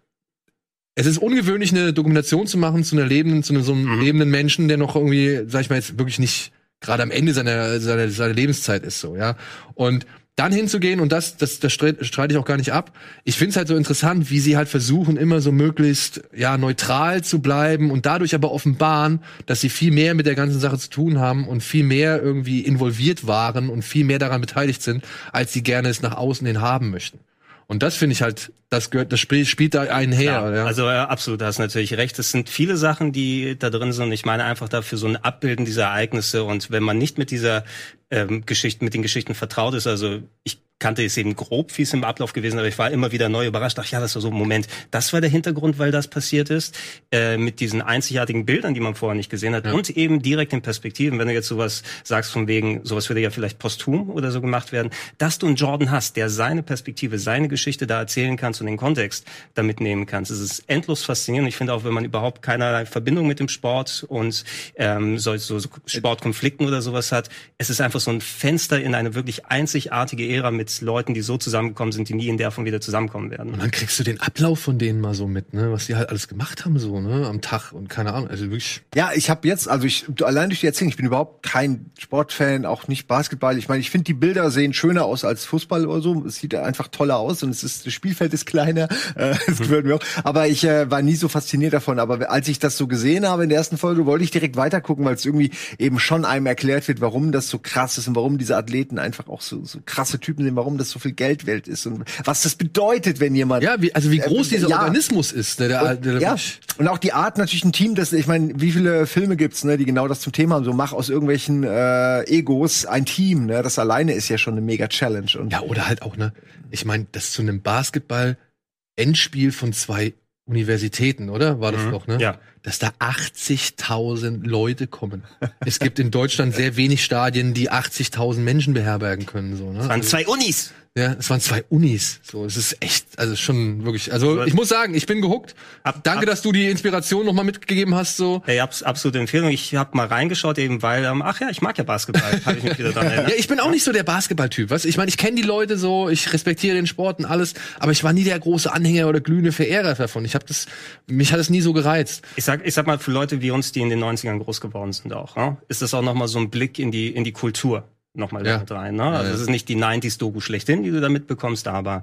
es 0.95 1.07
ist 1.07 1.19
ungewöhnlich, 1.19 1.73
eine 1.73 1.93
Dokumentation 1.93 2.47
zu 2.47 2.59
machen 2.59 2.85
zu 2.85 2.95
einer 2.95 3.07
lebenden, 3.07 3.43
zu 3.43 3.55
einem 3.55 3.63
so 3.65 3.73
einem 3.73 3.97
Mhm. 3.97 4.01
lebenden 4.01 4.31
Menschen, 4.31 4.69
der 4.69 4.77
noch 4.77 4.95
irgendwie, 4.95 5.45
sag 5.49 5.63
ich 5.63 5.71
mal, 5.71 5.77
jetzt 5.77 5.99
wirklich 5.99 6.19
nicht 6.19 6.53
gerade 6.81 7.03
am 7.03 7.11
Ende 7.11 7.33
seiner, 7.33 7.81
seiner, 7.81 8.11
seiner 8.11 8.35
Lebenszeit 8.35 8.85
ist, 8.85 9.01
so, 9.01 9.17
ja. 9.17 9.37
Und 9.75 10.07
dann 10.37 10.53
hinzugehen 10.53 10.99
und 10.99 11.13
das, 11.13 11.37
das, 11.37 11.61
das 11.61 11.73
streite 11.73 12.29
ich 12.31 12.37
auch 12.37 12.45
gar 12.45 12.57
nicht 12.57 12.73
ab. 12.73 12.91
Ich 13.23 13.37
finde 13.37 13.51
es 13.51 13.57
halt 13.57 13.69
so 13.69 13.77
interessant, 13.77 14.31
wie 14.31 14.41
sie 14.41 14.57
halt 14.57 14.69
versuchen, 14.69 15.17
immer 15.17 15.41
so 15.41 15.53
möglichst 15.53 16.23
ja 16.35 16.59
neutral 16.59 17.23
zu 17.23 17.39
bleiben 17.41 17.93
und 17.93 18.05
dadurch 18.05 18.35
aber 18.35 18.51
offenbaren, 18.51 19.21
dass 19.47 19.61
sie 19.61 19.69
viel 19.69 19.93
mehr 19.93 20.15
mit 20.15 20.27
der 20.27 20.35
ganzen 20.35 20.59
Sache 20.59 20.79
zu 20.79 20.91
tun 20.91 21.21
haben 21.21 21.47
und 21.47 21.63
viel 21.63 21.85
mehr 21.85 22.21
irgendwie 22.21 22.61
involviert 22.63 23.29
waren 23.29 23.69
und 23.69 23.83
viel 23.83 24.05
mehr 24.05 24.19
daran 24.19 24.41
beteiligt 24.41 24.83
sind, 24.83 25.05
als 25.33 25.53
sie 25.53 25.63
gerne 25.63 25.89
es 25.89 26.03
nach 26.03 26.17
außen 26.17 26.47
hin 26.47 26.61
haben 26.61 26.91
möchten. 26.91 27.21
Und 27.67 27.83
das 27.83 27.97
finde 27.97 28.13
ich 28.13 28.23
halt, 28.23 28.53
das 28.69 28.91
gehört, 28.91 29.13
das 29.13 29.21
spielt, 29.21 29.47
spielt 29.47 29.75
da 29.75 29.83
einher. 29.83 30.33
Ja, 30.33 30.55
ja. 30.55 30.65
Also 30.65 30.87
äh, 30.87 30.93
absolut, 30.93 31.41
da 31.41 31.47
hast 31.47 31.59
natürlich 31.59 31.95
recht. 31.97 32.19
Es 32.19 32.31
sind 32.31 32.49
viele 32.49 32.77
Sachen, 32.77 33.13
die 33.13 33.59
da 33.59 33.71
drin 33.71 33.93
sind. 33.93 34.13
Ich 34.13 34.25
meine 34.25 34.45
einfach 34.45 34.69
dafür 34.69 34.99
so 34.99 35.07
ein 35.07 35.17
Abbilden 35.17 35.65
dieser 35.65 35.85
Ereignisse. 35.85 36.45
Und 36.45 36.71
wenn 36.71 36.83
man 36.83 36.99
nicht 36.99 37.19
mit 37.19 37.31
dieser 37.31 37.65
ähm, 38.11 38.45
Geschichte, 38.47 38.85
mit 38.85 38.95
den 38.95 39.03
Geschichten 39.03 39.35
vertraut 39.35 39.75
ist, 39.75 39.87
also 39.87 40.21
ich 40.43 40.64
kannte 40.81 41.05
es 41.05 41.17
eben 41.17 41.35
grob, 41.37 41.77
wie 41.79 41.83
es 41.83 41.93
im 41.95 42.05
Ablauf 42.05 42.33
gewesen, 42.33 42.59
aber 42.59 42.69
ich 42.69 42.77
war 42.79 42.91
immer 42.91 43.13
wieder 43.13 43.29
neu 43.29 43.47
überrascht. 43.47 43.79
Ach 43.79 43.87
ja, 43.87 44.01
das 44.01 44.15
war 44.17 44.23
so 44.23 44.29
ein 44.29 44.35
Moment. 44.35 44.67
Das 44.91 45.13
war 45.13 45.21
der 45.21 45.31
Hintergrund, 45.31 45.79
weil 45.79 45.91
das 45.93 46.09
passiert 46.09 46.51
ist, 46.51 46.77
äh, 47.13 47.37
mit 47.39 47.61
diesen 47.61 47.81
einzigartigen 47.81 48.45
Bildern, 48.45 48.75
die 48.75 48.81
man 48.81 48.95
vorher 48.95 49.15
nicht 49.15 49.31
gesehen 49.31 49.55
hat, 49.55 49.65
Ja. 49.67 49.73
und 49.73 49.89
eben 49.91 50.21
direkt 50.21 50.53
in 50.53 50.63
Perspektiven. 50.63 51.19
Wenn 51.19 51.29
du 51.29 51.33
jetzt 51.35 51.47
sowas 51.49 51.83
sagst 52.03 52.33
von 52.33 52.49
wegen, 52.49 52.85
sowas 52.85 53.09
würde 53.09 53.21
ja 53.21 53.31
vielleicht 53.31 53.59
posthum 53.59 54.11
oder 54.11 54.31
so 54.31 54.41
gemacht 54.41 54.73
werden, 54.73 54.91
dass 55.19 55.39
du 55.39 55.47
einen 55.47 55.57
Jordan 55.57 55.91
hast, 55.91 56.17
der 56.17 56.29
seine 56.29 56.63
Perspektive, 56.63 57.19
seine 57.19 57.49
Geschichte 57.49 57.87
da 57.87 58.01
erzählen 58.01 58.37
kannst 58.37 58.61
und 58.61 58.67
den 58.67 58.77
Kontext 58.77 59.27
damit 59.55 59.81
nehmen 59.81 60.07
kannst. 60.07 60.31
Es 60.31 60.41
ist 60.41 60.65
endlos 60.67 61.05
faszinierend. 61.05 61.49
Ich 61.49 61.57
finde 61.57 61.73
auch, 61.73 61.85
wenn 61.85 61.95
man 61.95 62.05
überhaupt 62.05 62.43
keinerlei 62.43 62.85
Verbindung 62.85 63.27
mit 63.27 63.41
dem 63.41 63.49
Sport 63.49 64.05
und 64.09 64.45
ähm, 64.77 65.19
so, 65.19 65.37
so 65.37 65.59
Sportkonflikten 65.87 66.67
oder 66.67 66.83
sowas 66.83 67.13
hat, 67.13 67.31
es 67.59 67.71
ist 67.71 67.81
einfach 67.81 68.01
so 68.01 68.11
ein 68.11 68.21
Fenster 68.21 68.81
in 68.83 68.95
eine 68.95 69.15
wirklich 69.15 69.47
einzigartige 69.47 70.29
Ära 70.29 70.51
mit 70.51 70.64
Leuten, 70.81 71.15
die 71.15 71.23
so 71.23 71.37
zusammengekommen 71.37 71.93
sind, 71.93 72.09
die 72.09 72.15
nie 72.15 72.29
in 72.29 72.39
der 72.39 72.51
Form 72.51 72.65
wieder 72.65 72.81
zusammenkommen 72.81 73.31
werden. 73.31 73.53
und 73.53 73.61
dann 73.61 73.71
kriegst 73.71 73.99
du 73.99 74.05
den 74.05 74.21
Ablauf 74.21 74.59
von 74.61 74.79
denen 74.79 75.01
mal 75.01 75.15
so 75.15 75.27
mit, 75.27 75.55
ne, 75.55 75.73
was 75.73 75.87
die 75.87 75.97
halt 75.97 76.09
alles 76.09 76.29
gemacht 76.29 76.65
haben, 76.65 76.79
so, 76.79 77.01
ne, 77.01 77.27
am 77.27 77.41
Tag 77.41 77.73
und 77.73 77.89
keine 77.89 78.13
Ahnung. 78.13 78.29
Also 78.29 78.45
wirklich. 78.45 78.83
Ja, 78.95 79.11
ich 79.15 79.31
habe 79.31 79.47
jetzt, 79.47 79.69
also 79.69 79.87
ich 79.87 80.07
allein 80.23 80.49
durch 80.51 80.61
die 80.61 80.67
Erzählung, 80.67 80.91
ich 80.91 80.97
bin 80.97 81.07
überhaupt 81.07 81.43
kein 81.43 81.91
Sportfan, 81.99 82.67
auch 82.67 82.89
nicht 82.89 83.07
Basketball. 83.07 83.59
Ich 83.59 83.69
meine, 83.69 83.81
ich 83.81 83.91
finde 83.91 84.05
die 84.05 84.15
Bilder 84.15 84.51
sehen 84.51 84.73
schöner 84.73 85.05
aus 85.05 85.25
als 85.25 85.45
Fußball 85.45 85.87
oder 85.87 86.01
so. 86.01 86.25
Es 86.27 86.37
sieht 86.37 86.55
einfach 86.55 86.89
toller 86.89 87.19
aus 87.19 87.43
und 87.43 87.51
es 87.51 87.65
ist 87.65 87.87
das 87.87 87.93
Spielfeld 87.93 88.33
ist 88.33 88.47
kleiner. 88.47 88.89
Äh, 89.17 89.35
das 89.47 89.59
gefällt 89.59 89.85
mir 89.85 89.97
auch. 89.97 90.01
Aber 90.25 90.49
ich 90.49 90.65
äh, 90.65 90.91
war 90.91 91.03
nie 91.03 91.15
so 91.15 91.29
fasziniert 91.29 91.73
davon. 91.73 91.99
Aber 91.99 92.31
als 92.31 92.49
ich 92.49 92.59
das 92.59 92.77
so 92.77 92.87
gesehen 92.89 93.29
habe 93.29 93.45
in 93.45 93.49
der 93.49 93.59
ersten 93.59 93.77
Folge, 93.77 94.07
wollte 94.07 94.25
ich 94.25 94.31
direkt 94.31 94.57
weitergucken, 94.57 95.05
weil 95.05 95.15
es 95.15 95.25
irgendwie 95.25 95.51
eben 95.79 96.01
schon 96.01 96.25
einem 96.25 96.47
erklärt 96.47 96.89
wird, 96.89 97.01
warum 97.01 97.31
das 97.31 97.49
so 97.49 97.59
krass 97.59 97.99
ist 97.99 98.09
und 98.09 98.17
warum 98.17 98.39
diese 98.39 98.57
Athleten 98.57 98.99
einfach 98.99 99.29
auch 99.29 99.41
so, 99.41 99.65
so 99.65 99.79
krasse 99.85 100.19
Typen 100.19 100.45
sind, 100.45 100.54
warum 100.57 100.79
das 100.79 100.91
so 100.91 100.99
viel 100.99 101.13
Geld 101.13 101.47
wert 101.47 101.69
ist 101.69 101.87
und 101.87 102.05
was 102.25 102.43
das 102.43 102.55
bedeutet, 102.55 103.21
wenn 103.21 103.35
jemand 103.35 103.63
Ja, 103.63 103.81
wie, 103.81 103.95
also 103.95 104.11
wie 104.11 104.19
groß 104.19 104.47
Äh, 104.49 104.57
dieser 104.57 104.69
ja. 104.69 104.81
Organismus 104.81 105.33
ist, 105.33 105.61
der, 105.61 105.69
der, 105.69 105.97
der, 105.97 106.13
der 106.13 106.21
ja, 106.21 106.37
und 106.79 106.89
auch 106.89 106.99
die 106.99 107.13
Art 107.13 107.39
natürlich 107.39 107.65
ein 107.65 107.73
Team, 107.73 107.95
das 107.95 108.13
ich 108.13 108.27
meine, 108.27 108.61
wie 108.61 108.73
viele 108.73 109.07
Filme 109.07 109.37
gibt's, 109.37 109.65
ne, 109.65 109.77
die 109.77 109.85
genau 109.85 110.09
das 110.09 110.21
zum 110.21 110.33
Thema 110.33 110.57
haben, 110.57 110.65
so 110.65 110.73
mach 110.73 110.93
aus 110.93 111.09
irgendwelchen 111.09 111.65
äh, 111.65 112.23
Egos 112.25 112.87
ein 112.87 113.05
Team, 113.05 113.47
ne, 113.47 113.63
das 113.63 113.79
alleine 113.79 114.13
ist 114.13 114.29
ja 114.29 114.39
schon 114.39 114.55
eine 114.55 114.61
mega 114.63 114.89
Challenge 114.89 115.31
und 115.39 115.53
Ja, 115.53 115.61
oder 115.61 115.87
halt 115.89 116.03
auch, 116.03 116.17
ne? 116.17 116.33
Ich 116.71 116.85
meine, 116.85 117.07
das 117.13 117.31
zu 117.33 117.43
einem 117.43 117.63
Basketball-Endspiel 117.63 119.53
von 119.53 119.73
zwei 119.73 120.15
Universitäten, 120.47 121.31
oder? 121.31 121.61
War 121.61 121.73
das 121.73 121.83
Mhm. 121.85 121.91
doch, 121.91 122.07
ne? 122.07 122.19
Ja. 122.21 122.39
Dass 122.63 122.79
da 122.79 122.93
80.000 122.99 124.47
Leute 124.47 124.87
kommen. 124.87 125.23
es 125.65 125.79
gibt 125.79 125.99
in 125.99 126.11
Deutschland 126.11 126.55
sehr 126.55 126.77
wenig 126.77 127.03
Stadien, 127.05 127.55
die 127.55 127.71
80.000 127.71 128.45
Menschen 128.45 128.75
beherbergen 128.75 129.27
können, 129.27 129.57
so, 129.57 129.73
ne? 129.73 129.81
Es 129.81 129.89
waren 129.89 130.03
zwei 130.03 130.27
Unis. 130.27 130.73
Ja, 130.97 131.17
es 131.19 131.29
waren 131.29 131.41
zwei 131.41 131.65
Unis. 131.71 132.21
So, 132.23 132.45
es 132.45 132.57
ist 132.57 132.77
echt, 132.81 133.19
also 133.19 133.35
schon 133.35 133.85
wirklich. 133.85 134.13
Also 134.13 134.45
ich 134.45 134.55
muss 134.55 134.69
sagen, 134.69 134.95
ich 134.95 135.07
bin 135.07 135.21
gehuckt. 135.21 135.57
Ab- 135.83 136.05
Danke, 136.05 136.21
ab- 136.21 136.27
dass 136.27 136.43
du 136.43 136.53
die 136.53 136.71
Inspiration 136.71 137.27
nochmal 137.27 137.45
mitgegeben 137.45 137.97
hast. 137.97 138.17
So. 138.17 138.45
Ey, 138.47 138.61
abs 138.61 138.85
absolute 138.85 139.19
Empfehlung. 139.19 139.51
Ich 139.51 139.75
habe 139.75 139.97
mal 139.97 140.07
reingeschaut, 140.07 140.57
eben 140.57 140.83
weil, 140.83 141.05
ähm, 141.05 141.21
ach 141.21 141.41
ja, 141.41 141.49
ich 141.51 141.61
mag 141.63 141.77
ja 141.79 141.83
Basketball. 141.83 142.41
Habe 142.45 142.59
ich 142.59 142.63
mich 142.63 142.79
wieder 142.79 142.93
dran 142.93 143.07
erinnert. 143.07 143.31
Ja, 143.31 143.35
ich 143.37 143.49
bin 143.49 143.59
auch 143.59 143.73
nicht 143.73 143.83
so 143.83 143.91
der 143.91 144.05
Basketballtyp. 144.05 144.71
Was? 144.71 144.85
Ich 144.85 144.97
meine, 144.97 145.09
ich 145.09 145.17
kenne 145.17 145.35
die 145.35 145.43
Leute 145.43 145.77
so, 145.79 146.09
ich 146.09 146.33
respektiere 146.33 146.77
den 146.77 146.87
Sport 146.87 147.19
und 147.19 147.25
alles, 147.25 147.55
aber 147.81 147.91
ich 147.91 148.05
war 148.05 148.13
nie 148.13 148.23
der 148.23 148.39
große 148.39 148.73
Anhänger 148.73 149.09
oder 149.09 149.21
glühende 149.21 149.51
Verehrer 149.51 149.95
davon. 149.97 150.25
Ich 150.25 150.37
habe 150.37 150.45
das, 150.47 150.67
mich 151.09 151.33
hat 151.33 151.41
es 151.41 151.51
nie 151.51 151.61
so 151.61 151.73
gereizt. 151.73 152.23
Ich 152.37 152.45
sag, 152.45 152.65
ich 152.65 152.73
sag 152.73 152.87
mal, 152.87 153.01
für 153.01 153.11
Leute 153.11 153.43
wie 153.43 153.51
uns, 153.51 153.73
die 153.73 153.81
in 153.81 153.91
den 153.91 153.99
90ern 154.03 154.39
groß 154.39 154.61
geworden 154.61 154.93
sind 154.93 155.13
auch, 155.13 155.35
ne, 155.35 155.57
ist 155.67 155.83
das 155.83 155.93
auch 155.93 156.03
nochmal 156.03 156.29
so 156.29 156.39
ein 156.39 156.51
Blick 156.51 156.79
in 156.79 156.93
die, 156.93 157.09
in 157.09 157.25
die 157.25 157.33
Kultur 157.33 157.89
nochmal 158.15 158.47
Ja. 158.47 158.59
mit 158.59 158.71
rein. 158.71 158.97
Ne? 158.97 159.05
Also 159.05 159.33
es 159.35 159.41
ist 159.43 159.51
nicht 159.51 159.69
die 159.69 159.77
90s-Doku 159.77 160.41
schlechthin, 160.41 160.83
die 160.83 160.91
du 160.91 161.01
da 161.01 161.09
mitbekommst, 161.09 161.69
aber 161.69 162.03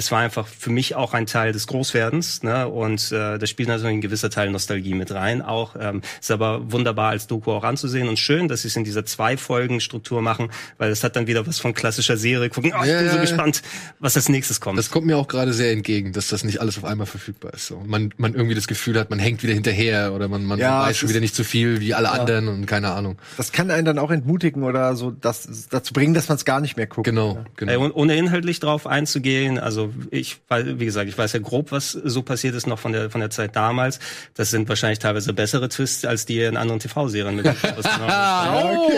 es 0.00 0.10
war 0.10 0.20
einfach 0.20 0.46
für 0.46 0.70
mich 0.70 0.94
auch 0.96 1.12
ein 1.12 1.26
Teil 1.26 1.52
des 1.52 1.66
Großwerdens. 1.66 2.42
Ne? 2.42 2.66
Und 2.66 3.12
äh, 3.12 3.38
da 3.38 3.46
spielt 3.46 3.68
natürlich 3.68 3.96
ein 3.96 4.00
gewisser 4.00 4.30
Teil 4.30 4.50
Nostalgie 4.50 4.94
mit 4.94 5.12
rein. 5.12 5.42
Auch 5.42 5.76
ähm, 5.78 6.00
ist 6.20 6.30
aber 6.30 6.72
wunderbar 6.72 7.10
als 7.10 7.26
Doku 7.26 7.52
auch 7.52 7.64
anzusehen 7.64 8.08
und 8.08 8.18
schön, 8.18 8.48
dass 8.48 8.62
sie 8.62 8.68
es 8.68 8.76
in 8.76 8.84
dieser 8.84 9.04
zwei 9.04 9.36
Folgen 9.36 9.78
Struktur 9.80 10.22
machen, 10.22 10.48
weil 10.78 10.90
es 10.90 11.04
hat 11.04 11.16
dann 11.16 11.26
wieder 11.26 11.46
was 11.46 11.58
von 11.58 11.74
klassischer 11.74 12.16
Serie. 12.16 12.48
Gucken, 12.48 12.72
oh, 12.74 12.82
ich 12.82 12.88
Ja, 12.90 12.98
bin 13.00 13.10
so 13.10 13.16
ja, 13.16 13.20
gespannt, 13.20 13.62
was 13.98 14.16
als 14.16 14.30
nächstes 14.30 14.60
kommt. 14.60 14.78
Das 14.78 14.90
kommt 14.90 15.06
mir 15.06 15.18
auch 15.18 15.28
gerade 15.28 15.52
sehr 15.52 15.70
entgegen, 15.72 16.12
dass 16.12 16.28
das 16.28 16.44
nicht 16.44 16.62
alles 16.62 16.78
auf 16.78 16.84
einmal 16.86 17.06
verfügbar 17.06 17.52
ist. 17.52 17.66
So. 17.66 17.82
Man, 17.86 18.14
man 18.16 18.32
irgendwie 18.34 18.54
das 18.54 18.66
Gefühl 18.66 18.98
hat, 18.98 19.10
man 19.10 19.18
hängt 19.18 19.42
wieder 19.42 19.52
hinterher 19.52 20.14
oder 20.14 20.28
man, 20.28 20.44
man 20.46 20.58
Ja, 20.58 20.80
weiß 20.80 20.96
schon 20.96 21.10
wieder 21.10 21.20
nicht 21.20 21.34
so 21.34 21.44
viel 21.44 21.80
wie 21.80 21.92
alle 21.92 22.10
anderen 22.10 22.48
und 22.48 22.64
keine 22.64 22.92
Ahnung. 22.92 23.18
das 23.36 23.52
kann 23.52 23.70
einen 23.70 23.84
dann 23.84 23.98
auch 23.98 24.10
entmutigen 24.10 24.62
oder 24.62 24.96
so 24.96 25.10
das 25.10 25.68
dazu 25.68 25.92
bringen, 25.92 26.14
dass 26.14 26.28
man 26.28 26.36
es 26.36 26.46
gar 26.46 26.60
nicht 26.62 26.78
mehr 26.78 26.86
guckt. 26.86 27.04
Genau, 27.04 27.44
genau. 27.56 27.80
und 27.84 27.92
ohne 27.92 28.16
inhaltlich 28.16 28.60
drauf 28.60 28.86
einzugehen, 28.86 29.58
also 29.58 29.89
ich, 30.10 30.38
weil, 30.48 30.78
wie 30.80 30.84
gesagt, 30.84 31.08
ich 31.08 31.16
weiß 31.16 31.32
ja 31.32 31.40
grob, 31.40 31.72
was 31.72 31.92
so 31.92 32.22
passiert 32.22 32.54
ist 32.54 32.66
noch 32.66 32.78
von 32.78 32.92
der 32.92 33.10
von 33.10 33.20
der 33.20 33.30
Zeit 33.30 33.56
damals. 33.56 33.98
Das 34.34 34.50
sind 34.50 34.68
wahrscheinlich 34.68 34.98
teilweise 34.98 35.32
bessere 35.32 35.68
Twists, 35.68 36.04
als 36.04 36.26
die 36.26 36.40
in 36.42 36.56
anderen 36.56 36.80
TV-Serien 36.80 37.36
mit. 37.36 37.46
Ah, 37.84 38.62
oh. 38.64 38.90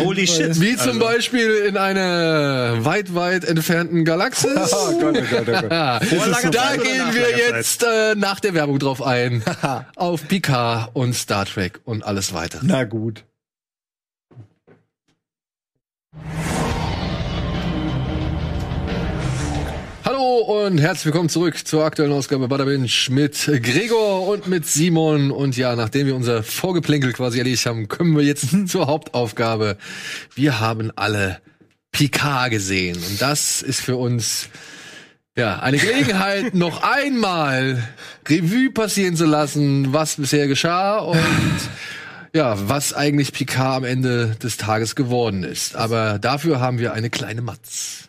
Holy 0.00 0.26
shit! 0.26 0.60
Wie 0.60 0.76
zum 0.76 0.88
Also, 0.88 1.00
Beispiel 1.00 1.54
in 1.68 1.76
einer 1.76 2.84
weit, 2.84 3.14
weit 3.14 3.44
entfernten 3.44 4.04
Galaxis. 4.04 4.48
Oh 4.80 4.92
Gott, 5.00 5.16
oh 5.18 5.24
Gott, 5.30 5.48
oh 5.48 5.68
Gott. 5.68 5.70
Da 6.54 6.76
gehen 6.76 7.12
wir 7.12 7.36
jetzt 7.36 7.82
äh, 7.82 8.14
nach 8.16 8.40
der 8.40 8.54
Werbung 8.54 8.78
drauf 8.78 9.02
ein. 9.02 9.42
auf 9.96 10.26
Picard 10.28 10.90
und 10.94 11.14
Star 11.14 11.44
Trek 11.46 11.80
und 11.84 12.04
alles 12.04 12.32
weitere. 12.32 12.60
Na 12.64 12.84
gut. 12.84 13.24
Hallo 20.18 20.66
und 20.66 20.78
herzlich 20.78 21.06
willkommen 21.06 21.28
zurück 21.28 21.64
zur 21.64 21.84
aktuellen 21.84 22.10
Ausgabe 22.12 22.48
Bada 22.48 22.64
Binge 22.64 22.88
mit 23.10 23.48
Gregor 23.62 24.26
und 24.26 24.48
mit 24.48 24.66
Simon. 24.66 25.30
Und 25.30 25.56
ja, 25.56 25.76
nachdem 25.76 26.08
wir 26.08 26.16
unser 26.16 26.42
Vorgeplänkel 26.42 27.12
quasi 27.12 27.38
erledigt 27.38 27.64
haben, 27.66 27.86
kommen 27.86 28.16
wir 28.16 28.24
jetzt 28.24 28.48
zur 28.68 28.88
Hauptaufgabe. 28.88 29.76
Wir 30.34 30.58
haben 30.58 30.90
alle 30.96 31.40
Picard 31.92 32.50
gesehen. 32.50 32.96
Und 32.96 33.22
das 33.22 33.62
ist 33.62 33.80
für 33.80 33.96
uns 33.96 34.48
ja 35.36 35.60
eine 35.60 35.78
Gelegenheit, 35.78 36.52
noch 36.52 36.82
einmal 36.82 37.84
Revue 38.28 38.72
passieren 38.72 39.14
zu 39.14 39.24
lassen, 39.24 39.92
was 39.92 40.16
bisher 40.16 40.48
geschah 40.48 40.98
und 40.98 41.20
ja, 42.34 42.56
was 42.68 42.92
eigentlich 42.92 43.32
Picard 43.32 43.76
am 43.76 43.84
Ende 43.84 44.36
des 44.42 44.56
Tages 44.56 44.96
geworden 44.96 45.44
ist. 45.44 45.76
Aber 45.76 46.18
dafür 46.18 46.58
haben 46.58 46.80
wir 46.80 46.92
eine 46.92 47.08
kleine 47.08 47.40
Matz. 47.40 48.08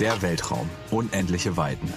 Der 0.00 0.22
Weltraum. 0.22 0.70
Unendliche 0.92 1.56
Weiten. 1.56 1.92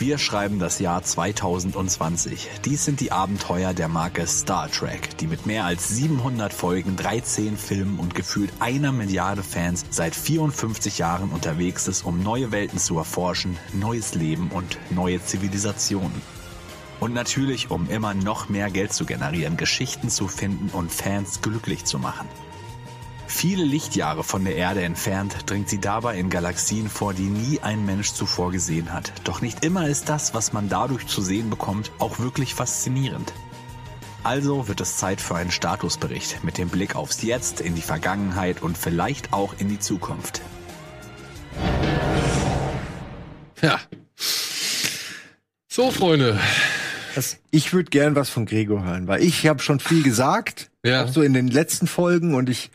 Wir 0.00 0.18
schreiben 0.18 0.58
das 0.58 0.80
Jahr 0.80 1.04
2020. 1.04 2.48
Dies 2.64 2.84
sind 2.84 2.98
die 2.98 3.12
Abenteuer 3.12 3.72
der 3.72 3.86
Marke 3.86 4.26
Star 4.26 4.68
Trek, 4.68 5.16
die 5.18 5.28
mit 5.28 5.46
mehr 5.46 5.64
als 5.64 5.88
700 5.90 6.52
Folgen, 6.52 6.96
13 6.96 7.56
Filmen 7.56 8.00
und 8.00 8.16
gefühlt 8.16 8.52
einer 8.58 8.90
Milliarde 8.90 9.44
Fans 9.44 9.84
seit 9.90 10.16
54 10.16 10.98
Jahren 10.98 11.30
unterwegs 11.30 11.86
ist, 11.86 12.04
um 12.04 12.20
neue 12.20 12.50
Welten 12.50 12.80
zu 12.80 12.98
erforschen, 12.98 13.56
neues 13.72 14.16
Leben 14.16 14.50
und 14.50 14.76
neue 14.90 15.22
Zivilisationen. 15.22 16.20
Und 16.98 17.14
natürlich, 17.14 17.70
um 17.70 17.88
immer 17.88 18.12
noch 18.12 18.48
mehr 18.48 18.70
Geld 18.70 18.92
zu 18.92 19.06
generieren, 19.06 19.56
Geschichten 19.56 20.08
zu 20.08 20.26
finden 20.26 20.70
und 20.70 20.90
Fans 20.90 21.42
glücklich 21.42 21.84
zu 21.84 22.00
machen. 22.00 22.26
Viele 23.36 23.64
Lichtjahre 23.64 24.24
von 24.24 24.46
der 24.46 24.56
Erde 24.56 24.82
entfernt 24.82 25.36
dringt 25.44 25.68
sie 25.68 25.78
dabei 25.78 26.16
in 26.18 26.30
Galaxien 26.30 26.88
vor, 26.88 27.12
die 27.12 27.24
nie 27.28 27.60
ein 27.60 27.84
Mensch 27.84 28.12
zuvor 28.14 28.50
gesehen 28.50 28.94
hat. 28.94 29.12
Doch 29.24 29.42
nicht 29.42 29.62
immer 29.62 29.86
ist 29.86 30.08
das, 30.08 30.32
was 30.32 30.54
man 30.54 30.70
dadurch 30.70 31.06
zu 31.06 31.20
sehen 31.20 31.50
bekommt, 31.50 31.92
auch 31.98 32.18
wirklich 32.18 32.54
faszinierend. 32.54 33.34
Also 34.22 34.68
wird 34.68 34.80
es 34.80 34.96
Zeit 34.96 35.20
für 35.20 35.34
einen 35.36 35.50
Statusbericht 35.50 36.44
mit 36.44 36.56
dem 36.56 36.70
Blick 36.70 36.96
aufs 36.96 37.20
Jetzt, 37.20 37.60
in 37.60 37.74
die 37.74 37.82
Vergangenheit 37.82 38.62
und 38.62 38.78
vielleicht 38.78 39.34
auch 39.34 39.52
in 39.58 39.68
die 39.68 39.78
Zukunft. 39.80 40.40
Ja. 43.60 43.78
So, 45.68 45.90
Freunde. 45.90 46.40
Ich 47.50 47.74
würde 47.74 47.90
gern 47.90 48.16
was 48.16 48.30
von 48.30 48.46
Gregor 48.46 48.82
hören, 48.82 49.08
weil 49.08 49.22
ich 49.22 49.46
habe 49.46 49.60
schon 49.60 49.78
viel 49.78 50.02
gesagt, 50.02 50.70
Ja. 50.82 51.04
auch 51.04 51.08
so 51.08 51.20
in 51.20 51.34
den 51.34 51.48
letzten 51.48 51.86
Folgen 51.86 52.34
und 52.34 52.48
ich 52.48 52.70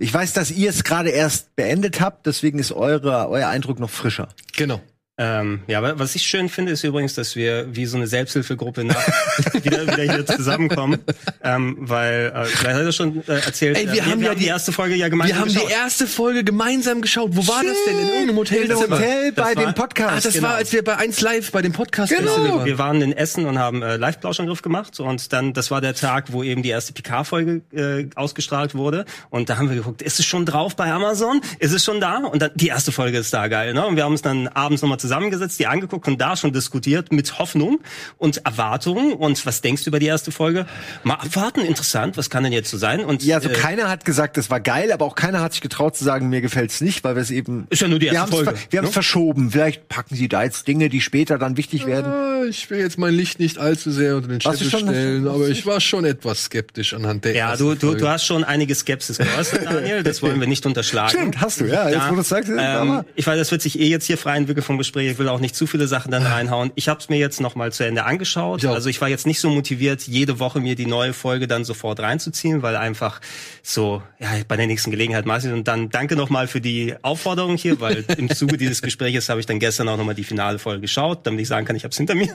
ich 0.00 0.12
weiß, 0.12 0.32
dass 0.32 0.50
ihr 0.50 0.70
es 0.70 0.82
gerade 0.82 1.10
erst 1.10 1.54
beendet 1.56 2.00
habt, 2.00 2.26
deswegen 2.26 2.58
ist 2.58 2.72
eure, 2.72 3.28
euer 3.28 3.48
Eindruck 3.48 3.78
noch 3.78 3.90
frischer. 3.90 4.28
Genau. 4.56 4.80
Ähm, 5.22 5.60
ja, 5.66 5.76
aber 5.78 5.98
was 5.98 6.14
ich 6.14 6.22
schön 6.22 6.48
finde, 6.48 6.72
ist 6.72 6.82
übrigens, 6.82 7.12
dass 7.14 7.36
wir 7.36 7.66
wie 7.76 7.84
so 7.84 7.98
eine 7.98 8.06
Selbsthilfegruppe 8.06 8.84
nach 8.84 8.96
wieder, 9.62 9.82
wieder 9.86 10.02
hier 10.14 10.24
zusammenkommen. 10.24 10.98
Ähm, 11.44 11.76
weil, 11.78 12.32
äh, 12.34 12.44
vielleicht 12.46 12.76
hat 12.78 12.84
er 12.86 12.92
schon 12.92 13.22
äh, 13.28 13.32
erzählt, 13.34 13.76
Ey, 13.76 13.86
wir 13.92 13.98
äh, 13.98 14.06
haben 14.06 14.22
ja 14.22 14.34
die 14.34 14.46
erste 14.46 14.72
Folge 14.72 14.94
ja 14.94 15.10
gemeinsam 15.10 15.36
Wir 15.36 15.40
haben 15.42 15.48
geschaut. 15.52 15.68
die 15.68 15.72
erste 15.74 16.06
Folge 16.06 16.42
gemeinsam 16.42 17.02
geschaut. 17.02 17.30
Wo 17.32 17.46
war 17.46 17.62
das 17.62 17.76
denn? 17.86 17.98
In 17.98 18.06
irgendeinem 18.06 18.30
Im 18.30 18.36
Hotelzimmer. 18.38 18.96
Hotel 18.96 19.32
bei 19.32 19.42
war- 19.42 19.54
dem 19.66 19.74
Podcast. 19.74 20.10
Ah, 20.12 20.20
das 20.22 20.32
Genau. 20.32 20.48
war, 20.48 20.54
als 20.54 20.72
wir 20.72 20.82
bei 20.82 20.96
1 20.96 21.20
Live 21.20 21.52
bei 21.52 21.60
dem 21.60 21.72
Podcast 21.72 22.10
Genau. 22.16 22.22
Festival 22.32 22.50
waren. 22.56 22.64
Wir 22.66 22.78
waren 22.78 23.02
in 23.02 23.12
Essen 23.12 23.44
und 23.44 23.58
haben 23.58 23.82
äh, 23.82 23.96
Live-Plauschangriff 23.98 24.62
gemacht 24.62 24.98
und 25.00 25.32
dann, 25.34 25.52
das 25.52 25.70
war 25.70 25.82
der 25.82 25.94
Tag, 25.94 26.32
wo 26.32 26.42
eben 26.42 26.62
die 26.62 26.70
erste 26.70 26.94
Picard-Folge 26.94 27.60
äh, 27.74 28.06
ausgestrahlt 28.14 28.74
wurde 28.74 29.04
und 29.28 29.50
da 29.50 29.58
haben 29.58 29.68
wir 29.68 29.76
geguckt, 29.76 30.00
ist 30.00 30.18
es 30.18 30.24
schon 30.24 30.46
drauf 30.46 30.76
bei 30.76 30.90
Amazon? 30.90 31.42
Ist 31.58 31.72
es 31.72 31.84
schon 31.84 32.00
da? 32.00 32.16
Und 32.18 32.40
dann, 32.40 32.52
die 32.54 32.68
erste 32.68 32.90
Folge 32.90 33.18
ist 33.18 33.34
da, 33.34 33.48
geil, 33.48 33.74
ne? 33.74 33.84
Und 33.86 33.96
wir 33.96 34.04
haben 34.04 34.12
uns 34.12 34.22
dann 34.22 34.48
abends 34.48 34.80
nochmal 34.80 34.98
zusammengesetzt, 35.10 35.58
die 35.58 35.66
angeguckt 35.66 36.06
und 36.06 36.20
da 36.20 36.36
schon 36.36 36.52
diskutiert 36.52 37.10
mit 37.12 37.40
Hoffnung 37.40 37.80
und 38.16 38.44
Erwartung 38.46 39.12
und 39.14 39.44
was 39.44 39.60
denkst 39.60 39.82
du 39.82 39.90
über 39.90 39.98
die 39.98 40.06
erste 40.06 40.30
Folge? 40.30 40.66
Mal 41.02 41.14
abwarten, 41.14 41.60
interessant, 41.62 42.16
was 42.16 42.30
kann 42.30 42.44
denn 42.44 42.52
jetzt 42.52 42.70
so 42.70 42.76
sein? 42.78 43.00
Und 43.04 43.24
ja, 43.24 43.36
also 43.38 43.48
äh, 43.48 43.52
keiner 43.52 43.88
hat 43.88 44.04
gesagt, 44.04 44.36
das 44.36 44.50
war 44.50 44.60
geil, 44.60 44.92
aber 44.92 45.04
auch 45.04 45.16
keiner 45.16 45.40
hat 45.40 45.52
sich 45.52 45.62
getraut 45.62 45.96
zu 45.96 46.04
sagen, 46.04 46.28
mir 46.28 46.40
gefällt's 46.40 46.80
nicht, 46.80 47.02
weil 47.02 47.16
wir 47.16 47.22
es 47.22 47.32
eben 47.32 47.66
Ist 47.70 47.82
ja 47.82 47.88
nur 47.88 47.98
die 47.98 48.06
wir 48.06 48.12
erste 48.12 48.36
haben's 48.36 48.44
Folge, 48.44 48.60
wir 48.70 48.78
haben 48.78 48.84
es 48.84 48.90
ne? 48.90 48.92
verschoben. 48.92 49.50
Vielleicht 49.50 49.88
packen 49.88 50.14
sie 50.14 50.28
da 50.28 50.44
jetzt 50.44 50.68
Dinge, 50.68 50.88
die 50.88 51.00
später 51.00 51.38
dann 51.38 51.56
wichtig 51.56 51.86
werden. 51.86 52.06
Ah, 52.12 52.44
Ich 52.48 52.70
will 52.70 52.78
jetzt 52.78 52.96
mein 52.96 53.12
Licht 53.14 53.40
nicht 53.40 53.58
allzu 53.58 53.90
sehr 53.90 54.14
unter 54.16 54.28
den 54.28 54.40
Scheffel 54.40 54.70
schon- 54.70 54.80
stellen, 54.82 55.26
aber 55.26 55.48
ich 55.48 55.66
war 55.66 55.80
schon 55.80 56.04
etwas 56.04 56.44
skeptisch 56.44 56.94
anhand 56.94 57.24
der 57.24 57.34
ja, 57.34 57.50
ersten 57.50 57.64
du, 57.64 57.74
du, 57.74 57.86
Folge. 57.88 58.00
du 58.02 58.08
hast 58.08 58.24
schon 58.26 58.44
einige 58.44 58.76
Skepsis 58.76 59.18
geäußert, 59.18 59.64
Daniel. 59.70 60.04
Das 60.04 60.22
wollen 60.22 60.38
wir 60.38 60.46
nicht 60.46 60.64
unterschlagen. 60.66 61.10
Stimmt, 61.18 61.40
hast 61.40 61.60
du, 61.60 61.64
ja, 61.64 61.88
jetzt 61.88 62.08
wo 62.10 62.14
du 62.14 62.22
sagst, 62.22 62.48
ähm, 62.56 63.02
ich 63.16 63.26
weiß, 63.26 63.38
das 63.38 63.50
wird 63.50 63.62
sich 63.62 63.80
eh 63.80 63.88
jetzt 63.88 64.06
hier 64.06 64.18
frei 64.18 64.36
entwickeln 64.36 64.62
vom 64.62 64.78
Gespräch. 64.78 64.89
Ich 64.96 65.18
will 65.18 65.28
auch 65.28 65.40
nicht 65.40 65.54
zu 65.54 65.66
viele 65.66 65.86
Sachen 65.86 66.10
dann 66.10 66.24
reinhauen. 66.24 66.72
Ich 66.74 66.88
habe 66.88 67.00
es 67.00 67.08
mir 67.08 67.18
jetzt 67.18 67.40
noch 67.40 67.54
mal 67.54 67.72
zu 67.72 67.84
Ende 67.84 68.04
angeschaut. 68.04 68.64
Auch. 68.64 68.74
also 68.74 68.88
ich 68.88 69.00
war 69.00 69.08
jetzt 69.08 69.26
nicht 69.26 69.40
so 69.40 69.50
motiviert, 69.50 70.02
jede 70.02 70.38
Woche 70.38 70.60
mir 70.60 70.74
die 70.74 70.86
neue 70.86 71.12
Folge 71.12 71.46
dann 71.46 71.64
sofort 71.64 72.00
reinzuziehen, 72.00 72.62
weil 72.62 72.76
einfach 72.76 73.20
so, 73.62 74.02
ja, 74.18 74.28
bei 74.48 74.56
der 74.56 74.66
nächsten 74.66 74.90
Gelegenheit 74.90 75.26
mache 75.26 75.46
ich 75.46 75.52
Und 75.52 75.68
dann 75.68 75.90
danke 75.90 76.16
noch 76.16 76.30
mal 76.30 76.46
für 76.46 76.60
die 76.60 76.94
Aufforderung 77.02 77.56
hier, 77.56 77.80
weil 77.80 78.04
im 78.16 78.28
Zuge 78.30 78.56
dieses 78.56 78.82
Gespräches 78.82 79.28
habe 79.28 79.40
ich 79.40 79.46
dann 79.46 79.58
gestern 79.58 79.88
auch 79.88 79.96
noch 79.96 80.04
mal 80.04 80.14
die 80.14 80.24
finale 80.24 80.58
Folge 80.58 80.82
geschaut, 80.82 81.26
damit 81.26 81.40
ich 81.40 81.48
sagen 81.48 81.66
kann, 81.66 81.76
ich 81.76 81.84
habe 81.84 81.92
es 81.92 81.96
hinter 81.96 82.14
mir. 82.14 82.32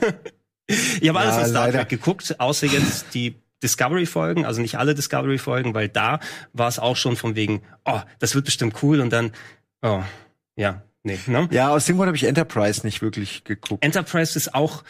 Ich 1.00 1.08
habe 1.08 1.20
alles 1.20 1.36
Ja, 1.36 1.40
von 1.42 1.50
Star 1.50 1.66
leider. 1.66 1.78
Trek 1.78 1.90
geguckt, 1.90 2.40
außer 2.40 2.66
jetzt 2.66 3.14
die 3.14 3.36
Discovery-Folgen, 3.62 4.44
also 4.44 4.60
nicht 4.60 4.78
alle 4.78 4.94
Discovery-Folgen, 4.94 5.74
weil 5.74 5.88
da 5.88 6.20
war 6.52 6.68
es 6.68 6.78
auch 6.78 6.96
schon 6.96 7.16
von 7.16 7.36
wegen, 7.36 7.62
oh, 7.84 8.00
das 8.18 8.34
wird 8.34 8.44
bestimmt 8.44 8.74
cool 8.82 9.00
und 9.00 9.12
dann, 9.12 9.32
oh, 9.82 10.02
ja, 10.56 10.82
nee, 11.06 11.18
ne? 11.26 11.48
Ja, 11.50 11.70
aus 11.70 11.86
dem 11.86 11.96
Grund 11.96 12.08
habe 12.08 12.16
ich 12.16 12.24
Enterprise 12.24 12.84
nicht 12.84 13.00
wirklich 13.00 13.44
geguckt. 13.44 13.84
Enterprise 13.84 14.36
ist 14.36 14.54
auch, 14.54 14.82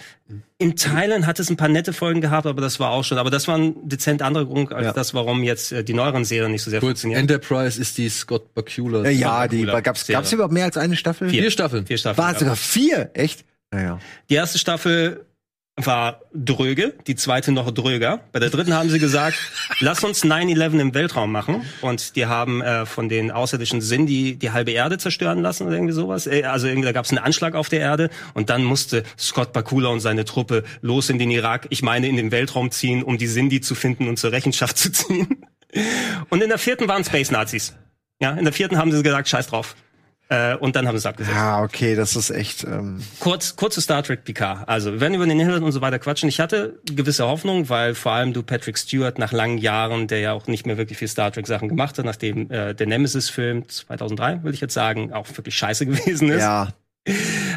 in 0.59 0.75
Teilen 0.77 1.27
hat 1.27 1.39
es 1.39 1.51
ein 1.51 1.57
paar 1.57 1.69
nette 1.69 1.93
Folgen 1.93 2.21
gehabt, 2.21 2.47
aber 2.47 2.61
das 2.61 2.81
war 2.81 2.91
auch 2.91 3.05
schon, 3.05 3.19
aber 3.19 3.31
das 3.31 3.47
war 3.47 3.57
ein 3.59 3.89
dezent 3.89 4.23
anderer 4.23 4.47
Grund 4.47 4.73
als 4.73 4.87
Ja. 4.87 4.93
das, 4.93 5.13
warum 5.15 5.43
jetzt 5.43 5.73
äh, 5.73 5.85
die 5.85 5.95
neueren 5.95 6.25
Serien 6.25 6.53
nicht 6.53 6.63
so 6.63 6.71
sehr 6.71 6.81
Kurz, 6.81 7.03
funktionieren. 7.03 7.21
Enterprise 7.21 7.81
ist 7.81 7.99
die 7.99 8.09
Scott 8.09 8.55
Bakula. 8.55 9.05
Ja, 9.05 9.11
ja 9.11 9.49
die 9.49 9.65
Serie. 9.65 9.83
gab's 9.83 10.33
überhaupt 10.33 10.55
mehr 10.55 10.65
als 10.65 10.77
eine 10.77 10.97
Staffel? 10.97 11.29
Vier 11.29 11.51
Staffeln. 11.51 11.87
Vier 11.87 11.99
Staffeln. 11.99 12.25
War 12.25 12.33
ja. 12.33 12.39
sogar 12.39 12.57
vier, 12.57 13.11
echt? 13.15 13.45
Naja. 13.71 13.99
Die 14.31 14.35
erste 14.35 14.59
Staffel 14.59 15.26
war 15.77 16.21
dröge, 16.33 16.95
die 17.07 17.17
zweite 17.17 17.53
noch 17.53 17.71
dröger. 17.71 18.21
Bei 18.33 18.39
der 18.41 18.49
dritten 18.49 18.73
haben 18.73 18.89
sie 18.89 18.99
gesagt, 18.99 19.37
lass 19.81 20.03
uns 20.05 20.25
9-11 20.25 20.81
im 20.81 20.95
Weltraum 20.95 21.31
machen. 21.31 21.63
Und 21.83 22.17
die 22.17 22.25
haben 22.27 22.63
äh, 22.63 22.87
von 22.87 23.11
den 23.11 23.31
außerirdischen 23.31 23.83
Sinn 23.83 24.07
die, 24.07 24.37
die 24.37 24.53
halbe 24.53 24.71
Erde 24.71 24.97
zerstören 24.97 25.43
lassen 25.43 25.67
oder 25.67 25.77
irgendwie 25.77 25.93
sowas. 25.93 26.27
Äh, 26.27 26.45
Also 26.45 26.67
irgendwie, 26.67 26.87
da 26.87 26.93
gab 26.93 27.05
es 27.05 27.11
einen 27.11 27.19
Anschlag 27.19 27.55
auf 27.55 27.69
der 27.69 27.81
Erde 27.81 28.09
und 28.33 28.49
dann 28.49 28.65
musste 28.65 29.03
Scott 29.19 29.53
Bakula 29.53 29.91
und 29.91 30.01
seine 30.01 30.25
Truppe 30.25 30.65
los 30.81 31.11
in 31.11 31.19
den 31.19 31.31
Irak, 31.31 31.67
ich 31.69 31.83
meine 31.83 32.09
in 32.09 32.17
den 32.17 32.31
Weltraum 32.31 32.71
ziehen, 32.71 33.03
um 33.03 33.19
die 33.19 33.27
Sindhi 33.27 33.61
zu 33.61 33.75
finden 33.75 34.09
und 34.09 34.19
zur 34.19 34.33
Rechenschaft 34.33 34.79
zu 34.79 34.91
ziehen. 34.93 35.45
Und 36.31 36.43
in 36.43 36.49
der 36.49 36.59
vierten 36.59 36.89
waren 36.89 37.05
Space 37.05 37.31
Nazis. 37.31 37.75
Ja, 38.19 38.31
in 38.31 38.45
der 38.45 38.53
vierten 38.55 38.79
haben 38.79 38.93
sie 38.93 39.03
gesagt, 39.03 39.29
scheiß 39.29 39.49
drauf. 39.49 39.77
Äh, 40.29 40.57
und 40.57 40.75
dann 40.75 40.89
haben 40.89 40.95
sie 40.97 40.99
es 40.99 41.07
abgesetzt. 41.07 41.37
Ja, 41.37 41.63
okay, 41.63 41.95
das 41.95 42.17
ist 42.17 42.31
echt. 42.31 42.65
Ähm, 42.65 43.01
Kurz, 43.21 43.55
kurze 43.55 43.81
Star 43.81 44.03
Trek 44.03 44.25
Picard. 44.25 44.69
Also, 44.69 44.93
wir 44.93 45.01
werden 45.01 45.15
über 45.15 45.27
den 45.27 45.39
Inhalt 45.39 45.63
und 45.63 45.71
so 45.71 45.81
weiter 45.81 46.01
quatschen. 46.01 46.29
Ich 46.29 46.41
hatte 46.41 46.81
gewisse 46.85 47.27
Hoffnung, 47.27 47.69
weil 47.69 47.95
vor 47.95 48.13
allem 48.13 48.33
du 48.33 48.43
Patrick 48.43 48.77
Stewart 48.77 49.19
nach 49.19 49.33
langen 49.33 49.59
Jahren, 49.59 50.09
der 50.09 50.19
ja 50.21 50.33
auch 50.33 50.49
nicht 50.49 50.67
mehr 50.67 50.79
wirklich 50.79 50.99
viel 50.99 51.09
Star 51.09 51.31
Trek 51.31 51.47
Sachen 51.47 51.69
gemacht 51.69 51.97
hat, 51.99 52.05
nachdem 52.05 52.51
äh, 52.51 52.75
der 52.75 52.87
Nemesis-Film 52.89 53.69
2003, 53.69 54.43
will 54.43 54.53
ich 54.53 54.61
jetzt 54.61 54.75
sagen, 54.75 55.13
auch 55.13 55.29
wirklich 55.37 55.57
scheiße 55.57 55.87
gewesen 55.87 56.29
ist. 56.31 56.43
ja. 56.43 56.69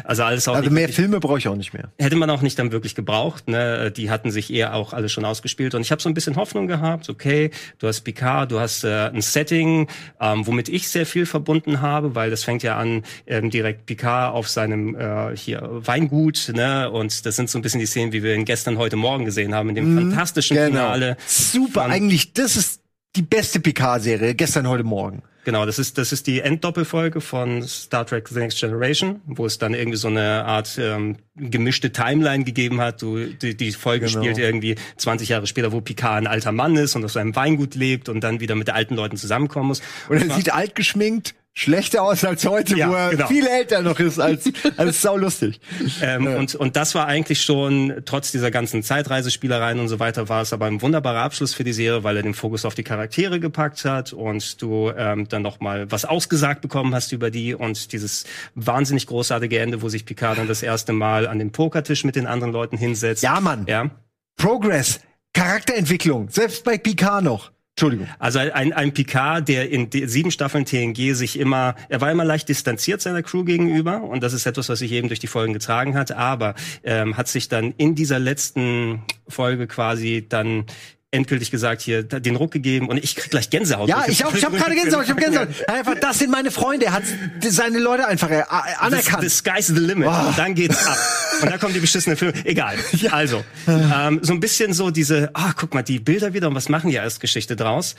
Also 0.04 0.22
alles 0.22 0.46
auch 0.48 0.54
Also 0.54 0.70
mehr 0.70 0.82
wirklich- 0.82 0.96
Filme 0.96 1.20
brauche 1.20 1.38
ich 1.38 1.48
auch 1.48 1.56
nicht 1.56 1.72
mehr. 1.72 1.90
hätte 1.98 2.16
man 2.16 2.30
auch 2.30 2.42
nicht 2.42 2.58
dann 2.58 2.72
wirklich 2.72 2.94
gebraucht. 2.94 3.48
Ne? 3.48 3.90
Die 3.90 4.10
hatten 4.10 4.30
sich 4.30 4.52
eher 4.52 4.74
auch 4.74 4.92
alle 4.92 5.08
schon 5.08 5.24
ausgespielt. 5.24 5.74
Und 5.74 5.82
ich 5.82 5.90
habe 5.90 6.00
so 6.00 6.08
ein 6.08 6.14
bisschen 6.14 6.36
Hoffnung 6.36 6.66
gehabt, 6.68 7.08
okay, 7.08 7.50
du 7.78 7.86
hast 7.88 8.02
Picard, 8.02 8.50
du 8.52 8.60
hast 8.60 8.84
äh, 8.84 9.08
ein 9.12 9.20
Setting, 9.22 9.88
ähm, 10.20 10.46
womit 10.46 10.68
ich 10.68 10.88
sehr 10.88 11.04
viel 11.06 11.26
verbunden 11.26 11.80
habe, 11.80 12.14
weil 12.14 12.30
das 12.30 12.44
fängt 12.44 12.62
ja 12.62 12.76
an, 12.76 13.02
ähm, 13.26 13.50
direkt 13.50 13.86
Picard 13.86 14.34
auf 14.34 14.48
seinem 14.48 14.94
äh, 14.94 15.36
hier 15.36 15.68
Weingut, 15.70 16.52
ne? 16.54 16.90
Und 16.90 17.26
das 17.26 17.36
sind 17.36 17.50
so 17.50 17.58
ein 17.58 17.62
bisschen 17.62 17.80
die 17.80 17.86
Szenen, 17.86 18.12
wie 18.12 18.22
wir 18.22 18.34
ihn 18.34 18.44
gestern 18.44 18.78
heute 18.78 18.96
Morgen 18.96 19.24
gesehen 19.24 19.54
haben, 19.54 19.68
in 19.70 19.74
dem 19.74 19.96
fantastischen 19.98 20.56
Finale. 20.56 21.16
Super, 21.26 21.82
eigentlich, 21.86 22.32
das 22.32 22.56
ist 22.56 22.69
die 23.16 23.22
beste 23.22 23.60
Picard-Serie, 23.60 24.34
gestern, 24.34 24.68
heute 24.68 24.84
Morgen. 24.84 25.22
Genau, 25.44 25.64
das 25.64 25.78
ist 25.78 25.96
das 25.96 26.12
ist 26.12 26.26
die 26.26 26.40
Enddoppelfolge 26.40 27.22
von 27.22 27.62
Star 27.66 28.04
Trek: 28.04 28.28
The 28.28 28.40
Next 28.40 28.60
Generation, 28.60 29.22
wo 29.24 29.46
es 29.46 29.56
dann 29.56 29.72
irgendwie 29.72 29.96
so 29.96 30.08
eine 30.08 30.44
Art 30.44 30.76
ähm, 30.78 31.16
gemischte 31.34 31.92
Timeline 31.92 32.44
gegeben 32.44 32.80
hat. 32.80 33.00
Du, 33.00 33.24
die, 33.24 33.56
die 33.56 33.72
Folge 33.72 34.06
Genau. 34.06 34.20
spielt 34.20 34.36
irgendwie 34.36 34.74
20 34.98 35.30
Jahre 35.30 35.46
später, 35.46 35.72
wo 35.72 35.80
Picard 35.80 36.18
ein 36.18 36.26
alter 36.26 36.52
Mann 36.52 36.76
ist 36.76 36.94
und 36.94 37.04
auf 37.06 37.12
seinem 37.12 37.34
Weingut 37.36 37.74
lebt 37.74 38.10
und 38.10 38.20
dann 38.20 38.40
wieder 38.40 38.54
mit 38.54 38.68
alten 38.68 38.94
Leuten 38.96 39.16
zusammenkommen 39.16 39.68
muss. 39.68 39.80
Und 40.10 40.18
er 40.22 40.34
sieht 40.36 40.52
alt 40.52 40.74
geschminkt, 40.74 41.34
schlechter 41.54 42.02
aus 42.02 42.24
als 42.24 42.46
heute, 42.46 42.76
Ja, 42.76 42.88
wo 42.88 42.94
er 42.94 43.10
genau. 43.10 43.26
viel 43.26 43.46
älter 43.46 43.82
noch 43.82 43.98
ist 43.98 44.18
als, 44.18 44.50
als 44.76 45.02
sau 45.02 45.16
lustig. 45.16 45.60
Ähm, 46.00 46.26
und, 46.26 46.54
und 46.54 46.76
das 46.76 46.94
war 46.94 47.06
eigentlich 47.06 47.42
schon, 47.42 48.02
trotz 48.04 48.30
dieser 48.32 48.50
ganzen 48.50 48.82
Zeitreisespielereien 48.82 49.78
und 49.80 49.88
so 49.88 49.98
weiter, 49.98 50.28
war 50.28 50.42
es 50.42 50.52
aber 50.52 50.66
ein 50.66 50.80
wunderbarer 50.80 51.20
Abschluss 51.22 51.54
für 51.54 51.64
die 51.64 51.72
Serie, 51.72 52.04
weil 52.04 52.16
er 52.16 52.22
den 52.22 52.34
Fokus 52.34 52.64
auf 52.64 52.74
die 52.74 52.84
Charaktere 52.84 53.40
gepackt 53.40 53.84
hat 53.84 54.12
und 54.12 54.62
du 54.62 54.90
ähm, 54.96 55.28
dann 55.28 55.42
noch 55.42 55.60
mal 55.60 55.90
was 55.90 56.04
ausgesagt 56.04 56.60
bekommen 56.60 56.94
hast 56.94 57.12
über 57.12 57.30
die 57.30 57.54
und 57.54 57.92
dieses 57.92 58.24
wahnsinnig 58.54 59.06
großartige 59.06 59.58
Ende, 59.58 59.82
wo 59.82 59.88
sich 59.88 60.06
Picard 60.06 60.38
dann 60.38 60.48
das 60.48 60.62
erste 60.62 60.92
Mal 60.92 61.26
an 61.26 61.38
den 61.38 61.52
Pokertisch 61.52 62.04
mit 62.04 62.16
den 62.16 62.26
anderen 62.26 62.52
Leuten 62.52 62.76
hinsetzt. 62.76 63.22
Ja, 63.22 63.40
Mann. 63.40 63.66
Ja. 63.68 63.90
Progress, 64.36 65.00
Charakterentwicklung, 65.34 66.30
selbst 66.30 66.64
bei 66.64 66.78
Picard 66.78 67.24
noch. 67.24 67.50
Entschuldigung. 67.80 68.08
Also 68.18 68.40
ein, 68.40 68.74
ein 68.74 68.92
Picard, 68.92 69.48
der 69.48 69.70
in 69.70 69.88
sieben 69.90 70.30
Staffeln 70.30 70.66
TNG 70.66 71.14
sich 71.14 71.38
immer, 71.38 71.76
er 71.88 72.02
war 72.02 72.10
immer 72.10 72.26
leicht 72.26 72.50
distanziert 72.50 73.00
seiner 73.00 73.22
Crew 73.22 73.42
gegenüber 73.42 74.02
und 74.02 74.22
das 74.22 74.34
ist 74.34 74.44
etwas, 74.44 74.68
was 74.68 74.80
sich 74.80 74.92
eben 74.92 75.08
durch 75.08 75.18
die 75.18 75.26
Folgen 75.26 75.54
getragen 75.54 75.94
hat, 75.94 76.12
aber 76.12 76.54
ähm, 76.84 77.16
hat 77.16 77.28
sich 77.28 77.48
dann 77.48 77.72
in 77.78 77.94
dieser 77.94 78.18
letzten 78.18 79.02
Folge 79.26 79.66
quasi 79.66 80.26
dann 80.28 80.66
endgültig 81.12 81.50
gesagt, 81.50 81.82
hier 81.82 82.02
den 82.04 82.36
Ruck 82.36 82.52
gegeben 82.52 82.88
und 82.88 83.02
ich 83.02 83.16
krieg 83.16 83.30
gleich 83.30 83.50
Gänsehaut. 83.50 83.88
Ja, 83.88 84.04
ich 84.06 84.24
auch, 84.24 84.32
ich 84.32 84.44
habe 84.44 84.56
gerade 84.58 84.74
Gänsehaut, 84.74 85.04
ich 85.04 85.10
habe 85.10 85.20
Gänsehaut. 85.20 85.48
Einfach, 85.68 85.94
das 86.00 86.18
sind 86.20 86.30
meine 86.30 86.50
Freunde, 86.50 86.86
er 86.86 86.92
hat 86.92 87.02
seine 87.48 87.78
Leute 87.78 88.06
einfach 88.06 88.30
äh, 88.30 88.44
anerkannt. 88.78 89.22
The, 89.22 89.28
the 89.28 89.34
sky's 89.34 89.66
the 89.66 89.80
limit. 89.80 90.06
Boah. 90.06 90.28
Und 90.28 90.38
dann 90.38 90.54
geht's 90.54 90.86
ab. 90.86 90.98
Und 91.42 91.50
dann 91.50 91.58
kommt 91.58 91.74
die 91.74 91.80
beschissene 91.80 92.16
Film. 92.16 92.32
Egal. 92.44 92.76
Also, 93.10 93.44
ähm, 93.66 94.20
so 94.22 94.32
ein 94.32 94.40
bisschen 94.40 94.72
so 94.72 94.90
diese, 94.90 95.30
ah, 95.34 95.52
guck 95.56 95.74
mal, 95.74 95.82
die 95.82 95.98
Bilder 95.98 96.32
wieder 96.32 96.48
und 96.48 96.54
was 96.54 96.68
machen 96.68 96.90
die 96.90 96.98
als 96.98 97.18
Geschichte 97.18 97.56
draus? 97.56 97.96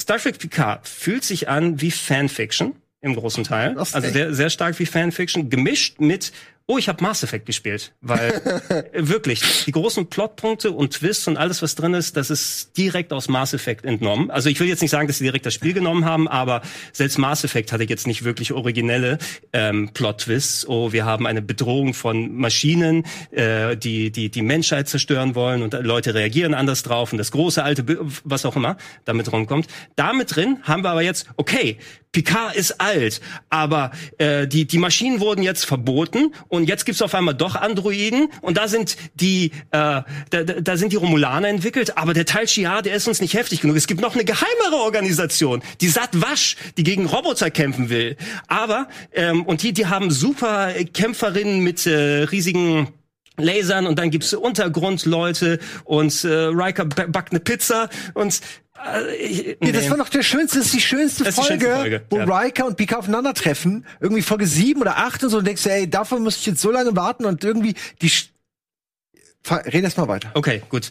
Star 0.00 0.18
Trek 0.18 0.38
Picard 0.38 0.88
fühlt 0.88 1.22
sich 1.22 1.48
an 1.48 1.80
wie 1.80 1.90
Fanfiction 1.90 2.74
im 3.00 3.14
großen 3.14 3.44
Teil. 3.44 3.78
Also 3.78 4.00
sehr, 4.00 4.34
sehr 4.34 4.50
stark 4.50 4.78
wie 4.78 4.86
Fanfiction, 4.86 5.48
gemischt 5.48 6.00
mit 6.00 6.32
oh, 6.70 6.76
ich 6.76 6.88
habe 6.88 7.02
Mass 7.02 7.22
Effect 7.22 7.46
gespielt. 7.46 7.92
Weil 8.02 8.40
wirklich, 8.92 9.64
die 9.64 9.72
großen 9.72 10.06
Plotpunkte 10.08 10.70
und 10.70 10.92
Twists 10.92 11.26
und 11.26 11.38
alles, 11.38 11.62
was 11.62 11.74
drin 11.74 11.94
ist, 11.94 12.16
das 12.16 12.28
ist 12.30 12.76
direkt 12.76 13.12
aus 13.12 13.28
Mass 13.28 13.54
Effect 13.54 13.84
entnommen. 13.86 14.30
Also 14.30 14.50
ich 14.50 14.60
will 14.60 14.68
jetzt 14.68 14.82
nicht 14.82 14.90
sagen, 14.90 15.08
dass 15.08 15.18
sie 15.18 15.24
direkt 15.24 15.46
das 15.46 15.54
Spiel 15.54 15.72
genommen 15.72 16.04
haben, 16.04 16.28
aber 16.28 16.60
selbst 16.92 17.18
Mass 17.18 17.42
Effect 17.42 17.72
hatte 17.72 17.84
jetzt 17.84 18.06
nicht 18.06 18.22
wirklich 18.22 18.52
originelle 18.52 19.16
ähm, 19.54 19.90
Plot-Twists. 19.94 20.68
Oh, 20.68 20.92
wir 20.92 21.06
haben 21.06 21.26
eine 21.26 21.40
Bedrohung 21.40 21.94
von 21.94 22.34
Maschinen, 22.36 23.04
äh, 23.30 23.76
die, 23.76 24.10
die 24.12 24.30
die 24.30 24.42
Menschheit 24.42 24.88
zerstören 24.88 25.34
wollen 25.34 25.62
und 25.62 25.72
Leute 25.72 26.12
reagieren 26.14 26.52
anders 26.52 26.82
drauf 26.82 27.12
und 27.12 27.18
das 27.18 27.30
große 27.32 27.62
alte, 27.64 27.82
Bi- 27.82 27.96
was 28.24 28.44
auch 28.44 28.56
immer 28.56 28.76
damit 29.06 29.32
rumkommt. 29.32 29.68
Damit 29.96 30.36
drin 30.36 30.58
haben 30.64 30.84
wir 30.84 30.90
aber 30.90 31.02
jetzt, 31.02 31.26
okay, 31.38 31.78
Picard 32.12 32.56
ist 32.56 32.80
alt, 32.80 33.20
aber 33.50 33.90
äh, 34.16 34.46
die, 34.46 34.66
die 34.66 34.78
Maschinen 34.78 35.20
wurden 35.20 35.42
jetzt 35.42 35.66
verboten 35.66 36.34
und 36.48 36.57
jetzt 36.64 36.86
gibt's 36.86 37.02
auf 37.02 37.14
einmal 37.14 37.34
doch 37.34 37.54
Androiden 37.54 38.28
und 38.40 38.56
da 38.56 38.68
sind 38.68 38.96
die 39.14 39.52
äh, 39.70 40.02
da, 40.30 40.42
da 40.42 40.76
sind 40.76 40.92
die 40.92 40.96
Romulaner 40.96 41.48
entwickelt, 41.48 41.96
aber 41.96 42.14
der 42.14 42.26
Teil 42.26 42.46
Shi'ar, 42.46 42.82
der 42.82 42.94
ist 42.94 43.06
uns 43.08 43.20
nicht 43.20 43.34
heftig 43.34 43.60
genug. 43.60 43.76
Es 43.76 43.86
gibt 43.86 44.00
noch 44.00 44.14
eine 44.14 44.24
geheimere 44.24 44.82
Organisation, 44.82 45.62
die 45.80 45.88
Satwasch, 45.88 46.56
die 46.76 46.82
gegen 46.82 47.06
Roboter 47.06 47.50
kämpfen 47.50 47.90
will. 47.90 48.16
Aber 48.46 48.88
ähm, 49.12 49.44
und 49.44 49.62
die 49.62 49.72
die 49.72 49.86
haben 49.86 50.10
super 50.10 50.72
Kämpferinnen 50.92 51.60
mit 51.60 51.86
äh, 51.86 52.24
riesigen 52.24 52.88
Lasern 53.38 53.86
und 53.86 53.98
dann 53.98 54.10
gibt's 54.10 54.32
Untergrundleute 54.34 55.58
und 55.84 56.24
äh, 56.24 56.28
Riker 56.28 56.84
ba- 56.84 57.06
backt 57.08 57.32
eine 57.32 57.40
Pizza 57.40 57.88
und 58.14 58.40
äh, 58.94 59.16
ich, 59.16 59.56
Nee, 59.60 59.72
das 59.72 59.84
nee. 59.84 59.90
war 59.90 59.96
doch 59.98 60.08
der 60.08 60.22
schönste, 60.22 60.58
das 60.58 60.66
ist 60.66 60.74
die 60.74 60.80
schönste, 60.80 61.24
Das 61.24 61.36
ist 61.38 61.44
die 61.44 61.48
Folge, 61.48 61.64
schönste 61.66 61.80
Folge, 61.80 62.02
wo 62.10 62.18
ja. 62.18 62.24
Riker 62.40 62.66
und 62.66 62.76
Picard 62.76 63.00
aufeinandertreffen. 63.00 63.84
Irgendwie 64.00 64.22
Folge 64.22 64.46
sieben 64.46 64.80
oder 64.82 64.98
acht 64.98 65.22
und 65.24 65.30
so 65.30 65.38
und 65.38 65.46
denkst 65.46 65.62
du, 65.64 65.70
ey, 65.70 65.88
davon 65.90 66.22
muss 66.22 66.36
ich 66.36 66.46
jetzt 66.46 66.60
so 66.60 66.70
lange 66.70 66.94
warten 66.96 67.24
und 67.24 67.42
irgendwie 67.44 67.74
die 68.02 68.10
Red 69.50 69.84
erst 69.84 69.98
mal 69.98 70.08
weiter. 70.08 70.30
Okay, 70.34 70.62
gut. 70.68 70.90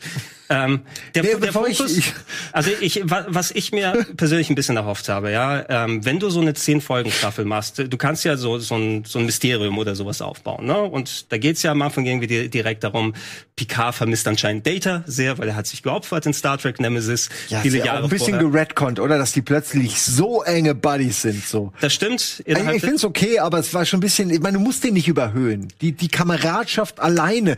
Ähm, 0.50 0.82
der, 1.14 1.24
Nee, 1.24 1.36
der 1.42 1.52
Fokus, 1.52 1.98
ich- 1.98 2.14
also 2.54 2.72
ich, 2.80 3.02
wa- 3.10 3.26
was 3.28 3.52
ich 3.52 3.74
mir 3.74 4.06
persönlich 4.16 4.50
ein 4.50 4.56
bisschen 4.56 4.78
erhofft 4.78 5.10
habe, 5.10 5.30
ja, 5.30 5.66
ähm, 5.68 6.06
wenn 6.06 6.20
du 6.20 6.30
so 6.30 6.40
eine 6.40 6.54
zehn 6.54 6.80
Folgen 6.80 7.12
Staffel 7.12 7.44
machst, 7.44 7.80
du 7.80 7.98
kannst 7.98 8.24
ja 8.24 8.38
so 8.38 8.58
so 8.58 8.76
ein, 8.76 9.04
so 9.06 9.20
ein 9.20 9.26
Mysterium 9.26 9.78
oder 9.78 9.94
sowas 9.94 10.22
aufbauen, 10.22 10.66
ne? 10.66 10.82
Und 10.82 11.34
da 11.34 11.38
geht's 11.38 11.64
ja 11.64 11.72
am 11.72 11.82
Anfang 11.82 12.06
irgendwie 12.06 12.28
di- 12.28 12.48
direkt 12.50 12.86
darum, 12.86 13.14
Picard 13.58 13.94
vermisst 13.96 14.26
anscheinend 14.28 14.66
Data 14.66 15.04
sehr, 15.06 15.38
weil 15.38 15.50
er 15.50 15.56
hat 15.58 15.68
sich 15.68 15.84
geopfert 15.84 16.26
in 16.26 16.34
Star 16.34 16.58
Trek 16.58 16.80
Nemesis 16.80 17.28
Ja, 17.50 17.60
viele 17.60 17.80
ist 17.80 17.80
ja 17.82 17.86
Jahre 17.88 18.00
auch 18.00 18.04
ein 18.06 18.10
bisschen 18.10 18.40
geredconnt, 18.40 19.02
oder? 19.02 19.18
Dass 19.18 19.34
die 19.34 19.42
plötzlich 19.42 20.02
so 20.02 20.44
enge 20.44 20.76
Buddies 20.76 21.24
sind, 21.24 21.44
so. 21.46 21.74
Das 21.82 21.94
stimmt. 21.94 22.42
Also 22.48 22.70
ich 22.72 22.80
finde 22.82 22.96
es 22.96 23.04
okay, 23.04 23.40
aber 23.40 23.60
es 23.60 23.74
war 23.74 23.84
schon 23.86 23.98
ein 23.98 24.02
bisschen, 24.02 24.30
ich 24.30 24.40
meine, 24.40 24.58
du 24.60 24.64
musst 24.64 24.84
den 24.86 24.94
nicht 24.94 25.10
überhöhen. 25.10 25.68
Die, 25.82 25.92
die 25.92 26.08
Kameradschaft 26.08 27.02
alleine 27.02 27.58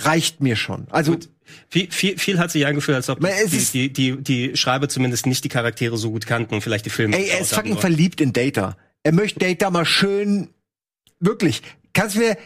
reicht 0.00 0.40
mir 0.40 0.56
schon. 0.56 0.86
Also, 0.90 1.16
Viel, 1.68 1.90
viel, 1.92 2.18
viel 2.18 2.38
hat 2.38 2.50
sich 2.50 2.66
angefühlt, 2.66 2.96
als 2.96 3.10
ob 3.10 3.20
die, 3.20 3.26
ist- 3.56 3.74
die, 3.74 3.92
die, 3.92 4.16
die 4.22 4.56
Schreiber 4.56 4.88
zumindest 4.88 5.26
nicht 5.26 5.44
die 5.44 5.50
Charaktere 5.50 5.98
so 5.98 6.10
gut 6.10 6.26
kannten 6.26 6.54
und 6.54 6.62
vielleicht 6.62 6.86
die 6.86 6.90
Filme. 6.90 7.16
ey, 7.16 7.28
er 7.28 7.40
ist 7.40 7.54
fucking 7.54 7.76
verliebt 7.78 8.20
in 8.22 8.32
Data. 8.32 8.78
Er 9.02 9.12
möchte 9.12 9.40
Data 9.40 9.70
mal 9.70 9.84
schön, 9.84 10.48
wirklich, 11.20 11.60
kannst 11.92 12.16
du 12.16 12.20
mir, 12.20 12.38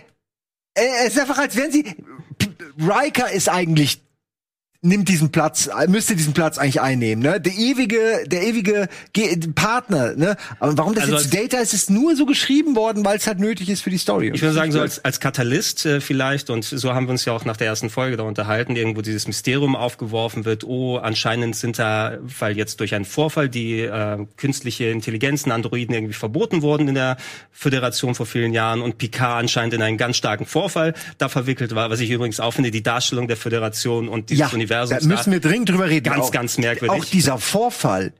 er 0.75 1.07
es 1.07 1.13
ist 1.15 1.21
einfach, 1.21 1.39
als 1.39 1.55
wären 1.55 1.71
sie, 1.71 1.85
Riker 2.79 3.31
ist 3.31 3.49
eigentlich, 3.49 4.01
nimmt 4.81 5.09
diesen 5.09 5.33
Platz, 5.33 5.69
müsste 5.89 6.15
diesen 6.15 6.35
Platz 6.35 6.57
eigentlich 6.57 6.81
einnehmen, 6.81 7.21
ne? 7.21 7.41
Der 7.41 7.53
ewige, 7.53 8.25
der 8.27 8.45
ewige 8.45 8.89
Ge 9.13 9.37
Partner, 9.53 10.15
ne? 10.15 10.37
Aber 10.61 10.79
warum 10.79 10.95
das 10.95 11.05
Also 11.05 11.17
jetzt 11.17 11.35
Data 11.35 11.59
ist, 11.59 11.75
ist 11.75 11.91
nur 11.91 12.15
so 12.15 12.27
geschrieben 12.27 12.77
worden, 12.77 13.05
weil 13.05 13.17
es 13.17 13.27
halt 13.27 13.41
nötig 13.41 13.71
ist 13.71 13.81
für 13.81 13.91
die 13.91 13.99
Story. 13.99 14.31
Ich 14.33 14.41
würde 14.41 14.55
sagen, 14.55 14.71
so 14.71 14.81
als, 14.81 15.05
als 15.05 15.19
Katalyst 15.19 15.85
äh, 15.85 16.01
vielleicht, 16.01 16.49
und 16.49 16.65
so 16.65 16.95
haben 16.95 17.07
wir 17.09 17.11
uns 17.11 17.25
ja 17.25 17.33
auch 17.33 17.45
nach 17.45 17.57
der 17.57 17.67
ersten 17.67 17.91
Folge 17.91 18.17
da 18.17 18.23
unterhalten, 18.23 18.77
irgendwo 18.77 19.03
dieses 19.03 19.27
Mysterium 19.27 19.75
aufgeworfen 19.75 20.45
wird, 20.45 20.63
oh, 20.63 20.99
anscheinend 20.99 21.57
sind 21.57 21.81
da, 21.81 22.19
weil 22.39 22.57
jetzt 22.57 22.79
durch 22.79 22.95
einen 22.95 23.05
Vorfall 23.05 23.49
die 23.49 23.81
äh, 23.81 24.27
künstliche 24.37 24.85
Intelligenzen, 24.91 25.51
Androiden 25.51 25.93
irgendwie 25.93 26.15
verboten 26.15 26.63
wurden 26.63 26.87
in 26.87 26.95
der 26.95 27.17
Föderation 27.51 28.15
vor 28.15 28.27
vielen 28.27 28.53
Jahren 28.53 28.81
und 28.81 28.99
Picard 28.99 29.41
anscheinend 29.41 29.75
in 29.75 29.83
einen 29.83 29.99
ganz 29.99 30.17
starken 30.17 30.47
Vorfall 30.47 30.95
da 31.19 31.29
verwickelt 31.29 31.75
war, 31.75 31.91
was 31.91 31.99
ich 31.99 32.11
übrigens 32.11 32.39
auch 32.39 32.53
finde, 32.53 32.71
die 32.71 32.85
Darstellung 32.85 33.27
der 33.27 33.37
Föderation 33.37 34.09
und 34.09 34.31
dieses 34.31 34.41
ja, 34.41 34.49
Universums. 34.69 35.03
da 35.03 35.09
müssen 35.09 35.33
wir 35.33 35.41
dringend 35.41 35.69
drüber 35.71 35.89
reden. 35.89 36.11
Ganz, 36.11 36.27
auch, 36.27 36.31
ganz 36.31 36.59
merkwürdig. 36.59 37.01
Auch 37.01 37.05
dieser 37.05 37.39
Vorfall. 37.39 38.13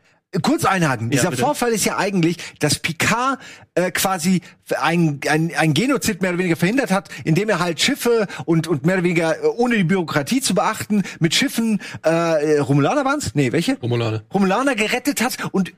Kurz 0.43 0.67
einhaken. 0.67 1.09
Dieser 1.09 1.31
bitte. 1.31 1.41
Vorfall 1.41 1.71
ist 1.73 1.87
ja 1.87 1.97
eigentlich, 1.97 2.37
dass 2.59 2.79
Picard 2.79 3.39
äh, 3.75 3.91
quasi 3.91 4.43
ein, 4.79 5.21
ein, 5.27 5.53
ein 5.57 5.73
Genozid 5.73 6.21
mehr 6.21 6.33
oder 6.33 6.39
weniger 6.39 6.57
verhindert 6.57 6.91
hat, 6.91 7.09
indem 7.25 7.49
er 7.49 7.61
halt 7.61 7.81
Schiffe 7.81 8.27
und, 8.45 8.67
und 8.67 8.85
mehr 8.85 8.97
oder 8.97 9.05
weniger 9.05 9.43
äh, 9.43 9.47
ohne 9.47 9.77
die 9.77 9.85
Bürokratie 9.85 10.43
zu 10.43 10.55
beachten 10.55 11.03
mit 11.19 11.35
Schiffen 11.35 11.81
äh, 12.03 12.59
Romulaner 12.59 13.07
waren's? 13.07 13.35
Nee, 13.35 13.53
welche? 13.53 13.79
Romulane. 13.79 14.23
Romulaner 14.35 14.75
gerettet 14.75 15.23
hat 15.23 15.39
und 15.53 15.73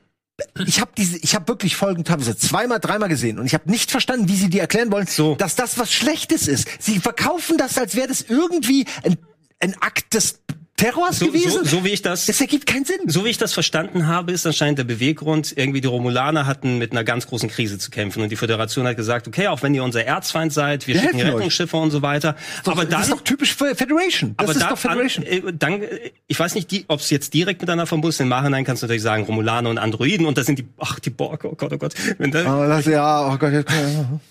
ich 0.66 0.80
habe 0.80 0.90
diese, 0.96 1.18
ich 1.18 1.34
habe 1.36 1.46
wirklich 1.46 1.76
Folgen 1.76 2.02
teilweise 2.02 2.36
zweimal, 2.36 2.80
dreimal 2.80 3.08
gesehen 3.08 3.38
und 3.38 3.46
ich 3.46 3.54
habe 3.54 3.70
nicht 3.70 3.90
verstanden, 3.90 4.28
wie 4.28 4.36
sie 4.36 4.48
dir 4.50 4.62
erklären 4.62 4.90
wollen, 4.90 5.06
So. 5.06 5.36
dass 5.36 5.54
das 5.54 5.78
was 5.78 5.92
Schlechtes 5.92 6.48
ist. 6.48 6.66
Sie 6.80 6.98
verkaufen 6.98 7.56
das, 7.56 7.78
als 7.78 7.94
wäre 7.94 8.08
das 8.08 8.22
irgendwie 8.22 8.86
ein, 9.04 9.16
ein 9.60 9.74
Akt 9.80 10.14
des 10.14 10.40
Terrors 10.80 11.18
so, 11.18 11.26
gewesen. 11.26 11.64
so, 11.64 11.76
so 11.76 11.84
wie 11.84 11.90
ich 11.90 12.02
das 12.02 12.26
das 12.26 12.40
ergibt 12.40 12.66
keinen 12.66 12.84
Sinn. 12.84 13.00
So 13.06 13.24
wie 13.24 13.28
ich 13.28 13.38
das 13.38 13.52
verstanden 13.52 14.06
habe, 14.06 14.32
ist 14.32 14.46
anscheinend 14.46 14.78
der 14.78 14.84
Beweggrund, 14.84 15.52
irgendwie 15.56 15.80
die 15.80 15.88
Romulaner 15.88 16.46
hatten 16.46 16.78
mit 16.78 16.92
einer 16.92 17.04
ganz 17.04 17.26
großen 17.26 17.48
Krise 17.48 17.78
zu 17.78 17.90
kämpfen 17.90 18.22
und 18.22 18.30
die 18.30 18.36
Föderation 18.36 18.86
hat 18.86 18.96
gesagt, 18.96 19.28
okay, 19.28 19.48
auch 19.48 19.62
wenn 19.62 19.74
ihr 19.74 19.84
unser 19.84 20.04
Erzfeind 20.04 20.52
seid, 20.52 20.86
wir 20.86 20.94
Wir 20.94 21.02
schicken 21.02 21.16
helfen 21.16 21.30
euch. 21.30 21.36
Rettungsschiffe 21.36 21.76
und 21.76 21.90
so 21.90 22.02
weiter. 22.02 22.36
aber 22.64 22.82
dann 22.82 22.90
das 22.90 23.02
ist 23.04 23.12
doch 23.12 23.20
typisch 23.22 23.54
für 23.54 23.74
Federation. 23.74 24.34
Das 24.36 24.44
aber 24.44 24.52
ist 24.52 24.62
dann, 24.62 24.70
doch 24.70 24.78
Federation. 24.78 25.26
An, 25.26 25.32
äh, 25.32 25.52
dann, 25.52 25.82
äh, 25.82 26.10
ich 26.26 26.38
weiß 26.38 26.54
nicht, 26.54 26.84
ob 26.88 27.00
es 27.00 27.10
jetzt 27.10 27.34
direkt 27.34 27.60
miteinander 27.60 27.86
verbunden 27.86 28.08
ist. 28.10 28.20
Im 28.20 28.28
Nachhinein 28.28 28.64
kannst 28.64 28.82
du 28.82 28.86
natürlich 28.86 29.02
sagen, 29.02 29.24
Romulaner 29.24 29.68
und 29.68 29.78
Androiden 29.78 30.26
und 30.26 30.38
da 30.38 30.44
sind 30.44 30.58
die, 30.58 30.66
ach, 30.78 30.98
die 30.98 31.10
Borg, 31.10 31.44
oh 31.44 31.54
Gott, 31.56 31.72
oh 31.72 31.78
Gott. 31.78 31.94
Wenn 32.18 32.30
da, 32.30 32.46
Aber 32.46 32.66
das, 32.66 32.86
ja, 32.86 33.26
oh 33.26 33.36
Gott, 33.36 33.52
jetzt, 33.52 33.70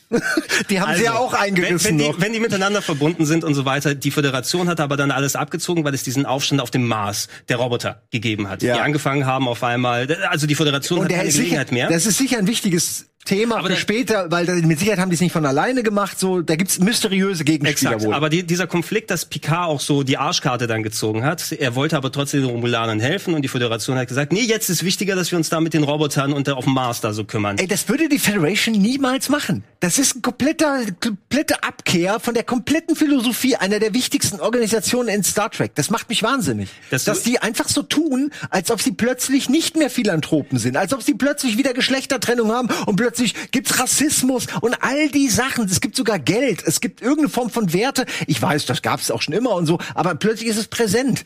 die 0.70 0.82
haben 0.82 0.95
sie 0.95 1.04
ja 1.04 1.14
auch 1.14 1.34
wenn, 1.34 1.39
eingerissen 1.39 2.00
wenn, 2.00 2.14
die, 2.14 2.22
wenn 2.22 2.34
die 2.34 2.39
miteinander 2.39 2.82
verbunden 2.82 3.26
sind 3.26 3.43
und 3.43 3.54
so 3.54 3.66
weiter. 3.66 3.93
Die 3.93 4.12
Föderation 4.12 4.68
hat 4.68 4.80
aber 4.80 4.97
dann 4.97 5.12
alles 5.12 5.36
abgezogen, 5.36 5.84
weil 5.84 5.93
es 5.93 6.04
diesen 6.04 6.26
Aufstand 6.40 6.62
auf 6.62 6.72
dem 6.72 6.88
Mars 6.88 7.28
der 7.50 7.58
Roboter 7.58 8.02
gegeben 8.12 8.48
hat. 8.48 8.64
Ja. 8.64 8.76
Die 8.76 8.80
angefangen 8.80 9.26
haben 9.26 9.50
auf 9.50 9.62
einmal, 9.62 10.08
also 10.30 10.48
die 10.48 10.56
Föderation 10.56 11.02
hat 11.04 11.12
der 11.12 11.18
keine 11.18 11.32
sicher, 11.32 11.44
Gelegenheit 11.44 11.72
mehr. 11.74 11.90
das 11.90 12.06
ist 12.06 12.18
sicher 12.18 12.38
ein 12.38 12.48
wichtiges 12.48 13.09
Thema 13.26 13.57
Aber 13.57 13.67
für 13.67 13.74
da- 13.74 13.80
später, 13.80 14.32
weil 14.32 14.45
da, 14.45 14.55
mit 14.55 14.80
Sicherheit 14.80 14.97
haben 14.99 15.09
die 15.09 15.15
es 15.15 15.22
nicht 15.22 15.34
von 15.34 15.45
alleine 15.45 15.84
gemacht. 15.84 16.20
So, 16.20 16.41
da 16.41 16.55
gibt's 16.55 16.80
mysteriöse 16.80 17.43
Gegenspieler 17.43 17.91
Exakt. 17.91 18.05
wohl. 18.07 18.13
Aber 18.15 18.30
die, 18.30 18.43
dieser 18.43 18.65
Konflikt, 18.65 19.11
dass 19.11 19.26
Picard 19.26 19.67
auch 19.67 19.80
so 19.82 20.01
die 20.03 20.17
Arschkarte 20.17 20.65
dann 20.65 20.82
gezogen 20.82 21.24
hat, 21.24 21.51
er 21.51 21.76
wollte 21.76 21.95
aber 21.97 22.11
trotzdem 22.11 22.41
den 22.41 22.49
Romulanern 22.49 22.99
helfen 22.99 23.34
und 23.36 23.43
die 23.43 23.47
Föderation 23.47 23.97
hat 23.97 24.07
gesagt, 24.07 24.32
nee, 24.34 24.41
jetzt 24.41 24.70
ist 24.70 24.84
wichtiger, 24.84 25.15
dass 25.15 25.30
wir 25.32 25.38
uns 25.38 25.49
da 25.49 25.59
mit 25.59 25.74
den 25.76 25.84
Robotern 25.84 26.34
und 26.34 26.49
auf 26.49 26.63
dem 26.63 26.74
Mars 26.74 27.01
da 27.01 27.13
so 27.13 27.24
kümmern. 27.24 27.57
Ey, 27.59 27.67
das 27.67 27.88
würde 27.88 28.09
die 28.09 28.17
Federation 28.20 28.74
niemals 28.76 29.30
machen. 29.30 29.63
Das 29.82 29.99
ist 29.99 30.15
ein 30.15 30.22
kompletter, 30.24 30.80
komplette 30.99 31.61
Abkehr 31.63 32.20
von 32.20 32.34
der 32.34 32.43
kompletten 32.43 32.95
Philosophie 32.95 33.55
einer 33.57 33.80
der 33.80 33.93
wichtigsten 33.93 34.39
Organisationen 34.39 35.09
in 35.09 35.24
Star 35.24 35.51
Trek. 35.51 35.76
Das 35.76 35.89
macht 35.91 36.09
mich 36.09 36.24
wahnsinnig. 36.24 36.70
Das- 36.89 37.03
Dass 37.03 37.22
die 37.22 37.39
einfach 37.39 37.70
so 37.70 37.84
tun, 37.84 38.32
als 38.49 38.72
ob 38.72 38.82
sie 38.82 38.91
plötzlich 38.91 39.49
nicht 39.49 39.76
mehr 39.78 39.89
Philanthropen 39.91 40.57
sind, 40.57 40.78
als 40.78 40.93
ob 40.93 41.03
sie 41.03 41.13
plötzlich 41.13 41.57
wieder 41.57 41.74
Geschlechtertrennung 41.74 42.51
haben 42.51 42.70
und 42.88 42.95
plötzlich 42.95 43.09
gibt's 43.51 43.80
Rassismus 43.80 44.47
und 44.62 44.76
all 44.82 45.10
die 45.10 45.30
Sachen. 45.30 45.66
Es 45.66 45.82
gibt 45.82 45.95
sogar 45.95 46.20
Geld, 46.20 46.64
es 46.66 46.82
gibt 46.82 47.01
irgendeine 47.01 47.30
Form 47.30 47.49
von 47.49 47.74
Werte. 47.74 48.05
Ich 48.28 48.41
weiß, 48.41 48.66
das 48.66 48.82
gab's 48.82 49.12
auch 49.12 49.22
schon 49.22 49.34
immer 49.34 49.55
und 49.55 49.66
so, 49.66 49.80
aber 49.95 50.16
plötzlich 50.16 50.49
ist 50.49 50.57
es 50.57 50.68
präsent. 50.68 51.26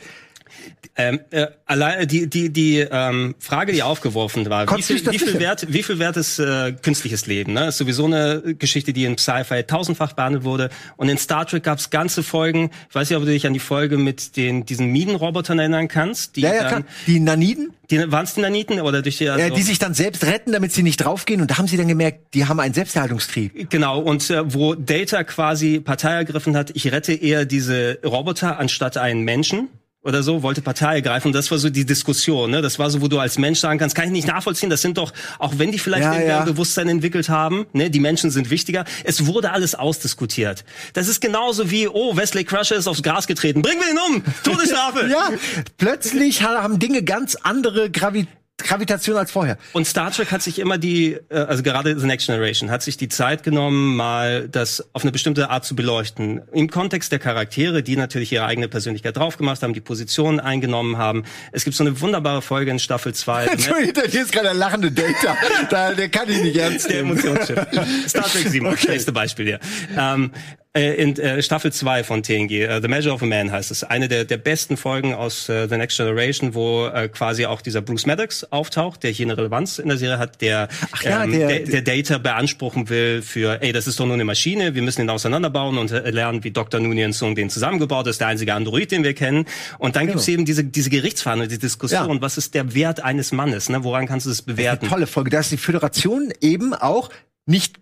Ähm, 0.96 1.22
äh, 1.32 1.48
allein 1.66 2.08
die 2.08 2.30
die 2.30 2.52
die 2.52 2.78
ähm, 2.80 3.34
Frage, 3.40 3.72
die 3.72 3.82
aufgeworfen 3.82 4.48
war, 4.52 4.70
wie 4.78 4.82
viel, 4.84 5.04
wie 5.12 5.18
viel 5.18 5.40
wert 5.40 5.66
wie 5.68 5.82
viel 5.82 5.98
wert 5.98 6.18
ist 6.18 6.38
äh, 6.38 6.74
künstliches 6.74 7.26
Leben? 7.26 7.54
Ne? 7.54 7.70
Ist 7.70 7.80
sowieso 7.80 8.06
eine 8.06 8.56
Geschichte, 8.60 8.94
die 8.94 9.06
in 9.06 9.18
Sci-Fi 9.18 9.64
tausendfach 9.64 10.14
behandelt 10.14 10.44
wurde. 10.44 10.70
Und 10.96 11.10
in 11.10 11.18
Star 11.18 11.48
Trek 11.48 11.64
gab 11.64 11.80
es 11.80 11.90
ganze 11.90 12.22
Folgen. 12.22 12.70
Ich 12.90 12.96
weiß 12.96 13.10
nicht, 13.10 13.18
ob 13.18 13.26
du 13.26 13.32
dich 13.32 13.48
an 13.48 13.54
die 13.54 13.60
Folge 13.60 13.98
mit 13.98 14.38
den 14.38 14.68
diesen 14.68 14.92
Minenrobotern 14.92 15.58
erinnern 15.58 15.88
kannst. 15.88 16.36
Die 16.36 16.42
Ja, 16.42 16.54
ja, 16.54 16.70
dann. 16.70 16.86
Die 17.08 17.20
Naniden, 17.20 17.74
die 17.90 18.12
waren 18.12 18.26
es 18.26 18.36
die 18.36 18.42
Naniten 18.42 18.80
oder 18.80 19.02
durch 19.02 19.18
die 19.18 19.30
also, 19.30 19.44
äh, 19.44 19.50
die 19.50 19.64
sich 19.64 19.80
dann 19.80 19.96
selbst 19.96 20.24
retten, 20.24 20.52
damit 20.52 20.74
sie 20.74 20.84
nicht 20.84 20.98
draufgehen. 20.98 21.42
Und 21.42 21.50
da 21.50 21.58
haben 21.58 21.68
sie 21.68 21.78
dann 21.78 21.88
gemerkt, 21.88 22.36
die 22.36 22.46
haben 22.46 22.60
einen 22.60 22.76
Selbsterhaltungstrieb. 22.76 23.72
Genau, 23.72 24.00
und 24.00 24.30
äh, 24.30 24.54
wo 24.54 24.76
Data 24.76 25.24
quasi 25.24 25.80
Partei 25.80 26.12
ergriffen 26.14 26.56
hat, 26.56 26.70
ich 26.76 26.92
rette 26.92 27.14
eher 27.14 27.46
diese 27.46 27.98
Roboter 28.06 28.60
anstatt 28.60 28.98
einen 28.98 29.22
Menschen 29.22 29.70
oder 30.04 30.22
so, 30.22 30.44
wollte 30.44 30.62
Partei 30.62 30.96
ergreifen. 30.96 31.28
Und 31.30 31.34
das 31.34 31.50
war 31.50 31.58
so 31.58 31.70
die 31.70 31.86
Diskussion. 31.86 32.52
Ne? 32.52 32.62
Das 32.62 32.78
war 32.78 32.90
so, 32.90 33.02
wo 33.02 33.08
du 33.08 33.20
als 33.20 33.38
Mensch 33.38 33.60
sagen 33.60 33.80
kannst, 33.80 33.96
kann 33.96 34.06
ich 34.06 34.12
nicht 34.12 34.28
nachvollziehen. 34.28 34.70
Das 34.70 34.82
sind 34.82 34.98
doch, 34.98 35.14
auch 35.40 35.54
wenn 35.58 35.72
die 35.72 35.80
vielleicht 35.80 36.04
Ja, 36.04 36.20
ja. 36.20 36.40
ein 36.42 36.46
Bewusstsein 36.46 36.90
entwickelt 36.90 37.30
haben, 37.30 37.66
ne? 37.72 37.90
die 37.90 38.02
Menschen 38.02 38.30
sind 38.30 38.50
wichtiger. 38.50 38.84
Es 39.06 39.26
wurde 39.26 39.52
alles 39.52 39.76
ausdiskutiert. 39.76 40.66
Das 40.94 41.08
ist 41.08 41.22
genauso 41.22 41.72
wie, 41.72 41.88
oh, 41.88 42.18
Wesley 42.18 42.44
Crusher 42.44 42.76
ist 42.76 42.88
aufs 42.88 43.02
Gras 43.02 43.28
getreten. 43.28 43.62
Bringen 43.62 43.80
wir 43.82 43.92
ihn 43.92 44.16
um! 44.18 44.24
Todesstrafe! 44.44 45.08
Ja, 45.14 45.30
plötzlich 45.78 46.44
ha- 46.44 46.62
haben 46.64 46.80
Dinge 46.80 47.04
ganz 47.04 47.36
andere 47.36 47.90
Gravi 47.92 48.28
Gravitation 48.60 49.18
als 49.18 49.32
vorher. 49.32 49.58
Und 49.74 49.86
Star 49.88 50.12
Trek 50.12 50.32
hat 50.32 50.42
sich 50.44 50.60
immer 50.60 50.78
die, 50.78 51.18
äh, 51.30 51.36
also 51.38 51.64
gerade 51.64 52.00
The 52.00 52.06
Next 52.06 52.28
Generation, 52.28 52.70
hat 52.70 52.84
sich 52.84 52.98
die 52.98 53.10
Zeit 53.10 53.42
genommen, 53.44 53.96
mal 53.96 54.48
das 54.48 54.88
auf 54.94 55.02
eine 55.02 55.12
bestimmte 55.12 55.50
Art 55.50 55.66
zu 55.66 55.76
beleuchten. 55.76 56.42
Im 56.54 56.70
Kontext 56.70 57.12
der 57.12 57.18
Charaktere, 57.20 57.82
die 57.82 57.96
natürlich 57.98 58.32
ihre 58.32 58.46
eigene 58.46 58.68
Persönlichkeit 58.68 59.18
draufgemacht 59.18 59.64
haben, 59.64 59.74
die 59.74 59.82
Positionen 59.82 60.40
eingenommen 60.40 60.98
haben. 60.98 61.24
Es 61.52 61.64
gibt 61.64 61.76
so 61.76 61.84
eine 61.84 62.00
wunderbare 62.00 62.42
Folge 62.44 62.70
in 62.72 62.80
Staffel 62.80 63.14
2. 63.14 63.46
Entschuldigung, 63.54 64.04
hier 64.10 64.22
ist 64.22 64.32
gerade 64.32 64.46
der 64.50 64.54
lachende 64.54 64.92
Data. 64.92 65.36
da, 65.70 65.94
der 65.94 66.10
kann 66.10 66.30
ich 66.30 66.42
nicht 66.44 66.56
ernst 66.56 66.90
der 66.90 67.04
nehmen. 67.04 67.18
Emotionschip. 67.18 67.68
Star 68.08 68.24
Trek 68.26 68.48
7, 68.48 68.68
Okay. 68.68 68.88
beste 68.88 69.12
Beispiel 69.12 69.46
hier. 69.48 69.60
Ähm, 69.98 70.32
äh, 70.76 70.96
in 70.96 71.16
äh, 71.20 71.44
Staffel 71.44 71.72
2 71.72 72.04
von 72.04 72.24
TNG, 72.24 72.52
äh, 72.64 72.82
The 72.82 72.88
Measure 72.88 73.14
of 73.14 73.22
a 73.22 73.28
Man 73.28 73.52
heißt 73.52 73.70
es, 73.70 73.84
eine 73.84 74.08
der, 74.08 74.26
der 74.26 74.38
besten 74.38 74.76
Folgen 74.76 75.14
aus 75.14 75.48
äh, 75.48 75.68
The 75.70 75.78
Next 75.78 75.98
Generation, 75.98 76.56
wo 76.56 76.88
äh, 76.88 77.10
quasi 77.10 77.46
auch 77.46 77.62
dieser 77.62 77.82
Bruce 77.82 78.08
Maddox 78.08 78.44
auftaucht, 78.46 79.04
der 79.04 79.12
hier 79.12 79.28
eine 79.28 79.38
Relevanz 79.38 79.78
in 79.78 79.88
der 79.90 79.98
Serie 80.00 80.18
hat, 80.18 80.42
der, 80.42 80.70
Ach 80.92 81.04
ja, 81.04 81.24
ähm, 81.26 81.32
der- 81.32 81.48
der, 81.60 81.82
der 81.82 81.82
Data 81.84 82.18
beanspruchen 82.18 82.90
will 82.90 83.22
für, 83.22 83.62
ey, 83.62 83.72
das 83.72 83.86
ist 83.86 84.00
doch 84.00 84.06
nur 84.06 84.16
eine 84.16 84.26
Maschine, 84.26 84.74
wir 84.74 84.82
müssen 84.82 85.02
ihn 85.02 85.10
auseinanderbauen 85.12 85.78
und 85.78 85.92
äh, 85.92 86.10
lernen, 86.10 86.44
wie 86.44 86.50
Dr. 86.50 86.80
Noonien 86.80 87.14
Sung 87.14 87.36
den 87.36 87.52
zusammengebaut 87.52 88.08
ist, 88.08 88.20
der 88.20 88.28
einzige 88.30 88.56
Android, 88.56 88.92
den 88.92 89.04
wir 89.04 89.14
kennen. 89.14 89.46
Und 89.78 89.96
dann 89.96 90.08
gibt's 90.08 90.28
eben 90.28 90.44
diese, 90.46 90.64
diese 90.64 90.90
Gerichtsverhandlung, 90.90 91.50
die 91.50 91.60
Diskussion, 91.60 92.02
Genau. 92.04 92.16
Ja. 92.16 92.22
was 92.22 92.38
ist 92.40 92.56
der 92.56 92.74
Wert 92.74 93.04
eines 93.04 93.32
Mannes, 93.32 93.70
ne? 93.70 93.84
woran 93.84 94.08
kannst 94.08 94.26
du 94.26 94.32
das 94.32 94.42
bewerten? 94.42 94.88
Tolle 94.88 95.06
Folge. 95.06 95.30
Da 95.30 95.40
ist 95.42 95.52
die 95.52 95.58
Föderation 95.58 96.34
eben 96.42 96.74
auch 96.74 97.12
nicht 97.46 97.76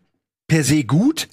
per 0.48 0.66
se 0.66 0.84
gut, 0.84 1.30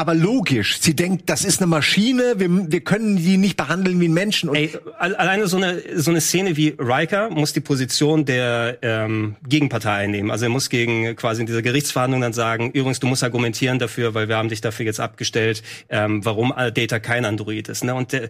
aber 0.00 0.14
logisch. 0.14 0.78
Sie 0.80 0.96
denkt, 0.96 1.28
das 1.30 1.44
ist 1.44 1.60
eine 1.60 1.66
Maschine, 1.68 2.34
wir, 2.38 2.48
wir 2.72 2.80
können 2.80 3.16
die 3.16 3.36
nicht 3.36 3.56
behandeln 3.56 4.00
wie 4.00 4.06
einen 4.06 4.14
Menschen. 4.14 4.48
Und 4.48 4.56
Ey, 4.56 4.76
al- 4.98 5.14
alleine 5.14 5.46
so 5.46 5.56
eine 5.58 5.82
so 5.96 6.10
eine 6.10 6.20
Szene 6.20 6.56
wie 6.56 6.74
Riker 6.78 7.30
muss 7.30 7.52
die 7.52 7.60
Position 7.60 8.24
der 8.24 8.78
ähm, 8.82 9.36
Gegenpartei 9.46 9.92
einnehmen. 9.92 10.30
Also 10.30 10.46
er 10.46 10.48
muss 10.48 10.70
gegen 10.70 11.14
quasi 11.16 11.42
in 11.42 11.46
dieser 11.46 11.62
Gerichtsverhandlung 11.62 12.20
dann 12.22 12.32
sagen, 12.32 12.70
übrigens, 12.72 12.98
du 13.00 13.06
musst 13.06 13.22
argumentieren 13.22 13.78
dafür, 13.78 14.14
weil 14.14 14.28
wir 14.28 14.36
haben 14.36 14.48
dich 14.48 14.60
dafür 14.60 14.86
jetzt 14.86 15.00
abgestellt, 15.00 15.62
ähm, 15.88 16.24
warum 16.24 16.52
Data 16.74 16.98
kein 16.98 17.24
Android 17.24 17.68
ist. 17.68 17.84
Ne? 17.84 17.94
Und 17.94 18.12
der, 18.12 18.28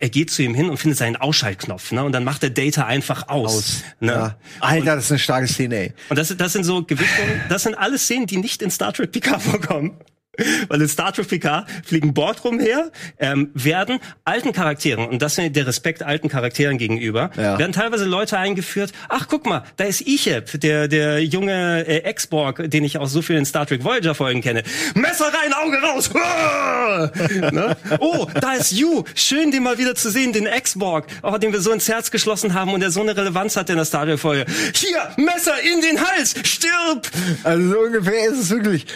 er 0.00 0.08
geht 0.10 0.30
zu 0.30 0.42
ihm 0.44 0.54
hin 0.54 0.70
und 0.70 0.76
findet 0.76 0.96
seinen 0.98 1.16
Ausschaltknopf, 1.16 1.90
ne? 1.90 2.04
Und 2.04 2.12
dann 2.12 2.22
macht 2.22 2.42
der 2.44 2.50
Data 2.50 2.86
einfach 2.86 3.28
aus. 3.28 3.82
Ne? 3.98 4.12
ja. 4.12 4.38
Alter, 4.60 4.94
das 4.94 5.06
ist 5.06 5.10
eine 5.10 5.18
starke 5.18 5.48
Szene, 5.48 5.76
ey. 5.76 5.92
Und 6.08 6.16
das, 6.16 6.36
das 6.36 6.52
sind 6.52 6.62
so 6.62 6.84
Gewichtungen, 6.84 7.40
das 7.48 7.64
sind 7.64 7.74
alles 7.74 8.04
Szenen, 8.04 8.26
die 8.26 8.36
nicht 8.36 8.62
in 8.62 8.70
Star 8.70 8.92
Trek 8.92 9.10
Picard 9.10 9.42
vorkommen. 9.42 9.96
Weil 10.68 10.80
in 10.82 10.88
Star 10.88 11.12
Trek 11.12 11.28
Picard 11.28 11.68
fliegen 11.84 12.14
Borg 12.14 12.44
rumher, 12.44 12.90
ähm, 13.18 13.50
werden 13.54 13.98
alten 14.24 14.52
Charakteren, 14.52 15.06
und 15.06 15.20
das 15.22 15.38
ist 15.38 15.54
der 15.54 15.66
Respekt 15.66 16.02
alten 16.02 16.28
Charakteren 16.28 16.78
gegenüber, 16.78 17.30
Ja. 17.36 17.58
werden 17.58 17.72
teilweise 17.72 18.04
Leute 18.04 18.38
eingeführt, 18.38 18.92
ach 19.08 19.26
guck 19.28 19.46
mal, 19.46 19.64
da 19.76 19.84
ist 19.84 20.00
Icheb, 20.06 20.60
der, 20.60 20.88
der 20.88 21.24
junge 21.24 21.86
äh, 21.86 21.98
Ex-Borg, 22.04 22.70
den 22.70 22.84
ich 22.84 22.98
aus 22.98 23.12
so 23.12 23.22
vielen 23.22 23.44
Star 23.44 23.66
Trek 23.66 23.84
Voyager-Folgen 23.84 24.40
kenne. 24.42 24.62
Messer 24.94 25.26
rein, 25.26 25.52
Auge 25.52 25.78
raus! 25.82 26.10
Ne? 27.52 27.76
Oh, 28.00 28.26
da 28.40 28.54
ist 28.54 28.72
Yu, 28.72 29.04
schön 29.14 29.50
den 29.50 29.62
mal 29.62 29.78
wieder 29.78 29.94
zu 29.94 30.10
sehen, 30.10 30.32
den 30.32 30.46
Ex-Borg, 30.46 31.06
oh, 31.22 31.36
den 31.38 31.52
wir 31.52 31.60
so 31.60 31.70
ins 31.72 31.88
Herz 31.88 32.10
geschlossen 32.10 32.54
haben 32.54 32.72
und 32.72 32.80
der 32.80 32.90
so 32.90 33.00
eine 33.00 33.16
Relevanz 33.16 33.56
hat 33.56 33.70
in 33.70 33.76
der 33.76 33.84
Star 33.84 34.04
Trek-Folge. 34.06 34.46
Hier, 34.74 34.98
Messer 35.16 35.54
in 35.62 35.80
den 35.80 36.00
Hals, 36.00 36.34
stirb! 36.44 37.08
Also 37.44 37.70
so 37.70 37.78
ungefähr 37.80 38.28
ist 38.30 38.38
es 38.38 38.50
wirklich. 38.50 38.86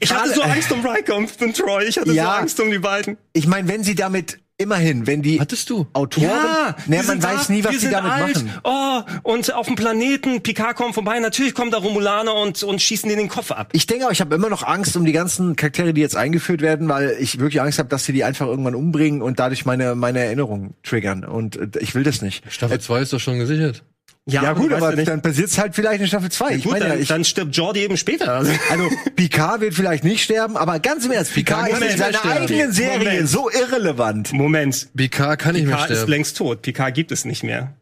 Ich 0.00 0.12
hatte 0.12 0.34
so 0.34 0.42
Angst 0.42 0.70
um 0.72 0.84
Riker 0.86 1.16
und 1.16 1.30
um 1.40 1.52
Troy. 1.52 1.84
Ich 1.84 1.98
hatte 1.98 2.12
Ja. 2.12 2.24
so 2.24 2.30
Angst 2.30 2.60
um 2.60 2.70
die 2.70 2.78
beiden. 2.78 3.16
Ich 3.32 3.46
meine, 3.46 3.68
wenn 3.68 3.82
sie 3.84 3.94
damit 3.94 4.38
immerhin, 4.58 5.06
wenn 5.08 5.22
die 5.22 5.40
Hattest 5.40 5.68
du? 5.70 5.86
Autoren, 5.92 6.24
Ja, 6.28 6.76
ne, 6.86 7.02
man 7.04 7.20
weiß 7.20 7.48
da, 7.48 7.52
nie, 7.52 7.64
was 7.64 7.80
sie 7.80 7.90
damit 7.90 8.12
alt. 8.12 8.34
machen. 8.44 8.52
Oh, 8.62 9.00
und 9.24 9.52
auf 9.54 9.66
dem 9.66 9.74
Planeten, 9.74 10.40
Picard 10.42 10.76
kommt 10.76 10.94
vorbei, 10.94 11.18
natürlich 11.18 11.54
kommen 11.54 11.72
da 11.72 11.78
Romulaner 11.78 12.34
und, 12.34 12.62
und 12.62 12.80
schießen 12.80 13.08
dir 13.08 13.16
den 13.16 13.28
Kopf 13.28 13.50
ab. 13.50 13.70
Ich 13.72 13.86
denke 13.86 14.06
auch, 14.06 14.12
ich 14.12 14.20
habe 14.20 14.34
immer 14.36 14.48
noch 14.50 14.62
Angst 14.62 14.96
um 14.96 15.04
die 15.04 15.10
ganzen 15.12 15.56
Charaktere, 15.56 15.92
die 15.94 16.00
jetzt 16.00 16.16
eingeführt 16.16 16.60
werden, 16.60 16.88
weil 16.88 17.16
ich 17.18 17.40
wirklich 17.40 17.60
Angst 17.60 17.80
habe, 17.80 17.88
dass 17.88 18.04
sie 18.04 18.12
die 18.12 18.22
einfach 18.22 18.46
irgendwann 18.46 18.76
umbringen 18.76 19.20
und 19.20 19.40
dadurch 19.40 19.64
meine 19.64 19.96
meine 19.96 20.20
Erinnerungen 20.20 20.74
triggern. 20.84 21.24
Und 21.24 21.56
äh, 21.56 21.68
ich 21.80 21.94
will 21.96 22.04
das 22.04 22.22
nicht. 22.22 22.44
Staffel 22.52 22.78
2 22.80 23.00
ist 23.00 23.12
doch 23.12 23.20
schon 23.20 23.38
gesichert. 23.40 23.82
Ja, 24.26 24.52
gut, 24.52 24.70
du 24.70 24.74
weißt 24.76 24.82
aber 24.84 24.96
ja 24.98 25.04
dann 25.04 25.20
passiert's 25.20 25.58
halt 25.58 25.74
vielleicht 25.74 26.00
in 26.00 26.06
Staffel 26.06 26.30
2. 26.30 26.54
Ich 26.54 26.62
Gut, 26.62 26.72
meine 26.74 26.84
ja, 26.84 26.90
dann, 26.92 27.00
ich, 27.02 27.08
dann 27.08 27.24
stirbt 27.24 27.56
Jordi 27.56 27.80
eben 27.80 27.96
später. 27.96 28.32
Also, 28.32 28.52
also 28.70 28.88
Picard 29.16 29.60
wird 29.60 29.74
vielleicht 29.74 30.04
nicht 30.04 30.22
sterben, 30.22 30.56
aber 30.56 30.78
ganz 30.78 31.04
im 31.04 31.10
Ernst, 31.10 31.34
Picard 31.34 31.66
ist 31.68 31.74
Moment, 31.74 31.90
in 31.92 31.98
seiner 31.98 32.18
sterben. 32.18 32.42
eigenen 32.44 32.72
Serie 32.72 32.98
Moment. 32.98 33.28
so 33.28 33.50
irrelevant. 33.50 34.32
Moment. 34.32 34.88
BK 34.94 35.36
kann 35.36 35.54
nicht 35.54 35.66
mehr 35.66 35.74
Picard 35.74 35.90
ist 35.90 35.96
sterben. 35.98 36.10
längst 36.12 36.36
tot. 36.36 36.62
Picard 36.62 36.94
gibt 36.94 37.10
es 37.10 37.24
nicht 37.24 37.42
mehr. 37.42 37.72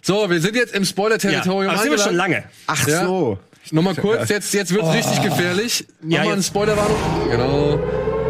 So, 0.00 0.30
wir 0.30 0.40
sind 0.40 0.56
jetzt 0.56 0.74
im 0.74 0.84
Ja, 0.84 0.88
Spoiler-Territorium 0.88 1.70
aber 1.70 1.82
sind 1.82 1.90
wir 1.90 1.98
schon 1.98 2.16
lange. 2.16 2.44
Ach 2.66 2.88
Ja. 2.88 3.04
so. 3.04 3.38
Nochmal 3.70 3.94
kurz, 3.94 4.28
jetzt, 4.30 4.52
jetzt 4.54 4.72
wird's 4.74 4.92
richtig 4.92 5.22
gefährlich. 5.22 5.86
Nochmal 6.02 6.26
Ja, 6.26 6.32
eine 6.32 6.42
Spoilerwarnung. 6.42 6.96
Genau. 7.30 7.78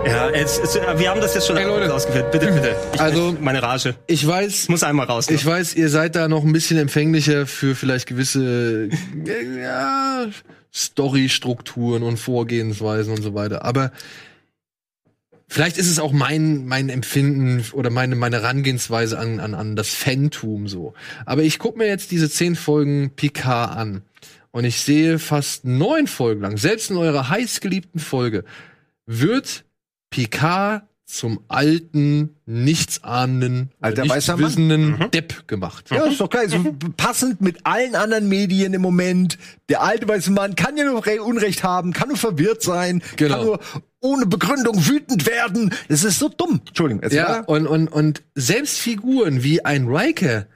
Ja, 0.07 0.29
es, 0.31 0.59
es, 0.59 0.75
wir 0.75 1.11
haben 1.11 1.21
das 1.21 1.35
jetzt 1.35 1.47
schon 1.47 1.57
Ey, 1.57 1.65
Leute. 1.65 1.93
ausgeführt. 1.93 2.31
Bitte, 2.31 2.53
bitte. 2.53 2.77
Ich, 2.95 3.01
Also- 3.01 3.37
meine 3.41 3.63
Rage. 3.63 3.95
Ich 4.07 4.27
weiß, 4.27 4.69
Muss 4.69 4.83
einmal 4.83 5.07
raus. 5.07 5.29
ne? 5.31 5.37
ich 5.37 5.45
weiß, 5.47 5.75
ihr 5.75 5.89
seid 5.89 6.15
da 6.17 6.29
noch 6.29 6.45
ein 6.45 6.53
bisschen 6.53 6.79
empfänglicher 6.79 7.47
für 7.47 7.75
vielleicht 7.75 8.07
gewisse 8.07 8.91
äh, 9.27 9.61
ja, 9.63 10.27
Storystrukturen 10.73 12.03
und 12.03 12.19
Vorgehensweisen 12.19 13.13
und 13.15 13.23
so 13.23 13.35
weiter. 13.35 13.65
Aber 13.65 13.93
vielleicht 15.49 15.79
ist 15.79 15.89
es 15.89 15.99
auch 15.99 16.13
mein, 16.13 16.67
mein 16.67 16.89
Empfinden 16.91 17.65
oder 17.73 17.91
meine, 17.91 18.15
meine 18.17 18.37
Herangehensweise 18.43 19.19
an, 19.19 19.41
an, 19.41 19.55
an 19.55 19.75
das 19.77 19.89
Fantum 19.91 20.69
so. 20.69 20.95
Aber 21.25 21.43
ich 21.43 21.59
gucke 21.59 21.79
mir 21.79 21.87
jetzt 21.87 22.11
diese 22.11 22.29
zehn 22.29 22.57
Folgen 22.57 23.11
Picard 23.17 23.77
an. 23.77 24.03
Und 24.51 24.65
ich 24.65 24.81
sehe 24.83 25.19
fast 25.19 25.65
neun 25.65 26.07
Folgen 26.07 26.43
lang, 26.43 26.57
selbst 26.59 26.91
in 26.91 26.97
eurer 26.97 27.29
heißgeliebten 27.29 28.01
Folge, 28.01 28.45
wird 29.07 29.65
Picard 30.15 30.85
zum 31.07 31.41
alten, 31.49 32.37
nichtsahnenden, 32.47 33.71
Alter 33.81 34.09
weißer 34.09 34.33
Mann. 34.37 34.41
nichtswissenden 34.45 35.11
Depp 35.11 35.47
gemacht. 35.49 35.91
Ja, 35.91 36.05
ist 36.05 36.21
doch 36.21 36.31
geil. 36.31 36.49
So 36.49 36.75
passend 36.97 37.41
mit 37.41 37.59
allen 37.67 37.95
anderen 37.97 38.29
Medien 38.29 38.75
im 38.75 38.81
Moment. 38.83 39.37
Der 39.69 39.83
alte 39.83 40.07
weiße 40.09 40.31
Mann 40.31 40.55
kann 40.55 40.77
ja 40.77 40.85
nur 40.85 41.05
Re- 41.05 41.23
Unrecht 41.23 41.63
haben, 41.65 41.93
kann 41.93 42.09
nur 42.09 42.17
verwirrt 42.17 42.63
sein, 42.63 43.03
Genau. 43.17 43.35
kann 43.37 43.45
nur 43.45 43.61
ohne 44.01 44.27
Begründung 44.27 44.87
wütend 44.87 45.27
werden. 45.27 45.75
Das 45.89 46.05
ist 46.05 46.19
so 46.21 46.29
dumm. 46.29 46.61
Entschuldigung. 46.67 47.03
Ja, 47.11 47.29
war- 47.29 47.49
und, 47.49 47.67
und, 47.67 47.89
und 47.89 48.23
selbst 48.35 48.79
Figuren 48.79 49.43
wie 49.43 49.65
ein 49.65 49.87
Riker, 49.89 50.47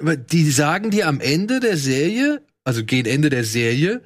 die 0.00 0.50
sagen 0.50 0.90
dir 0.90 1.08
am 1.08 1.20
Ende 1.20 1.58
der 1.60 1.76
Serie, 1.76 2.42
also 2.64 2.84
gegen 2.84 3.08
Ende 3.08 3.28
der 3.28 3.44
Serie, 3.44 4.02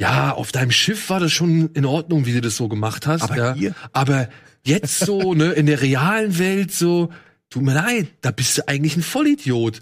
ja, 0.00 0.32
auf 0.32 0.52
deinem 0.52 0.70
Schiff 0.70 1.10
war 1.10 1.20
das 1.20 1.32
schon 1.32 1.70
in 1.74 1.84
Ordnung, 1.84 2.24
wie 2.26 2.32
du 2.32 2.40
das 2.40 2.56
so 2.56 2.68
gemacht 2.68 3.06
hast. 3.06 3.22
Aber 3.22 3.36
ja. 3.36 3.54
hier? 3.54 3.74
Aber 3.92 4.28
jetzt 4.64 5.00
so, 5.00 5.34
ne, 5.34 5.52
in 5.52 5.66
der 5.66 5.80
realen 5.82 6.38
Welt 6.38 6.72
so, 6.72 7.10
tut 7.50 7.62
mir 7.62 7.74
leid, 7.74 8.08
da 8.20 8.30
bist 8.30 8.58
du 8.58 8.68
eigentlich 8.68 8.96
ein 8.96 9.02
Vollidiot. 9.02 9.80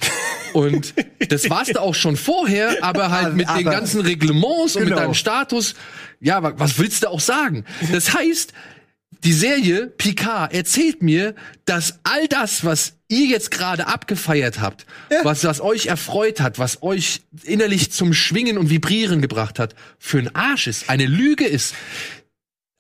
Und 0.55 0.95
das 1.29 1.51
warst 1.51 1.75
du 1.75 1.81
auch 1.83 1.95
schon 1.95 2.17
vorher, 2.17 2.77
aber 2.83 3.11
halt 3.11 3.35
mit 3.35 3.47
den 3.47 3.67
Aber- 3.67 3.71
ganzen 3.73 4.01
Reglements 4.01 4.77
und 4.77 4.83
mit 4.85 4.89
Genau. 4.91 5.03
deinem 5.03 5.14
Status. 5.14 5.75
Ja, 6.21 6.43
wa- 6.43 6.55
was 6.57 6.79
willst 6.79 7.03
du 7.03 7.09
auch 7.11 7.21
sagen? 7.21 7.64
Das 7.93 8.14
heißt, 8.14 8.55
die 9.25 9.33
Serie 9.33 9.87
Picard 9.87 10.53
erzählt 10.53 11.03
mir, 11.03 11.35
dass 11.64 11.99
all 12.05 12.29
das, 12.29 12.64
was 12.64 12.95
ihr 13.09 13.27
jetzt 13.27 13.51
gerade 13.51 13.87
abgefeiert 13.87 14.61
habt, 14.61 14.87
was, 15.23 15.45
was 15.45 15.61
euch 15.61 15.87
erfreut 15.87 16.41
hat, 16.41 16.59
was 16.59 16.83
euch 16.83 17.23
innerlich 17.45 17.93
zum 17.93 18.12
Schwingen 18.12 18.59
und 18.59 18.71
Vibrieren 18.71 19.23
gebracht 19.23 19.59
hat, 19.59 19.75
für 19.99 20.19
ein 20.19 20.35
Arsch 20.35 20.67
ist, 20.67 20.91
eine 20.91 21.07
Lüge 21.07 21.45
ist. 21.47 21.75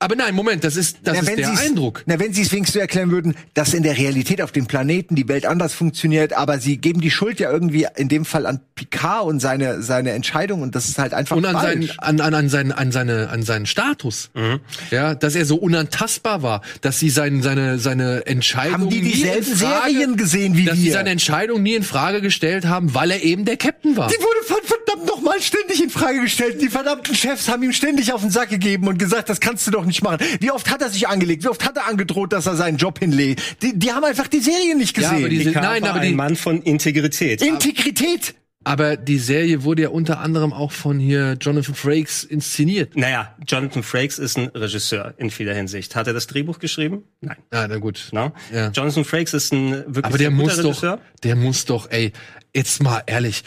Aber 0.06 0.14
nein, 0.14 0.36
Moment, 0.36 0.62
das 0.62 0.76
ist, 0.76 0.98
das 1.02 1.14
Na, 1.14 1.20
ist 1.28 1.36
der 1.36 1.48
sie's- 1.48 1.60
Eindruck. 1.66 2.04
Na, 2.06 2.20
wenn 2.20 2.32
Sie 2.32 2.42
es 2.42 2.52
wenigstens 2.52 2.74
so 2.74 2.78
erklären 2.78 3.10
würden, 3.10 3.34
dass 3.54 3.74
in 3.74 3.82
der 3.82 3.96
Realität 3.98 4.40
auf 4.40 4.52
dem 4.52 4.66
Planeten 4.66 5.16
die 5.16 5.26
Welt 5.26 5.44
anders 5.46 5.74
funktioniert, 5.74 6.32
aber 6.32 6.60
Sie 6.60 6.76
geben 6.76 7.00
die 7.00 7.10
Schuld 7.10 7.40
ja 7.40 7.50
irgendwie 7.50 7.88
in 7.96 8.08
dem 8.08 8.24
Fall 8.24 8.46
an 8.46 8.60
Picard 8.76 9.24
und 9.26 9.40
seine, 9.40 9.82
seine 9.82 10.12
Entscheidung 10.12 10.62
und 10.62 10.76
das 10.76 10.88
ist 10.88 10.98
halt 10.98 11.12
einfach 11.12 11.34
Und 11.36 11.44
an 11.44 11.54
falsch. 11.56 11.88
seinen, 11.96 11.98
an, 11.98 12.20
an, 12.20 12.34
an, 12.34 12.48
seinen, 12.48 12.70
an, 12.70 12.92
seine, 12.92 13.30
an 13.30 13.42
seinen 13.42 13.66
Status. 13.66 14.30
Mhm. 14.34 14.60
Ja, 14.92 15.16
dass 15.16 15.34
er 15.34 15.44
so 15.44 15.56
unantastbar 15.56 16.42
war, 16.44 16.62
dass 16.82 17.00
sie 17.00 17.10
sein, 17.10 17.42
seine, 17.42 17.80
seine 17.80 18.24
Entscheidung 18.26 18.74
Haben 18.82 18.90
die 18.90 19.02
nie 19.02 19.10
dieselben 19.12 19.50
in 19.50 19.56
Frage, 19.56 19.90
Serien 19.90 20.16
gesehen 20.16 20.56
wie 20.56 20.66
dass 20.66 20.76
sie 20.76 20.84
wir? 20.84 20.92
seine 20.92 21.10
Entscheidung 21.10 21.62
nie 21.64 21.74
in 21.74 21.82
Frage 21.82 22.20
gestellt 22.20 22.66
haben, 22.66 22.94
weil 22.94 23.10
er 23.10 23.22
eben 23.24 23.44
der 23.44 23.56
Captain 23.56 23.96
war. 23.96 24.06
Die 24.08 24.14
wurde 24.14 24.46
von 24.46 24.58
verdammt 24.62 25.06
nochmal 25.08 25.40
ständig 25.40 25.82
in 25.82 25.90
Frage 25.90 26.20
gestellt. 26.20 26.60
Die 26.62 26.68
verdammten 26.68 27.14
Chefs 27.16 27.48
haben 27.48 27.64
ihm 27.64 27.72
ständig 27.72 28.12
auf 28.12 28.20
den 28.20 28.30
Sack 28.30 28.50
gegeben 28.50 28.86
und 28.86 28.98
gesagt, 28.98 29.28
das 29.28 29.40
kannst 29.40 29.66
du 29.66 29.70
doch 29.72 29.84
nicht 29.84 29.95
machen. 30.02 30.18
Wie 30.40 30.50
oft 30.50 30.70
hat 30.70 30.82
er 30.82 30.88
sich 30.90 31.08
angelegt? 31.08 31.44
Wie 31.44 31.48
oft 31.48 31.64
hat 31.64 31.76
er 31.76 31.86
angedroht, 31.88 32.32
dass 32.32 32.46
er 32.46 32.56
seinen 32.56 32.76
Job 32.78 32.98
hinlegt? 32.98 33.42
Die, 33.62 33.78
die 33.78 33.92
haben 33.92 34.04
einfach 34.04 34.28
die 34.28 34.40
Serie 34.40 34.76
nicht 34.76 34.96
Ja, 34.98 35.10
gesehen. 35.10 35.24
aber 35.24 35.28
die- 35.28 35.44
nein, 35.46 35.82
war 35.82 35.90
aber 35.90 36.00
ein 36.00 36.08
die- 36.08 36.14
Mann 36.14 36.36
von 36.36 36.62
Integrität. 36.62 37.42
Integrität. 37.42 38.34
Aber 38.64 38.96
die 38.96 39.18
Serie 39.18 39.62
wurde 39.62 39.82
ja 39.82 39.88
unter 39.90 40.18
anderem 40.18 40.52
auch 40.52 40.72
von 40.72 40.98
hier 40.98 41.36
Jonathan 41.40 41.76
Frakes 41.76 42.24
inszeniert. 42.24 42.96
Naja, 42.96 43.32
Jonathan 43.46 43.84
Frakes 43.84 44.18
ist 44.18 44.36
ein 44.36 44.48
Regisseur 44.48 45.14
in 45.18 45.30
vieler 45.30 45.54
Hinsicht. 45.54 45.94
Hat 45.94 46.08
er 46.08 46.12
das 46.14 46.26
Drehbuch 46.26 46.58
geschrieben? 46.58 47.04
Nein. 47.20 47.36
Ah, 47.52 47.66
na 47.68 47.76
gut. 47.76 48.08
No? 48.10 48.32
Ja. 48.52 48.70
Jonathan 48.70 49.04
Frakes 49.04 49.34
ist 49.34 49.52
ein 49.52 49.70
wirklich 49.86 50.04
Aber 50.04 50.18
der 50.18 50.30
guter 50.32 50.42
muss 50.42 50.56
doch, 50.56 50.64
Regisseur. 50.64 51.00
der 51.22 51.36
muss 51.36 51.64
doch, 51.64 51.88
ey, 51.92 52.12
jetzt 52.52 52.82
mal 52.82 53.04
ehrlich. 53.06 53.44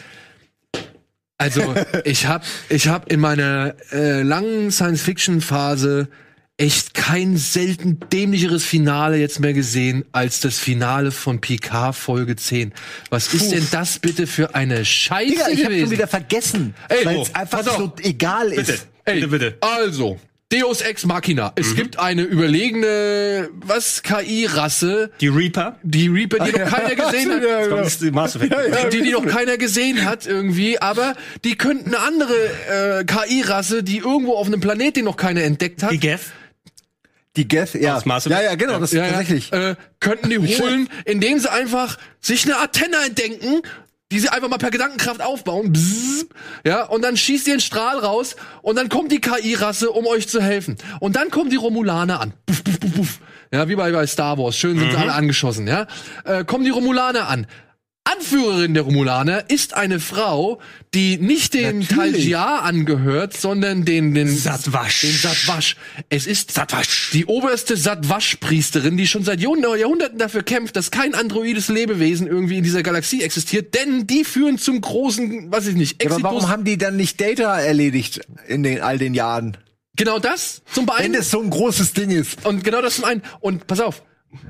Also 1.36 1.74
ich 2.04 2.26
habe 2.26 2.44
ich 2.70 2.88
hab 2.88 3.12
in 3.12 3.20
meiner 3.20 3.74
äh, 3.92 4.22
langen 4.22 4.70
Science-Fiction-Phase 4.70 6.08
echt 6.60 6.92
kein 6.94 7.38
selten 7.38 7.98
dämlicheres 8.12 8.64
Finale 8.64 9.16
jetzt 9.16 9.40
mehr 9.40 9.54
gesehen 9.54 10.04
als 10.12 10.40
das 10.40 10.58
Finale 10.58 11.10
von 11.10 11.40
Picard 11.40 11.96
Folge 11.96 12.36
10. 12.36 12.72
Was 13.08 13.32
ist 13.32 13.50
denn 13.50 13.66
das 13.70 13.98
bitte 13.98 14.26
für 14.26 14.54
eine 14.54 14.84
Scheiße 14.84 15.30
Digga, 15.30 15.48
ich 15.48 15.60
hab 15.60 15.68
gewesen? 15.68 15.80
schon 15.86 15.90
wieder 15.90 16.06
vergessen, 16.06 16.74
Ey, 16.90 17.04
weil 17.06 17.16
oh, 17.16 17.22
es 17.22 17.34
einfach 17.34 17.58
pass 17.58 17.68
auf. 17.68 17.76
so 17.78 17.92
egal 18.02 18.50
Bitte, 18.50 18.72
ist. 18.72 18.86
Ey, 19.06 19.14
bitte, 19.14 19.28
bitte. 19.28 19.58
Also, 19.62 20.18
Deus 20.52 20.82
Ex 20.82 21.06
Machina. 21.06 21.52
Es 21.54 21.74
gibt 21.76 21.98
eine 21.98 22.22
überlegene, 22.22 23.48
was, 23.54 24.02
KI-Rasse, 24.02 25.12
Die 25.20 25.28
Reaper. 25.28 25.78
die 25.82 26.08
Reaper, 26.08 26.44
die 26.44 26.58
noch 26.58 26.68
keiner 26.70 26.94
gesehen 26.96 27.30
hat. 27.30 27.42
Ja, 27.42 27.80
ist 27.82 28.02
die 28.02 28.10
die, 28.90 29.02
die 29.02 29.10
noch 29.12 29.24
keiner 29.26 29.56
gesehen 29.56 30.04
hat 30.04 30.26
irgendwie, 30.26 30.78
aber 30.78 31.14
die 31.44 31.56
könnten 31.56 31.94
eine 31.94 32.00
andere 32.04 32.34
äh, 33.00 33.04
KI-Rasse, 33.04 33.82
die 33.82 33.98
irgendwo 33.98 34.34
auf 34.34 34.46
einem 34.48 34.60
Planet, 34.60 34.96
den 34.96 35.04
noch 35.06 35.16
keiner 35.16 35.42
entdeckt 35.42 35.82
hat, 35.82 35.92
Die 35.92 35.98
Geth. 36.00 36.20
Die 37.36 37.46
Geth, 37.46 37.74
ja. 37.74 37.96
Aus 37.96 38.04
Mass 38.06 38.24
ja, 38.24 38.42
ja, 38.42 38.54
genau, 38.56 38.78
das 38.78 38.92
ja, 38.92 39.04
ja, 39.04 39.10
tatsächlich. 39.10 39.52
Äh, 39.52 39.76
könnten 40.00 40.30
die 40.30 40.38
holen, 40.38 40.88
indem 41.04 41.38
sie 41.38 41.50
einfach 41.50 41.96
sich 42.20 42.44
eine 42.44 42.56
Antenne 42.58 42.96
entdenken, 43.06 43.62
die 44.10 44.18
sie 44.18 44.28
einfach 44.28 44.48
mal 44.48 44.58
per 44.58 44.70
Gedankenkraft 44.70 45.22
aufbauen, 45.22 45.72
bzzz, 45.72 46.26
ja, 46.66 46.82
und 46.84 47.02
dann 47.02 47.16
schießt 47.16 47.46
ihr 47.46 47.54
einen 47.54 47.60
Strahl 47.60 47.98
raus 47.98 48.34
und 48.62 48.76
dann 48.76 48.88
kommt 48.88 49.12
die 49.12 49.20
KI-Rasse, 49.20 49.90
um 49.90 50.06
euch 50.06 50.28
zu 50.28 50.42
helfen. 50.42 50.76
Und 50.98 51.14
dann 51.14 51.30
kommen 51.30 51.50
die 51.50 51.56
Romulaner 51.56 52.20
an. 52.20 52.34
Puff, 52.46 52.64
puff, 52.64 52.80
puff, 52.80 52.94
puff. 52.94 53.20
Ja, 53.52 53.68
wie 53.68 53.76
bei, 53.76 53.92
bei 53.92 54.06
Star 54.06 54.38
Wars. 54.38 54.56
Schön 54.56 54.78
sind 54.78 54.90
sie 54.90 54.96
alle 54.96 55.12
angeschossen, 55.12 55.66
ja. 55.68 55.86
Äh, 56.24 56.44
kommen 56.44 56.64
die 56.64 56.70
Romulaner 56.70 57.28
an. 57.28 57.46
Anführerin 58.16 58.74
der 58.74 58.82
Romulaner 58.84 59.48
ist 59.50 59.74
eine 59.74 60.00
Frau, 60.00 60.60
die 60.94 61.16
nicht 61.18 61.54
Natürlich. 61.54 61.88
Talgia 61.88 62.58
angehört, 62.60 63.36
sondern 63.36 63.84
den, 63.84 64.14
den 64.14 64.28
Satwasch. 64.28 65.02
Den 65.02 65.12
Satwasch. 65.12 65.76
Es 66.08 66.26
ist 66.26 66.52
Satwasch. 66.52 67.10
Die 67.12 67.26
oberste 67.26 67.76
Satwasch-Priesterin, 67.76 68.96
die 68.96 69.06
schon 69.06 69.24
seit 69.24 69.40
Jahrhund- 69.40 69.64
Jahrhunderten 69.78 70.18
dafür 70.18 70.42
kämpft, 70.42 70.76
dass 70.76 70.90
kein 70.90 71.14
androides 71.14 71.68
Lebewesen 71.68 72.26
irgendwie 72.26 72.58
in 72.58 72.64
dieser 72.64 72.82
Galaxie 72.82 73.22
existiert, 73.22 73.74
denn 73.74 74.06
die 74.06 74.24
führen 74.24 74.58
zum 74.58 74.80
großen, 74.80 75.50
weiß 75.52 75.66
ich 75.68 75.76
nicht, 75.76 76.02
Ja, 76.02 76.08
aber 76.08 76.16
Exitus. 76.16 76.22
warum 76.22 76.48
haben 76.50 76.64
die 76.64 76.78
dann 76.78 76.96
nicht 76.96 77.20
Data 77.20 77.58
erledigt 77.60 78.20
in 78.48 78.62
den 78.62 78.80
all 78.80 78.98
den 78.98 79.14
Jahren? 79.14 79.56
genau 79.96 80.18
das 80.18 80.62
zum 80.72 80.86
Wenn 80.86 80.94
einen. 80.94 81.12
das 81.14 81.30
so 81.30 81.40
ein 81.42 81.50
großes 81.50 81.92
Ding 81.92 82.10
ist. 82.10 82.46
Und 82.46 82.64
genau 82.64 82.80
das 82.80 82.96
zum 82.96 83.04
einen. 83.04 83.22
Und 83.40 83.66
pass 83.66 83.80
auf. 83.80 84.02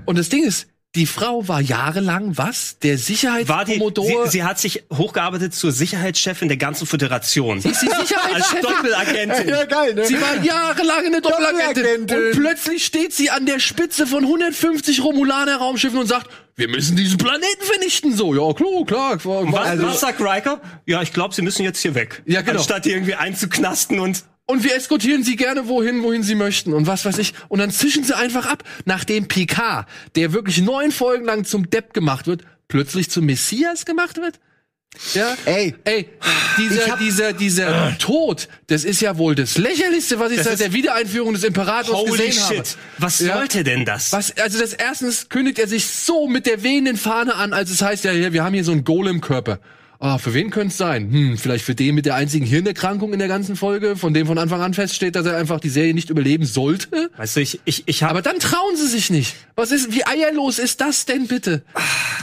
Und 0.07 0.17
das 0.17 0.29
Ding 0.29 0.45
ist, 0.45 0.69
die 0.97 1.07
Frau 1.07 1.47
war 1.47 1.61
jahrelang 1.61 2.37
was? 2.37 2.79
Der 2.81 2.99
War 2.99 3.65
die, 3.65 3.79
sie, 3.79 4.31
sie 4.31 4.43
hat 4.43 4.59
sich 4.59 4.83
hochgearbeitet 4.93 5.55
zur 5.55 5.71
Sicherheitschefin 5.71 6.49
der 6.49 6.57
ganzen 6.57 6.85
Föderation. 6.85 7.61
Sie 7.61 7.69
ist 7.69 7.83
die 7.83 7.89
Als 7.93 8.09
Sicherheitschefin. 8.09 8.63
Doppelagentin. 8.63 9.49
Ja, 9.49 9.65
geil, 9.67 9.95
ne? 9.95 10.05
Sie 10.07 10.21
war 10.21 10.43
jahrelang 10.43 11.07
eine 11.07 11.21
Doppelagentin. 11.21 12.07
Doppelagentin. 12.07 12.17
Und 12.27 12.33
plötzlich 12.33 12.85
steht 12.85 13.13
sie 13.13 13.31
an 13.31 13.47
der 13.47 13.61
Spitze 13.61 14.05
von 14.05 14.25
150 14.25 15.05
Romulaner-Raumschiffen 15.05 15.99
und 15.99 16.07
sagt, 16.09 16.29
wir 16.57 16.67
müssen 16.69 16.97
diesen 16.97 17.19
Planeten 17.19 17.63
vernichten. 17.63 18.17
So, 18.17 18.35
ja, 18.35 18.53
klar, 18.53 18.85
klar. 18.85 19.17
klar. 19.17 19.45
Was, 19.53 19.69
Also- 19.69 19.87
was 19.87 20.01
sagt 20.01 20.21
Riker? 20.21 20.61
Ja, 20.87 21.03
ich 21.03 21.13
glaube, 21.13 21.35
sie 21.37 21.43
müssen 21.43 21.63
jetzt 21.63 21.81
hier 21.81 21.95
weg. 21.95 22.21
Ja, 22.27 22.41
genau. 22.43 22.59
Anstatt 22.59 22.85
die 22.85 22.91
irgendwie 22.91 23.15
einzuknasten 23.15 24.01
und 24.01 24.25
Und 24.51 24.65
wir 24.65 24.75
eskortieren 24.75 25.23
sie 25.23 25.37
gerne 25.37 25.69
wohin, 25.69 26.03
wohin 26.03 26.23
sie 26.25 26.35
möchten 26.35 26.73
und 26.73 26.87
was 26.89 27.05
weiß 27.05 27.19
ich. 27.19 27.35
Und 27.49 27.61
dann 27.61 27.71
zischen 27.71 28.03
sie 28.05 28.17
einfach 28.17 28.47
ab, 28.47 28.65
nachdem 28.85 29.29
Picard, 29.29 29.87
der 30.17 30.33
wirklich 30.33 30.61
neun 30.61 30.91
Folgen 30.91 31.25
lang 31.25 31.45
zum 31.45 31.71
Depp 31.71 31.95
gemacht 31.95 32.27
wird, 32.27 32.43
plötzlich 32.67 33.11
zum 33.11 33.27
Messias 33.27 33.85
gemacht 33.85 34.17
wird. 34.17 34.41
Ja? 35.15 35.37
Ey. 35.45 35.77
Ey, 35.85 36.09
dieser, 36.59 36.89
hab- 36.89 36.99
dieser, 36.99 37.33
dieser 37.33 37.97
Tod, 37.99 38.49
das 38.67 38.83
ist 38.85 39.01
ja 39.01 39.17
wohl 39.19 39.37
das 39.37 39.57
Lächerlichste, 39.57 40.19
was 40.19 40.33
ich 40.33 40.39
Das 40.39 40.47
seit 40.49 40.59
der 40.59 40.73
Wiedereinführung 40.73 41.33
des 41.33 41.45
Imperators 41.45 41.95
holy 41.97 42.11
gesehen 42.27 42.33
shit. 42.33 42.59
habe. 42.59 42.69
Was 42.99 43.21
Ja. 43.21 43.35
sollte 43.37 43.63
denn 43.63 43.85
das? 43.85 44.11
Was, 44.13 44.37
also 44.37 44.59
das 44.59 44.73
erstens 44.73 45.29
kündigt 45.29 45.61
er 45.61 45.69
sich 45.69 45.87
so 45.87 46.27
mit 46.27 46.45
der 46.47 46.65
wehenden 46.65 46.97
Fahne 46.97 47.37
an, 47.37 47.53
als 47.53 47.71
es 47.71 47.83
heißt 47.83 48.03
ja, 48.03 48.11
hier, 48.11 48.33
wir 48.33 48.43
haben 48.43 48.55
hier 48.55 48.65
so 48.65 48.73
einen 48.73 48.83
Golem-Körper. 48.83 49.61
Ah, 50.03 50.17
für 50.17 50.33
wen 50.33 50.49
könnte 50.49 50.69
es 50.69 50.79
sein? 50.79 51.13
Hm, 51.13 51.37
vielleicht 51.37 51.63
für 51.63 51.75
den 51.75 51.95
mit 51.95 52.07
der 52.07 52.15
einzigen 52.15 52.47
Hirnerkrankung 52.47 53.13
in 53.13 53.19
der 53.19 53.29
ganzen 53.29 53.55
Folge, 53.55 53.97
von 53.97 54.15
dem 54.15 54.27
von 54.27 54.39
Anfang 54.39 54.63
an 54.63 54.73
feststeht, 54.73 55.15
dass 55.15 55.27
er 55.27 55.37
einfach 55.37 55.61
die 55.61 55.69
Serie 55.69 55.93
nicht 55.93 56.09
überleben 56.09 56.47
sollte. 56.47 57.11
Weißt 57.19 57.37
du, 57.37 57.41
ich, 57.41 57.61
ich, 57.67 57.83
ich 57.85 58.03
habe 58.03 58.13
Aber 58.13 58.23
dann 58.23 58.39
trauen 58.39 58.77
sie 58.77 58.87
sich 58.87 59.11
nicht. 59.11 59.37
Was 59.57 59.73
ist, 59.73 59.93
wie 59.93 60.07
eierlos 60.07 60.59
ist 60.59 60.81
das 60.81 61.05
denn 61.05 61.27
bitte? 61.27 61.63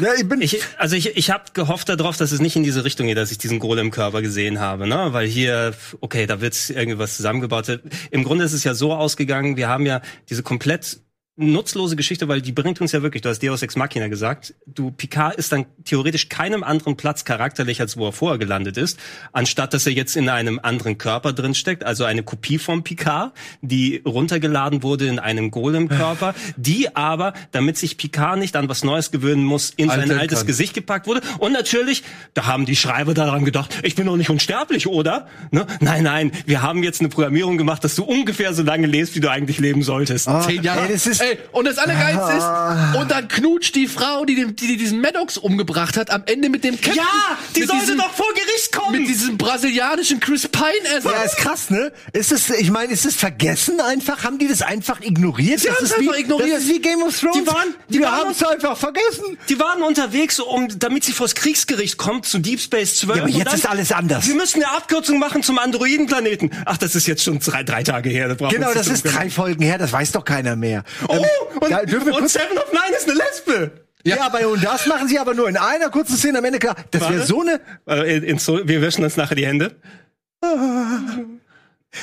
Ja, 0.01 0.09
ich 0.17 0.28
bin 0.28 0.41
Ich, 0.41 0.59
also 0.80 0.95
ich, 0.95 1.15
ich 1.17 1.30
habe 1.30 1.43
gehofft 1.53 1.88
darauf, 1.89 2.17
dass 2.17 2.32
es 2.32 2.41
nicht 2.41 2.55
in 2.55 2.63
diese 2.63 2.84
Richtung 2.84 3.05
geht, 3.05 3.17
dass 3.17 3.30
ich 3.30 3.38
diesen 3.38 3.59
Golem-Körper 3.59 4.23
gesehen 4.23 4.59
habe, 4.59 4.88
ne? 4.88 5.09
Weil 5.11 5.28
hier, 5.28 5.75
okay, 6.01 6.25
da 6.25 6.41
wird 6.41 6.71
irgendwas 6.71 7.15
zusammengebaut. 7.15 7.80
Im 8.09 8.23
Grunde 8.23 8.43
ist 8.45 8.53
es 8.53 8.63
ja 8.63 8.73
so 8.73 8.91
ausgegangen, 8.91 9.55
wir 9.55 9.67
haben 9.67 9.86
ja 9.86 10.01
diese 10.30 10.41
komplett 10.41 10.97
nutzlose 11.39 11.95
Geschichte, 11.95 12.27
weil 12.27 12.41
die 12.41 12.51
bringt 12.51 12.81
uns 12.81 12.91
ja 12.91 13.03
wirklich, 13.03 13.21
du 13.21 13.29
hast 13.29 13.43
Deus 13.43 13.61
Ex 13.61 13.75
Machina 13.75 14.07
gesagt, 14.07 14.55
du, 14.65 14.89
Picard 14.89 15.35
ist 15.35 15.51
dann 15.51 15.65
theoretisch 15.85 16.29
keinem 16.29 16.63
anderen 16.63 16.97
Platz 16.97 17.25
charakterlich, 17.25 17.79
als 17.79 17.95
wo 17.95 18.07
er 18.07 18.11
vorher 18.11 18.39
gelandet 18.39 18.75
ist, 18.75 18.99
anstatt 19.33 19.73
dass 19.75 19.85
er 19.85 19.93
jetzt 19.93 20.15
in 20.15 20.29
einem 20.29 20.59
anderen 20.61 20.97
Körper 20.97 21.33
drin 21.33 21.53
steckt, 21.53 21.83
also 21.83 22.05
eine 22.05 22.23
Kopie 22.23 22.57
vom 22.57 22.83
Picard, 22.83 23.33
die 23.61 24.01
runtergeladen 24.03 24.81
wurde 24.81 25.05
in 25.07 25.19
einem 25.19 25.51
Golem-Körper, 25.51 26.33
die 26.57 26.95
aber, 26.95 27.33
damit 27.51 27.77
sich 27.77 27.97
Picard 27.97 28.39
nicht 28.39 28.55
an 28.55 28.67
was 28.67 28.83
Neues 28.83 29.11
gewöhnen 29.11 29.43
muss, 29.43 29.69
in 29.77 29.89
sein 29.89 30.01
Altern 30.01 30.19
altes 30.19 30.39
kann. 30.39 30.47
Gesicht 30.47 30.73
gepackt 30.73 31.05
wurde. 31.05 31.21
Und 31.38 31.51
natürlich, 31.53 32.03
da 32.33 32.47
haben 32.47 32.65
die 32.65 32.75
Schreiber 32.75 33.13
daran 33.13 33.45
gedacht, 33.45 33.77
ich 33.83 33.93
bin 33.93 34.07
doch 34.07 34.17
nicht 34.17 34.31
unsterblich, 34.31 34.88
oder? 34.88 35.27
Ne? 35.51 35.67
Nein, 35.81 36.01
nein, 36.03 36.31
wir 36.47 36.63
haben 36.63 36.81
jetzt 36.81 36.99
eine 36.99 37.09
Programmierung 37.09 37.59
gemacht, 37.59 37.83
dass 37.83 37.93
du 37.93 38.03
ungefähr 38.03 38.55
so 38.55 38.63
lange 38.63 38.88
lebst, 38.88 39.15
wie 39.15 39.19
du 39.19 39.29
eigentlich 39.29 39.59
leben 39.59 39.83
solltest. 39.83 40.27
Zehn 40.47 40.63
Jahre. 40.63 40.81
ey, 40.88 40.93
das 40.93 41.05
ist- 41.05 41.26
Ey, 41.32 41.39
und 41.51 41.65
das 41.65 41.78
Allergeilste 41.78 42.32
ist, 42.34 42.97
und 43.01 43.11
dann 43.11 43.28
knutscht 43.28 43.75
die 43.75 43.88
Frau, 43.88 44.25
die, 44.25 44.36
den, 44.36 44.55
die 44.55 44.78
diesen 44.78 45.01
Maddox 45.01 45.38
umgebracht 45.38 45.97
hat, 45.97 46.09
am 46.09 46.23
Ende 46.25 46.49
mit 46.49 46.63
dem 46.63 46.75
Captain. 46.75 46.95
Ja, 46.95 47.38
die 47.55 47.63
sollte 47.63 47.82
diesem, 47.82 47.97
doch 47.97 48.11
vor 48.13 48.34
Gericht 48.34 48.71
kommen. 48.71 48.99
Mit 48.99 49.07
diesem 49.09 49.38
brasilianischen 49.38 50.19
Chris 50.19 50.47
Pine-Ersatz. 50.47 51.11
Ja, 51.13 51.21
ist 51.23 51.38
krass, 51.38 51.69
ne? 51.69 51.91
Ist 52.13 52.32
es, 52.32 52.49
ich 52.49 52.71
meine, 52.71 52.93
ist 52.93 53.05
es 53.05 53.15
vergessen 53.15 53.80
einfach? 53.80 54.23
Haben 54.23 54.38
die 54.39 54.47
das 54.47 54.61
einfach 54.61 55.01
ignoriert? 55.01 55.59
Sie 55.59 55.67
das 55.67 55.78
haben's 55.78 55.91
ist 55.91 55.99
wie, 55.99 56.07
einfach 56.07 56.19
ignoriert. 56.19 56.51
Das 56.55 56.63
ist 56.63 56.69
wie 56.69 56.80
Game 56.82 57.01
of 57.03 57.19
Thrones. 57.19 57.38
Die 57.38 57.47
waren- 57.47 57.75
die 57.89 57.99
Wir 57.99 58.11
haben 58.11 58.32
es 58.32 58.43
einfach 58.43 58.78
vergessen. 58.78 59.38
Die 59.49 59.59
waren 59.59 59.82
unterwegs, 59.82 60.39
um, 60.39 60.67
damit 60.80 61.03
sie 61.03 61.11
vors 61.11 61.36
Kriegsgericht 61.36 61.97
kommt 61.97 62.25
zu 62.25 62.39
Deep 62.39 62.59
Space 62.59 62.95
12. 62.99 63.17
Ja, 63.17 63.23
aber 63.23 63.32
jetzt 63.32 63.47
dann, 63.47 63.55
ist 63.55 63.69
alles 63.69 63.91
anders. 63.91 64.28
Wir 64.28 64.36
müssen 64.36 64.63
eine 64.63 64.71
Abkürzung 64.75 65.19
machen 65.19 65.43
zum 65.43 65.57
Androidenplaneten. 65.59 66.51
Ach, 66.65 66.78
das 66.78 66.95
ist 66.95 67.07
jetzt 67.07 67.23
schon 67.23 67.39
drei, 67.39 67.63
drei 67.63 67.84
Tage 67.84 68.09
her. 68.09 68.28
Da 68.28 68.34
brauchen 68.36 68.51
wir 68.51 68.59
Genau, 68.59 68.73
das 68.73 68.88
ist 68.88 69.03
drei 69.03 69.30
Folgen 69.30 69.63
her, 69.63 69.78
das 69.78 69.91
weiß 69.91 70.11
doch 70.11 70.25
keiner 70.25 70.55
mehr. 70.55 70.84
Oh, 71.07 71.16
Ähm, 71.24 71.57
und, 71.59 71.72
da 71.72 71.84
dürfen 71.84 72.07
wir 72.07 72.15
und 72.15 72.30
Seven 72.30 72.57
of 72.57 72.72
Nine 72.72 72.95
ist 72.97 73.09
eine 73.09 73.20
Lesbe. 73.20 73.72
ja. 74.03 74.22
aber 74.22 74.47
und 74.47 74.63
das 74.63 74.86
machen 74.86 75.07
sie 75.07 75.20
aber 75.20 75.34
nur 75.34 75.49
in 75.49 75.57
einer 75.57 75.89
kurzen 75.89 76.18
Szene 76.18 76.39
am 76.39 76.45
Ende 76.45 76.59
klar. 76.59 76.76
Das 76.91 77.09
wäre 77.09 77.24
so 77.26 77.41
eine 77.41 77.59
Äh, 77.88 78.18
in, 78.18 78.24
in 78.24 78.39
so, 78.39 78.68
wir 78.68 78.82
wischen 78.82 79.03
uns 79.03 79.18
nachher 79.18 79.36
die 79.36 79.45
Hände. 79.45 79.76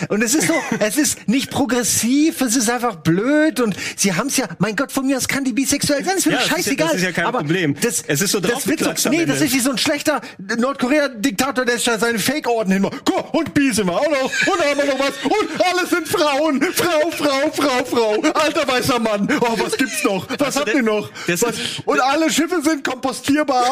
Und 0.08 0.22
es 0.22 0.34
ist 0.34 0.48
so, 0.48 0.54
es 0.80 0.96
ist 0.96 1.28
nicht 1.28 1.50
progressiv, 1.50 2.40
es 2.40 2.56
ist 2.56 2.68
einfach 2.70 2.96
blöd 2.96 3.60
und 3.60 3.76
sie 3.96 4.12
haben 4.14 4.28
es 4.28 4.36
ja, 4.36 4.46
mein 4.58 4.76
Gott, 4.76 4.92
von 4.92 5.06
mir 5.06 5.16
aus 5.16 5.28
kann 5.28 5.44
die 5.44 5.52
bisexuell 5.52 6.04
sein, 6.04 6.16
ist 6.16 6.26
mir 6.26 6.32
Ja, 6.32 6.38
das 6.38 6.46
ist 6.46 6.50
ja- 6.50 6.56
scheißegal. 6.56 6.86
das 6.88 6.96
ist 6.96 7.02
ja 7.04 7.12
kein 7.12 7.26
aber 7.26 7.38
Problem. 7.38 7.74
Das, 7.80 8.02
Es 8.06 8.20
ist 8.20 8.32
so 8.32 8.40
das 8.40 8.66
wird 8.66 8.80
so, 8.98 9.10
Nee, 9.10 9.24
das 9.26 9.40
ist 9.40 9.52
wie 9.54 9.60
so 9.60 9.70
ein 9.70 9.78
schlechter 9.78 10.20
Nordkorea-Diktator, 10.38 11.64
der 11.64 11.76
sich 11.78 11.84
seine 11.98 12.18
Fake-Orden 12.18 12.72
hinmacht. 12.72 13.02
Guck, 13.04 13.32
und 13.34 13.54
Bi 13.54 13.72
sind 13.72 13.86
wir 13.86 13.94
auch 13.94 14.10
noch, 14.10 14.22
und 14.22 14.60
da 14.60 14.64
haben 14.70 14.78
wir 14.78 14.84
noch 14.86 14.98
was, 14.98 15.14
und 15.24 15.64
alles 15.72 15.90
sind 15.90 16.08
Frauen, 16.08 16.62
Frau, 16.72 17.10
Frau, 17.10 17.50
Frau, 17.52 17.84
Frau, 17.84 18.20
alter 18.32 18.66
weißer 18.66 18.98
Mann. 18.98 19.28
Oh, 19.40 19.56
was 19.58 19.76
gibt's 19.76 20.02
noch? 20.04 20.28
Was 20.30 20.40
Also 20.40 20.60
habt 20.60 20.74
ihr 20.74 20.82
noch? 20.82 21.10
Was, 21.26 21.42
und 21.84 22.00
alle 22.00 22.30
Schiffe 22.30 22.60
sind 22.62 22.84
kompostierbar. 22.84 23.66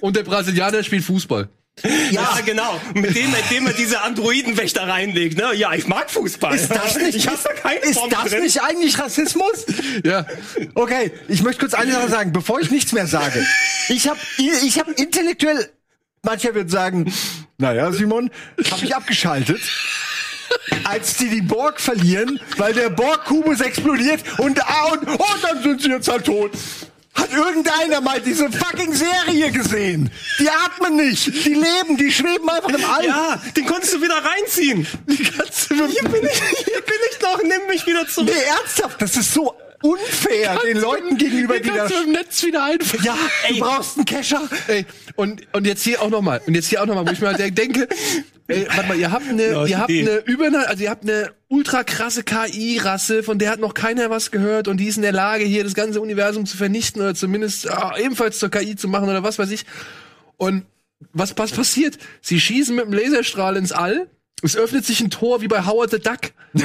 Und 0.00 0.16
der 0.16 0.22
Brasilianer 0.22 0.82
spielt 0.82 1.04
Fußball. 1.04 1.48
Ja, 2.10 2.38
genau. 2.44 2.80
Mit 2.94 3.14
dem, 3.14 3.30
mit 3.30 3.50
dem 3.50 3.66
er 3.66 3.72
diese 3.72 4.00
Androidenwächter 4.02 4.86
reinlegt. 4.88 5.38
Ne? 5.38 5.54
Ja, 5.54 5.72
ich 5.74 5.86
mag 5.86 6.10
Fußball. 6.10 6.54
Ist 6.54 6.70
das 6.74 6.96
nicht, 6.96 7.14
Ich 7.16 7.28
hab 7.28 7.42
da 7.42 7.52
keine 7.52 7.80
ist 7.80 7.94
Form 7.98 8.10
das 8.10 8.24
drin. 8.30 8.42
nicht 8.42 8.60
eigentlich 8.62 8.98
Rassismus? 8.98 9.66
Ja. 10.04 10.26
Okay, 10.74 11.12
ich 11.28 11.42
möchte 11.42 11.60
kurz 11.60 11.74
eine 11.74 11.92
Sache 11.92 12.08
sagen, 12.08 12.32
bevor 12.32 12.60
ich 12.60 12.70
nichts 12.70 12.92
mehr 12.92 13.06
sage. 13.06 13.44
Ich 13.88 14.08
habe 14.08 14.18
ich 14.38 14.78
hab 14.78 14.88
intellektuell, 14.98 15.70
mancher 16.22 16.54
wird 16.54 16.70
sagen, 16.70 17.12
naja, 17.58 17.92
Simon, 17.92 18.30
habe 18.70 18.84
ich 18.84 18.94
abgeschaltet. 18.94 19.60
Als 20.84 21.16
die 21.16 21.28
die 21.28 21.42
Borg 21.42 21.80
verlieren, 21.80 22.40
weil 22.56 22.72
der 22.72 22.88
Borg-Kubus 22.90 23.60
explodiert 23.60 24.22
und, 24.38 24.60
ah, 24.64 24.84
und, 24.92 25.06
und 25.06 25.20
dann 25.42 25.62
sind 25.62 25.82
sie 25.82 25.90
jetzt 25.90 26.08
halt 26.08 26.24
tot. 26.24 26.52
Hat 27.18 27.32
irgendeiner 27.32 28.00
mal 28.00 28.20
diese 28.20 28.50
fucking 28.50 28.94
Serie 28.94 29.50
gesehen? 29.50 30.10
Die 30.38 30.48
atmen 30.48 30.96
nicht, 30.96 31.26
die 31.44 31.54
leben, 31.54 31.96
die 31.96 32.12
schweben 32.12 32.48
einfach 32.48 32.68
im 32.68 32.84
All. 32.84 33.04
Ja, 33.04 33.42
den 33.56 33.66
konntest 33.66 33.94
du 33.94 34.02
wieder 34.02 34.22
reinziehen. 34.24 34.86
Die 35.06 35.24
ganze 35.24 35.74
Hier 35.74 36.04
bin 36.04 36.22
ich, 36.24 36.42
hier 36.64 36.80
bin 36.80 37.00
ich 37.10 37.18
doch, 37.18 37.42
nimm 37.42 37.66
mich 37.68 37.86
wieder 37.86 38.06
zurück. 38.06 38.30
Nee, 38.32 38.42
ernsthaft, 38.58 39.02
das 39.02 39.16
ist 39.16 39.32
so 39.32 39.54
unfair 39.82 40.58
den 40.64 40.78
Leuten 40.78 41.16
gegenüber, 41.16 41.58
die 41.58 41.68
das. 41.68 41.76
kannst 41.76 41.94
du 41.94 42.02
im 42.04 42.12
Netz 42.12 42.42
wieder 42.42 42.64
einfangen. 42.64 43.04
Ja, 43.04 43.16
du 43.48 43.58
brauchst 43.58 43.96
einen 43.96 44.04
Kescher. 44.04 44.48
Ey, 44.66 44.84
und, 45.16 45.42
und 45.52 45.66
jetzt 45.66 45.82
hier 45.82 46.02
auch 46.02 46.10
nochmal. 46.10 46.40
Und 46.46 46.54
jetzt 46.54 46.68
hier 46.68 46.82
auch 46.82 46.86
nochmal, 46.86 47.06
wo 47.06 47.10
ich 47.10 47.20
mir 47.20 47.28
halt 47.28 47.58
denke, 47.58 47.88
ey, 48.48 48.66
warte 48.68 48.88
mal, 48.88 48.98
ihr 48.98 49.10
habt 49.10 49.28
eine, 49.28 49.42
Ja, 49.42 49.66
ihr 49.66 49.78
habt 49.78 49.90
eine 49.90 50.22
über, 50.26 50.46
also 50.68 50.82
ihr 50.82 50.90
habt 50.90 51.04
eine 51.04 51.32
ultra 51.48 51.84
krasse 51.84 52.24
KI-Rasse, 52.24 53.22
von 53.22 53.38
der 53.38 53.50
hat 53.50 53.60
noch 53.60 53.74
keiner 53.74 54.10
was 54.10 54.30
gehört 54.30 54.68
und 54.68 54.78
die 54.78 54.86
ist 54.86 54.96
in 54.96 55.02
der 55.02 55.12
Lage, 55.12 55.44
hier 55.44 55.64
das 55.64 55.74
ganze 55.74 56.00
Universum 56.00 56.46
zu 56.46 56.56
vernichten 56.56 57.00
oder 57.00 57.14
zumindest 57.14 57.70
ah, 57.70 57.94
ebenfalls 57.98 58.38
zur 58.38 58.50
KI 58.50 58.76
zu 58.76 58.88
machen 58.88 59.08
oder 59.08 59.22
was 59.22 59.38
weiß 59.38 59.50
ich. 59.50 59.64
Und 60.36 60.64
was, 61.12 61.36
was 61.36 61.52
passiert? 61.52 61.98
Sie 62.20 62.40
schießen 62.40 62.74
mit 62.74 62.86
dem 62.86 62.92
Laserstrahl 62.92 63.56
ins 63.56 63.72
All. 63.72 64.08
Es 64.42 64.56
öffnet 64.56 64.84
sich 64.86 65.00
ein 65.00 65.10
Tor 65.10 65.40
wie 65.40 65.48
bei 65.48 65.64
Howard 65.66 65.90
the 65.90 65.98
Duck. 65.98 66.32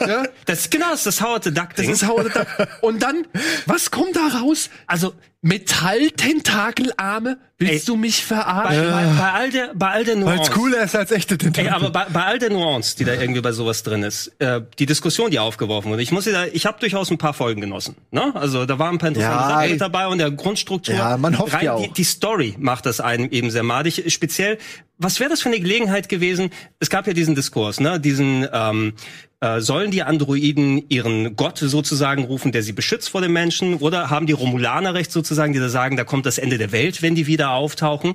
ja, 0.00 0.24
Das, 0.46 0.70
genau, 0.70 0.90
das 0.90 1.00
ist 1.00 1.06
das 1.06 1.20
Howard 1.22 1.44
the 1.44 1.52
Duck 1.52 1.68
das 1.70 1.84
Ding. 1.84 1.90
ist 1.90 2.06
Howard 2.06 2.28
the 2.28 2.32
Duck. 2.38 2.46
Und 2.80 3.02
dann, 3.02 3.26
was 3.66 3.90
kommt 3.90 4.16
da 4.16 4.26
raus? 4.38 4.70
also, 4.86 5.14
Metalltentakelarme? 5.42 7.38
Willst 7.58 7.72
Ey, 7.74 7.82
du 7.86 7.96
mich 7.96 8.20
bei, 8.28 8.36
verarschen? 8.36 8.90
bei, 8.90 9.04
bei 9.18 9.32
all 9.32 9.50
der, 9.50 9.70
bei 9.74 9.90
all 9.90 10.04
der 10.04 10.14
Weil 10.16 10.22
Nuance. 10.36 10.42
es 10.42 10.50
cooler 10.50 10.82
ist 10.84 10.96
als 10.96 11.10
echte 11.12 11.34
Ey, 11.34 11.38
Tentakel. 11.38 11.70
aber 11.70 11.90
bei, 11.90 12.06
bei 12.12 12.24
all 12.24 12.38
der 12.38 12.50
Nuance, 12.50 12.96
die 12.96 13.04
da 13.04 13.12
irgendwie 13.14 13.40
bei 13.40 13.52
sowas 13.52 13.82
drin 13.82 14.02
ist, 14.02 14.28
äh, 14.38 14.60
die 14.78 14.86
Diskussion, 14.86 15.30
die 15.30 15.38
aufgeworfen 15.38 15.90
wurde, 15.90 16.02
ich 16.02 16.12
muss 16.12 16.24
da, 16.24 16.46
ich 16.46 16.66
habe 16.66 16.78
durchaus 16.80 17.10
ein 17.10 17.18
paar 17.18 17.34
Folgen 17.34 17.60
genossen. 17.60 17.96
Ne? 18.10 18.34
Also 18.34 18.64
da 18.66 18.78
waren 18.78 18.94
ein 18.96 18.98
paar 18.98 19.08
interessante 19.08 19.42
Ja, 19.42 19.48
Sachen 19.48 19.62
ey. 19.64 19.70
mit 19.72 19.80
dabei 19.80 20.06
und 20.08 20.18
der 20.18 20.30
Grundstruktur. 20.30 20.94
Ja, 20.94 21.16
man 21.16 21.38
hofft 21.38 21.54
rein, 21.54 21.64
ja 21.64 21.76
Die, 21.78 21.88
auch. 21.88 21.92
die 21.94 22.04
Story 22.04 22.54
macht 22.58 22.86
das 22.86 23.00
einem 23.00 23.30
eben 23.30 23.50
sehr 23.50 23.62
madig. 23.62 24.04
Speziell, 24.12 24.58
was 24.98 25.20
wäre 25.20 25.30
das 25.30 25.40
für 25.42 25.48
eine 25.48 25.60
Gelegenheit 25.60 26.08
gewesen? 26.08 26.50
Es 26.78 26.90
gab 26.90 27.06
ja 27.06 27.12
diesen 27.12 27.34
Diskurs, 27.34 27.80
ne? 27.80 27.98
Diesen 28.00 28.46
ähm, 28.52 28.94
äh, 29.40 29.60
sollen 29.60 29.90
die 29.90 30.02
Androiden 30.02 30.84
ihren 30.90 31.34
Gott 31.34 31.58
sozusagen 31.58 32.24
rufen, 32.24 32.52
der 32.52 32.62
sie 32.62 32.72
beschützt 32.72 33.08
vor 33.08 33.22
den 33.22 33.32
Menschen, 33.32 33.76
oder 33.76 34.10
haben 34.10 34.26
die 34.26 34.32
Romulaner 34.34 34.92
recht 34.94 35.10
sozusagen, 35.10 35.52
die 35.54 35.58
da 35.58 35.68
sagen, 35.70 35.96
da 35.96 36.04
kommt 36.04 36.26
das 36.26 36.36
Ende 36.38 36.58
der 36.58 36.72
Welt, 36.72 37.00
wenn 37.00 37.14
die 37.14 37.26
wieder 37.26 37.50
auftauchen? 37.52 38.14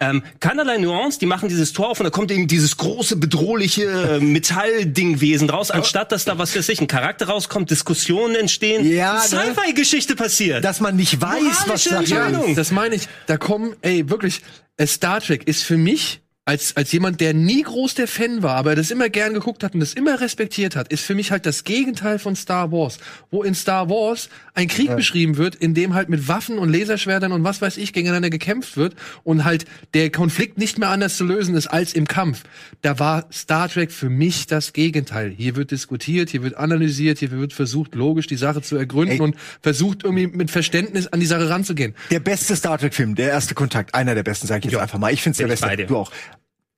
Ähm, 0.00 0.22
keinerlei 0.40 0.78
Nuance, 0.78 1.18
die 1.18 1.26
machen 1.26 1.48
dieses 1.50 1.72
Tor 1.74 1.90
auf 1.90 2.00
und 2.00 2.04
da 2.04 2.10
kommt 2.10 2.30
eben 2.30 2.46
dieses 2.48 2.76
große, 2.78 3.16
bedrohliche 3.16 3.84
äh, 3.84 4.20
Metalldingwesen 4.72 5.50
raus, 5.50 5.70
anstatt 5.70 6.10
dass 6.10 6.24
da, 6.24 6.38
was 6.38 6.56
weiß 6.56 6.68
ich, 6.70 6.80
ein 6.80 6.86
Charakter 6.86 7.26
rauskommt, 7.28 7.70
Diskussionen 7.70 8.34
entstehen, 8.34 8.84
Ja, 8.90 9.14
ne? 9.14 9.20
Sci-Fi-Geschichte 9.20 10.16
passiert. 10.16 10.64
dass 10.64 10.80
man 10.80 10.96
nicht 10.96 11.20
weiß, 11.20 11.66
was 11.66 11.66
Moralische 11.66 11.90
da 11.90 11.98
Entscheidung. 11.98 12.48
Ja, 12.50 12.54
das 12.54 12.70
meine 12.70 12.94
ich. 12.94 13.08
Da 13.26 13.36
kommen, 13.36 13.74
ey, 13.82 14.08
wirklich, 14.08 14.40
äh, 14.78 14.86
Star 14.86 15.20
Trek 15.20 15.46
ist 15.46 15.64
für 15.64 15.76
mich 15.76 16.20
als, 16.44 16.76
als 16.76 16.90
jemand, 16.90 17.20
der 17.20 17.34
nie 17.34 17.62
groß 17.62 17.94
der 17.94 18.08
Fan 18.08 18.42
war, 18.42 18.56
aber 18.56 18.74
das 18.74 18.90
immer 18.90 19.08
gern 19.08 19.32
geguckt 19.32 19.62
hat 19.62 19.74
und 19.74 19.80
das 19.80 19.94
immer 19.94 20.20
respektiert 20.20 20.74
hat, 20.74 20.92
ist 20.92 21.04
für 21.04 21.14
mich 21.14 21.30
halt 21.30 21.46
das 21.46 21.62
Gegenteil 21.62 22.18
von 22.18 22.34
Star 22.34 22.72
Wars. 22.72 22.98
Wo 23.30 23.44
in 23.44 23.54
Star 23.54 23.88
Wars 23.88 24.28
ein 24.54 24.66
Krieg 24.66 24.94
beschrieben 24.96 25.36
wird, 25.36 25.54
in 25.54 25.72
dem 25.72 25.94
halt 25.94 26.08
mit 26.08 26.26
Waffen 26.26 26.58
und 26.58 26.72
Laserschwertern 26.72 27.30
und 27.30 27.44
was 27.44 27.62
weiß 27.62 27.76
ich 27.76 27.92
gegeneinander 27.92 28.28
gekämpft 28.28 28.76
wird 28.76 28.96
und 29.22 29.44
halt 29.44 29.66
der 29.94 30.10
Konflikt 30.10 30.58
nicht 30.58 30.78
mehr 30.78 30.88
anders 30.88 31.16
zu 31.16 31.24
lösen 31.24 31.54
ist 31.54 31.68
als 31.68 31.94
im 31.94 32.08
Kampf. 32.08 32.42
Da 32.80 32.98
war 32.98 33.26
Star 33.32 33.68
Trek 33.68 33.92
für 33.92 34.10
mich 34.10 34.48
das 34.48 34.72
Gegenteil. 34.72 35.30
Hier 35.30 35.54
wird 35.54 35.70
diskutiert, 35.70 36.30
hier 36.30 36.42
wird 36.42 36.56
analysiert, 36.56 37.20
hier 37.20 37.30
wird 37.30 37.52
versucht, 37.52 37.94
logisch 37.94 38.26
die 38.26 38.36
Sache 38.36 38.62
zu 38.62 38.76
ergründen 38.76 39.18
Ey. 39.18 39.20
und 39.20 39.36
versucht 39.62 40.02
irgendwie 40.02 40.26
mit 40.26 40.50
Verständnis 40.50 41.06
an 41.06 41.20
die 41.20 41.26
Sache 41.26 41.48
ranzugehen. 41.48 41.94
Der 42.10 42.20
beste 42.20 42.56
Star 42.56 42.78
Trek-Film, 42.78 43.14
der 43.14 43.30
erste 43.30 43.54
Kontakt, 43.54 43.94
einer 43.94 44.16
der 44.16 44.24
besten, 44.24 44.48
sage 44.48 44.66
ich 44.66 44.72
jetzt 44.72 44.80
einfach 44.80 44.98
mal. 44.98 45.12
Ich 45.12 45.22
finde 45.22 45.34
es 45.34 45.38
der 45.38 45.46
beste. 45.46 45.86
Du 45.86 45.98
auch. 45.98 46.10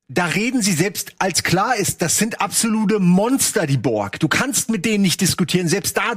Da 0.09 0.27
reden 0.27 0.61
sie 0.61 0.73
selbst, 0.73 1.15
als 1.19 1.43
klar 1.43 1.77
ist, 1.77 2.03
das 2.03 2.19
sind 2.19 2.41
absolute 2.41 2.99
Monster, 3.01 3.67
die 3.67 3.79
Borg. 3.79 4.21
Du 4.21 4.29
kannst 4.29 4.71
mit 4.71 4.85
denen 4.85 5.03
nicht 5.03 5.21
diskutieren. 5.23 5.67
Selbst 5.67 5.97
da 5.97 6.13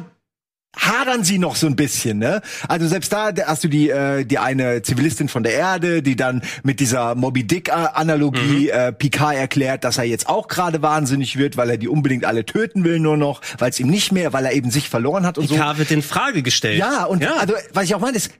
hadern 0.75 1.23
sie 1.23 1.39
noch 1.39 1.55
so 1.55 1.67
ein 1.67 1.75
bisschen, 1.75 2.19
ne? 2.19 2.41
Also 2.67 2.88
selbst 2.88 3.11
da 3.11 3.31
hast 3.45 3.63
du 3.63 3.67
die 3.67 3.89
äh, 3.89 4.25
die 4.25 4.38
eine 4.38 4.81
Zivilistin 4.81 5.29
von 5.29 5.43
der 5.43 5.53
Erde, 5.53 6.03
die 6.03 6.15
dann 6.15 6.41
mit 6.63 6.79
dieser 6.79 7.15
Moby 7.15 7.45
Dick 7.45 7.73
Analogie 7.73 8.69
äh, 8.69 8.91
Picard 8.91 9.35
erklärt, 9.35 9.83
dass 9.83 9.97
er 9.97 10.03
jetzt 10.03 10.27
auch 10.27 10.47
gerade 10.47 10.81
wahnsinnig 10.81 11.38
wird, 11.38 11.57
weil 11.57 11.69
er 11.69 11.77
die 11.77 11.88
unbedingt 11.88 12.25
alle 12.25 12.45
töten 12.45 12.83
will 12.83 12.99
nur 12.99 13.17
noch, 13.17 13.41
weil 13.57 13.69
es 13.69 13.79
ihm 13.79 13.88
nicht 13.88 14.11
mehr, 14.11 14.33
weil 14.33 14.45
er 14.45 14.51
eben 14.51 14.69
sich 14.69 14.89
verloren 14.89 15.25
hat 15.25 15.38
und 15.38 15.47
so. 15.47 15.55
Picard 15.55 15.77
wird 15.77 15.91
in 15.91 16.01
Frage 16.01 16.43
gestellt. 16.43 16.77
Ja, 16.77 17.05
und 17.05 17.25
also, 17.25 17.53
was 17.73 17.85
ich 17.85 17.95
auch 17.95 18.01
meine, 18.01 18.17
ist, 18.17 18.31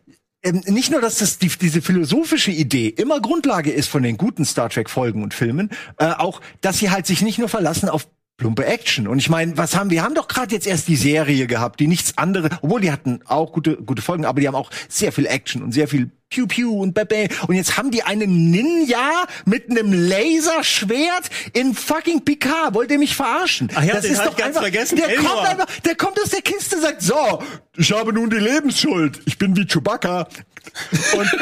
ähm, 0.48 0.64
nicht 0.68 0.92
nur, 0.92 1.02
dass 1.02 1.18
das 1.18 1.38
die, 1.38 1.50
diese 1.50 1.82
philosophische 1.82 2.52
Idee 2.52 2.88
immer 2.88 3.20
Grundlage 3.20 3.72
ist 3.72 3.90
von 3.90 4.04
den 4.04 4.18
guten 4.18 4.46
Star 4.46 4.70
Trek 4.70 4.90
Folgen 4.90 5.24
und 5.24 5.34
Filmen, 5.34 5.70
äh, 5.98 6.12
auch, 6.12 6.42
dass 6.62 6.80
sie 6.80 6.90
halt 6.90 7.06
sich 7.06 7.22
nicht 7.22 7.40
nur 7.40 7.50
verlassen 7.50 7.90
auf 7.90 8.08
plumpe 8.38 8.66
Action. 8.66 9.08
Und 9.08 9.18
ich 9.18 9.30
meine, 9.30 9.58
was 9.58 9.76
haben 9.76 9.90
wir 9.90 10.04
haben 10.04 10.14
doch 10.14 10.28
gerade 10.28 10.54
jetzt 10.54 10.68
erst 10.68 10.88
die 10.88 10.96
Serie 10.96 11.48
gehabt, 11.48 11.80
die 11.80 11.88
nichts 11.88 12.18
andere, 12.18 12.50
obwohl 12.62 12.82
die 12.82 12.92
hatten 12.92 13.20
auch 13.26 13.52
gute 13.52 13.78
gute 13.78 14.04
Folgen, 14.04 14.26
aber 14.26 14.40
die 14.40 14.48
haben 14.48 14.56
auch 14.56 14.70
sehr 14.88 15.12
viel 15.12 15.26
Action 15.26 15.64
und 15.64 15.72
sehr 15.72 15.88
viel 15.88 16.12
Pew 16.30 16.46
Pew 16.46 16.82
und 16.82 16.94
Bebe. 16.94 17.30
Und 17.48 17.56
jetzt 17.56 17.78
haben 17.78 17.90
die 17.90 18.04
einen 18.04 18.52
Ninja 18.52 19.26
mit 19.46 19.72
einem 19.72 19.92
Laserschwert 19.92 21.30
in 21.54 21.74
fucking 21.74 22.24
Picard. 22.26 22.76
Wollt 22.76 22.92
ihr 22.92 23.00
mich 23.00 23.16
verarschen? 23.16 23.70
Ach 23.74 23.84
ja, 23.84 24.00
den 24.00 24.18
hab 24.18 24.32
ich 24.32 24.38
ganz 24.38 24.58
vergessen. 24.58 24.98
Der 24.98 25.10
Elnor. 25.10 25.34
kommt 25.34 25.48
einfach, 25.48 25.80
der 25.86 25.96
kommt 25.96 26.22
aus 26.22 26.30
der 26.30 26.42
Kiste 26.42 26.76
und 26.76 26.82
sagt, 26.84 27.02
so, 27.02 27.42
ich 27.76 27.92
habe 27.92 28.14
nun 28.14 28.30
die 28.30 28.38
Lebensschuld. 28.38 29.20
Ich 29.26 29.38
bin 29.38 29.56
wie 29.56 29.66
Chewbacca. 29.66 30.28
Und, 31.14 31.34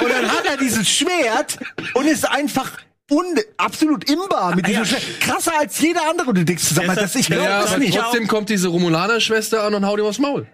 und 0.00 0.10
dann 0.10 0.30
hat 0.30 0.44
er 0.44 0.56
dieses 0.56 0.88
Schwert 0.88 1.56
und 1.94 2.06
ist 2.06 2.28
einfach 2.28 2.72
un 3.12 3.24
absolut 3.58 4.08
imbar 4.10 4.56
mit 4.56 4.66
diesem 4.66 4.82
Ah, 4.82 4.84
ja. 4.84 4.90
Schwert. 4.90 5.20
Krasser 5.20 5.52
als 5.58 5.78
jeder 5.80 6.08
andere. 6.10 6.28
Und 6.30 6.38
du 6.38 6.44
denkst, 6.44 6.74
mal, 6.86 6.94
das, 6.96 7.14
ich 7.14 7.28
Ja, 7.28 7.36
glaube 7.36 7.50
ja, 7.50 7.60
das 7.62 7.70
aber 7.70 7.78
nicht. 7.80 7.98
trotzdem 7.98 8.26
kommt 8.28 8.48
diese 8.48 8.68
Romulaner-Schwester 8.68 9.62
an 9.64 9.74
und 9.74 9.86
haut 9.86 9.98
ihm 9.98 10.06
aufs 10.06 10.18
Maul. 10.18 10.46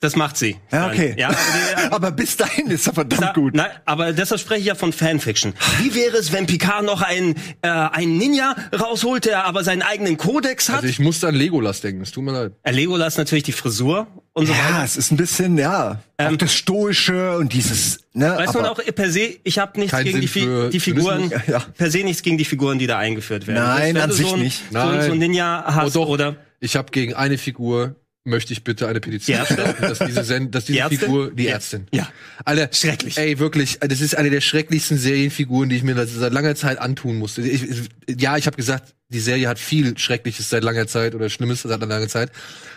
Das 0.00 0.16
macht 0.16 0.36
sie. 0.36 0.56
Ja, 0.70 0.88
okay. 0.88 1.14
Ja, 1.16 1.30
aber 1.90 2.10
bis 2.10 2.36
dahin 2.36 2.66
ist 2.70 2.86
er 2.86 2.92
verdammt 2.92 3.22
Da, 3.22 3.32
gut. 3.32 3.54
Nein, 3.54 3.70
aber 3.86 4.12
deshalb 4.12 4.38
spreche 4.40 4.60
ich 4.60 4.66
ja 4.66 4.74
von 4.74 4.92
Fanfiction. 4.92 5.54
Wie 5.80 5.94
wäre 5.94 6.18
es, 6.18 6.30
wenn 6.30 6.46
Picard 6.46 6.84
noch 6.84 7.00
einen, 7.00 7.36
äh, 7.62 7.68
einen 7.68 8.18
Ninja 8.18 8.54
rausholt, 8.78 9.24
der 9.24 9.44
aber 9.46 9.64
seinen 9.64 9.80
eigenen 9.80 10.18
Kodex 10.18 10.68
hat? 10.68 10.76
Also 10.76 10.88
ich 10.88 10.98
musste 10.98 11.28
an 11.28 11.34
Legolas 11.34 11.80
denken, 11.80 12.02
es 12.02 12.10
tut 12.12 12.22
mir 12.24 12.32
leid. 12.32 12.52
Äh, 12.64 12.72
Legolas 12.72 13.16
natürlich 13.16 13.44
die 13.44 13.52
Frisur 13.52 14.06
und 14.34 14.46
so 14.46 14.52
Ja, 14.52 14.58
weiter. 14.74 14.84
es 14.84 14.96
ist 14.96 15.10
ein 15.10 15.16
bisschen, 15.16 15.56
ja, 15.56 16.02
auch 16.18 16.30
Ähm, 16.30 16.38
das 16.38 16.52
Stoische 16.54 17.36
und 17.38 17.52
dieses, 17.52 18.00
ne, 18.12 18.34
Weißt 18.36 18.54
du, 18.54 18.60
auch 18.60 18.80
per 18.94 19.10
se, 19.10 19.36
ich 19.42 19.58
habe 19.58 19.80
nichts 19.80 19.96
gegen 20.02 20.20
die, 20.20 20.28
Fi 20.28 20.40
für 20.42 20.70
die 20.70 20.80
Figuren. 20.80 21.32
Ja. 21.46 21.60
per 21.60 21.90
se 21.90 21.98
nichts 22.04 22.22
gegen 22.22 22.36
die 22.36 22.44
Figuren, 22.44 22.78
die 22.78 22.86
da 22.86 22.98
eingeführt 22.98 23.46
werden. 23.46 23.62
Nein, 23.64 23.96
an 23.96 24.10
sich 24.12 24.26
so 24.26 24.34
ein, 24.34 24.40
nicht. 24.42 24.62
So, 24.70 24.78
so 24.78 25.12
ein 25.12 25.18
Ninja 25.18 25.64
hast 25.66 25.96
oh, 25.96 26.04
doch. 26.04 26.08
oder 26.10 26.36
Ich 26.60 26.76
habe 26.76 26.90
gegen 26.90 27.14
eine 27.14 27.38
Figur 27.38 27.96
möchte 28.26 28.54
ich 28.54 28.64
bitte 28.64 28.88
eine 28.88 29.00
Petition 29.00 29.44
starten, 29.44 29.82
dass 29.82 29.98
diese, 29.98 30.24
Sen 30.24 30.50
dass 30.50 30.64
diese 30.64 30.88
Die? 30.88 30.96
Figur, 30.96 31.30
die 31.30 31.44
Ja. 31.44 31.52
Ärztin. 31.52 31.86
Ja. 31.92 32.08
Alter, 32.46 32.70
Schrecklich. 32.72 33.18
Ey, 33.18 33.38
wirklich, 33.38 33.78
das 33.80 34.00
ist 34.00 34.16
eine 34.16 34.30
der 34.30 34.40
schrecklichsten 34.40 34.96
Serienfiguren, 34.96 35.68
die 35.68 35.76
ich 35.76 35.82
mir 35.82 35.94
seit 36.06 36.32
langer 36.32 36.54
Zeit 36.54 36.78
antun 36.78 37.18
musste. 37.18 37.42
Ich, 37.42 37.62
ja, 38.08 38.38
ich 38.38 38.46
habe 38.46 38.56
gesagt, 38.56 38.94
die 39.10 39.20
Serie 39.20 39.46
hat 39.46 39.58
viel 39.58 39.98
Schreckliches 39.98 40.48
seit 40.48 40.64
langer 40.64 40.86
Zeit 40.86 41.14
oder 41.14 41.28
Schlimmes 41.28 41.62
seit 41.62 41.78
langer 41.78 42.08
Zeit, 42.08 42.32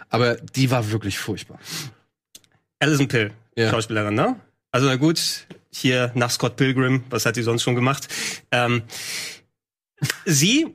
aber 0.10 0.36
die 0.36 0.70
war 0.72 0.92
wirklich 0.92 1.18
furchtbar. 1.18 1.60
Alison 2.80 3.08
Pill, 3.08 3.32
Ja. 3.56 3.70
Schauspielerin, 3.72 4.14
ne? 4.16 4.40
Also 4.72 4.88
na 4.88 4.96
gut, 4.96 5.48
hier 5.72 6.12
nach 6.16 6.30
Scott 6.32 6.56
Pilgrim, 6.56 7.04
was 7.10 7.26
hat 7.26 7.36
sie 7.36 7.44
sonst 7.44 7.64
schon 7.64 7.76
gemacht? 7.76 8.08
Ähm, 8.52 8.84
sie 10.26 10.74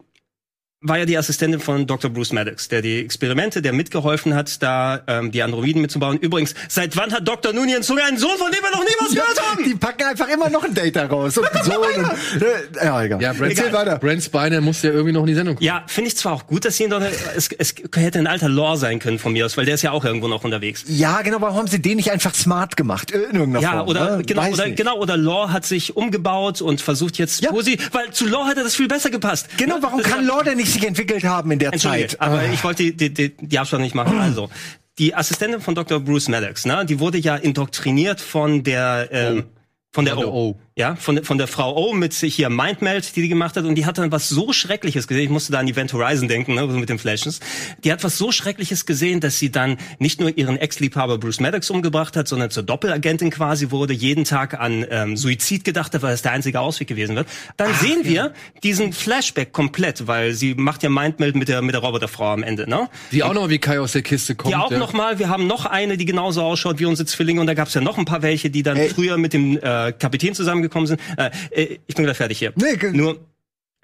war 0.82 0.98
ja 0.98 1.04
die 1.04 1.16
Assistentin 1.16 1.60
von 1.60 1.86
Dr. 1.86 2.10
Bruce 2.10 2.32
Maddox, 2.32 2.68
der 2.68 2.82
die 2.82 2.98
Experimente, 3.00 3.62
der 3.62 3.72
mitgeholfen 3.72 4.34
hat, 4.34 4.62
da 4.62 5.00
ähm, 5.06 5.30
die 5.30 5.42
Androiden 5.42 5.80
mitzubauen. 5.80 6.18
Übrigens, 6.18 6.54
seit 6.68 6.96
wann 6.96 7.12
hat 7.12 7.26
Dr. 7.26 7.52
Nunez 7.52 7.86
sogar 7.86 8.06
einen 8.06 8.18
Sohn, 8.18 8.36
von 8.36 8.50
dem 8.50 8.60
wir 8.62 8.70
noch 8.70 8.82
nie 8.84 8.94
was 8.98 9.10
gehört 9.10 9.50
haben? 9.50 9.64
die 9.64 9.74
packen 9.74 10.04
einfach 10.04 10.28
immer 10.28 10.50
noch 10.50 10.64
ein 10.64 10.74
Data 10.74 11.06
raus. 11.06 11.38
Und 11.38 11.46
so 11.64 11.72
und, 11.80 12.42
äh, 12.42 12.84
ja, 12.84 13.02
egal. 13.02 13.22
Ja, 13.22 13.32
Brent, 13.32 13.56
Erzähl 13.56 13.72
weiter. 13.72 13.96
Brent 13.98 14.22
Spiner 14.22 14.60
muss 14.60 14.82
ja 14.82 14.90
irgendwie 14.90 15.12
noch 15.12 15.20
in 15.22 15.26
die 15.28 15.34
Sendung 15.34 15.54
kommen. 15.56 15.64
Ja, 15.64 15.84
finde 15.86 16.08
ich 16.08 16.16
zwar 16.16 16.32
auch 16.32 16.46
gut, 16.46 16.64
dass 16.64 16.76
sie 16.76 16.84
ihn 16.84 16.90
dort, 16.90 17.04
es, 17.36 17.48
es 17.56 17.74
hätte 17.94 18.18
ein 18.18 18.26
alter 18.26 18.48
Lore 18.48 18.76
sein 18.76 18.98
können 18.98 19.18
von 19.18 19.32
mir 19.32 19.46
aus, 19.46 19.56
weil 19.56 19.64
der 19.66 19.74
ist 19.76 19.82
ja 19.82 19.92
auch 19.92 20.04
irgendwo 20.04 20.28
noch 20.28 20.42
unterwegs. 20.44 20.84
Ja, 20.88 21.22
genau, 21.22 21.40
warum 21.40 21.58
haben 21.58 21.66
sie 21.68 21.80
den 21.80 21.96
nicht 21.96 22.10
einfach 22.10 22.34
smart 22.34 22.76
gemacht? 22.76 23.10
In 23.12 23.20
irgendeiner 23.20 23.60
Ja, 23.60 23.70
Form. 23.78 23.88
oder 23.88 24.16
ne? 24.18 24.24
genau, 24.24 24.42
Weiß 24.42 24.54
oder 24.54 24.66
nicht. 24.66 24.76
genau, 24.76 24.96
oder 24.98 25.16
Lore 25.16 25.52
hat 25.52 25.64
sich 25.64 25.96
umgebaut 25.96 26.60
und 26.60 26.80
versucht 26.80 27.18
jetzt 27.18 27.40
Ja. 27.42 27.50
Posi, 27.50 27.78
weil 27.92 28.10
zu 28.10 28.26
Lore 28.26 28.48
hätte 28.50 28.62
das 28.64 28.74
viel 28.74 28.88
besser 28.88 29.10
gepasst. 29.10 29.46
Genau, 29.56 29.76
Ja, 29.76 29.82
warum 29.82 30.02
das 30.02 30.10
kann 30.10 30.24
Lore 30.26 30.44
denn 30.44 30.56
nicht 30.56 30.71
sich 30.72 30.86
entwickelt 30.86 31.24
haben 31.24 31.50
in 31.50 31.58
der 31.58 31.72
Zeit? 31.72 32.20
aber 32.20 32.38
Ah. 32.40 32.52
ich 32.52 32.62
wollte 32.64 32.92
die, 32.92 33.12
die, 33.12 33.36
die, 33.36 33.58
Abstand 33.58 33.82
nicht 33.82 33.94
machen. 33.94 34.18
Also, 34.18 34.50
die 34.98 35.14
Assistentin 35.14 35.60
von 35.60 35.74
Dr. 35.74 36.00
Bruce 36.00 36.28
Maddox, 36.28 36.66
ne, 36.66 36.84
die 36.86 37.00
wurde 37.00 37.18
ja 37.18 37.36
indoktriniert 37.36 38.20
von 38.20 38.62
der, 38.62 39.08
ähm, 39.10 39.44
von 39.92 40.04
der 40.04 40.14
Von 40.14 40.22
der 40.22 40.32
O. 40.32 40.50
O. 40.50 40.56
Ja, 40.74 40.96
von, 40.96 41.16
der- 41.16 41.24
von 41.24 41.36
der 41.36 41.48
Frau 41.48 41.76
O 41.76 41.92
mit 41.92 42.14
sich 42.14 42.34
hier 42.34 42.48
Mindmeld, 42.48 43.14
die 43.14 43.20
die 43.22 43.28
gemacht 43.28 43.56
hat. 43.56 43.64
Und 43.64 43.74
die 43.74 43.84
hat 43.84 43.98
dann 43.98 44.10
was 44.10 44.30
so 44.30 44.54
Schreckliches 44.54 45.06
gesehen. 45.06 45.24
Ich 45.24 45.30
musste 45.30 45.52
da 45.52 45.58
an 45.58 45.68
Event 45.68 45.92
Horizon 45.92 46.28
denken, 46.28 46.54
ne, 46.54 46.66
mit 46.66 46.88
den 46.88 46.98
Flashes. 46.98 47.40
Die 47.84 47.92
hat 47.92 48.02
was 48.04 48.16
so 48.16 48.32
Schreckliches 48.32 48.86
gesehen, 48.86 49.20
dass 49.20 49.38
sie 49.38 49.52
dann 49.52 49.76
nicht 49.98 50.18
nur 50.20 50.36
ihren 50.36 50.56
Ex-Liebhaber 50.56 51.18
Bruce 51.18 51.40
Maddox 51.40 51.68
umgebracht 51.68 52.16
hat, 52.16 52.26
sondern 52.26 52.50
zur 52.50 52.62
Doppelagentin 52.62 53.30
quasi 53.30 53.70
wurde, 53.70 53.92
jeden 53.92 54.24
Tag 54.24 54.58
an 54.58 54.86
ähm, 54.88 55.16
Suizid 55.18 55.64
gedacht 55.64 55.92
hat, 55.92 56.00
weil 56.00 56.14
es 56.14 56.22
der 56.22 56.32
einzige 56.32 56.60
Ausweg 56.60 56.88
gewesen 56.88 57.16
wird. 57.16 57.28
Dann 57.58 57.74
sehen 57.74 58.00
wir 58.04 58.32
diesen 58.62 58.94
Flashback 58.94 59.52
komplett, 59.52 60.06
weil 60.06 60.32
sie 60.32 60.54
macht 60.54 60.82
ja 60.82 60.88
Mindmeld 60.88 61.36
mit 61.36 61.48
der, 61.48 61.60
mit 61.60 61.74
der 61.74 61.82
Roboterfrau 61.82 62.32
am 62.32 62.42
Ende, 62.42 62.68
ne? 62.68 62.88
Die 63.10 63.22
auch 63.22 63.34
noch 63.34 63.50
wie 63.50 63.58
Kai 63.58 63.78
aus 63.78 63.92
der 63.92 64.02
Kiste 64.02 64.34
kommt. 64.34 64.54
Die 64.54 64.56
auch 64.56 64.70
ja. 64.70 64.78
noch 64.78 64.94
mal, 64.94 65.18
wir 65.18 65.28
haben 65.28 65.46
noch 65.46 65.66
eine, 65.66 65.98
die 65.98 66.06
genauso 66.06 66.40
ausschaut 66.42 66.78
wie 66.78 66.86
unsere 66.86 67.04
Zwillinge 67.06 67.42
und 67.42 67.46
da 67.46 67.52
gab 67.52 67.68
es 67.68 67.74
ja 67.74 67.82
noch 67.82 67.98
ein 67.98 68.06
paar 68.06 68.22
welche, 68.22 68.48
die 68.48 68.62
dann 68.62 68.78
Ey. 68.78 68.88
früher 68.88 69.18
mit 69.18 69.34
dem 69.34 69.58
äh, 69.58 69.92
Kapitän 69.92 70.34
zusammengekommen 70.62 70.86
sind. 70.86 71.00
Äh, 71.16 71.30
äh, 71.50 71.78
ich 71.86 71.94
bin 71.94 72.04
gleich 72.04 72.16
fertig 72.16 72.38
hier. 72.38 72.52
Nee, 72.56 72.78
Nur 72.92 73.20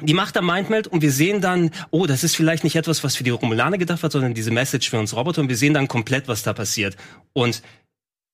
die 0.01 0.14
macht 0.14 0.37
da 0.37 0.43
Mindmeld 0.43 0.87
und 0.87 1.03
wir 1.03 1.11
sehen 1.11 1.41
dann, 1.41 1.70
oh, 1.91 2.07
das 2.07 2.22
ist 2.22 2.37
vielleicht 2.37 2.62
nicht 2.62 2.76
etwas, 2.76 3.03
was 3.03 3.16
für 3.16 3.24
die 3.24 3.31
Romulaner 3.31 3.79
gedacht 3.79 4.03
wird, 4.03 4.12
sondern 4.12 4.33
diese 4.33 4.53
Message 4.53 4.91
für 4.91 4.99
uns 4.99 5.14
Roboter 5.14 5.41
und 5.41 5.49
wir 5.49 5.57
sehen 5.57 5.74
dann 5.74 5.89
komplett, 5.89 6.29
was 6.29 6.45
da 6.45 6.53
passiert. 6.53 6.97
Und 7.33 7.62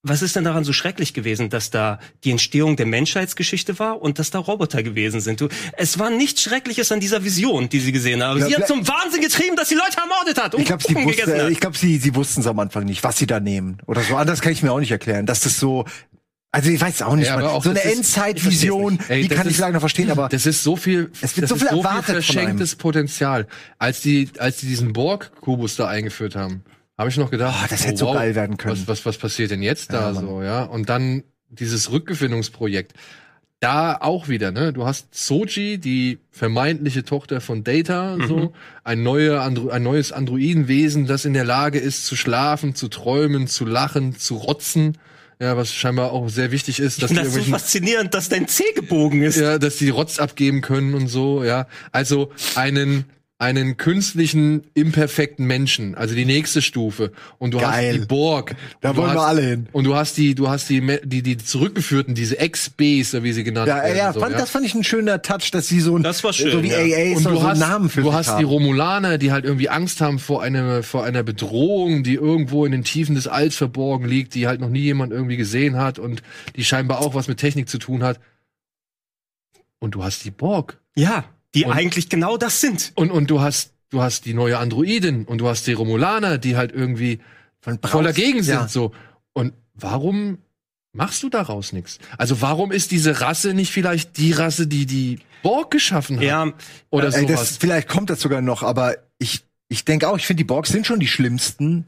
was 0.07 0.21
ist 0.21 0.37
denn 0.37 0.45
daran 0.45 0.65
so 0.65 0.75
schrecklich 0.75 1.15
gewesen, 1.15 1.49
dass 1.49 1.71
da 1.71 1.99
die 2.25 2.31
Entstehung 2.31 2.77
der 2.77 2.85
Menschheitsgeschichte 2.85 3.79
war 3.79 4.03
und 4.03 4.19
dass 4.19 4.31
da 4.31 4.39
Roboter 4.39 4.83
gewesen 4.83 5.23
sind? 5.23 5.41
Du, 5.41 5.49
es 5.79 5.99
war 5.99 6.11
nichts 6.11 6.43
Schreckliches 6.43 6.93
an 6.93 7.01
dieser 7.01 7.25
Vision, 7.25 7.71
die 7.71 7.81
sie 7.81 7.93
gesehen 7.93 8.23
haben. 8.23 8.39
Ja, 8.41 8.47
sie 8.47 8.57
hat 8.57 8.69
zum 8.69 8.87
Wahnsinn 8.87 9.23
getrieben, 9.23 9.57
dass 9.57 9.71
sie 9.71 9.77
Leute 9.77 9.97
ermordet 9.97 10.39
hat. 10.39 10.55
und 10.55 10.61
Ich 10.61 10.67
glaube, 10.67 10.83
sie, 10.87 10.95
wusste, 10.95 11.45
hat. 11.45 11.51
ich 11.51 11.59
glaub, 11.59 11.75
sie, 11.79 11.97
sie 11.97 12.15
wussten 12.15 12.43
es 12.43 12.47
am 12.47 12.59
Anfang 12.59 12.85
nicht, 12.85 13.03
was 13.03 13.17
sie 13.17 13.27
da 13.27 13.41
nehmen. 13.41 13.79
Oder 13.87 14.03
so. 14.03 14.17
Anders 14.17 14.43
kann 14.43 14.53
ich 14.53 14.63
mir 14.63 14.73
auch 14.73 14.81
nicht 14.81 14.91
erklären. 14.91 15.25
Dass 15.25 15.41
das 15.41 15.59
so. 15.59 15.87
Also 16.55 16.71
ich 16.71 16.81
weiß 16.81 17.03
auch 17.03 17.17
nicht, 17.17 17.27
Ja, 17.27 17.41
auch 17.49 17.65
so 17.65 17.71
eine 17.71 17.83
Endzeitvision, 17.83 18.99
die 19.09 19.29
kann 19.29 19.49
ich 19.49 19.59
leider 19.59 19.73
noch 19.73 19.81
verstehen, 19.81 20.11
aber 20.11 20.29
Das 20.29 20.47
ist 20.47 20.63
so 20.63 20.77
viel, 20.77 21.11
Es 21.21 21.37
wird 21.37 21.45
das 21.45 21.51
so 21.51 21.57
ist 21.57 21.63
viel 21.63 21.71
so 21.71 21.77
viel 21.77 21.87
erwartet 21.89 22.05
von 22.07 22.15
verschenktes 22.23 22.77
Potenzial. 22.77 23.47
Als 23.79 24.01
die, 24.03 24.29
als 24.39 24.59
die 24.59 24.67
diesen 24.67 24.93
Borg-Kubus 24.93 25.75
da 25.77 25.89
eingeführt 25.89 26.37
haben, 26.37 26.63
habe 26.97 27.09
ich 27.11 27.17
noch 27.17 27.31
gedacht, 27.31 27.57
Oh, 27.61 27.67
das 27.69 27.85
hätte 27.85 27.99
so 27.99 28.13
geil 28.13 28.35
werden 28.37 28.57
können. 28.57 28.77
Was, 28.77 28.87
was, 28.87 29.05
was 29.05 29.19
passiert 29.19 29.51
denn 29.51 29.63
jetzt 29.63 29.93
da 29.93 30.13
Ja, 30.13 30.15
so, 30.15 30.43
ja? 30.43 30.63
Und 30.63 30.89
dann 30.89 31.25
dieses 31.49 31.91
Rückgewinnungsprojekt. 31.91 32.93
Da 33.61 33.97
auch 34.01 34.29
wieder, 34.29 34.51
ne? 34.53 34.73
Du 34.73 34.85
hast 34.85 35.15
Soji, 35.15 35.79
die 35.79 36.19
vermeintliche 36.31 37.03
Tochter 37.05 37.41
von 37.41 37.65
Data, 37.65 38.17
Mhm. 38.17 38.27
so 38.29 38.53
ein, 38.85 39.03
neue 39.03 39.41
Andro 39.41 39.71
ein 39.71 39.83
neues 39.83 40.13
Androidenwesen, 40.13 41.07
das 41.07 41.25
in 41.25 41.33
der 41.33 41.45
Lage 41.45 41.79
ist 41.79 42.05
zu 42.07 42.15
schlafen, 42.15 42.75
zu 42.75 42.89
träumen, 42.89 43.47
zu 43.49 43.65
lachen, 43.65 44.17
zu 44.17 44.37
rotzen. 44.37 44.99
Ja, 45.41 45.57
was 45.57 45.73
scheinbar 45.73 46.13
auch 46.13 46.29
sehr 46.29 46.51
wichtig 46.51 46.81
ist, 46.81 47.03
dass 47.03 47.11
die 47.11 47.17
das 47.17 47.29
ist 47.29 47.35
so 47.35 47.51
faszinierend, 47.51 48.15
dass 48.15 48.29
dein 48.29 48.47
C 48.49 48.65
gebogen 48.75 49.23
ist. 49.23 49.37
ja, 49.37 49.59
dass 49.59 49.77
die 49.77 49.91
Rotz 49.91 50.19
abgeben 50.19 50.61
können 50.61 50.95
und 50.95 51.09
so, 51.09 51.45
ja. 51.45 51.67
Also 51.93 52.31
einen 52.55 53.05
einen 53.45 53.77
künstlichen 53.77 54.63
imperfekten 54.73 55.47
Menschen, 55.47 55.95
also 55.95 56.15
die 56.15 56.25
nächste 56.25 56.63
Stufe 56.63 57.13
und 57.39 57.53
du 57.53 57.59
Geil. 57.59 57.93
hast 57.93 58.03
die 58.03 58.07
Borg, 58.07 58.57
Da 58.81 58.97
wollen 58.97 59.13
wir 59.13 59.21
hast, 59.21 59.29
alle 59.29 59.43
hin. 59.43 59.69
Und 59.73 59.85
du 59.85 59.95
hast 59.95 60.17
die 60.17 60.35
du 60.35 60.49
hast 60.49 60.71
die 60.71 60.81
die 61.05 61.23
die 61.23 61.37
zurückgeführten, 61.37 62.15
diese 62.15 62.39
Ex-Bs, 62.39 63.23
wie 63.23 63.33
sie 63.33 63.45
genannt 63.45 63.69
ja, 63.69 63.83
werden, 63.83 63.97
ja, 63.99 64.13
so, 64.15 64.21
fand, 64.21 64.33
ja. 64.33 64.39
das 64.39 64.49
fand 64.49 64.65
ich 64.65 64.75
ein 64.75 64.83
schöner 64.83 65.21
Touch, 65.21 65.51
dass 65.53 65.69
sie 65.69 65.81
so 65.81 65.95
ein 65.95 66.03
Das 66.03 66.25
war 66.25 66.33
schön, 66.33 66.53
so 66.53 66.63
wie 66.63 66.69
ja. 66.69 66.79
AA 66.79 67.17
und 67.17 67.23
so, 67.23 67.31
du 67.31 67.37
so 67.37 67.43
hast, 67.43 67.61
einen 67.61 67.71
Namen 67.71 67.89
für 67.91 68.01
du 68.01 68.07
sich 68.09 68.17
hast 68.17 68.29
haben. 68.29 68.39
die 68.39 68.45
Romulaner, 68.45 69.19
die 69.19 69.31
halt 69.31 69.45
irgendwie 69.45 69.69
Angst 69.69 70.01
haben 70.01 70.19
vor 70.19 70.43
einer, 70.43 70.83
vor 70.83 71.05
einer 71.05 71.23
Bedrohung, 71.23 72.03
die 72.03 72.15
irgendwo 72.15 72.65
in 72.65 72.73
den 72.73 72.83
Tiefen 72.83 73.15
des 73.15 73.29
Alls 73.29 73.57
verborgen 73.57 74.09
liegt, 74.09 74.35
die 74.35 74.47
halt 74.47 74.61
noch 74.61 74.71
nie 74.71 74.81
jemand 74.81 75.13
irgendwie 75.13 75.37
gesehen 75.37 75.77
hat 75.77 75.99
und 75.99 76.23
die 76.57 76.65
scheinbar 76.65 77.01
auch 77.01 77.15
was 77.15 77.29
mit 77.29 77.39
Technik 77.39 77.69
zu 77.69 77.77
tun 77.79 78.03
hat. 78.03 78.21
Und 79.81 79.95
du 79.95 80.03
hast 80.03 80.25
die 80.25 80.31
Borg. 80.31 80.79
Ja, 80.97 81.25
die 81.55 81.65
Und- 81.65 81.73
eigentlich 81.73 82.09
genau 82.09 82.37
das 82.37 82.61
sind. 82.61 82.93
Und, 82.95 83.11
und 83.11 83.31
du 83.31 83.41
hast, 83.41 83.73
du 83.91 84.03
hast 84.03 84.25
die 84.27 84.35
neue 84.35 84.59
Androidin 84.59 85.25
und 85.25 85.39
du 85.39 85.49
hast 85.49 85.67
die 85.67 85.73
Romulaner, 85.73 86.39
die 86.39 86.57
halt 86.57 86.73
irgendwie 86.73 87.21
Von 87.61 87.79
voll 87.83 88.05
dagegen 88.05 88.43
sind, 88.43 88.55
Ja. 88.55 88.69
so. 88.69 88.93
Und 89.33 89.53
warum 89.75 90.39
machst 90.93 91.23
du 91.23 91.29
daraus 91.31 91.73
nichts? 91.73 91.99
Also 92.19 92.41
warum 92.41 92.73
ist 92.73 92.91
diese 92.91 93.21
Rasse 93.21 93.55
nicht 93.55 93.73
vielleicht 93.73 94.17
die 94.17 94.33
Rasse, 94.33 94.67
die 94.67 94.87
die 94.87 95.19
Borg 95.43 95.71
geschaffen 95.71 96.17
hat? 96.19 96.25
Ja, 96.25 96.53
Oder 96.91 97.07
Ey, 97.15 97.27
das, 97.27 97.41
sowas. 97.41 97.57
vielleicht 97.59 97.89
kommt 97.89 98.11
das 98.11 98.21
sogar 98.21 98.41
noch, 98.43 98.63
aber 98.63 98.97
ich, 99.19 99.45
ich 99.69 99.85
denke 99.85 100.09
auch, 100.09 100.17
ich 100.17 100.27
finde, 100.27 100.39
die 100.43 100.45
Borgs 100.45 100.71
sind 100.71 100.87
schon 100.87 101.01
die 101.01 101.07
schlimmsten. 101.09 101.87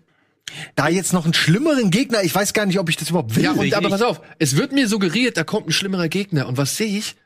Da 0.77 0.89
jetzt 0.89 1.13
noch 1.13 1.25
einen 1.25 1.35
schlimmeren 1.35 1.91
Gegner, 1.91 2.23
ich 2.23 2.33
weiß 2.35 2.53
gar 2.53 2.67
nicht, 2.67 2.79
ob 2.79 2.89
ich 2.89 2.97
das 2.97 3.11
überhaupt 3.11 3.35
will. 3.35 3.43
Ja, 3.45 3.53
und 3.53 3.75
aber 3.75 3.89
pass 3.91 4.03
auf, 4.03 4.21
es 4.39 4.57
wird 4.57 4.73
mir 4.73 4.87
suggeriert, 4.89 5.37
da 5.37 5.43
kommt 5.45 5.67
ein 5.69 5.73
schlimmerer 5.73 6.09
Gegner. 6.09 6.47
Und 6.47 6.57
was 6.57 6.77
sehe 6.77 6.87
ich? 6.99 7.17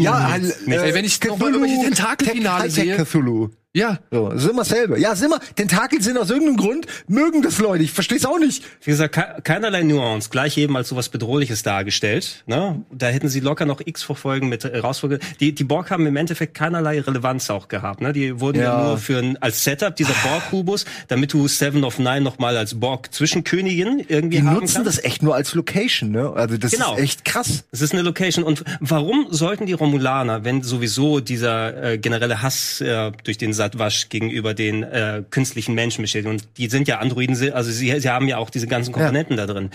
Ja, 0.00 0.30
halt, 0.30 0.66
Ey, 0.66 0.94
wenn 0.94 1.04
ich 1.04 1.22
noch 1.24 1.38
mal 1.38 1.52
irgendwelche 1.52 1.82
Tentakelfinale 1.82 2.70
sehe. 2.70 2.96
Cthulhu. 2.96 3.50
Ja. 3.76 3.98
So, 4.10 4.30
ist 4.30 4.44
immer 4.48 4.62
dasselbe. 4.62 4.98
Ja, 4.98 5.12
ist 5.12 5.22
immer, 5.22 5.38
Tentakel 5.54 6.00
sind 6.00 6.16
aus 6.16 6.30
irgendeinem 6.30 6.56
Grund, 6.56 6.86
mögen 7.08 7.42
das 7.42 7.58
Leute. 7.58 7.84
Ich 7.84 7.92
verstehe 7.92 8.16
es 8.16 8.24
auch 8.24 8.38
nicht. 8.38 8.64
wie 8.82 8.90
gesagt, 8.90 9.14
ke- 9.14 9.42
keinerlei 9.44 9.82
Nuance, 9.82 10.30
gleich 10.30 10.56
eben 10.56 10.76
als 10.76 10.88
sowas 10.88 11.08
Bedrohliches 11.10 11.62
dargestellt. 11.62 12.42
Ne? 12.46 12.82
Da 12.90 13.08
hätten 13.08 13.28
sie 13.28 13.40
locker 13.40 13.66
noch 13.66 13.80
x 13.84 14.02
Verfolgen 14.02 14.48
mit 14.48 14.64
äh, 14.64 14.78
rausfolgen. 14.78 15.18
Die, 15.40 15.54
die 15.54 15.64
Borg 15.64 15.90
haben 15.90 16.06
im 16.06 16.16
Endeffekt 16.16 16.54
keinerlei 16.54 17.00
Relevanz 17.00 17.50
auch 17.50 17.68
gehabt. 17.68 18.00
Ne? 18.00 18.12
Die 18.14 18.40
wurden 18.40 18.58
ja, 18.58 18.78
Ja. 18.80 18.86
nur 18.88 18.98
für 18.98 19.18
ein, 19.18 19.36
als 19.42 19.62
Setup 19.62 19.94
dieser 19.94 20.14
Borg-Kubus, 20.24 20.86
damit 21.08 21.32
du 21.34 21.46
Seven 21.46 21.84
of 21.84 21.98
Nine 21.98 22.22
noch 22.22 22.38
mal 22.38 22.56
als 22.56 22.80
Borg-Zwischenkönigin 22.80 24.04
irgendwie 24.08 24.40
Die 24.40 24.46
haben 24.46 24.54
nutzen 24.54 24.76
kannst. 24.84 24.98
das 24.98 25.04
echt 25.04 25.22
nur 25.22 25.34
als 25.34 25.54
Location, 25.54 26.10
ne? 26.10 26.32
Also 26.34 26.56
das 26.56 26.72
Genau. 26.72 26.94
ist 26.96 27.02
echt 27.02 27.24
krass. 27.24 27.64
Es 27.72 27.80
ist 27.80 27.92
eine 27.92 28.02
Location. 28.02 28.44
Und 28.44 28.64
warum 28.80 29.26
sollten 29.30 29.66
die 29.66 29.72
Romulaner, 29.72 30.44
wenn 30.44 30.62
sowieso 30.62 31.20
dieser 31.20 31.82
äh, 31.92 31.98
generelle 31.98 32.42
Hass 32.42 32.80
äh, 32.80 33.12
durch 33.24 33.38
den 33.38 33.52
Satwasch 33.66 34.08
gegenüber 34.08 34.54
den 34.54 34.82
äh, 34.82 35.22
künstlichen 35.30 35.74
Menschen 35.74 36.02
besteht, 36.02 36.26
und 36.26 36.46
die 36.56 36.68
sind 36.68 36.88
ja 36.88 36.98
Androiden, 36.98 37.52
also 37.52 37.70
sie, 37.70 37.98
sie 38.00 38.08
haben 38.08 38.28
ja 38.28 38.38
auch 38.38 38.50
diese 38.50 38.66
ganzen 38.66 38.92
Komponenten 38.92 39.36
da 39.36 39.46
drin, 39.46 39.70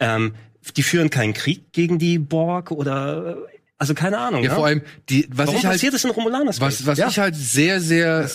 ähm, 0.00 0.34
die 0.76 0.82
führen 0.82 1.10
keinen 1.10 1.34
Krieg 1.34 1.72
gegen 1.72 1.98
die 1.98 2.18
Borg 2.18 2.70
oder, 2.70 3.36
also 3.78 3.94
keine 3.94 4.18
Ahnung. 4.18 4.42
Ja, 4.42 4.50
ne? 4.50 4.54
vor 4.56 4.66
allem, 4.66 4.82
die, 5.08 5.28
was 5.30 5.48
warum 5.48 5.58
ich 5.58 5.66
halt, 5.66 5.74
passiert 5.74 5.94
das 5.94 6.04
in 6.04 6.10
Romulaners? 6.10 6.60
was, 6.60 6.86
was 6.86 6.98
Ja. 6.98 7.08
ich 7.08 7.18
halt 7.18 7.36
sehr, 7.36 7.80
sehr, 7.80 8.28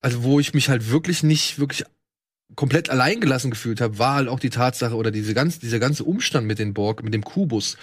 also 0.00 0.22
wo 0.22 0.38
ich 0.38 0.54
mich 0.54 0.68
halt 0.68 0.90
wirklich 0.90 1.22
nicht 1.22 1.58
wirklich 1.58 1.84
komplett 2.56 2.90
alleingelassen 2.90 3.50
gefühlt 3.50 3.80
habe, 3.80 3.98
war 3.98 4.14
halt 4.14 4.28
auch 4.28 4.40
die 4.40 4.50
Tatsache 4.50 4.94
oder 4.94 5.10
diese 5.10 5.34
ganz, 5.34 5.58
dieser 5.58 5.78
ganze 5.78 6.04
Umstand 6.04 6.46
mit 6.46 6.58
den 6.58 6.74
Borg, 6.74 7.02
mit 7.02 7.14
dem 7.14 7.22
Kubus. 7.24 7.76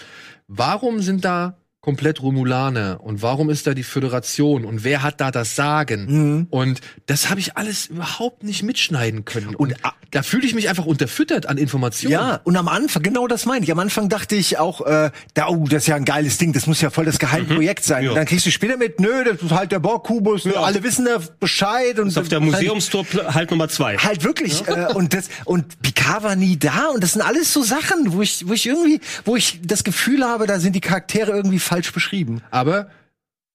Warum 0.48 1.02
sind 1.02 1.26
da 1.26 1.58
komplett 1.88 2.22
Romulaner 2.22 3.00
und 3.02 3.22
warum 3.22 3.50
ist 3.50 3.66
da 3.66 3.74
die 3.74 3.84
Föderation 3.84 4.66
und 4.66 4.84
wer 4.84 5.04
hat 5.04 5.22
da 5.22 5.32
das 5.32 5.56
Sagen? 5.56 6.06
Mhm. 6.10 6.48
Und 6.50 6.82
das 7.06 7.30
habe 7.30 7.40
ich 7.40 7.56
alles 7.56 7.86
überhaupt 7.86 8.44
nicht 8.44 8.62
mitschneiden 8.62 9.24
können. 9.24 9.56
Und, 9.56 9.72
Und, 9.72 9.76
da 10.12 10.22
fühle 10.22 10.46
ich 10.46 10.54
mich 10.54 10.68
einfach 10.68 10.86
unterfüttert 10.86 11.46
an 11.48 11.58
Informationen. 11.58 12.12
Ja, 12.12 12.42
und 12.44 12.58
am 12.58 12.68
Anfang, 12.68 13.04
genau 13.04 13.28
das 13.28 13.46
meine 13.46 13.64
ich. 13.64 13.72
Am 13.72 13.80
Anfang 13.80 14.10
dachte 14.10 14.36
ich 14.36 14.58
auch, 14.60 14.82
äh, 14.86 15.12
da, 15.34 15.48
oh, 15.48 15.66
das 15.70 15.84
ist 15.84 15.88
ja 15.88 15.96
ein 15.96 16.04
geiles 16.04 16.38
Ding, 16.38 16.52
das 16.52 16.68
muss 16.68 16.82
ja 16.82 16.90
voll 16.90 17.06
das 17.06 17.20
Geheimprojekt 17.20 17.86
sein. 17.86 18.04
Ja. 18.04 18.10
Und 18.10 18.16
dann 18.18 18.26
kriegst 18.26 18.46
du 18.46 18.52
später 18.52 18.76
mit, 18.76 19.00
nö, 19.00 19.24
das 19.24 19.42
ist 19.42 19.52
halt 19.52 19.72
der 19.72 19.80
Borg-Kubus, 19.80 20.44
ne, 20.44 20.58
alle 20.58 20.84
wissen 20.84 21.06
da 21.06 21.20
Bescheid. 21.40 22.00
Und 22.00 22.10
ist 22.10 22.18
auf 22.18 22.28
der 22.28 22.42
Museumstour 22.42 23.04
pl- 23.04 23.34
halt 23.34 23.50
Nummer 23.52 23.70
zwei. 23.70 23.96
Halt 23.98 24.26
wirklich. 24.26 24.68
Äh, 24.68 24.88
und 24.94 25.14
das 25.14 25.30
und 25.46 25.82
Picard 25.82 26.24
war 26.24 26.36
nie 26.36 26.58
da 26.58 26.88
und 26.94 27.02
das 27.02 27.14
sind 27.14 27.22
alles 27.22 27.54
so 27.54 27.64
Sachen, 27.64 28.12
wo 28.12 28.22
ich, 28.22 28.46
wo 28.46 28.52
ich 28.52 28.66
irgendwie, 28.66 29.00
wo 29.24 29.38
ich 29.38 29.62
das 29.64 29.86
Gefühl 29.86 30.26
habe, 30.26 30.48
da 30.48 30.60
sind 30.60 30.76
die 30.76 30.82
Charaktere 30.82 31.32
irgendwie 31.32 31.60
falsch 31.60 31.77
beschrieben. 31.94 32.42
Aber, 32.52 32.90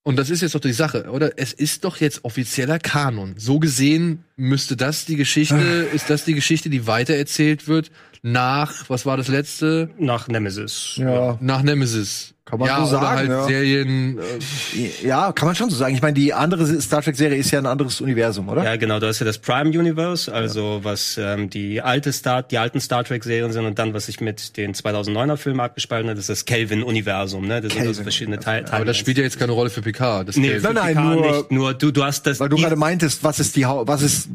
und 0.02 0.16
das 0.16 0.30
ist 0.30 0.40
jetzt 0.40 0.54
doch 0.54 0.60
die 0.60 0.72
Sache, 0.72 1.10
oder? 1.10 1.32
Es 1.36 1.52
ist 1.52 1.84
doch 1.84 1.98
jetzt 1.98 2.24
offizieller 2.24 2.78
Kanon. 2.78 3.34
So 3.36 3.58
gesehen 3.58 4.24
müsste 4.36 4.76
das 4.76 5.04
die 5.04 5.16
Geschichte, 5.16 5.88
ist 5.92 6.10
das 6.10 6.24
die 6.24 6.34
Geschichte, 6.34 6.70
die 6.70 6.86
weitererzählt 6.86 7.68
wird 7.68 7.90
nach, 8.22 8.88
was 8.88 9.04
war 9.04 9.16
das 9.16 9.28
letzte? 9.28 9.90
Nach 9.98 10.28
Nemesis. 10.28 10.94
Ja. 10.96 11.38
Nach 11.40 11.62
Nemesis. 11.62 12.31
Kann 12.44 12.58
man 12.58 12.66
ja, 12.68 12.80
so 12.84 12.90
sagen, 12.90 13.06
halt 13.06 13.28
ja. 13.30 13.44
Serien. 13.44 14.18
Äh, 14.18 15.06
Ja, 15.06 15.30
kann 15.32 15.46
man 15.46 15.54
schon 15.54 15.70
so 15.70 15.76
sagen. 15.76 15.94
Ich 15.94 16.02
meine, 16.02 16.14
die 16.14 16.34
andere 16.34 16.66
Star 16.80 17.00
Trek 17.00 17.14
Serie 17.14 17.38
ist 17.38 17.52
ja 17.52 17.60
ein 17.60 17.66
anderes 17.66 18.00
Universum, 18.00 18.48
oder? 18.48 18.64
Ja, 18.64 18.74
genau, 18.76 18.98
da 18.98 19.08
ist 19.10 19.20
ja 19.20 19.24
das 19.26 19.38
Prime 19.38 19.70
Universe, 19.70 20.32
also 20.32 20.80
was 20.82 21.16
ähm, 21.18 21.50
die 21.50 21.80
alte 21.80 22.12
Star, 22.12 22.42
die 22.42 22.58
alten 22.58 22.80
Star 22.80 23.04
Trek 23.04 23.22
Serien 23.22 23.52
sind 23.52 23.64
und 23.64 23.78
dann 23.78 23.94
was 23.94 24.06
sich 24.06 24.20
mit 24.20 24.56
den 24.56 24.74
2009er 24.74 25.36
Filmen 25.36 25.60
abgespalten 25.60 26.10
hat, 26.10 26.16
das 26.16 26.24
ist 26.24 26.30
das 26.30 26.44
Kelvin 26.44 26.82
Universum, 26.82 27.46
ne? 27.46 27.60
Das 27.60 27.74
sind 27.74 27.86
also 27.86 28.02
verschiedene 28.02 28.40
Teile. 28.40 28.72
aber 28.72 28.84
das 28.84 28.96
spielt 28.96 29.18
ja 29.18 29.22
jetzt 29.22 29.38
keine 29.38 29.52
Rolle 29.52 29.70
für 29.70 29.80
Picard. 29.82 30.26
Das 30.28 30.36
nee, 30.36 30.58
für 30.58 30.62
Nein, 30.64 30.74
nein, 30.74 30.86
Picard 30.96 31.14
nur- 31.20 31.36
nicht, 31.36 31.52
nur 31.52 31.74
du 31.74 31.90
du 31.92 32.02
hast 32.04 32.26
das 32.26 32.40
Weil 32.40 32.48
du 32.48 32.56
gerade 32.56 32.74
meintest, 32.76 33.22
was 33.22 33.38
ist 33.38 33.54
die 33.54 33.66
Hau 33.66 33.86
was 33.86 34.02
ist 34.02 34.28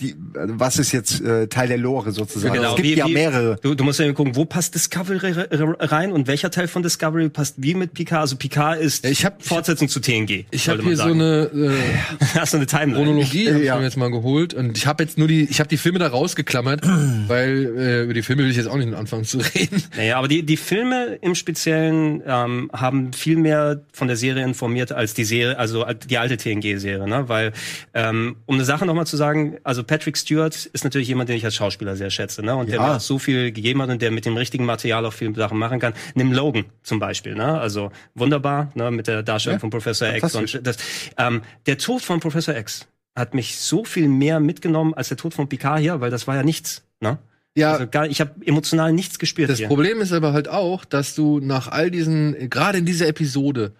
die, 0.00 0.14
also 0.34 0.54
was 0.58 0.78
ist 0.78 0.92
jetzt 0.92 1.20
äh, 1.20 1.46
Teil 1.48 1.68
der 1.68 1.78
Lore 1.78 2.12
sozusagen. 2.12 2.54
Genau, 2.54 2.70
Es 2.70 2.76
gibt 2.76 2.88
wie- 2.88 2.94
ja 2.96 3.06
wie- 3.06 3.12
mehrere. 3.14 3.56
Du, 3.62 3.74
du 3.74 3.84
musst 3.84 4.00
ja 4.00 4.10
gucken, 4.12 4.34
wo 4.36 4.44
passt 4.44 4.74
Discovery 4.74 5.18
re- 5.18 5.48
re- 5.50 5.76
rein 5.92 6.12
und 6.12 6.26
welcher 6.26 6.50
Teil 6.50 6.68
von 6.68 6.82
Discovery 6.82 7.28
passt 7.28 7.54
wie 7.58 7.74
mit 7.74 7.94
Picard. 7.94 8.20
Also 8.22 8.36
Picard 8.36 8.80
ist 8.80 9.04
ich 9.04 9.24
hab- 9.24 9.42
Fortsetzung 9.44 9.88
zu 9.88 10.00
TNG. 10.00 10.46
Ich 10.50 10.68
habe 10.68 10.78
hier 10.82 10.88
man 10.88 10.96
so 10.96 11.02
sagen. 11.02 11.20
eine 11.20 11.50
äh, 11.74 12.34
Hast 12.38 12.52
du 12.52 12.56
eine 12.58 12.66
Timeline? 12.66 12.94
Chronologie 13.04 13.48
hab 13.52 13.56
ich 13.60 13.64
ja. 13.66 13.76
mir 13.76 13.84
jetzt 13.84 13.96
mal 13.96 14.10
geholt 14.10 14.54
und 14.54 14.76
ich 14.76 14.86
habe 14.86 15.02
jetzt 15.04 15.18
nur 15.18 15.28
die, 15.28 15.42
ich 15.50 15.60
habe 15.60 15.68
die 15.68 15.76
Filme 15.76 15.98
da 15.98 16.08
rausgeklammert, 16.08 16.80
weil 17.28 17.72
äh, 17.76 18.02
über 18.04 18.14
die 18.14 18.22
Filme 18.22 18.42
will 18.42 18.50
ich 18.50 18.56
jetzt 18.56 18.68
auch 18.68 18.76
nicht 18.76 18.92
anfangen 18.94 19.24
zu 19.24 19.38
reden. 19.38 19.82
Naja, 19.96 20.16
aber 20.16 20.28
die, 20.28 20.42
die 20.44 20.56
Filme 20.56 21.18
im 21.20 21.34
Speziellen 21.34 22.22
ähm, 22.26 22.70
haben 22.72 23.12
viel 23.12 23.36
mehr 23.36 23.82
von 23.92 24.08
der 24.08 24.16
Serie 24.16 24.44
informiert 24.44 24.92
als 24.92 25.14
die 25.14 25.24
Serie, 25.24 25.58
also 25.58 25.84
die 26.08 26.18
alte 26.18 26.36
TNG-Serie, 26.36 27.06
ne? 27.08 27.28
Weil, 27.28 27.52
ähm, 27.94 28.36
um 28.46 28.54
eine 28.56 28.64
Sache 28.64 28.86
nochmal 28.86 29.06
zu 29.06 29.16
sagen, 29.16 29.56
also 29.64 29.82
Patrick 29.90 30.16
Stewart 30.16 30.54
ist 30.66 30.84
natürlich 30.84 31.08
jemand, 31.08 31.28
den 31.28 31.36
ich 31.36 31.44
als 31.44 31.56
Schauspieler 31.56 31.96
sehr 31.96 32.10
schätze, 32.10 32.44
ne? 32.44 32.54
Und 32.54 32.68
der 32.68 32.76
Ja. 32.76 32.82
mir 32.86 32.96
auch 32.96 33.00
so 33.00 33.18
viel 33.18 33.50
gegeben 33.50 33.82
hat 33.82 33.88
und 33.90 34.00
der 34.00 34.12
mit 34.12 34.24
dem 34.24 34.36
richtigen 34.36 34.64
Material 34.64 35.04
auch 35.04 35.12
viele 35.12 35.34
Sachen 35.34 35.58
machen 35.58 35.80
kann. 35.80 35.94
Nimm 36.14 36.32
Logan 36.32 36.66
zum 36.84 37.00
Beispiel, 37.00 37.34
ne? 37.34 37.58
Also 37.60 37.90
wunderbar, 38.14 38.70
ne? 38.76 38.92
Mit 38.92 39.08
der 39.08 39.24
Darstellung 39.24 39.56
Ja, 39.56 39.60
von 39.60 39.70
Professor 39.70 40.06
X 40.14 40.32
und 40.36 40.64
das. 40.64 40.76
Ähm, 41.18 41.42
der 41.66 41.76
Tod 41.76 42.02
von 42.02 42.20
Professor 42.20 42.56
X 42.56 42.86
hat 43.16 43.34
mich 43.34 43.58
so 43.58 43.84
viel 43.84 44.06
mehr 44.06 44.38
mitgenommen 44.38 44.94
als 44.94 45.08
der 45.08 45.16
Tod 45.16 45.34
von 45.34 45.48
Picard 45.48 45.80
hier, 45.80 46.00
weil 46.00 46.10
das 46.12 46.28
war 46.28 46.36
ja 46.36 46.44
nichts, 46.44 46.84
ne? 47.00 47.18
Ja, 47.56 47.72
Also 47.72 47.88
gar, 47.88 48.06
ich 48.06 48.20
habe 48.20 48.30
emotional 48.46 48.92
nichts 48.92 49.18
gespürt 49.18 49.50
das 49.50 49.58
hier. 49.58 49.66
Problem 49.66 50.00
ist 50.00 50.12
aber 50.12 50.32
halt 50.32 50.46
auch, 50.46 50.84
dass 50.84 51.16
du 51.16 51.40
nach 51.40 51.66
all 51.66 51.90
diesen, 51.90 52.48
gerade 52.48 52.78
in 52.78 52.86
dieser 52.86 53.08
Episode, 53.08 53.72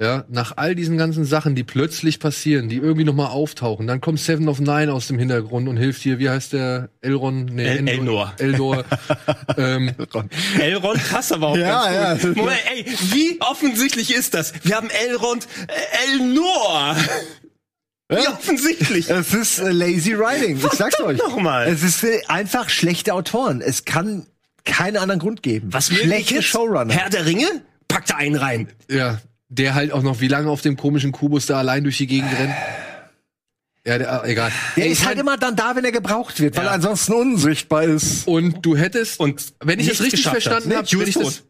ja, 0.00 0.24
nach 0.28 0.52
all 0.56 0.74
diesen 0.74 0.98
ganzen 0.98 1.24
Sachen, 1.24 1.54
die 1.54 1.64
plötzlich 1.64 2.20
passieren, 2.20 2.68
die 2.68 2.76
irgendwie 2.76 3.04
nochmal 3.04 3.28
auftauchen, 3.28 3.86
dann 3.86 4.02
kommt 4.02 4.20
Seven 4.20 4.46
of 4.48 4.60
Nine 4.60 4.92
aus 4.92 5.06
dem 5.08 5.18
Hintergrund 5.18 5.68
und 5.68 5.78
hilft 5.78 6.04
dir, 6.04 6.18
wie 6.18 6.28
heißt 6.28 6.52
der? 6.52 6.90
Elron? 7.00 7.46
Nee, 7.46 7.64
El-. 7.66 7.88
Elnor. 7.88 8.34
Elnor. 8.38 8.84
ähm, 9.56 9.92
Elrond 10.60 11.00
passt 11.08 11.32
aber 11.32 11.48
auch 11.48 11.56
Ja, 11.56 11.90
ganz 11.90 12.22
gut. 12.22 12.36
ja. 12.36 12.42
Moment, 12.42 12.60
ey, 12.74 12.84
wie 13.12 13.40
offensichtlich 13.40 14.14
ist 14.14 14.34
das? 14.34 14.52
Wir 14.64 14.76
haben 14.76 14.90
Elrond, 14.90 15.48
äh, 15.68 16.12
Elnor. 16.12 16.94
Wie 18.08 18.28
offensichtlich. 18.28 19.10
Es 19.10 19.34
ist 19.34 19.58
äh, 19.58 19.70
lazy 19.72 20.16
writing. 20.16 20.58
Ich 20.58 20.72
sag's 20.78 21.00
euch. 21.00 21.18
nochmal. 21.18 21.68
Es 21.68 21.82
ist 21.82 22.04
äh, 22.04 22.20
einfach 22.28 22.68
schlechte 22.68 23.14
Autoren. 23.14 23.60
Es 23.60 23.84
kann 23.84 24.26
keinen 24.64 24.96
anderen 24.98 25.20
Grund 25.20 25.42
geben. 25.42 25.72
Was 25.72 25.86
schlechte? 25.88 26.42
Showrunner. 26.42 26.92
Herr 26.94 27.10
der 27.10 27.24
Ringe? 27.26 27.46
Packt 27.88 28.10
da 28.10 28.16
einen 28.16 28.36
rein. 28.36 28.68
ja, 28.90 29.20
der 29.48 29.74
halt 29.74 29.92
auch 29.92 30.02
noch 30.02 30.20
wie 30.20 30.28
lange 30.28 30.50
auf 30.50 30.60
dem 30.60 30.76
komischen 30.76 31.12
Kubus 31.12 31.46
da 31.46 31.58
allein 31.58 31.84
durch 31.84 31.98
die 31.98 32.06
Gegend 32.06 32.32
rennt. 32.38 32.54
Ja, 33.86 33.98
der, 33.98 34.12
ah, 34.12 34.26
egal. 34.26 34.50
Der 34.76 34.86
Ey, 34.86 34.90
ist 34.90 35.00
ich 35.02 35.06
halt 35.06 35.16
immer 35.16 35.36
dann 35.36 35.54
da, 35.54 35.76
wenn 35.76 35.84
er 35.84 35.92
gebraucht 35.92 36.40
wird, 36.40 36.56
weil 36.56 36.66
er 36.66 36.72
ansonsten 36.72 37.12
unsichtbar 37.12 37.84
ist. 37.84 38.26
Und 38.26 38.66
du 38.66 38.76
hättest, 38.76 39.20
Und 39.20 39.52
wenn 39.62 39.78
ich 39.78 39.86
das 39.86 40.00
richtig 40.02 40.24
verstanden 40.24 40.74
habe, 40.74 40.88
wenn, 40.90 41.06
ich 41.06 41.14
das- 41.14 41.44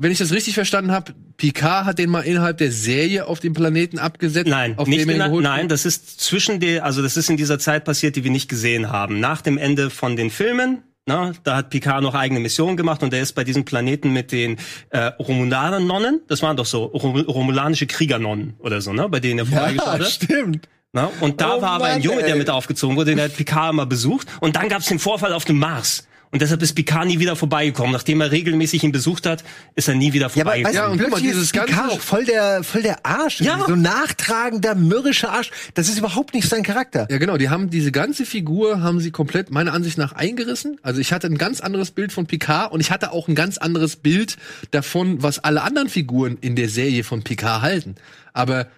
wenn 0.00 0.10
ich 0.10 0.16
das 0.16 0.32
richtig 0.32 0.54
verstanden 0.54 0.90
habe, 0.90 1.12
Picard 1.36 1.84
hat 1.84 1.98
den 1.98 2.08
mal 2.08 2.22
innerhalb 2.22 2.56
der 2.56 2.72
Serie 2.72 3.26
auf 3.26 3.40
dem 3.40 3.52
Planeten 3.52 3.98
abgesetzt. 3.98 4.48
Nein, 4.48 4.78
auf 4.78 4.88
nicht 4.88 5.02
dem 5.02 5.10
er 5.10 5.16
in, 5.16 5.22
geholt 5.22 5.44
nein, 5.44 5.58
wurde. 5.64 5.68
das 5.68 5.84
ist 5.84 6.18
zwischen 6.22 6.60
der, 6.60 6.86
also 6.86 7.02
das 7.02 7.18
ist 7.18 7.28
in 7.28 7.36
dieser 7.36 7.58
Zeit 7.58 7.84
passiert, 7.84 8.16
die 8.16 8.24
wir 8.24 8.30
nicht 8.30 8.48
gesehen 8.48 8.90
haben. 8.90 9.20
Nach 9.20 9.42
dem 9.42 9.58
Ende 9.58 9.90
von 9.90 10.16
den 10.16 10.30
Filmen, 10.30 10.78
na, 11.06 11.32
da 11.42 11.56
hat 11.56 11.70
Picard 11.70 12.02
noch 12.02 12.14
eigene 12.14 12.40
Missionen 12.40 12.76
gemacht 12.76 13.02
und 13.02 13.12
er 13.12 13.22
ist 13.22 13.32
bei 13.32 13.44
diesem 13.44 13.64
Planeten 13.64 14.12
mit 14.12 14.32
den 14.32 14.58
äh, 14.90 15.06
Romulaner-Nonnen, 15.18 16.22
das 16.28 16.42
waren 16.42 16.56
doch 16.56 16.66
so 16.66 16.84
Rom 16.84 17.16
romulanische 17.20 17.86
Kriegernonnen 17.86 18.54
oder 18.58 18.80
so, 18.80 18.92
ne, 18.92 19.08
bei 19.08 19.20
denen 19.20 19.40
er 19.40 19.46
vorbeigeschaut 19.46 20.00
hat. 20.00 20.06
stimmt. 20.06 20.68
Na, 20.92 21.10
und 21.20 21.40
da 21.40 21.56
Oh 21.56 21.62
war 21.62 21.70
aber 21.70 21.86
ein 21.86 21.92
Mann, 21.94 22.02
Junge, 22.02 22.20
der 22.20 22.34
ey. 22.34 22.38
mit 22.38 22.50
aufgezogen 22.50 22.96
wurde, 22.96 23.12
den 23.12 23.20
hat 23.20 23.34
Picard 23.34 23.72
immer 23.72 23.86
besucht. 23.86 24.26
Und 24.40 24.56
dann 24.56 24.68
gab 24.68 24.80
es 24.80 24.86
den 24.88 24.98
Vorfall 24.98 25.32
auf 25.32 25.46
dem 25.46 25.58
Mars. 25.58 26.06
Und 26.32 26.40
deshalb 26.40 26.62
ist 26.62 26.72
Picard 26.74 27.06
nie 27.06 27.18
wieder 27.18 27.36
vorbeigekommen. 27.36 27.92
Nachdem 27.92 28.22
er 28.22 28.30
regelmäßig 28.32 28.82
ihn 28.82 28.90
besucht 28.90 29.26
hat, 29.26 29.44
ist 29.74 29.86
er 29.86 29.94
nie 29.94 30.14
wieder 30.14 30.28
Ja, 30.34 30.42
aber 30.46 30.52
vorbeigekommen. 30.52 30.64
weißt 30.66 30.74
Ja, 30.74 30.86
du, 30.86 30.92
und 30.92 30.98
guck 30.98 31.10
mal, 31.10 31.16
plötzlich 31.16 31.30
dieses 31.30 31.44
ist 31.44 31.52
Picard 31.52 31.68
ganze- 31.70 31.90
auch 31.94 32.00
voll 32.00 32.24
der, 32.24 32.64
voll 32.64 32.82
der 32.82 33.04
Arsch. 33.04 33.40
Ja. 33.42 33.58
So 33.66 33.74
ein 33.74 33.82
nachtragender, 33.82 34.74
mürrischer 34.74 35.30
Arsch. 35.30 35.50
Das 35.74 35.88
ist 35.88 35.98
überhaupt 35.98 36.32
nicht 36.32 36.48
sein 36.48 36.62
Charakter. 36.62 37.06
Ja, 37.10 37.18
genau, 37.18 37.36
die 37.36 37.50
haben 37.50 37.68
diese 37.68 37.92
ganze 37.92 38.24
Figur 38.24 38.80
haben 38.80 38.98
sie 39.00 39.10
komplett 39.10 39.50
meiner 39.50 39.74
Ansicht 39.74 39.98
nach 39.98 40.12
eingerissen. 40.14 40.78
Also 40.82 41.00
ich 41.02 41.12
hatte 41.12 41.26
ein 41.26 41.36
ganz 41.36 41.60
anderes 41.60 41.90
Bild 41.90 42.12
von 42.12 42.24
Picard 42.26 42.72
und 42.72 42.80
ich 42.80 42.90
hatte 42.90 43.12
auch 43.12 43.28
ein 43.28 43.34
ganz 43.34 43.58
anderes 43.58 43.96
Bild 43.96 44.38
davon, 44.70 45.22
was 45.22 45.38
alle 45.38 45.60
anderen 45.62 45.90
Figuren 45.90 46.38
in 46.40 46.56
der 46.56 46.70
Serie 46.70 47.04
von 47.04 47.22
Picard 47.22 47.60
halten. 47.60 47.96
Aber 48.32 48.68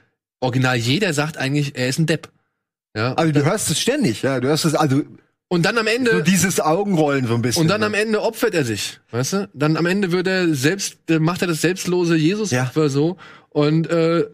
original 0.40 0.76
jeder 0.76 1.12
sagt 1.14 1.36
eigentlich, 1.38 1.76
er 1.76 1.88
ist 1.88 2.00
ein 2.00 2.06
Depp. 2.06 2.30
Ja. 2.96 3.14
Also 3.14 3.30
du 3.32 3.44
hörst 3.44 3.70
es 3.70 3.80
ständig, 3.80 4.22
ja. 4.22 4.40
Du 4.40 4.48
hörst 4.48 4.64
es, 4.64 4.74
also 4.74 5.02
Und 5.54 5.62
dann 5.62 5.78
am 5.78 5.86
so 5.86 5.92
Ende 5.92 6.22
dieses 6.22 6.58
Augenrollen 6.60 7.26
so 7.26 7.34
ein 7.34 7.42
bisschen. 7.42 7.62
und 7.62 7.68
dann 7.68 7.82
am 7.82 7.94
Ende 7.94 8.20
opfert 8.22 8.54
er 8.54 8.64
sich, 8.64 8.98
weißt 9.12 9.32
du? 9.34 9.48
Dann 9.54 9.76
am 9.76 9.86
Ende 9.86 10.10
wird 10.10 10.26
er 10.26 10.52
selbst 10.54 10.96
macht 11.20 11.42
er 11.42 11.48
das 11.48 11.60
selbstlose 11.60 12.16
Jesus-Opfer 12.16 12.88
so 12.88 13.16
und 13.50 13.88
äh, 13.88 14.24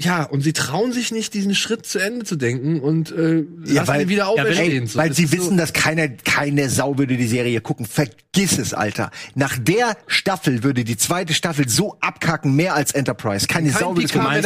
ja, 0.00 0.22
und 0.24 0.40
sie 0.40 0.52
trauen 0.54 0.92
sich 0.92 1.12
nicht, 1.12 1.34
diesen 1.34 1.54
Schritt 1.54 1.84
zu 1.84 1.98
Ende 1.98 2.24
zu 2.24 2.36
denken 2.36 2.80
und 2.80 3.10
äh, 3.12 3.44
Ja, 3.66 3.74
lassen 3.74 3.88
weil- 3.88 4.00
ihn 4.02 4.08
wieder 4.08 4.22
ja, 4.22 4.28
auferstehen. 4.28 4.82
Ey, 4.84 4.86
so. 4.88 4.98
weil 4.98 5.12
sie 5.12 5.30
wissen, 5.30 5.56
dass 5.58 5.72
keiner, 5.74 6.08
keine 6.08 6.70
Sau 6.70 6.96
würde 6.96 7.16
die 7.16 7.26
Serie 7.26 7.60
gucken. 7.60 7.84
Vergiss 7.86 8.58
es, 8.58 8.72
Alter. 8.72 9.10
Nach 9.34 9.58
der 9.58 9.96
Staffel 10.06 10.62
würde 10.62 10.84
die 10.84 10.96
zweite 10.96 11.34
Staffel 11.34 11.68
so 11.68 11.96
abkacken, 12.00 12.56
mehr 12.56 12.74
als 12.74 12.92
Enterprise. 12.92 13.46
Keine 13.46 13.70
Kein 13.70 13.78
Sau 13.78 13.94
würde 13.94 14.06
es 14.06 14.12
gucken. 14.12 14.28
Ja, 14.32 14.38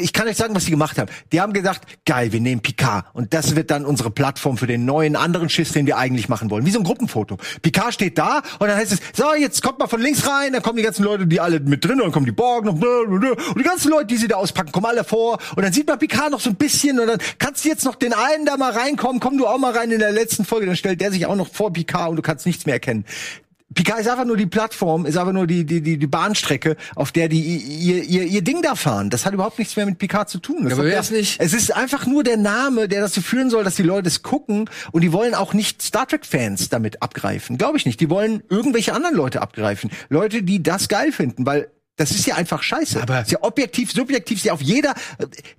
ich 0.00 0.12
kann 0.12 0.28
euch 0.28 0.36
sagen, 0.36 0.54
was 0.54 0.64
sie 0.64 0.70
gemacht 0.72 0.98
haben. 0.98 1.10
Die 1.30 1.40
haben 1.40 1.52
gesagt, 1.52 1.86
geil, 2.04 2.32
wir 2.32 2.40
nehmen 2.40 2.60
Picard. 2.60 3.06
Und 3.12 3.32
das 3.34 3.54
wird 3.54 3.70
dann 3.70 3.84
unsere 3.84 4.10
Plattform 4.10 4.56
für 4.56 4.66
den 4.66 4.84
neuen 4.84 5.14
anderen 5.14 5.48
Schiss, 5.48 5.72
den 5.72 5.86
wir 5.86 5.96
eigentlich 5.98 6.28
machen 6.28 6.50
wollen. 6.50 6.66
Wie 6.66 6.70
so 6.70 6.78
ein 6.80 6.84
Gruppenfoto. 6.84 7.38
Picard 7.62 7.94
steht 7.94 8.18
da 8.18 8.42
und 8.58 8.66
dann 8.68 8.76
heißt 8.76 8.92
es, 8.92 8.98
so, 9.12 9.34
jetzt 9.38 9.62
kommt 9.62 9.78
mal 9.78 9.86
von 9.86 10.00
links 10.00 10.26
rein, 10.26 10.52
dann 10.52 10.62
kommen 10.62 10.76
die 10.78 10.82
ganzen 10.82 11.04
Leute, 11.04 11.26
die 11.26 11.38
alle 11.40 11.60
mit 11.60 11.84
drin, 11.84 11.92
und 12.00 12.02
dann 12.06 12.12
kommen 12.12 12.26
die 12.26 12.32
Borg 12.32 12.64
noch, 12.64 12.74
und 12.74 13.24
die 13.58 13.62
ganzen 13.62 13.91
Leute, 13.92 14.06
die 14.06 14.16
sie 14.16 14.28
da 14.28 14.36
auspacken, 14.36 14.72
kommen 14.72 14.86
alle 14.86 15.04
vor. 15.04 15.38
Und 15.56 15.62
dann 15.62 15.72
sieht 15.72 15.86
man 15.86 15.98
Picard 15.98 16.30
noch 16.30 16.40
so 16.40 16.50
ein 16.50 16.56
bisschen 16.56 16.98
und 16.98 17.06
dann 17.06 17.18
kannst 17.38 17.64
du 17.64 17.68
jetzt 17.68 17.84
noch 17.84 17.94
den 17.94 18.12
einen 18.12 18.44
da 18.46 18.56
mal 18.56 18.72
reinkommen, 18.72 19.20
komm 19.20 19.38
du 19.38 19.46
auch 19.46 19.58
mal 19.58 19.72
rein 19.72 19.90
in 19.90 19.98
der 20.00 20.12
letzten 20.12 20.44
Folge, 20.44 20.66
dann 20.66 20.76
stellt 20.76 21.00
der 21.00 21.12
sich 21.12 21.26
auch 21.26 21.36
noch 21.36 21.48
vor 21.52 21.72
Picard 21.72 22.10
und 22.10 22.16
du 22.16 22.22
kannst 22.22 22.46
nichts 22.46 22.66
mehr 22.66 22.74
erkennen. 22.74 23.04
Picard 23.74 24.00
ist 24.00 24.08
einfach 24.08 24.26
nur 24.26 24.36
die 24.36 24.44
Plattform, 24.44 25.06
ist 25.06 25.16
einfach 25.16 25.32
nur 25.32 25.46
die, 25.46 25.64
die, 25.64 25.80
die, 25.80 25.96
die 25.96 26.06
Bahnstrecke, 26.06 26.76
auf 26.94 27.10
der 27.10 27.28
die 27.28 27.40
ihr, 27.56 28.02
ihr, 28.04 28.24
ihr 28.24 28.42
Ding 28.42 28.60
da 28.60 28.74
fahren. 28.74 29.08
Das 29.08 29.24
hat 29.24 29.32
überhaupt 29.32 29.58
nichts 29.58 29.76
mehr 29.76 29.86
mit 29.86 29.96
Picard 29.96 30.28
zu 30.28 30.40
tun. 30.40 30.64
Das 30.64 30.76
Ja, 30.76 30.78
aber 30.78 31.10
nicht- 31.16 31.40
Es 31.40 31.54
ist 31.54 31.74
einfach 31.74 32.04
nur 32.06 32.22
der 32.22 32.36
Name, 32.36 32.86
der 32.86 33.00
dazu 33.00 33.22
führen 33.22 33.48
soll, 33.48 33.64
dass 33.64 33.76
die 33.76 33.82
Leute 33.82 34.08
es 34.08 34.22
gucken 34.22 34.68
und 34.90 35.00
die 35.00 35.10
wollen 35.14 35.34
auch 35.34 35.54
nicht 35.54 35.80
Star 35.80 36.06
Trek-Fans 36.06 36.68
damit 36.68 37.00
abgreifen. 37.02 37.56
Glaube 37.56 37.78
ich 37.78 37.86
nicht. 37.86 37.98
Die 38.00 38.10
wollen 38.10 38.42
irgendwelche 38.50 38.92
anderen 38.92 39.16
Leute 39.16 39.40
abgreifen. 39.40 39.90
Leute, 40.10 40.42
die 40.42 40.62
das 40.62 40.88
geil 40.88 41.10
finden, 41.10 41.46
weil 41.46 41.68
das 42.02 42.10
ist 42.10 42.26
ja 42.26 42.34
einfach 42.34 42.62
scheiße. 42.62 43.00
Aber- 43.02 43.20
ist 43.22 43.30
ja 43.30 43.38
objektiv, 43.42 43.92
subjektiv, 43.92 44.38
ist 44.38 44.44
ja 44.44 44.52
auf 44.52 44.60
jeder. 44.62 44.94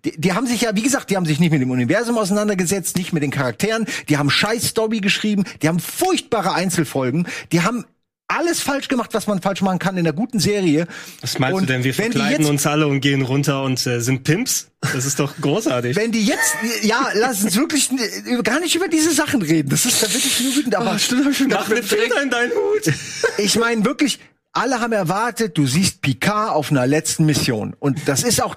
Die, 0.05 0.19
die 0.19 0.33
haben 0.33 0.45
sich 0.47 0.61
ja, 0.61 0.75
wie 0.75 0.81
gesagt, 0.83 1.09
die 1.09 1.15
haben 1.15 1.25
sich 1.25 1.39
nicht 1.39 1.51
mit 1.51 1.61
dem 1.61 1.71
Universum 1.71 2.17
auseinandergesetzt, 2.17 2.97
nicht 2.97 3.13
mit 3.13 3.23
den 3.23 3.31
Charakteren. 3.31 3.85
Die 4.09 4.17
haben 4.17 4.29
scheiß 4.29 4.67
Story 4.67 4.99
geschrieben. 4.99 5.43
Die 5.61 5.67
haben 5.67 5.79
furchtbare 5.79 6.53
Einzelfolgen. 6.53 7.27
Die 7.51 7.61
haben 7.61 7.85
alles 8.27 8.61
falsch 8.61 8.87
gemacht, 8.87 9.11
was 9.13 9.27
man 9.27 9.41
falsch 9.41 9.61
machen 9.61 9.79
kann 9.79 9.95
in 9.97 10.05
einer 10.07 10.13
guten 10.15 10.39
Serie. 10.39 10.87
Was 11.21 11.37
meinst 11.39 11.55
Und 11.55 11.69
du 11.69 11.73
denn? 11.73 11.83
Wir 11.83 11.93
verkleiden 11.93 12.45
uns 12.47 12.65
alle 12.65 12.87
und 12.87 13.01
gehen 13.01 13.21
runter 13.21 13.61
und 13.63 13.85
äh, 13.85 13.99
sind 13.99 14.23
Pimps? 14.23 14.69
Das 14.81 15.05
ist 15.05 15.19
doch 15.19 15.33
großartig. 15.39 15.95
Wenn 15.95 16.11
die 16.11 16.25
jetzt, 16.25 16.55
ja, 16.81 17.09
lass 17.13 17.43
uns 17.43 17.55
wirklich 17.55 17.89
äh, 17.91 18.41
gar 18.41 18.59
nicht 18.59 18.75
über 18.75 18.87
diese 18.87 19.11
Sachen 19.11 19.41
reden. 19.41 19.69
Das 19.69 19.85
ist 19.85 20.01
da 20.01 20.07
wirklich 20.11 20.39
nur 20.41 20.55
wütend. 20.55 20.75
Aber 20.75 20.93
Oh, 20.95 20.97
stimmt, 20.97 21.25
hab 21.25 21.31
ich 21.31 21.37
schon 21.37 21.47
Mach 21.49 21.69
eine 21.69 21.83
Filter 21.83 22.23
in 22.23 22.29
deinen 22.31 22.51
Hut. 22.51 22.93
ich 23.37 23.55
meine 23.57 23.85
wirklich, 23.85 24.19
alle 24.53 24.79
haben 24.79 24.93
erwartet, 24.93 25.57
du 25.57 25.65
siehst 25.67 26.01
Picard 26.01 26.51
auf 26.51 26.71
einer 26.71 26.87
letzten 26.87 27.25
Mission. 27.25 27.75
Und 27.79 28.07
das 28.07 28.23
ist 28.23 28.41
auch 28.41 28.55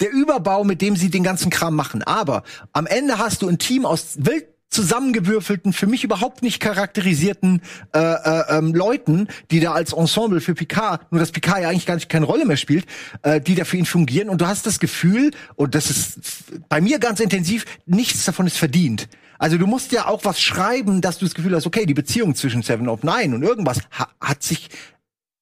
der 0.00 0.12
Überbau, 0.12 0.64
mit 0.64 0.80
dem 0.80 0.96
sie 0.96 1.10
den 1.10 1.24
ganzen 1.24 1.50
Kram 1.50 1.74
machen. 1.74 2.02
Aber 2.04 2.44
am 2.72 2.86
Ende 2.86 3.18
hast 3.18 3.42
du 3.42 3.48
ein 3.48 3.58
Team 3.58 3.84
aus 3.84 4.16
wild 4.18 4.46
zusammengewürfelten, 4.70 5.72
für 5.72 5.86
mich 5.86 6.04
überhaupt 6.04 6.42
nicht 6.42 6.60
charakterisierten 6.60 7.62
äh, 7.94 7.98
äh, 7.98 8.58
ähm, 8.58 8.74
Leuten, 8.74 9.28
die 9.50 9.60
da 9.60 9.72
als 9.72 9.94
Ensemble 9.94 10.42
für 10.42 10.54
Picard, 10.54 11.10
nur 11.10 11.20
dass 11.20 11.32
Picard 11.32 11.62
ja 11.62 11.70
eigentlich 11.70 11.86
gar 11.86 11.94
nicht 11.94 12.10
keine 12.10 12.26
Rolle 12.26 12.44
mehr 12.44 12.58
spielt, 12.58 12.84
äh, 13.22 13.40
die 13.40 13.54
da 13.54 13.64
für 13.64 13.78
ihn 13.78 13.86
fungieren. 13.86 14.28
Und 14.28 14.40
du 14.42 14.46
hast 14.46 14.66
das 14.66 14.78
Gefühl, 14.78 15.30
und 15.56 15.74
das 15.74 15.88
ist 15.90 16.18
bei 16.68 16.80
mir 16.80 16.98
ganz 16.98 17.20
intensiv, 17.20 17.64
nichts 17.86 18.24
davon 18.26 18.46
ist 18.46 18.58
verdient. 18.58 19.08
Also 19.38 19.56
du 19.56 19.66
musst 19.66 19.92
ja 19.92 20.06
auch 20.06 20.24
was 20.24 20.40
schreiben, 20.40 21.00
dass 21.00 21.18
du 21.18 21.24
das 21.24 21.34
Gefühl 21.34 21.54
hast, 21.54 21.66
okay, 21.66 21.86
die 21.86 21.94
Beziehung 21.94 22.34
zwischen 22.34 22.62
Seven 22.62 22.88
of 22.88 23.02
Nine 23.04 23.34
und 23.34 23.42
irgendwas 23.42 23.78
ha 23.92 24.08
hat 24.20 24.42
sich 24.42 24.68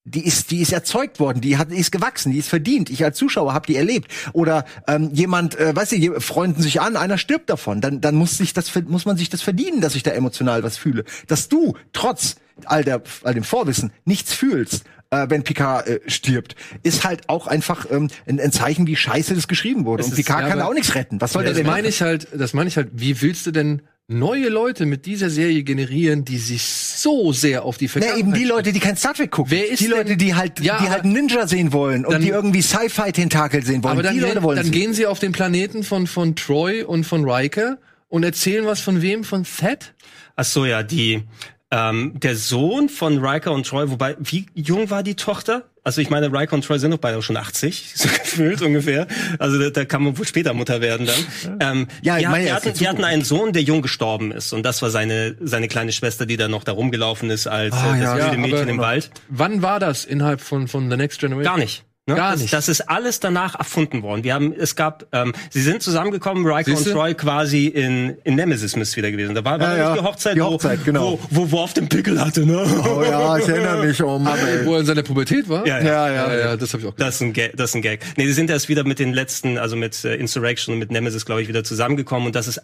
die 0.06 0.24
ist, 0.24 0.52
die 0.52 0.60
ist 0.62 0.72
erzeugt 0.72 1.18
worden, 1.18 1.40
die 1.40 1.58
hat, 1.58 1.72
die 1.72 1.76
ist 1.76 1.90
gewachsen, 1.90 2.30
die 2.32 2.38
ist 2.38 2.48
verdient. 2.48 2.90
Ich 2.90 3.04
als 3.04 3.18
Zuschauer 3.18 3.52
habe 3.52 3.66
die 3.66 3.74
erlebt. 3.76 4.10
Oder 4.32 4.64
ähm, 4.86 5.10
jemand, 5.12 5.58
äh, 5.58 5.74
weißt 5.74 5.92
du, 5.92 6.20
freunden 6.20 6.62
sich 6.62 6.80
an, 6.80 6.96
einer 6.96 7.18
stirbt 7.18 7.50
davon. 7.50 7.80
Dann, 7.80 8.00
dann 8.00 8.14
muss 8.14 8.38
sich 8.38 8.52
das, 8.54 8.72
muss 8.86 9.04
man 9.04 9.16
sich 9.16 9.28
das 9.30 9.42
verdienen, 9.42 9.80
dass 9.80 9.96
ich 9.96 10.04
da 10.04 10.12
emotional 10.12 10.62
was 10.62 10.78
fühle. 10.78 11.04
Dass 11.26 11.48
du 11.48 11.74
trotz 11.92 12.36
all 12.64 12.84
der, 12.84 13.02
all 13.24 13.34
dem 13.34 13.42
Vorwissen 13.44 13.92
nichts 14.04 14.32
fühlst, 14.32 14.84
äh, 15.10 15.26
wenn 15.28 15.42
Picard 15.42 15.88
äh, 15.88 16.00
stirbt, 16.06 16.54
ist 16.84 17.04
halt 17.04 17.28
auch 17.28 17.48
einfach 17.48 17.86
ähm, 17.90 18.08
ein, 18.28 18.40
ein 18.40 18.52
Zeichen, 18.52 18.86
wie 18.86 18.96
scheiße 18.96 19.34
das 19.34 19.48
geschrieben 19.48 19.84
wurde. 19.86 20.02
Es 20.02 20.06
Und 20.06 20.12
ist- 20.12 20.24
Picard 20.24 20.42
ja, 20.42 20.48
kann 20.50 20.62
auch 20.62 20.72
nichts 20.72 20.94
retten. 20.94 21.20
Was 21.20 21.32
soll 21.32 21.42
der 21.42 21.52
das 21.52 21.58
denn 21.58 21.66
meine 21.66 21.88
ich 21.88 22.00
halt, 22.00 22.28
das 22.32 22.54
meine 22.54 22.68
ich 22.68 22.76
halt, 22.76 22.90
wie 22.92 23.20
willst 23.22 23.44
du 23.46 23.50
denn 23.50 23.82
neue 24.08 24.48
Leute 24.48 24.86
mit 24.86 25.04
dieser 25.06 25.30
Serie 25.30 25.62
generieren, 25.64 26.24
die 26.24 26.38
sich 26.38 26.62
so 26.62 27.32
sehr 27.32 27.64
auf 27.64 27.76
die 27.78 27.86
Na, 27.86 27.90
Vergangenheit 27.92 28.20
eben 28.20 28.34
die 28.34 28.44
Leute, 28.44 28.72
die 28.72 28.78
kein 28.80 28.96
Star 28.96 29.14
Trek 29.14 29.30
gucken. 29.32 29.50
Wer 29.50 29.68
ist 29.68 29.80
die 29.80 29.86
Leute, 29.88 30.10
denn- 30.10 30.18
die 30.18 30.34
halt, 30.34 30.60
Ja, 30.60 30.78
die 30.80 30.88
halt 30.88 31.02
einen 31.04 31.12
Ninja 31.12 31.46
sehen 31.46 31.72
wollen 31.72 32.04
und 32.06 32.12
Dann- 32.12 32.22
die 32.22 32.28
irgendwie 32.28 32.62
Sci-Fi-Tentakel 32.62 33.64
sehen 33.64 33.82
wollen. 33.82 33.92
Aber 33.92 34.02
dann, 34.02 34.14
die 34.14 34.20
Leute 34.20 34.34
gehen, 34.34 34.42
wollen 34.44 34.56
dann 34.56 34.66
sie. 34.66 34.70
gehen 34.70 34.94
sie 34.94 35.06
auf 35.06 35.18
den 35.18 35.32
Planeten 35.32 35.82
von, 35.82 36.06
von 36.06 36.36
Troy 36.36 36.82
und 36.82 37.04
von 37.04 37.28
Riker 37.28 37.78
und 38.08 38.22
erzählen 38.22 38.64
was 38.64 38.80
von 38.80 39.02
wem? 39.02 39.24
Von 39.24 39.44
Thet? 39.44 39.94
Ach 40.36 40.44
so, 40.44 40.64
ja, 40.66 40.82
die, 40.84 41.24
ähm, 41.72 42.12
der 42.20 42.36
Sohn 42.36 42.88
von 42.88 43.18
Riker 43.24 43.50
und 43.52 43.66
Troy, 43.66 43.90
wobei, 43.90 44.16
wie 44.20 44.46
jung 44.54 44.88
war 44.90 45.02
die 45.02 45.16
Tochter? 45.16 45.64
Also 45.86 46.00
ich 46.00 46.10
meine, 46.10 46.32
Riker 46.32 46.54
und 46.54 46.64
Troy 46.64 46.80
sind 46.80 46.90
doch 46.90 46.98
beide 46.98 47.22
schon 47.22 47.36
80, 47.36 47.92
so 47.94 48.08
gefühlt 48.08 48.60
ungefähr. 48.60 49.06
Also 49.38 49.56
da, 49.56 49.70
da 49.70 49.84
kann 49.84 50.02
man 50.02 50.18
wohl 50.18 50.26
später 50.26 50.52
Mutter 50.52 50.80
werden 50.80 51.06
dann. 51.06 51.58
Ähm, 51.60 51.86
Ja, 52.02 52.16
ich 52.16 52.24
die, 52.24 52.28
meine, 52.28 52.46
die, 52.46 52.52
hatten, 52.52 52.72
die 52.74 52.88
hatten 52.88 53.04
einen 53.04 53.22
Sohn, 53.22 53.52
der 53.52 53.62
jung 53.62 53.82
gestorben 53.82 54.32
ist. 54.32 54.52
Und 54.52 54.64
das 54.64 54.82
war 54.82 54.90
seine, 54.90 55.36
seine 55.40 55.68
kleine 55.68 55.92
Schwester, 55.92 56.26
die 56.26 56.36
dann 56.36 56.50
noch 56.50 56.64
da 56.64 56.72
rumgelaufen 56.72 57.30
ist 57.30 57.46
als 57.46 57.72
Ah, 57.76 57.96
äh, 57.96 58.00
das 58.00 58.18
ja. 58.18 58.24
wilde 58.24 58.38
Mädchen 58.38 58.68
im 58.68 58.78
Wald. 58.78 59.10
Wann 59.28 59.62
war 59.62 59.78
das 59.78 60.04
innerhalb 60.04 60.40
von, 60.40 60.66
von 60.66 60.90
The 60.90 60.96
Next 60.96 61.20
Generation? 61.20 61.44
Gar 61.44 61.58
nicht. 61.58 61.84
Ne? 62.08 62.14
Gar 62.14 62.32
das, 62.32 62.42
nicht. 62.42 62.52
Das 62.52 62.68
ist 62.68 62.82
alles 62.82 63.18
danach 63.18 63.56
erfunden 63.56 64.04
worden. 64.04 64.22
Wir 64.22 64.34
haben, 64.34 64.52
es 64.52 64.76
gab, 64.76 65.06
ähm, 65.10 65.32
sie 65.50 65.60
sind 65.60 65.82
zusammengekommen, 65.82 66.46
Riker 66.46 66.70
Siehste? 66.70 66.90
und 66.90 66.96
Troy 66.96 67.14
quasi 67.14 67.66
in, 67.66 68.16
in 68.22 68.36
Nemesis 68.36 68.76
müsste 68.76 68.98
wieder 68.98 69.10
gewesen. 69.10 69.34
Da 69.34 69.44
war, 69.44 69.58
war 69.58 69.76
Ja, 69.76 69.76
ja. 69.76 69.94
die 69.96 70.02
Hochzeit, 70.02 70.36
Die 70.36 70.40
Hochzeit, 70.40 70.78
wo, 70.82 70.84
genau. 70.84 71.18
wo, 71.30 71.42
wo, 71.42 71.50
wo 71.50 71.58
auf 71.58 71.74
dem 71.74 71.88
Pickel 71.88 72.24
hatte, 72.24 72.46
ne? 72.46 72.64
Oh 72.86 73.02
ja, 73.02 73.36
ich 73.38 73.48
erinnere 73.48 73.84
mich 73.84 74.00
um. 74.00 74.24
Wo 74.64 74.74
er 74.74 74.80
in 74.80 74.86
seiner 74.86 75.02
Pubertät 75.02 75.48
war? 75.48 75.66
Ja, 75.66 75.80
Ja, 75.80 76.08
Ja, 76.08 76.32
ja. 76.32 76.38
ja, 76.38 76.56
das 76.56 76.72
habe 76.72 76.82
ich 76.82 76.88
auch 76.88 76.94
gehört. 76.94 77.00
Das 77.00 77.16
ist 77.16 77.22
ein 77.22 77.32
Gag. 77.32 77.56
Das 77.56 77.70
ist 77.70 77.74
ein 77.74 77.82
Gag. 77.82 78.04
Nee, 78.16 78.26
sie 78.26 78.34
sind 78.34 78.50
erst 78.50 78.68
wieder 78.68 78.84
mit 78.84 79.00
den 79.00 79.12
letzten, 79.12 79.58
also 79.58 79.74
mit 79.74 80.04
äh, 80.04 80.14
Insurrection 80.14 80.74
und 80.74 80.78
mit 80.78 80.92
Nemesis, 80.92 81.26
glaube 81.26 81.42
ich, 81.42 81.48
wieder 81.48 81.64
zusammengekommen. 81.64 82.26
Und 82.28 82.36
das 82.36 82.46
ist 82.46 82.62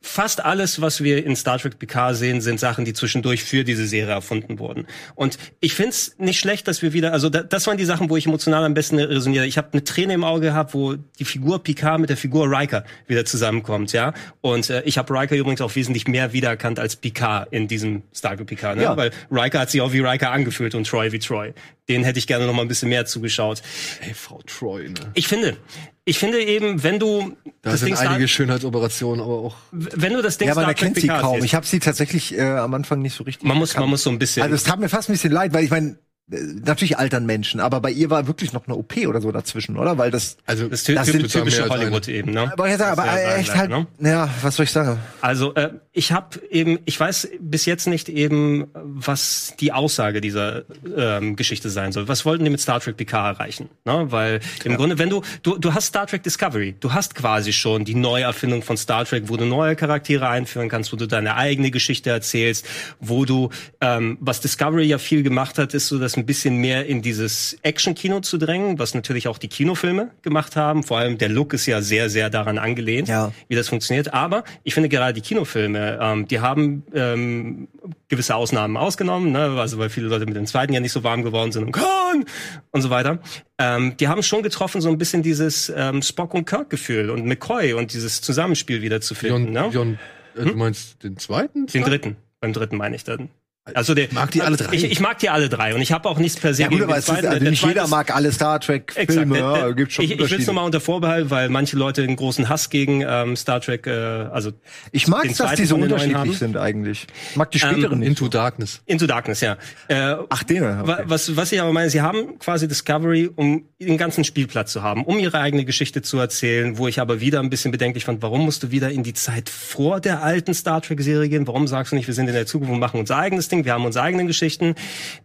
fast 0.00 0.44
alles, 0.44 0.80
was 0.80 1.02
wir 1.02 1.24
in 1.24 1.34
Star 1.34 1.58
Trek 1.58 1.80
PK 1.80 2.14
sehen, 2.14 2.40
sind 2.40 2.60
Sachen, 2.60 2.84
die 2.84 2.92
zwischendurch 2.92 3.42
für 3.42 3.64
diese 3.64 3.86
Serie 3.86 4.14
erfunden 4.14 4.60
wurden. 4.60 4.86
Und 5.16 5.38
ich 5.58 5.74
find's 5.74 6.14
nicht 6.18 6.38
schlecht, 6.38 6.68
dass 6.68 6.82
wir 6.82 6.92
wieder, 6.92 7.12
also 7.12 7.28
da, 7.30 7.42
das 7.42 7.66
waren 7.66 7.76
die 7.76 7.84
Sachen, 7.84 8.08
wo 8.08 8.16
ich 8.16 8.26
emotional 8.26 8.64
am 8.64 8.75
besten 8.76 8.98
resoniere. 8.98 9.46
Ich 9.46 9.58
habe 9.58 9.68
eine 9.72 9.82
Träne 9.82 10.14
im 10.14 10.22
Auge 10.22 10.42
gehabt, 10.42 10.74
wo 10.74 10.94
die 10.94 11.24
Figur 11.24 11.62
Picard 11.62 11.98
mit 11.98 12.10
der 12.10 12.16
Figur 12.16 12.46
Riker 12.48 12.84
wieder 13.08 13.24
zusammenkommt, 13.24 13.92
ja. 13.92 14.12
Und 14.42 14.70
äh, 14.70 14.82
ich 14.82 14.98
habe 14.98 15.12
Riker 15.12 15.34
übrigens 15.34 15.60
auch 15.60 15.74
wesentlich 15.74 16.06
mehr 16.06 16.32
wiedererkannt 16.32 16.78
als 16.78 16.94
Picard 16.94 17.52
in 17.52 17.66
diesem 17.66 18.02
Star 18.14 18.36
Trek 18.36 18.46
Picard, 18.46 18.76
ne? 18.76 18.84
Ja. 18.84 18.96
weil 18.96 19.10
Riker 19.30 19.60
hat 19.60 19.70
sich 19.70 19.80
auch 19.80 19.92
wie 19.92 20.00
Riker 20.00 20.30
angefühlt 20.30 20.74
und 20.74 20.86
Troy 20.86 21.10
wie 21.10 21.18
Troy. 21.18 21.54
Den 21.88 22.04
hätte 22.04 22.18
ich 22.18 22.26
gerne 22.26 22.46
noch 22.46 22.52
mal 22.52 22.62
ein 22.62 22.68
bisschen 22.68 22.88
mehr 22.88 23.06
zugeschaut. 23.06 23.62
Ey, 24.00 24.12
Frau 24.14 24.40
Troy, 24.46 24.88
ne? 24.88 24.94
Ich 25.14 25.26
finde, 25.26 25.56
ich 26.04 26.18
finde 26.18 26.40
eben, 26.42 26.82
wenn 26.82 26.98
du 26.98 27.36
Da 27.62 27.70
das 27.70 27.80
sind 27.80 27.88
Ding 27.88 27.96
Star, 27.96 28.10
einige 28.10 28.28
Schönheitsoperationen, 28.28 29.24
aber 29.24 29.34
auch. 29.34 29.56
wenn 29.72 30.12
du 30.12 30.22
das 30.22 30.38
Ding 30.38 30.48
Ja, 30.48 30.52
aber 30.52 30.62
Star 30.62 30.68
man 30.68 30.74
kennt 30.76 31.00
sie 31.00 31.08
kaum. 31.08 31.42
Ich 31.42 31.54
habe 31.54 31.66
sie 31.66 31.80
tatsächlich 31.80 32.36
äh, 32.36 32.42
am 32.42 32.74
Anfang 32.74 33.00
nicht 33.00 33.14
so 33.16 33.24
richtig. 33.24 33.48
man 33.48 33.56
muss, 33.56 33.70
gekannt. 33.70 33.84
man 33.84 33.90
muss 33.90 34.02
so 34.02 34.10
ein 34.10 34.18
bisschen. 34.18 34.42
Also 34.42 34.54
es 34.54 34.64
tat 34.64 34.78
mir 34.78 34.88
fast 34.88 35.08
ein 35.08 35.12
bisschen 35.12 35.32
leid, 35.32 35.52
weil 35.54 35.64
ich 35.64 35.70
meine, 35.70 35.98
natürlich 36.28 36.98
altern 36.98 37.24
Menschen, 37.24 37.60
aber 37.60 37.80
bei 37.80 37.90
ihr 37.90 38.10
war 38.10 38.26
wirklich 38.26 38.52
noch 38.52 38.66
eine 38.66 38.74
OP 38.76 38.96
oder 39.06 39.20
so 39.20 39.30
dazwischen, 39.30 39.76
oder? 39.76 39.96
Weil 39.96 40.10
das. 40.10 40.36
Also, 40.44 40.68
das, 40.68 40.82
ty 40.82 40.94
das 40.94 41.06
sind 41.06 41.30
typische 41.30 41.68
Hollywood 41.68 42.08
eben, 42.08 42.32
ne? 42.32 42.50
Aber, 42.52 42.68
jetzt, 42.68 42.82
aber 42.82 43.06
ja 43.06 43.36
echt 43.36 43.54
halt. 43.54 43.70
ne? 43.70 43.86
Ja, 44.00 44.28
was 44.42 44.56
soll 44.56 44.64
ich 44.64 44.72
sagen? 44.72 44.98
Also 45.20 45.54
äh, 45.54 45.70
ich 45.92 46.10
habe 46.10 46.40
eben, 46.50 46.80
ich 46.84 46.98
weiß 46.98 47.28
bis 47.40 47.64
jetzt 47.64 47.86
nicht 47.86 48.08
eben, 48.08 48.66
was 48.74 49.54
die 49.60 49.72
Aussage 49.72 50.20
dieser 50.20 50.64
ähm, 50.96 51.36
Geschichte 51.36 51.70
sein 51.70 51.92
soll. 51.92 52.08
Was 52.08 52.24
wollten 52.24 52.44
die 52.44 52.50
mit 52.50 52.60
Star 52.60 52.80
Trek 52.80 52.96
Picard 52.96 53.36
erreichen? 53.36 53.68
Ne? 53.84 54.06
Weil 54.10 54.40
im 54.64 54.76
Grunde, 54.76 54.98
wenn 54.98 55.10
du, 55.10 55.22
du, 55.42 55.58
du 55.58 55.74
hast 55.74 55.86
Star 55.86 56.06
Trek 56.06 56.24
Discovery, 56.24 56.74
du 56.80 56.92
hast 56.92 57.14
quasi 57.14 57.52
schon 57.52 57.84
die 57.84 57.94
Neuerfindung 57.94 58.62
von 58.62 58.76
Star 58.76 59.04
Trek, 59.04 59.24
wo 59.26 59.36
du 59.36 59.44
neue 59.44 59.76
Charaktere 59.76 60.28
einführen 60.28 60.68
kannst, 60.68 60.92
wo 60.92 60.96
du 60.96 61.06
deine 61.06 61.36
eigene 61.36 61.70
Geschichte 61.70 62.10
erzählst, 62.10 62.66
wo 62.98 63.24
du, 63.24 63.50
ähm, 63.80 64.18
was 64.20 64.40
Discovery 64.40 64.86
ja 64.86 64.98
viel 64.98 65.22
gemacht 65.22 65.58
hat, 65.58 65.72
ist 65.72 65.86
so 65.86 65.98
das 66.16 66.22
ein 66.22 66.26
bisschen 66.26 66.56
mehr 66.56 66.86
in 66.86 67.02
dieses 67.02 67.58
Action-Kino 67.62 68.20
zu 68.20 68.38
drängen, 68.38 68.78
was 68.78 68.94
natürlich 68.94 69.28
auch 69.28 69.38
die 69.38 69.48
Kinofilme 69.48 70.10
gemacht 70.22 70.56
haben. 70.56 70.82
Vor 70.82 70.98
allem 70.98 71.18
der 71.18 71.28
Look 71.28 71.52
ist 71.52 71.66
ja 71.66 71.82
sehr, 71.82 72.08
sehr 72.08 72.30
daran 72.30 72.58
angelehnt 72.58 73.08
Ja. 73.08 73.32
wie 73.48 73.54
das 73.54 73.68
funktioniert. 73.68 74.14
Aber 74.14 74.44
ich 74.64 74.74
finde 74.74 74.88
gerade 74.88 75.12
die 75.12 75.20
Kinofilme, 75.20 75.98
ähm, 76.00 76.26
die 76.26 76.40
haben 76.40 76.84
ähm, 76.94 77.68
gewisse 78.08 78.34
Ausnahmen 78.34 78.76
ausgenommen, 78.76 79.32
ne? 79.32 79.56
also 79.58 79.78
weil 79.78 79.90
viele 79.90 80.06
Leute 80.08 80.26
mit 80.26 80.36
dem 80.36 80.46
zweiten 80.46 80.72
ja 80.72 80.80
nicht 80.80 80.92
so 80.92 81.04
warm 81.04 81.22
geworden 81.22 81.52
sind 81.52 81.64
und 81.64 81.72
Khan 81.72 82.24
und 82.70 82.82
so 82.82 82.90
weiter. 82.90 83.18
Ähm, 83.58 83.96
die 83.98 84.08
haben 84.08 84.22
schon 84.22 84.42
getroffen, 84.42 84.80
so 84.80 84.88
ein 84.88 84.98
bisschen 84.98 85.22
dieses 85.22 85.72
ähm, 85.74 86.02
Spock 86.02 86.34
und 86.34 86.46
Kirk-Gefühl 86.46 87.10
und 87.10 87.26
McCoy 87.26 87.74
und 87.74 87.92
dieses 87.92 88.20
Zusammenspiel 88.20 88.82
wieder 88.82 89.00
zu 89.00 89.14
finden. 89.14 89.52
Beyond, 89.52 89.66
ne? 89.66 89.70
Beyond, 89.72 89.98
äh, 90.36 90.50
du 90.50 90.56
meinst 90.56 91.02
den 91.02 91.16
zweiten? 91.18 91.66
Den 91.66 91.84
dritten. 91.84 92.16
Beim 92.40 92.52
dritten 92.52 92.76
meine 92.76 92.96
ich 92.96 93.04
dann. 93.04 93.28
Also 93.74 93.94
der, 93.94 94.06
Mag 94.12 94.30
die 94.30 94.42
alle 94.42 94.56
drei? 94.56 94.72
Ich, 94.74 94.84
ich 94.84 95.00
mag 95.00 95.18
die 95.18 95.28
alle 95.28 95.48
drei 95.48 95.74
und 95.74 95.80
ich 95.82 95.90
habe 95.90 96.08
auch 96.08 96.18
nichts 96.18 96.38
per 96.38 96.54
se 96.54 96.62
Ja 96.62 96.68
gut, 96.68 96.78
gegen 96.78 96.84
aber 96.84 96.94
den 96.94 96.98
es 97.00 97.04
ist, 97.08 97.12
zweiten. 97.14 97.26
also 97.26 97.38
Der 97.40 97.50
nicht 97.50 97.60
zweite 97.60 97.72
jeder 97.74 97.84
ist- 97.84 97.90
mag 97.90 98.14
alle 98.14 98.30
Star 98.30 98.60
Trek 98.60 98.92
Exakt. 98.94 99.12
Filme. 99.12 99.34
Der- 99.38 99.52
der- 99.54 99.60
Ja, 99.66 99.70
gibt 99.72 99.92
schon 99.92 100.04
ich 100.04 100.12
ich 100.12 100.30
will 100.30 100.40
es 100.40 100.46
nochmal 100.46 100.64
unter 100.66 100.78
Vorbehalt, 100.80 101.30
weil 101.30 101.48
manche 101.48 101.76
Leute 101.76 102.02
einen 102.04 102.14
großen 102.14 102.48
Hass 102.48 102.70
gegen 102.70 103.02
ähm, 103.06 103.34
Star 103.34 103.60
Trek, 103.60 103.88
äh, 103.88 103.90
also 103.90 104.52
Ich 104.92 105.08
mag 105.08 105.24
dass 105.36 105.54
die 105.56 105.64
so 105.64 105.74
unterschiedlich 105.74 106.16
haben. 106.16 106.32
sind 106.32 106.56
eigentlich. 106.56 107.06
Ich 107.30 107.36
mag 107.36 107.50
die 107.50 107.58
späteren 107.58 107.98
nicht. 107.98 108.08
Into 108.08 108.28
Darkness. 108.28 108.82
Into 108.86 109.08
Darkness, 109.08 109.40
ja. 109.40 109.56
Äh, 109.88 110.14
Ach, 110.28 110.44
den. 110.44 110.62
Okay. 110.62 110.86
wa- 110.86 111.02
was, 111.06 111.34
was 111.36 111.50
ich 111.50 111.60
aber 111.60 111.72
meine, 111.72 111.90
sie 111.90 112.02
haben 112.02 112.38
quasi 112.38 112.68
Discovery, 112.68 113.28
um 113.34 113.64
den 113.80 113.98
ganzen 113.98 114.22
Spielplatz 114.22 114.70
zu 114.72 114.84
haben, 114.84 115.04
um 115.04 115.18
ihre 115.18 115.40
eigene 115.40 115.64
Geschichte 115.64 116.02
zu 116.02 116.18
erzählen, 116.18 116.78
wo 116.78 116.86
ich 116.86 117.00
aber 117.00 117.20
wieder 117.20 117.40
ein 117.40 117.50
bisschen 117.50 117.72
bedenklich 117.72 118.04
fand, 118.04 118.22
warum 118.22 118.42
musst 118.44 118.62
du 118.62 118.70
wieder 118.70 118.90
in 118.92 119.02
die 119.02 119.14
Zeit 119.14 119.48
vor 119.48 120.00
der 120.00 120.22
alten 120.22 120.54
Star 120.54 120.80
Trek-Serie 120.82 121.28
gehen? 121.28 121.48
Warum 121.48 121.66
sagst 121.66 121.90
du 121.90 121.96
nicht, 121.96 122.06
wir 122.06 122.14
sind 122.14 122.28
in 122.28 122.34
der 122.34 122.46
Zukunft 122.46 122.72
und 122.72 122.78
machen 122.78 123.00
unser 123.00 123.16
eigenes 123.16 123.48
Ding, 123.48 123.55
wir 123.64 123.72
haben 123.72 123.84
unsere 123.84 124.04
eigenen 124.04 124.26
Geschichten? 124.26 124.74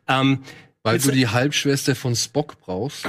Ähm, 0.07 0.39
Weil 0.83 0.99
du 0.99 1.11
die 1.11 1.27
Halbschwester 1.27 1.95
von 1.95 2.15
Spock 2.15 2.59
brauchst, 2.59 3.05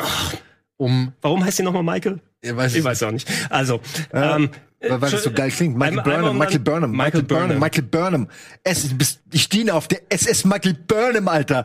um. 0.77 1.13
warum 1.21 1.45
heißt 1.45 1.59
sie 1.59 1.63
nochmal 1.63 1.83
Michael? 1.83 2.21
Er 2.41 2.57
weiß 2.57 2.73
Ich 2.73 2.79
es 2.81 2.85
weiß 2.85 3.03
auch 3.05 3.13
nicht. 3.13 3.29
Also, 3.51 3.81
ähm, 4.13 4.51
weil, 4.81 5.01
weil 5.01 5.11
das 5.13 5.23
so 5.23 5.31
geil 5.31 5.51
klingt. 5.51 5.77
Michael 5.77 6.01
einmal- 6.01 6.09
einmal 6.11 6.23
Burnham, 6.23 6.31
um 6.33 6.39
Michael 6.39 6.59
Burnham, 6.61 6.91
Michael 6.91 7.23
Burnham, 7.23 7.59
Michael 7.61 7.83
Burnham. 7.85 8.29
Es 8.65 8.85
ist, 8.85 9.21
ich 9.33 9.49
diene 9.49 9.75
auf 9.75 9.87
der 9.87 10.01
SS 10.09 10.45
Michael 10.45 10.75
Burnham, 10.75 11.29
Alter. 11.29 11.65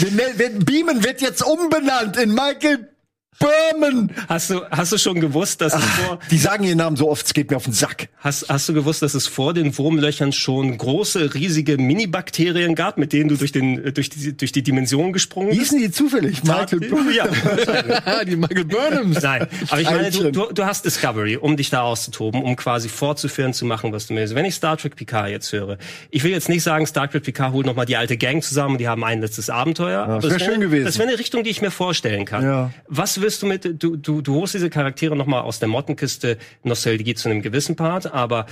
Wir, 0.00 0.38
wir, 0.38 0.50
Beamen 0.60 1.02
wird 1.04 1.22
jetzt 1.22 1.42
umbenannt 1.42 2.18
in 2.18 2.34
Michael 2.34 2.90
Burnham. 3.38 4.10
Hast 4.28 4.50
du, 4.50 4.60
hast 4.70 4.92
du 4.92 4.98
schon 4.98 5.20
gewusst, 5.20 5.60
dass 5.60 5.74
es 5.74 5.82
vor, 5.84 6.18
Die 6.30 6.38
sagen 6.38 6.64
ihren 6.64 6.78
Namen 6.78 6.96
so 6.96 7.10
oft, 7.10 7.26
es 7.26 7.34
geht 7.34 7.50
mir 7.50 7.56
auf 7.56 7.64
den 7.64 7.72
Sack. 7.72 8.08
hast, 8.18 8.48
hast 8.48 8.68
du 8.68 8.74
gewusst, 8.74 9.02
dass 9.02 9.14
es 9.14 9.26
vor 9.26 9.54
den 9.54 9.76
Wurmlöchern 9.76 10.32
schon 10.32 10.76
große, 10.78 11.34
riesige 11.34 11.76
Mini-Bakterien 11.76 12.74
gab, 12.74 12.96
mit 12.98 13.12
denen 13.12 13.28
du 13.28 13.36
durch 13.36 13.52
den, 13.52 13.84
äh, 13.84 13.92
durch 13.92 14.08
die, 14.10 14.36
durch 14.36 14.52
die 14.52 14.62
Dimension 14.62 15.12
gesprungen 15.12 15.48
bist? 15.50 15.60
Hießen 15.60 15.78
die 15.78 15.90
zufällig? 15.90 16.42
Michael 16.44 16.80
Burnham. 16.80 17.10
Ja. 17.12 17.26
Die 18.24 18.36
Michael 18.36 18.64
Burnhams. 18.64 19.22
Nein, 19.22 19.46
aber 19.68 19.80
ich 19.80 19.90
meine, 19.90 20.10
du, 20.10 20.30
du, 20.30 20.46
du 20.52 20.64
hast 20.64 20.84
Discovery, 20.84 21.36
um 21.36 21.56
dich 21.56 21.70
da 21.70 21.82
auszutoben, 21.82 22.42
um 22.42 22.56
quasi 22.56 22.88
fortzuführen, 22.88 23.52
zu 23.52 23.64
machen, 23.66 23.92
was 23.92 24.06
du 24.06 24.14
willst. 24.14 24.34
Wenn 24.34 24.44
ich 24.44 24.54
Star 24.54 24.76
Trek 24.76 24.96
Picard 24.96 25.28
jetzt 25.30 25.52
höre, 25.52 25.78
ich 26.10 26.22
will 26.24 26.30
jetzt 26.30 26.48
nicht 26.48 26.62
sagen, 26.62 26.86
Star 26.86 27.10
Trek 27.10 27.22
Picard 27.24 27.52
holt 27.52 27.66
nochmal 27.66 27.86
die 27.86 27.96
alte 27.96 28.16
Gang 28.16 28.42
zusammen 28.42 28.72
und 28.72 28.78
die 28.78 28.88
haben 28.88 29.04
ein 29.04 29.20
letztes 29.20 29.50
Abenteuer. 29.50 30.02
aber 30.04 30.20
das 30.20 30.30
wär 30.30 30.40
wär- 30.40 30.46
schön 30.46 30.60
gewesen. 30.60 30.84
Das 30.84 30.98
wäre 30.98 31.08
eine 31.08 31.18
Richtung, 31.18 31.42
die 31.44 31.50
ich 31.50 31.60
mir 31.60 31.70
vorstellen 31.70 32.24
kann. 32.24 32.42
Ja. 32.44 32.70
Was 32.88 33.20
wirst 33.24 33.42
du 33.42 33.46
mit, 33.46 33.82
du, 33.82 33.96
du, 33.96 34.20
du 34.20 34.34
holst 34.34 34.54
diese 34.54 34.68
Charaktere 34.68 35.16
nochmal 35.16 35.42
aus 35.42 35.58
der 35.58 35.68
Mottenkiste, 35.68 36.38
Nostalgie 36.62 37.14
zu 37.14 37.30
einem 37.30 37.40
gewissen 37.40 37.74
Part, 37.74 38.12
aber 38.12 38.46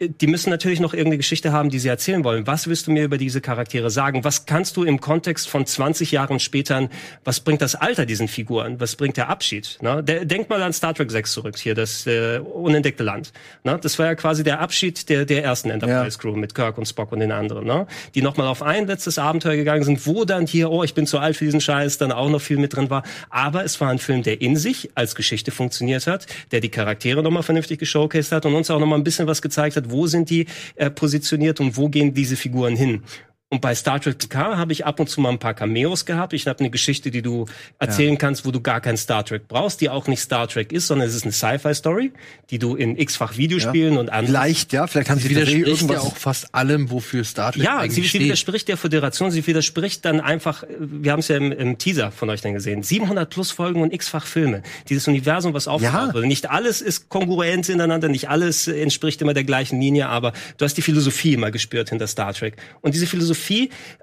die 0.00 0.28
müssen 0.28 0.50
natürlich 0.50 0.78
noch 0.78 0.92
irgendeine 0.92 1.16
Geschichte 1.16 1.50
haben, 1.50 1.70
die 1.70 1.80
sie 1.80 1.88
erzählen 1.88 2.22
wollen. 2.22 2.46
Was 2.46 2.68
willst 2.68 2.86
du 2.86 2.92
mir 2.92 3.02
über 3.02 3.18
diese 3.18 3.40
Charaktere 3.40 3.90
sagen? 3.90 4.22
Was 4.22 4.46
kannst 4.46 4.76
du 4.76 4.84
im 4.84 5.00
Kontext 5.00 5.48
von 5.48 5.66
20 5.66 6.12
Jahren 6.12 6.38
später, 6.38 6.88
was 7.24 7.40
bringt 7.40 7.62
das 7.62 7.74
Alter 7.74 8.06
diesen 8.06 8.28
Figuren? 8.28 8.78
Was 8.78 8.94
bringt 8.94 9.16
der 9.16 9.28
Abschied? 9.28 9.78
Ne? 9.82 10.04
Denk 10.04 10.50
mal 10.50 10.62
an 10.62 10.72
Star 10.72 10.94
Trek 10.94 11.10
6 11.10 11.32
zurück, 11.32 11.58
hier, 11.58 11.74
das 11.74 12.06
äh, 12.06 12.38
unentdeckte 12.38 13.02
Land. 13.02 13.32
Ne? 13.64 13.76
Das 13.82 13.98
war 13.98 14.06
ja 14.06 14.14
quasi 14.14 14.44
der 14.44 14.60
Abschied 14.60 15.08
der, 15.08 15.24
der 15.24 15.42
ersten 15.42 15.68
Enterprise-Crew 15.70 16.36
mit 16.36 16.54
Kirk 16.54 16.78
und 16.78 16.86
Spock 16.86 17.10
und 17.10 17.18
den 17.18 17.32
anderen, 17.32 17.66
ne? 17.66 17.88
die 18.14 18.22
nochmal 18.22 18.46
auf 18.46 18.62
ein 18.62 18.86
letztes 18.86 19.18
Abenteuer 19.18 19.56
gegangen 19.56 19.82
sind, 19.82 20.06
wo 20.06 20.24
dann 20.24 20.46
hier, 20.46 20.70
oh, 20.70 20.84
ich 20.84 20.94
bin 20.94 21.08
zu 21.08 21.18
alt 21.18 21.36
für 21.36 21.44
diesen 21.44 21.60
Scheiß, 21.60 21.98
dann 21.98 22.12
auch 22.12 22.28
noch 22.28 22.40
viel 22.40 22.58
mit 22.58 22.76
drin 22.76 22.88
war. 22.88 23.02
Aber 23.30 23.64
es 23.64 23.80
war 23.80 23.90
ein 23.90 23.98
Film, 23.98 24.22
der 24.22 24.40
in 24.42 24.54
sich 24.54 24.90
als 24.94 25.16
Geschichte 25.16 25.50
funktioniert 25.50 26.06
hat, 26.06 26.26
der 26.52 26.60
die 26.60 26.68
Charaktere 26.68 27.20
nochmal 27.20 27.42
vernünftig 27.42 27.80
geshowcased 27.80 28.30
hat 28.30 28.46
und 28.46 28.54
uns 28.54 28.70
auch 28.70 28.78
nochmal 28.78 29.00
ein 29.00 29.04
bisschen 29.04 29.26
was 29.26 29.42
gezeigt 29.42 29.74
hat, 29.74 29.87
wo 29.90 30.06
sind 30.06 30.30
die 30.30 30.46
äh, 30.76 30.90
positioniert 30.90 31.60
und 31.60 31.76
wo 31.76 31.88
gehen 31.88 32.14
diese 32.14 32.36
Figuren 32.36 32.76
hin. 32.76 33.02
Und 33.50 33.62
bei 33.62 33.74
Star 33.74 33.98
Trek 33.98 34.18
PK 34.18 34.58
habe 34.58 34.72
ich 34.74 34.84
ab 34.84 35.00
und 35.00 35.08
zu 35.08 35.22
mal 35.22 35.30
ein 35.30 35.38
paar 35.38 35.54
Cameos 35.54 36.04
gehabt. 36.04 36.34
Ich 36.34 36.46
habe 36.46 36.58
eine 36.60 36.68
Geschichte, 36.68 37.10
die 37.10 37.22
du 37.22 37.46
erzählen 37.78 38.18
kannst, 38.18 38.44
wo 38.44 38.50
du 38.50 38.60
gar 38.60 38.82
kein 38.82 38.98
Star 38.98 39.24
Trek 39.24 39.48
brauchst, 39.48 39.80
die 39.80 39.88
auch 39.88 40.06
nicht 40.06 40.20
Star 40.20 40.46
Trek 40.48 40.70
ist, 40.70 40.86
sondern 40.88 41.08
es 41.08 41.14
ist 41.14 41.22
eine 41.22 41.32
Sci-Fi-Story, 41.32 42.12
die 42.50 42.58
du 42.58 42.74
in 42.76 42.98
x-fach 42.98 43.38
Videospielen 43.38 43.96
und 43.96 44.10
anderen 44.10 44.26
Vielleicht, 44.26 44.74
ja, 44.74 44.86
vielleicht 44.86 45.08
haben 45.08 45.18
sie 45.18 45.30
widerspricht 45.30 45.64
tatsächlich 45.64 45.90
ja 45.90 46.00
auch 46.00 46.16
fast 46.18 46.54
allem, 46.54 46.90
wofür 46.90 47.24
Star 47.24 47.52
Trek 47.52 47.62
Ja, 47.64 47.76
sie, 47.78 47.84
eigentlich 47.84 47.94
sie 47.94 48.08
steht. 48.10 48.20
widerspricht 48.20 48.68
der 48.68 48.76
Föderation, 48.76 49.30
sie 49.30 49.46
widerspricht 49.46 50.04
dann 50.04 50.20
einfach, 50.20 50.64
wir 50.78 51.12
haben 51.12 51.20
es 51.20 51.28
ja 51.28 51.38
im, 51.38 51.50
im 51.50 51.78
Teaser 51.78 52.10
von 52.10 52.28
euch 52.28 52.42
dann 52.42 52.52
gesehen, 52.52 52.82
700 52.82 53.30
plus 53.30 53.50
Folgen 53.50 53.80
und 53.80 53.94
x-fach 53.94 54.26
Filme. 54.26 54.62
Dieses 54.90 55.08
Universum, 55.08 55.54
was 55.54 55.68
aufgebaut 55.68 56.08
Ja. 56.08 56.12
wurde. 56.14 56.26
Nicht 56.26 56.50
alles 56.50 56.82
ist 56.82 57.08
kongruent 57.08 57.66
ineinander, 57.70 58.10
nicht 58.10 58.28
alles 58.28 58.68
entspricht 58.68 59.22
immer 59.22 59.32
der 59.32 59.44
gleichen 59.44 59.80
Linie, 59.80 60.08
aber 60.10 60.34
du 60.58 60.66
hast 60.66 60.74
die 60.76 60.82
Philosophie 60.82 61.32
immer 61.32 61.50
gespürt 61.50 61.88
hinter 61.88 62.06
Star 62.08 62.34
Trek. 62.34 62.54
Und 62.82 62.92
diese 62.94 63.06
Philosophie, 63.06 63.37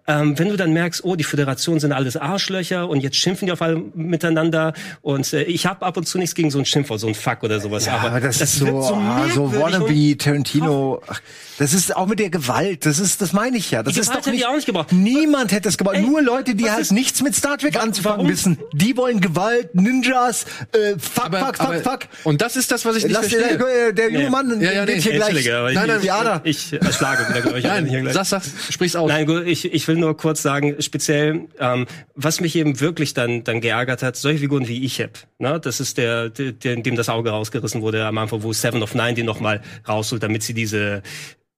ähm, 0.08 0.38
wenn 0.38 0.50
du 0.50 0.56
dann 0.56 0.72
merkst, 0.72 1.04
oh, 1.04 1.16
die 1.16 1.24
Föderation 1.24 1.80
sind 1.80 1.92
alles 1.92 2.16
Arschlöcher 2.16 2.88
und 2.88 3.02
jetzt 3.02 3.16
schimpfen 3.16 3.48
die 3.48 3.52
auf 3.52 3.62
alle 3.62 3.82
miteinander 3.96 4.74
und 5.02 5.34
äh, 5.34 5.44
ich 5.44 5.66
habe 5.66 5.84
ab 5.86 5.98
und 5.98 6.08
zu 6.08 6.20
nichts 6.20 6.36
gegen 6.36 6.52
so 6.52 6.60
ein 6.60 6.66
Schimpfwort, 6.66 7.00
so 7.00 7.08
ein 7.08 7.16
Fuck 7.16 7.42
oder 7.44 7.60
sowas, 7.60 7.86
Ja, 7.88 7.94
aber, 7.98 8.10
aber 8.10 8.20
das, 8.20 8.40
ist 8.40 8.56
so, 8.58 8.66
wird 8.68 8.76
ah, 8.76 9.26
so 9.34 9.52
wannabe 9.56 10.16
Tarantino. 10.18 11.02
Ach, 11.08 11.20
Das 11.58 11.74
ist 11.74 11.96
auch 11.96 12.06
mit 12.06 12.20
der 12.20 12.30
Gewalt. 12.30 12.86
Das 12.86 13.00
ist, 13.00 13.20
das 13.22 13.34
meine 13.34 13.58
ich 13.58 13.72
ja. 13.72 13.82
Das 13.82 13.94
Die 13.96 14.00
ist 14.00 14.08
Gewalt 14.08 14.20
doch 14.22 14.26
hätte 14.28 14.32
nicht, 14.36 14.42
ich 14.42 14.48
auch 14.48 14.56
nicht 14.56 14.66
gebraucht. 14.68 14.92
Niemand 14.92 15.52
hätte 15.52 15.70
es 15.70 15.78
gebraucht. 15.78 15.96
Ey, 15.96 16.04
Nur 16.04 16.22
Leute, 16.22 16.54
die 16.54 16.70
halt 16.70 16.82
ist- 16.82 16.92
nichts 16.92 17.24
mit 17.24 17.34
Star 17.36 17.58
Trek 17.58 17.82
anzufangen 17.82 18.18
warum? 18.20 18.32
wissen. 18.32 18.60
Die 18.74 18.96
wollen 18.98 19.22
Gewalt, 19.22 19.74
Ninjas, 19.74 20.46
äh, 20.74 21.00
fuck, 21.00 21.26
aber, 21.26 21.40
fuck, 21.40 21.58
fuck, 21.58 21.66
aber, 21.68 21.80
fuck. 21.80 22.00
Und 22.26 22.42
das 22.42 22.56
ist 22.58 22.72
das, 22.72 22.86
was 22.86 22.98
ich 22.98 23.06
nicht 23.06 23.14
Lass 23.14 23.28
verstehe. 23.28 23.58
der, 23.58 23.92
der 23.94 24.12
junge 24.12 24.24
Nee. 24.26 24.30
Mann 24.30 24.62
Ja, 24.62 24.72
ja, 24.72 24.86
geht 24.86 24.98
nee. 24.98 25.02
hier 25.02 25.14
gleich. 25.14 25.46
Nein, 25.74 25.88
nein, 25.88 26.42
ich, 26.44 26.74
ich 26.74 26.82
erschlage 26.82 27.28
wieder, 27.30 27.42
glaube 27.42 27.58
ich. 27.60 27.66
Nein, 27.66 27.86
hier 27.88 28.02
gleich. 28.02 28.14
sag, 28.14 28.26
sag, 28.26 28.42
sprich's 28.70 28.96
aus. 28.96 29.08
Nein, 29.10 29.25
gut, 29.26 29.46
ich, 29.46 29.74
ich 29.74 29.88
will 29.88 29.98
nur 29.98 30.16
kurz 30.18 30.42
sagen, 30.42 30.76
speziell, 30.80 31.48
ähm, 31.60 31.86
was 32.16 32.42
mich 32.42 32.56
eben 32.56 32.80
wirklich 32.80 33.14
dann, 33.14 33.44
dann 33.44 33.62
geärgert 33.62 34.04
hat, 34.04 34.16
solche 34.16 34.40
Figuren 34.40 34.68
wie 34.68 34.84
ich 34.84 35.02
hab, 35.02 35.12
ne? 35.40 35.60
das 35.60 35.80
ist 35.80 35.98
der, 35.98 36.30
der, 36.30 36.76
dem 36.76 36.96
das 36.96 37.10
Auge 37.10 37.30
rausgerissen 37.30 37.82
wurde 37.82 38.06
am 38.06 38.18
Anfang, 38.18 38.44
wo 38.44 38.54
Seven 38.54 38.84
of 38.84 38.96
Nine 38.96 39.14
den 39.14 39.26
nochmal 39.26 39.62
rausholt, 39.88 40.24
damit 40.24 40.44
sie 40.44 40.54
diese 40.54 41.02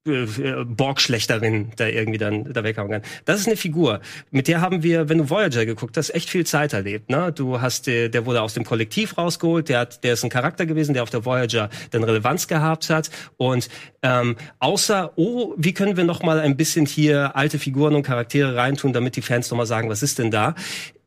äh, 0.08 0.64
Borg-Schlechterin 0.66 1.72
da 1.76 1.88
irgendwie 1.88 2.18
dann 2.18 2.52
da 2.54 2.64
weghauen 2.64 2.90
kann. 2.90 3.02
Das 3.26 3.40
ist 3.40 3.48
eine 3.48 3.58
Figur, 3.58 4.02
mit 4.32 4.48
der 4.48 4.62
haben 4.62 4.84
wir, 4.84 5.10
wenn 5.10 5.18
du 5.18 5.30
Voyager 5.30 5.66
geguckt 5.66 5.98
hast, 5.98 6.10
echt 6.12 6.30
viel 6.30 6.46
Zeit 6.46 6.74
erlebt. 6.74 7.10
Ne? 7.10 7.32
Du 7.32 7.62
hast, 7.62 7.88
äh, 7.88 8.10
der 8.10 8.26
wurde 8.26 8.42
aus 8.42 8.54
dem 8.54 8.64
Kollektiv 8.64 9.18
rausgeholt, 9.18 9.70
der 9.70 9.80
hat, 9.80 10.04
der 10.04 10.14
ist 10.14 10.24
ein 10.24 10.30
Charakter 10.30 10.66
gewesen, 10.66 10.94
der 10.94 11.04
auf 11.04 11.10
der 11.10 11.26
Voyager 11.26 11.70
dann 11.92 12.04
Relevanz 12.04 12.48
gehabt 12.48 12.90
hat. 12.90 13.10
Und 13.38 13.70
ähm, 14.02 14.36
außer, 14.60 15.14
oh, 15.16 15.54
wie 15.58 15.74
können 15.74 15.98
wir 15.98 16.04
noch 16.04 16.24
mal 16.24 16.40
ein 16.40 16.58
bisschen 16.58 16.86
hier 16.86 17.36
alte 17.36 17.60
Figuren 17.60 17.96
und 17.96 18.04
Charaktere 18.04 18.56
reintun, 18.56 18.94
damit 18.94 19.16
die 19.16 19.22
Fans 19.22 19.50
noch 19.50 19.58
mal 19.58 19.66
sagen, 19.66 19.90
was 19.90 20.04
ist 20.04 20.20
denn 20.20 20.32
da? 20.32 20.56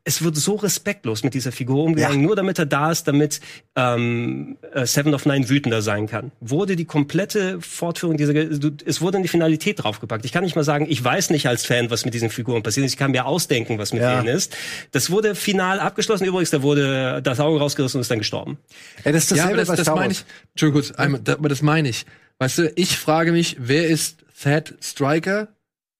Es 0.03 0.23
wird 0.23 0.35
so 0.35 0.55
respektlos 0.55 1.23
mit 1.23 1.35
dieser 1.35 1.51
Figur 1.51 1.83
umgegangen, 1.83 2.23
nur 2.23 2.35
damit 2.35 2.57
er 2.57 2.65
da 2.65 2.91
ist, 2.91 3.07
damit 3.07 3.39
ähm, 3.75 4.57
äh, 4.73 4.85
Seven 4.85 5.13
of 5.13 5.25
Nine 5.27 5.47
wütender 5.47 5.83
sein 5.83 6.07
kann. 6.07 6.31
Wurde 6.39 6.75
die 6.75 6.85
komplette 6.85 7.61
Fortführung 7.61 8.17
dieser, 8.17 8.33
es 8.33 9.01
wurde 9.01 9.19
eine 9.19 9.27
Finalität 9.27 9.83
draufgepackt. 9.83 10.25
Ich 10.25 10.31
kann 10.31 10.43
nicht 10.43 10.55
mal 10.55 10.63
sagen, 10.63 10.87
ich 10.89 11.03
weiß 11.03 11.29
nicht 11.29 11.47
als 11.47 11.65
Fan, 11.65 11.91
was 11.91 12.03
mit 12.03 12.15
diesen 12.15 12.31
Figuren 12.31 12.63
passiert 12.63 12.85
ist. 12.85 12.93
Ich 12.93 12.97
kann 12.97 13.11
mir 13.11 13.25
ausdenken, 13.27 13.77
was 13.77 13.93
mit 13.93 14.01
Ja. 14.01 14.21
denen 14.21 14.35
ist. 14.35 14.57
Das 14.91 15.11
wurde 15.11 15.35
final 15.35 15.79
abgeschlossen. 15.79 16.25
Übrigens, 16.25 16.49
da 16.49 16.63
wurde 16.63 17.21
das 17.21 17.39
Auge 17.39 17.59
rausgerissen 17.59 17.99
und 17.99 18.01
ist 18.01 18.09
dann 18.09 18.19
gestorben. 18.19 18.57
Ja, 19.05 19.11
das 19.11 19.25
ist 19.25 19.31
ja, 19.31 19.37
dasselbe 19.37 19.53
aber 19.53 19.57
das, 19.61 19.67
bei 19.67 19.75
das 19.75 19.85
Star 19.85 19.95
meine 19.95 20.13
ich. 20.13 20.25
Entschuldigung, 20.53 20.81
kurz, 20.81 20.91
einmal, 20.97 21.21
da, 21.23 21.33
aber 21.33 21.49
das 21.49 21.61
meine 21.61 21.89
ich. 21.89 22.05
Weißt 22.39 22.57
du, 22.57 22.71
ich 22.75 22.97
frage 22.97 23.31
mich, 23.31 23.57
wer 23.59 23.87
ist 23.87 24.17
Thad 24.41 24.73
Striker? 24.81 25.49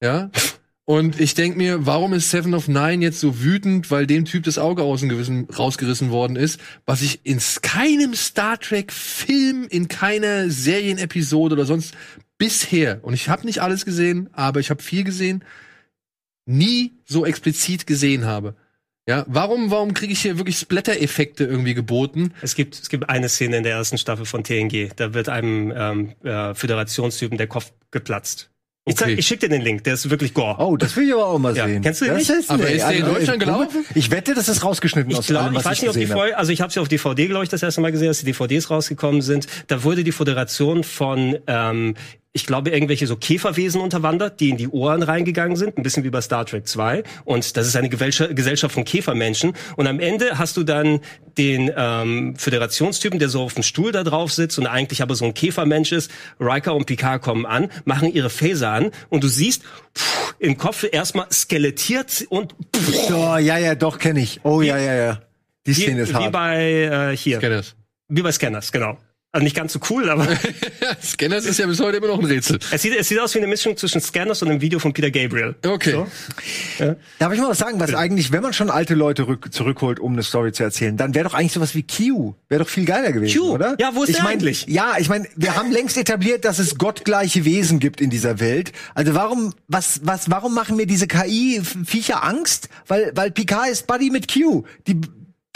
Ja. 0.02 0.32
Und 0.86 1.20
ich 1.20 1.36
denk 1.36 1.58
mir, 1.58 1.86
warum 1.86 2.14
ist 2.14 2.32
Seven 2.32 2.54
of 2.54 2.68
Nine 2.68 3.04
jetzt 3.04 3.20
so 3.20 3.42
wütend, 3.42 3.92
weil 3.92 4.08
dem 4.08 4.26
Typ 4.26 4.44
das 4.44 4.58
Auge 4.58 4.82
aus 4.84 5.02
Gewissen 5.02 5.48
rausgerissen 5.50 6.10
worden 6.10 6.36
ist, 6.36 6.60
was 6.86 7.02
ich 7.02 7.22
in 7.24 7.40
keinem 7.62 8.14
Star 8.16 8.60
Trek 8.60 8.92
Film, 8.92 9.68
in 9.70 9.88
keiner 9.88 10.50
Serienepisode 10.50 11.54
oder 11.54 11.66
sonst 11.66 11.94
bisher, 12.38 13.00
und 13.04 13.14
ich 13.14 13.30
habe 13.30 13.46
nicht 13.46 13.62
alles 13.62 13.86
gesehen, 13.86 14.30
aber 14.34 14.60
ich 14.60 14.70
habe 14.70 14.82
viel 14.82 15.04
gesehen, 15.04 15.44
nie 16.46 16.94
so 17.06 17.26
explizit 17.26 17.86
gesehen 17.88 18.26
habe. 18.26 18.56
Ja, 19.08 19.26
warum, 19.28 19.72
warum 19.72 19.94
kriege 19.94 20.14
ich 20.14 20.22
hier 20.22 20.38
wirklich 20.38 20.58
Splatter-Effekte 20.58 21.44
irgendwie 21.44 21.74
geboten? 21.74 22.34
Es 22.42 22.56
gibt, 22.56 22.76
es 22.76 22.90
gibt 22.90 23.10
eine 23.10 23.30
Szene 23.30 23.58
in 23.58 23.64
der 23.64 23.74
ersten 23.74 23.98
Staffel 23.98 24.26
von 24.26 24.44
TNG. 24.44 24.90
Da 24.96 25.14
wird 25.14 25.28
einem 25.28 25.74
ähm, 25.76 26.14
äh, 26.24 26.54
Föderationstypen 26.54 27.38
der 27.38 27.48
Kopf 27.48 27.72
geplatzt. 27.90 28.51
Ich, 28.86 29.00
Okay. 29.00 29.14
ich 29.14 29.28
schicke 29.28 29.48
dir 29.48 29.56
den 29.56 29.62
Link. 29.62 29.84
Der 29.84 29.94
ist 29.94 30.10
wirklich 30.10 30.34
gore. 30.34 30.56
Oh, 30.60 30.76
das 30.76 30.96
will 30.96 31.06
ich 31.08 31.14
aber 31.14 31.28
auch 31.28 31.38
mal 31.38 31.56
Ja, 31.56 31.68
sehen. 31.68 31.84
kennst 31.84 32.02
du 32.02 32.06
den 32.06 32.16
das 32.16 32.28
nicht? 32.28 32.40
Ist, 32.40 32.50
Aber 32.50 32.68
ist 32.68 32.82
der 32.82 32.92
in 32.98 33.06
Deutschland 33.06 33.40
gelaufen? 33.40 33.86
Ich 33.94 34.10
wette, 34.10 34.34
das 34.34 34.50
ist 34.50 34.64
rausgeschnitten 34.64 35.12
Ich 35.12 35.18
aus 35.20 35.28
glaube, 35.28 35.44
allem, 35.46 35.54
ich 35.54 35.60
was 35.60 35.66
weiß 35.66 35.74
ich 35.78 35.82
nicht, 35.84 35.90
ob 35.90 35.94
die 35.94 36.00
gesehen 36.02 36.14
habe. 36.16 36.22
Folge, 36.22 36.38
also 36.38 36.52
ich 36.52 36.62
habe 36.62 36.74
sie 36.74 36.80
auf 36.80 36.88
DVD, 36.88 37.28
glaube 37.28 37.44
ich, 37.44 37.50
das 37.50 37.62
erste 37.62 37.80
Mal 37.82 37.92
gesehen, 37.92 38.08
als 38.08 38.20
die 38.20 38.26
DVDs 38.26 38.72
rausgekommen 38.72 39.22
sind. 39.22 39.46
Da 39.68 39.84
wurde 39.84 40.04
die 40.04 40.12
Föderation 40.12 40.84
von, 40.84 41.38
ähm, 41.46 41.94
ich 42.34 42.46
glaube, 42.46 42.70
irgendwelche 42.70 43.08
so 43.08 43.18
Käferwesen 43.18 43.82
unterwandert, 43.82 44.40
die 44.40 44.50
in 44.50 44.58
die 44.58 44.70
Ohren 44.70 45.04
reingegangen 45.04 45.58
sind, 45.58 45.78
ein 45.78 45.84
bisschen 45.84 46.06
wie 46.06 46.10
bei 46.10 46.22
Star 46.22 46.46
Trek 46.46 46.66
2. 46.66 47.04
Und 47.26 47.58
das 47.58 47.68
ist 47.68 47.76
eine 47.76 47.90
Gesellschaft 47.90 48.74
von 48.74 48.86
Käfermenschen. 48.86 49.54
Und 49.76 49.88
am 49.88 50.00
Ende 50.00 50.38
hast 50.38 50.56
du 50.56 50.64
dann 50.64 51.02
den 51.38 51.72
ähm, 51.76 52.36
Föderationstypen, 52.38 53.20
der 53.20 53.28
so 53.28 53.42
auf 53.42 53.56
dem 53.56 53.64
Stuhl 53.64 53.92
da 53.92 54.04
drauf 54.04 54.32
sitzt 54.32 54.58
und 54.60 54.66
eigentlich 54.68 55.02
aber 55.02 55.16
so 55.16 55.26
ein 55.26 55.34
Käfermensch 55.34 55.92
ist. 55.92 56.10
Riker 56.40 56.74
und 56.74 56.86
Picard 56.86 57.22
kommen 57.22 57.46
an, 57.46 57.70
machen 57.84 58.14
ihre 58.14 58.30
Phaser 58.30 58.72
an 58.72 58.92
und 59.10 59.24
du 59.24 59.28
siehst 59.28 59.64
pff, 59.98 60.36
im 60.40 60.58
Kopf 60.58 60.86
erstmal 60.90 61.28
skelettiert 61.32 62.26
und 62.30 62.56
pff, 62.74 63.12
Oh, 63.12 63.38
ja, 63.38 63.58
ja, 63.58 63.76
doch, 63.76 64.00
kenne 64.00 64.22
ich. 64.22 64.40
Oh, 64.44 64.62
ja, 64.62 64.78
ja, 64.78 64.94
ja. 64.94 65.22
Die 65.66 65.76
wie, 65.76 65.82
Szene 65.82 66.02
ist 66.02 66.10
wie 66.10 66.14
hart. 66.16 66.32
bei 66.32 67.12
äh, 67.12 67.18
hier. 67.18 67.38
Scanners. 67.38 67.76
Wie 68.08 68.22
bei 68.22 68.32
Scanners, 68.32 68.72
genau. 68.72 68.98
Also 69.34 69.46
nicht 69.46 69.56
ganz 69.56 69.72
so 69.72 69.80
cool, 69.90 70.10
aber 70.10 70.28
Scanners 71.02 71.46
ist 71.46 71.58
ja 71.58 71.66
bis 71.66 71.80
heute 71.80 71.98
immer 71.98 72.08
noch 72.08 72.20
ein 72.20 72.26
Rätsel. 72.26 72.60
es 72.70 72.82
sieht, 72.82 72.94
es 72.98 73.08
sieht 73.08 73.18
aus 73.18 73.34
wie 73.34 73.38
eine 73.38 73.48
Mischung 73.48 73.78
zwischen 73.78 74.02
Scanners 74.02 74.42
und 74.42 74.50
einem 74.50 74.60
Video 74.60 74.78
von 74.78 74.92
Peter 74.92 75.10
Gabriel. 75.10 75.56
Okay. 75.66 75.92
So. 76.78 76.96
Darf 77.18 77.32
ich 77.32 77.40
mal 77.40 77.48
was 77.48 77.60
sagen, 77.60 77.80
was 77.80 77.96
eigentlich, 77.96 78.34
wenn 78.34 78.44
man 78.44 78.52
schon 78.52 78.70
alte 78.70 78.94
Leute 78.94 79.28
rück, 79.28 79.54
zurückholt, 79.54 80.02
um 80.02 80.12
eine 80.12 80.24
Story 80.24 80.52
zu 80.52 80.64
erzählen, 80.64 80.98
dann 80.98 81.16
wäre 81.16 81.30
doch 81.30 81.34
eigentlich 81.34 81.54
sowas 81.54 81.76
wie 81.76 81.84
Q. 81.84 82.34
Wäre 82.50 82.66
doch 82.66 82.70
viel 82.70 82.84
geiler 82.84 83.14
gewesen, 83.14 83.40
Q? 83.40 83.52
oder? 83.54 83.78
Ja, 83.80 83.92
wo 83.94 84.04
ist 84.04 84.10
ich 84.10 84.16
der 84.16 84.26
mein, 84.26 84.34
eigentlich? 84.34 84.66
Ja, 84.68 84.96
ich 85.00 85.08
meine, 85.08 85.26
wir 85.38 85.56
haben 85.56 85.72
längst 85.72 85.98
etabliert, 85.98 86.44
dass 86.44 86.60
es 86.60 86.78
gottgleiche 86.78 87.46
Wesen 87.46 87.80
gibt 87.80 88.02
in 88.02 88.10
dieser 88.10 88.42
Welt. 88.42 88.74
Also 88.96 89.16
warum, 89.16 89.54
was, 89.70 90.02
was, 90.04 90.30
warum 90.30 90.54
machen 90.54 90.76
mir 90.76 90.88
diese 90.88 91.08
KI-Viecher 91.08 92.22
Angst? 92.26 92.68
Weil, 92.86 93.14
weil 93.16 93.32
Picard 93.32 93.70
ist 93.70 93.88
Buddy 93.88 94.10
mit 94.10 94.30
Q. 94.30 94.66
Die, 94.88 95.00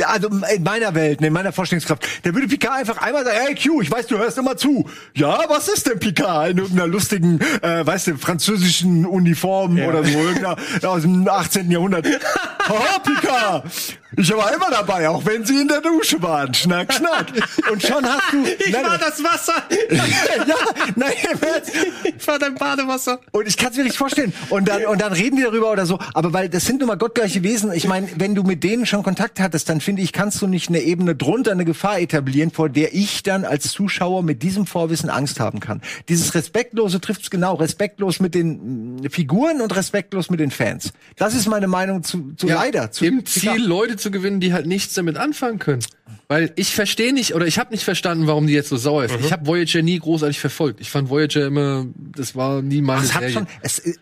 also 0.04 0.28
in 0.28 0.64
meiner 0.64 0.94
Welt, 0.94 1.22
in 1.22 1.32
meiner 1.32 1.54
Vorstellungskraft, 1.54 2.06
da 2.24 2.34
würde 2.34 2.48
Picard 2.48 2.80
einfach 2.80 2.98
einmal 2.98 3.24
sagen, 3.24 3.38
hey 3.46 3.56
Q, 3.56 3.82
ich 3.82 3.90
weiß, 3.90 4.08
du 4.08 4.18
hörst 4.18 4.38
immer 4.38 4.58
zu. 4.58 4.90
Ja, 5.16 5.46
was 5.48 5.70
ist 5.70 5.88
denn 5.88 6.00
Picard? 6.00 6.52
In 6.52 6.58
irgendeiner 6.58 6.88
lustigen, 6.88 7.40
äh, 7.62 7.86
weißt 7.86 8.08
du, 8.08 8.18
französischen 8.18 9.06
Uniform 9.06 9.80
oder 9.80 10.04
so, 10.04 10.18
irgendeiner 10.18 10.58
aus 10.90 11.04
dem 11.04 11.28
18. 11.28 11.72
Jahrhundert. 11.72 12.06
Haha, 12.68 13.00
Picard! 13.00 13.72
Ich 14.18 14.32
war 14.36 14.54
immer 14.54 14.70
dabei, 14.70 15.10
auch 15.10 15.26
wenn 15.26 15.46
sie 15.46 15.62
in 15.62 15.68
der 15.68 15.82
Dusche 15.82 16.22
waren. 16.22 16.54
Schnack, 16.54 16.94
schnack. 16.94 17.28
Und 17.72 17.82
schon 17.82 18.06
hast 18.06 18.34
du... 18.34 18.46
Ich 18.66 18.72
Nein, 18.72 18.86
war 18.86 18.98
das 18.98 19.24
Wasser! 19.24 19.54
ja, 19.92 20.56
nein, 20.96 21.14
im 21.32 21.40
Ernst. 21.42 21.72
ich 22.04 22.28
war 22.28 22.40
dein 22.40 22.56
Badewasser! 22.56 23.20
Und 23.32 23.48
ich 23.48 23.58
kann 23.58 23.72
es 23.72 23.78
mir 23.78 23.84
nicht 23.84 23.98
vorstellen. 23.98 24.34
Und 24.50 24.68
dann, 24.68 24.86
und 24.86 25.02
dann 25.02 25.14
reden 25.14 25.36
die 25.36 25.44
darüber 25.44 25.72
oder 25.72 25.86
so. 25.86 26.00
Aber 26.14 26.34
weil 26.34 26.50
das 26.50 26.66
sind 26.66 26.80
nun 26.80 26.88
mal 26.88 26.96
gottgleiche 26.96 27.44
Wesen. 27.44 27.72
Ich 27.74 27.88
meine, 27.88 28.08
wenn 28.16 28.34
du 28.34 28.44
mit 28.44 28.64
denen 28.64 28.86
schon 28.86 29.04
Kontakt 29.04 29.40
hattest, 29.40 29.70
dann 29.70 29.82
finde 29.82 30.02
ich, 30.02 30.14
kannst 30.14 30.42
du 30.42 30.48
nicht 30.48 30.70
eine 30.70 30.80
Ebene 30.82 31.16
drunter 31.16 31.52
eine 31.52 31.66
Gefahr 31.66 32.00
etablieren, 32.00 32.52
vor 32.52 32.70
der 32.70 32.94
ich 32.94 33.24
dann 33.24 33.46
als 33.46 33.72
Zuschauer 33.72 34.24
mit 34.24 34.42
diesem 34.42 34.66
Vorwissen 34.66 35.10
Angst 35.10 35.40
haben 35.40 35.60
kann. 35.60 35.82
Dieses 36.10 36.34
Respektlose 36.34 37.02
trifft 37.02 37.24
es 37.24 37.30
genau. 37.30 37.56
Respektlos 37.56 38.20
mit 38.20 38.36
den 38.36 39.02
mm, 39.02 39.10
Figuren 39.10 39.62
und 39.62 39.76
respektlos 39.76 40.30
mit 40.30 40.40
den 40.40 40.52
Fans. 40.52 40.94
Das 41.18 41.36
ist 41.36 41.48
meine 41.48 41.68
Meinung 41.68 42.04
zu, 42.04 42.34
zu 42.38 42.48
leider. 42.48 42.92
Zu, 42.92 43.06
Im 43.06 43.26
Ziel, 43.26 43.64
Leute 43.64 43.96
zu 44.06 44.12
gewinnen, 44.12 44.40
die 44.40 44.54
halt 44.54 44.68
nichts 44.68 44.94
damit 44.94 45.18
anfangen 45.18 45.58
können. 45.58 45.84
Weil 46.28 46.52
ich 46.56 46.76
verstehe 46.76 47.12
nicht, 47.12 47.34
oder 47.34 47.48
ich 47.48 47.58
habe 47.58 47.72
nicht 47.72 47.84
verstanden, 47.84 48.28
warum 48.28 48.46
die 48.46 48.54
jetzt 48.54 48.70
so 48.70 48.78
sauer 48.78 49.06
ist. 49.06 49.16
Ich 49.20 49.32
habe 49.32 49.48
Voyager 49.48 49.82
nie 49.82 49.98
großartig 49.98 50.40
verfolgt. 50.40 50.80
Ich 50.80 50.92
fand 50.92 51.10
Voyager 51.10 51.46
immer, 51.48 51.88
das 51.96 52.36
war 52.36 52.62
nie 52.62 52.82
meine 52.82 53.04
Es 53.04 53.14
hat 53.16 53.22
Serie. 53.22 53.34
schon, 53.34 53.48
es, 53.62 53.80
äh, 53.80 53.94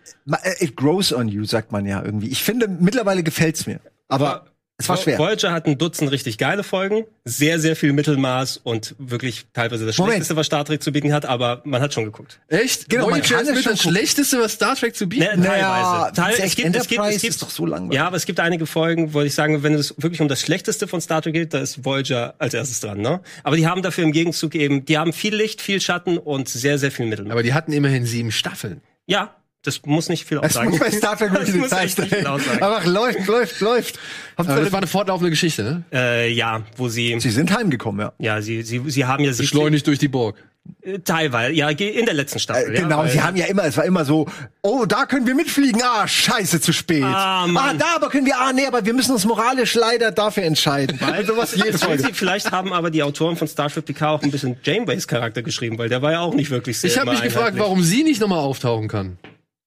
it 0.60 0.76
grows 0.76 1.12
on 1.12 1.28
you, 1.28 1.44
sagt 1.44 1.72
man 1.72 1.86
ja 1.86 2.02
irgendwie. 2.04 2.28
Ich 2.28 2.42
finde, 2.42 2.68
mittlerweile 2.68 3.22
gefällt's 3.22 3.66
mir. 3.66 3.80
Aber 4.08 4.44
es 4.76 4.88
war 4.88 4.96
schwer. 4.96 5.18
Voyager 5.18 5.52
hat 5.52 5.66
ein 5.66 5.78
Dutzend 5.78 6.10
richtig 6.10 6.36
geile 6.36 6.64
Folgen, 6.64 7.04
sehr, 7.24 7.60
sehr 7.60 7.76
viel 7.76 7.92
Mittelmaß 7.92 8.56
und 8.58 8.96
wirklich 8.98 9.46
teilweise 9.52 9.86
das 9.86 9.96
Moment. 9.98 10.14
Schlechteste, 10.14 10.36
was 10.36 10.46
Star 10.46 10.64
Trek 10.64 10.82
zu 10.82 10.90
bieten 10.90 11.12
hat, 11.12 11.24
aber 11.26 11.62
man 11.64 11.80
hat 11.80 11.94
schon 11.94 12.04
geguckt. 12.04 12.40
Echt? 12.48 12.88
Genau, 12.88 13.04
man 13.04 13.20
Voyager 13.20 13.36
kann 13.36 13.46
ist 13.46 13.54
mit 13.54 13.66
das. 13.66 13.82
Schlechteste, 13.82 14.40
was 14.40 14.52
Star 14.54 14.74
Trek 14.74 14.96
zu 14.96 15.08
bieten 15.08 15.24
Ne, 15.24 15.46
Naja, 15.48 16.10
teilweise. 16.10 16.14
Teil, 16.14 16.46
es, 16.46 16.56
gibt, 16.56 16.76
es, 16.76 16.88
gibt, 16.88 17.04
es 17.04 17.22
gibt, 17.22 17.34
ist 17.34 17.42
doch 17.42 17.50
so 17.50 17.66
langweilig. 17.66 17.96
Ja, 17.96 18.06
aber 18.08 18.16
es 18.16 18.26
gibt 18.26 18.40
einige 18.40 18.66
Folgen, 18.66 19.14
wo 19.14 19.20
ich 19.22 19.34
sagen, 19.34 19.62
wenn 19.62 19.74
es 19.74 19.94
wirklich 19.96 20.20
um 20.20 20.28
das 20.28 20.40
Schlechteste 20.40 20.88
von 20.88 21.00
Star 21.00 21.22
Trek 21.22 21.34
geht, 21.34 21.54
da 21.54 21.60
ist 21.60 21.84
Voyager 21.84 22.34
als 22.38 22.54
erstes 22.54 22.80
dran. 22.80 23.00
Ne? 23.00 23.20
Aber 23.44 23.56
die 23.56 23.68
haben 23.68 23.82
dafür 23.82 24.02
im 24.02 24.12
Gegenzug 24.12 24.56
eben, 24.56 24.84
die 24.84 24.98
haben 24.98 25.12
viel 25.12 25.36
Licht, 25.36 25.62
viel 25.62 25.80
Schatten 25.80 26.18
und 26.18 26.48
sehr, 26.48 26.78
sehr 26.78 26.90
viel 26.90 27.06
Mittel. 27.06 27.30
Aber 27.30 27.44
die 27.44 27.54
hatten 27.54 27.72
immerhin 27.72 28.06
sieben 28.06 28.32
Staffeln. 28.32 28.80
ja, 29.06 29.36
Das 29.64 29.80
muss 29.84 30.08
nicht 30.08 30.26
viel 30.26 30.38
Das 30.40 30.52
aussagen. 30.56 30.70
muss 30.70 30.78
bei 30.80 30.90
Star 30.90 31.16
Trek 31.16 31.32
wirklich 31.32 31.46
Das 31.48 31.54
eine 31.54 31.60
muss 31.62 31.70
Zeit 31.70 31.84
echt 31.86 31.98
nicht 31.98 32.14
viel 32.14 32.26
aussagen. 32.26 32.62
Aber 32.62 32.84
läuft, 32.86 33.26
läuft, 33.26 33.60
läuft. 33.60 33.98
Aber 34.36 34.56
das 34.60 34.70
war 34.72 34.78
eine 34.78 34.86
fortlaufende 34.86 35.30
Geschichte, 35.30 35.62
ne? 35.62 35.84
Äh, 35.92 36.30
ja, 36.32 36.62
wo 36.76 36.88
sie, 36.88 37.16
Sie 37.18 37.30
sind 37.30 37.56
heimgekommen, 37.56 38.00
ja. 38.00 38.12
ja, 38.18 38.42
sie, 38.42 38.62
sie, 38.62 38.82
sie 38.86 39.04
haben 39.06 39.24
ja 39.24 39.32
sie 39.32 39.42
Beschleunigt 39.42 39.86
durch 39.86 39.98
die 39.98 40.08
Borg. 40.08 40.36
äh, 40.82 40.98
teilweise, 40.98 41.52
ja, 41.54 41.68
in 41.70 42.04
der 42.04 42.14
letzten 42.14 42.38
Staffel. 42.40 42.74
Äh, 42.74 42.80
genau, 42.80 43.02
ja, 43.04 43.08
sie 43.08 43.22
haben 43.22 43.36
ja 43.36 43.46
immer, 43.46 43.64
es 43.64 43.76
war 43.76 43.84
immer 43.84 44.04
so, 44.04 44.26
oh, 44.62 44.84
da 44.86 45.06
können 45.06 45.26
wir 45.26 45.34
mitfliegen, 45.34 45.80
ah, 45.82 46.06
scheiße, 46.08 46.60
zu 46.60 46.72
spät. 46.72 47.02
Ah, 47.04 47.46
Mann. 47.46 47.78
da 47.78 47.94
aber 47.96 48.08
können 48.10 48.26
wir, 48.26 48.38
ah, 48.38 48.52
nee, 48.52 48.66
aber 48.66 48.84
wir 48.84 48.92
müssen 48.94 49.12
uns 49.12 49.24
moralisch 49.24 49.74
leider 49.74 50.10
dafür 50.10 50.42
entscheiden. 50.42 50.98
Weil 51.00 51.24
sowas 51.26 51.54
jedes 51.54 51.80
Weil 51.82 51.88
Folge. 51.98 52.02
sie, 52.04 52.12
vielleicht 52.12 52.50
haben 52.50 52.72
aber 52.72 52.90
die 52.90 53.02
Autoren 53.02 53.36
von 53.36 53.46
Star 53.48 53.70
Trek 53.70 53.84
Picard 53.86 54.20
auch 54.20 54.22
ein 54.24 54.30
bisschen 54.30 54.56
Janeways 54.62 55.06
Charakter 55.08 55.42
geschrieben, 55.42 55.78
weil 55.78 55.88
der 55.88 56.02
war 56.02 56.12
ja 56.12 56.20
auch 56.20 56.34
nicht 56.34 56.50
wirklich 56.50 56.78
sehr 56.78 56.90
Ich 56.90 56.98
habe 56.98 57.10
mich 57.12 57.22
gefragt, 57.22 57.58
warum 57.58 57.82
sie 57.82 58.02
nicht 58.02 58.20
nochmal 58.20 58.40
auftauchen 58.40 58.88
kann. 58.88 59.16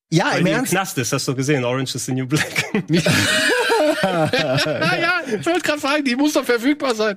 Ja, 0.09 0.31
Weil 0.31 0.39
im 0.39 0.45
die 0.45 0.51
im 0.51 0.57
Ernst. 0.57 0.71
Knast 0.71 0.97
ist, 0.97 1.11
hast 1.11 1.27
du 1.27 1.35
gesehen, 1.35 1.65
Orange 1.65 1.95
is 1.95 2.05
the 2.05 2.13
New 2.13 2.25
Black. 2.27 2.65
ja, 4.03 4.29
ja, 4.65 5.13
ich 5.39 5.45
wollte 5.45 5.61
gerade 5.61 5.79
fragen, 5.79 6.03
die 6.05 6.15
muss 6.15 6.33
doch 6.33 6.45
verfügbar 6.45 6.95
sein. 6.95 7.15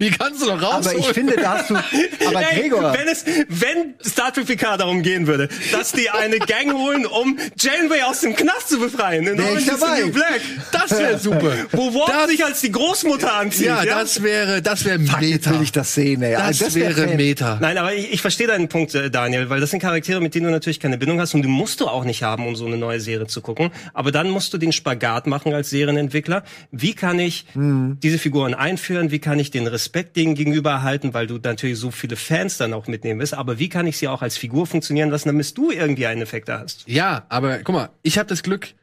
Die 0.00 0.10
kannst 0.10 0.42
du 0.42 0.46
doch 0.46 0.60
raus. 0.60 0.86
Aber 0.86 0.94
ich 0.98 1.06
finde, 1.08 1.36
da 1.36 1.58
hast 1.58 1.70
du, 1.70 1.74
aber 2.26 2.40
Ey, 2.52 2.60
Gregor, 2.62 2.92
wenn 2.96 3.08
es, 3.08 3.24
wenn 3.48 3.94
Star 4.04 4.32
Trek 4.32 4.46
Picard 4.46 4.80
darum 4.80 5.02
gehen 5.02 5.26
würde, 5.26 5.48
dass 5.72 5.92
die 5.92 6.10
eine 6.10 6.38
Gang 6.38 6.72
holen, 6.72 7.06
um 7.06 7.38
Janeway 7.58 8.02
aus 8.02 8.20
dem 8.20 8.34
Knast 8.36 8.68
zu 8.68 8.78
befreien, 8.78 9.26
in 9.26 9.40
Orange 9.40 9.58
is 9.68 9.80
the. 9.80 10.02
New 10.02 10.12
Black, 10.12 10.40
das 10.72 10.90
wäre 10.98 11.18
super. 11.18 11.52
wo 11.72 11.92
Worf 11.94 12.10
Das- 12.10 12.30
sich 12.30 12.44
als 12.44 12.60
die 12.60 12.72
Großmutter 12.72 13.32
anzieht. 13.34 13.66
Ja, 13.66 13.84
das 13.84 14.22
wäre, 14.22 14.62
das 14.62 14.84
wäre 14.84 14.98
jetzt 14.98 15.20
Meta. 15.46 15.50
will 15.52 15.62
ich 15.62 15.72
das 15.72 15.94
sehen, 15.94 16.22
ey. 16.22 16.32
Das, 16.32 16.42
Also 16.42 16.64
das 16.66 16.74
wär 16.74 16.96
wäre 16.96 17.08
Fan. 17.08 17.16
Meta. 17.16 17.58
Nein, 17.60 17.78
aber 17.78 17.94
ich, 17.94 18.12
ich 18.12 18.20
verstehe 18.20 18.46
deinen 18.46 18.68
Punkt, 18.68 18.94
äh, 18.94 19.10
Daniel, 19.10 19.48
weil 19.50 19.60
das 19.60 19.70
sind 19.70 19.80
Charaktere, 19.80 20.20
mit 20.20 20.34
denen 20.34 20.46
du 20.46 20.50
natürlich 20.52 20.80
keine 20.80 20.98
Bindung 20.98 21.20
hast 21.20 21.34
und 21.34 21.42
die 21.42 21.48
musst 21.48 21.80
du 21.80 21.86
auch 21.88 22.04
nicht 22.04 22.22
haben, 22.22 22.46
um 22.46 22.56
so 22.56 22.66
eine 22.66 22.76
neue 22.76 23.00
Serie 23.00 23.26
zu 23.26 23.40
gucken. 23.40 23.70
Aber 23.94 24.12
dann 24.12 24.30
musst 24.30 24.52
du 24.52 24.58
den 24.58 24.72
Spagat 24.72 25.26
machen 25.26 25.52
als 25.54 25.70
Serienentwickler. 25.70 26.05
Wie 26.12 26.94
kann 26.94 27.18
ich 27.18 27.46
Mhm. 27.54 27.98
diese 28.02 28.18
Figuren 28.18 28.54
einführen? 28.54 29.10
Wie 29.10 29.18
kann 29.18 29.38
ich 29.38 29.50
den 29.50 29.66
Respekt 29.66 30.16
denen 30.16 30.34
gegenüber 30.34 30.70
erhalten, 30.70 31.14
weil 31.14 31.26
du 31.26 31.38
natürlich 31.38 31.78
so 31.78 31.90
viele 31.90 32.16
Fans 32.16 32.58
dann 32.58 32.72
auch 32.72 32.86
mitnehmen 32.86 33.20
wirst? 33.20 33.34
Aber 33.34 33.58
wie 33.58 33.68
kann 33.68 33.86
ich 33.86 33.96
sie 33.98 34.08
auch 34.08 34.22
als 34.22 34.36
Figur 34.36 34.66
funktionieren 34.66 35.10
lassen, 35.10 35.28
damit 35.28 35.56
du 35.56 35.70
irgendwie 35.70 36.06
einen 36.06 36.22
Effekt 36.22 36.48
da 36.48 36.60
hast? 36.60 36.84
Ja, 36.86 37.26
aber 37.28 37.58
guck 37.58 37.74
mal, 37.74 37.90
ich 38.02 38.18
habe 38.18 38.28
das 38.28 38.42
Glück, 38.42 38.74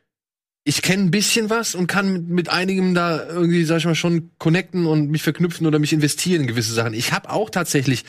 ich 0.66 0.82
kenne 0.82 1.04
ein 1.04 1.12
bisschen 1.12 1.50
was 1.50 1.76
und 1.76 1.88
kann 1.88 2.14
mit, 2.14 2.30
mit 2.30 2.50
einigem 2.50 2.94
da 2.94 3.26
irgendwie, 3.28 3.66
sag 3.66 3.80
ich 3.80 3.86
mal, 3.86 3.95
schon 3.95 4.32
connecten 4.38 4.86
und 4.86 5.10
mich 5.12 5.22
verknüpfen 5.22 5.68
oder 5.68 5.78
mich 5.80 5.91
investieren 5.94 6.41
in 6.41 6.48
gewisse 6.48 6.74
Sachen. 6.74 6.94
Ich 6.94 7.12
habe 7.12 7.30
auch 7.30 7.50
tatsächlich 7.50 8.06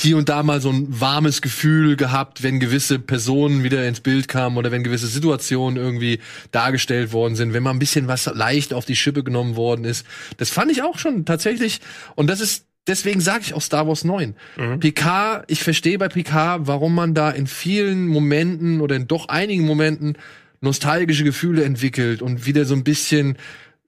hier 0.00 0.16
und 0.16 0.28
da 0.28 0.44
mal 0.44 0.60
so 0.60 0.70
ein 0.70 1.00
warmes 1.00 1.42
Gefühl 1.42 1.96
gehabt, 1.96 2.44
wenn 2.44 2.60
gewisse 2.60 3.00
Personen 3.00 3.64
wieder 3.64 3.86
ins 3.86 4.00
Bild 4.00 4.28
kamen 4.28 4.56
oder 4.56 4.70
wenn 4.70 4.84
gewisse 4.84 5.08
Situationen 5.08 5.76
irgendwie 5.76 6.20
dargestellt 6.52 7.12
worden 7.12 7.34
sind, 7.34 7.52
wenn 7.52 7.64
mal 7.64 7.70
ein 7.70 7.80
bisschen 7.80 8.06
was 8.06 8.26
leicht 8.26 8.72
auf 8.72 8.84
die 8.84 8.94
Schippe 8.94 9.24
genommen 9.24 9.56
worden 9.56 9.84
ist. 9.84 10.06
Das 10.36 10.50
fand 10.50 10.70
ich 10.70 10.82
auch 10.82 10.98
schon 10.98 11.24
tatsächlich 11.24 11.80
und 12.14 12.28
das 12.28 12.40
ist 12.40 12.66
deswegen 12.86 13.20
sage 13.20 13.42
ich 13.44 13.54
auch 13.54 13.60
Star 13.60 13.88
Wars 13.88 14.04
9. 14.04 14.34
Picard, 14.78 15.44
ich 15.48 15.62
verstehe 15.62 15.98
bei 15.98 16.08
Picard, 16.08 16.66
warum 16.66 16.94
man 16.94 17.14
da 17.14 17.30
in 17.30 17.46
vielen 17.48 18.06
Momenten 18.06 18.80
oder 18.80 18.94
in 18.94 19.08
doch 19.08 19.28
einigen 19.28 19.66
Momenten 19.66 20.16
nostalgische 20.60 21.24
Gefühle 21.24 21.64
entwickelt 21.64 22.22
und 22.22 22.46
wieder 22.46 22.64
so 22.64 22.74
ein 22.74 22.84
bisschen 22.84 23.36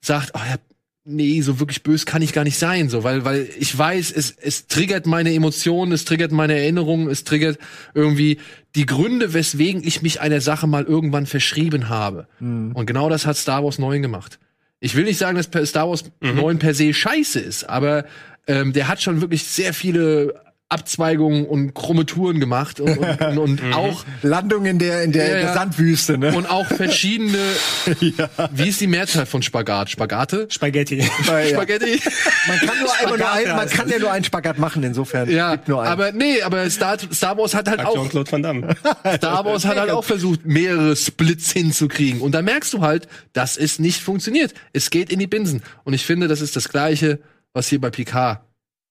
sagt, 0.01 0.33
oh 0.35 0.41
ja, 0.49 0.57
nee, 1.05 1.41
so 1.41 1.59
wirklich 1.59 1.83
böse 1.83 2.05
kann 2.05 2.23
ich 2.23 2.33
gar 2.33 2.45
nicht 2.45 2.59
sein, 2.59 2.89
so, 2.89 3.05
weil, 3.05 3.25
weil 3.25 3.49
ich 3.59 3.77
weiß, 3.77 4.13
es, 4.13 4.35
es 4.41 4.67
triggert 4.67 5.07
meine 5.07 5.33
Emotionen, 5.33 5.93
es 5.93 6.05
triggert 6.05 6.33
meine 6.33 6.59
Erinnerungen, 6.59 7.09
es 7.09 7.25
triggert 7.25 7.59
irgendwie 7.95 8.39
die 8.75 8.87
Gründe, 8.87 9.33
weswegen 9.33 9.83
ich 9.85 10.03
mich 10.03 10.21
einer 10.21 10.41
Sache 10.41 10.67
mal 10.67 10.85
irgendwann 10.85 11.27
verschrieben 11.27 11.89
habe. 11.89 12.29
Und 12.75 12.87
genau 12.87 13.09
das 13.09 13.27
hat 13.27 13.37
Star 13.37 13.65
Wars 13.65 13.79
9 13.79 14.03
gemacht. 14.03 14.39
Ich 14.79 14.95
will 14.95 15.05
nicht 15.05 15.19
sagen, 15.19 15.37
dass 15.37 15.69
Star 15.69 15.89
Wars 15.89 16.05
9 16.21 16.59
per 16.59 16.75
se 16.75 16.93
scheiße 16.95 17.41
ist, 17.41 17.65
aber 17.65 18.05
ähm, 18.47 18.73
der 18.73 18.89
hat 18.89 19.03
schon 19.03 19.21
wirklich 19.21 19.45
sehr 19.45 19.75
viele 19.75 20.35
Abzweigungen 20.71 21.47
und 21.47 21.75
krumme 21.75 22.07
Touren 22.07 22.39
gemacht 22.39 22.81
und, 22.81 22.97
und, 22.97 23.21
und, 23.39 23.61
und 23.63 23.75
auch 23.75 24.05
Landung 24.23 24.67
in 24.67 24.79
der, 24.79 25.03
in 25.03 25.11
der, 25.11 25.23
Ja, 25.23 25.29
in 25.29 25.41
der 25.41 25.49
ja. 25.49 25.55
Sandwüste, 25.55 26.17
ne? 26.17 26.33
und 26.35 26.47
auch 26.47 26.67
verschiedene. 26.67 27.39
Wie 28.53 28.69
ist 28.69 28.81
die 28.81 28.87
Mehrzahl 28.87 29.27
von 29.27 29.43
Spagat? 29.43 29.91
Spagate? 29.91 30.47
Spaghetti. 30.49 30.99
Ja. 30.99 31.05
Spaghetti? 31.49 32.01
Man 32.47 32.59
kann 32.59 32.79
nur 32.81 32.95
einmal 32.95 33.19
nur 33.19 33.19
Spagat 33.19 33.47
ein, 33.47 33.57
man 33.57 33.69
kann 33.69 33.89
ja 33.89 33.99
nur 33.99 34.13
einen 34.13 34.25
Spagat 34.25 34.59
machen, 34.59 34.83
insofern. 34.85 35.29
Ja, 35.29 35.57
gibt 35.57 35.69
nur 35.69 35.83
einen. 35.83 35.91
aber 35.91 36.13
nee, 36.13 36.41
aber 36.43 36.71
Star, 36.71 36.97
Star 37.13 37.37
Wars 37.37 37.55
hat 37.55 37.69
halt 37.69 37.85
auch 37.85 37.95
Jean-Claude 37.95 38.31
Van 38.31 38.43
Damme. 38.43 38.77
Star 39.17 39.45
Wars 39.45 39.65
hat 39.65 39.77
halt 39.77 39.91
auch 39.91 40.05
versucht, 40.05 40.47
mehrere 40.47 40.95
Splits 40.95 41.51
hinzukriegen. 41.51 42.21
Und 42.21 42.33
da 42.33 42.43
merkst 42.43 42.73
du 42.73 42.81
halt, 42.81 43.09
dass 43.33 43.57
es 43.57 43.81
nicht 43.81 44.01
funktioniert. 44.01 44.55
Es 44.73 44.91
geht 44.91 45.11
in 45.11 45.19
die 45.19 45.27
Binsen. 45.27 45.63
Und 45.83 45.95
ich 45.95 46.07
finde, 46.07 46.29
das 46.29 46.41
ist 46.41 46.55
das 46.55 46.69
Gleiche, 46.69 47.19
was 47.53 47.67
hier 47.67 47.81
bei 47.81 47.91
Picard 47.91 48.41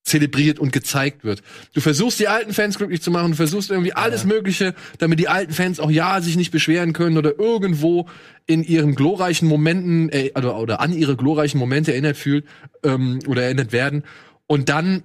zelebriert 0.10 0.60
und 0.60 0.74
gezeigt 0.74 1.24
wird. 1.24 1.42
Du 1.74 1.82
versuchst 1.82 2.20
die 2.20 2.28
alten 2.28 2.54
Fans 2.54 2.78
glücklich 2.78 3.02
zu 3.02 3.12
machen, 3.12 3.32
du 3.32 3.38
versuchst 3.38 3.70
irgendwie 3.70 3.94
alles 3.94 4.26
Mögliche, 4.26 4.76
damit 4.98 5.20
die 5.20 5.30
alten 5.30 5.54
Fans 5.54 5.80
auch 5.80 5.92
ja 5.92 6.20
sich 6.22 6.36
nicht 6.36 6.52
beschweren 6.52 6.94
können 6.94 7.18
oder 7.18 7.40
irgendwo 7.40 8.08
in 8.46 8.64
ihren 8.64 8.96
glorreichen 8.96 9.48
Momenten 9.48 10.10
äh, 10.10 10.32
oder, 10.36 10.58
oder 10.58 10.82
an 10.82 10.92
ihre 10.92 11.16
glorreichen 11.16 11.60
Momente 11.60 11.92
erinnert 11.92 12.18
fühlt 12.18 12.46
ähm, 12.84 13.20
oder 13.28 13.44
erinnert 13.44 13.72
werden. 13.72 14.04
Und 14.48 14.70
dann 14.70 15.04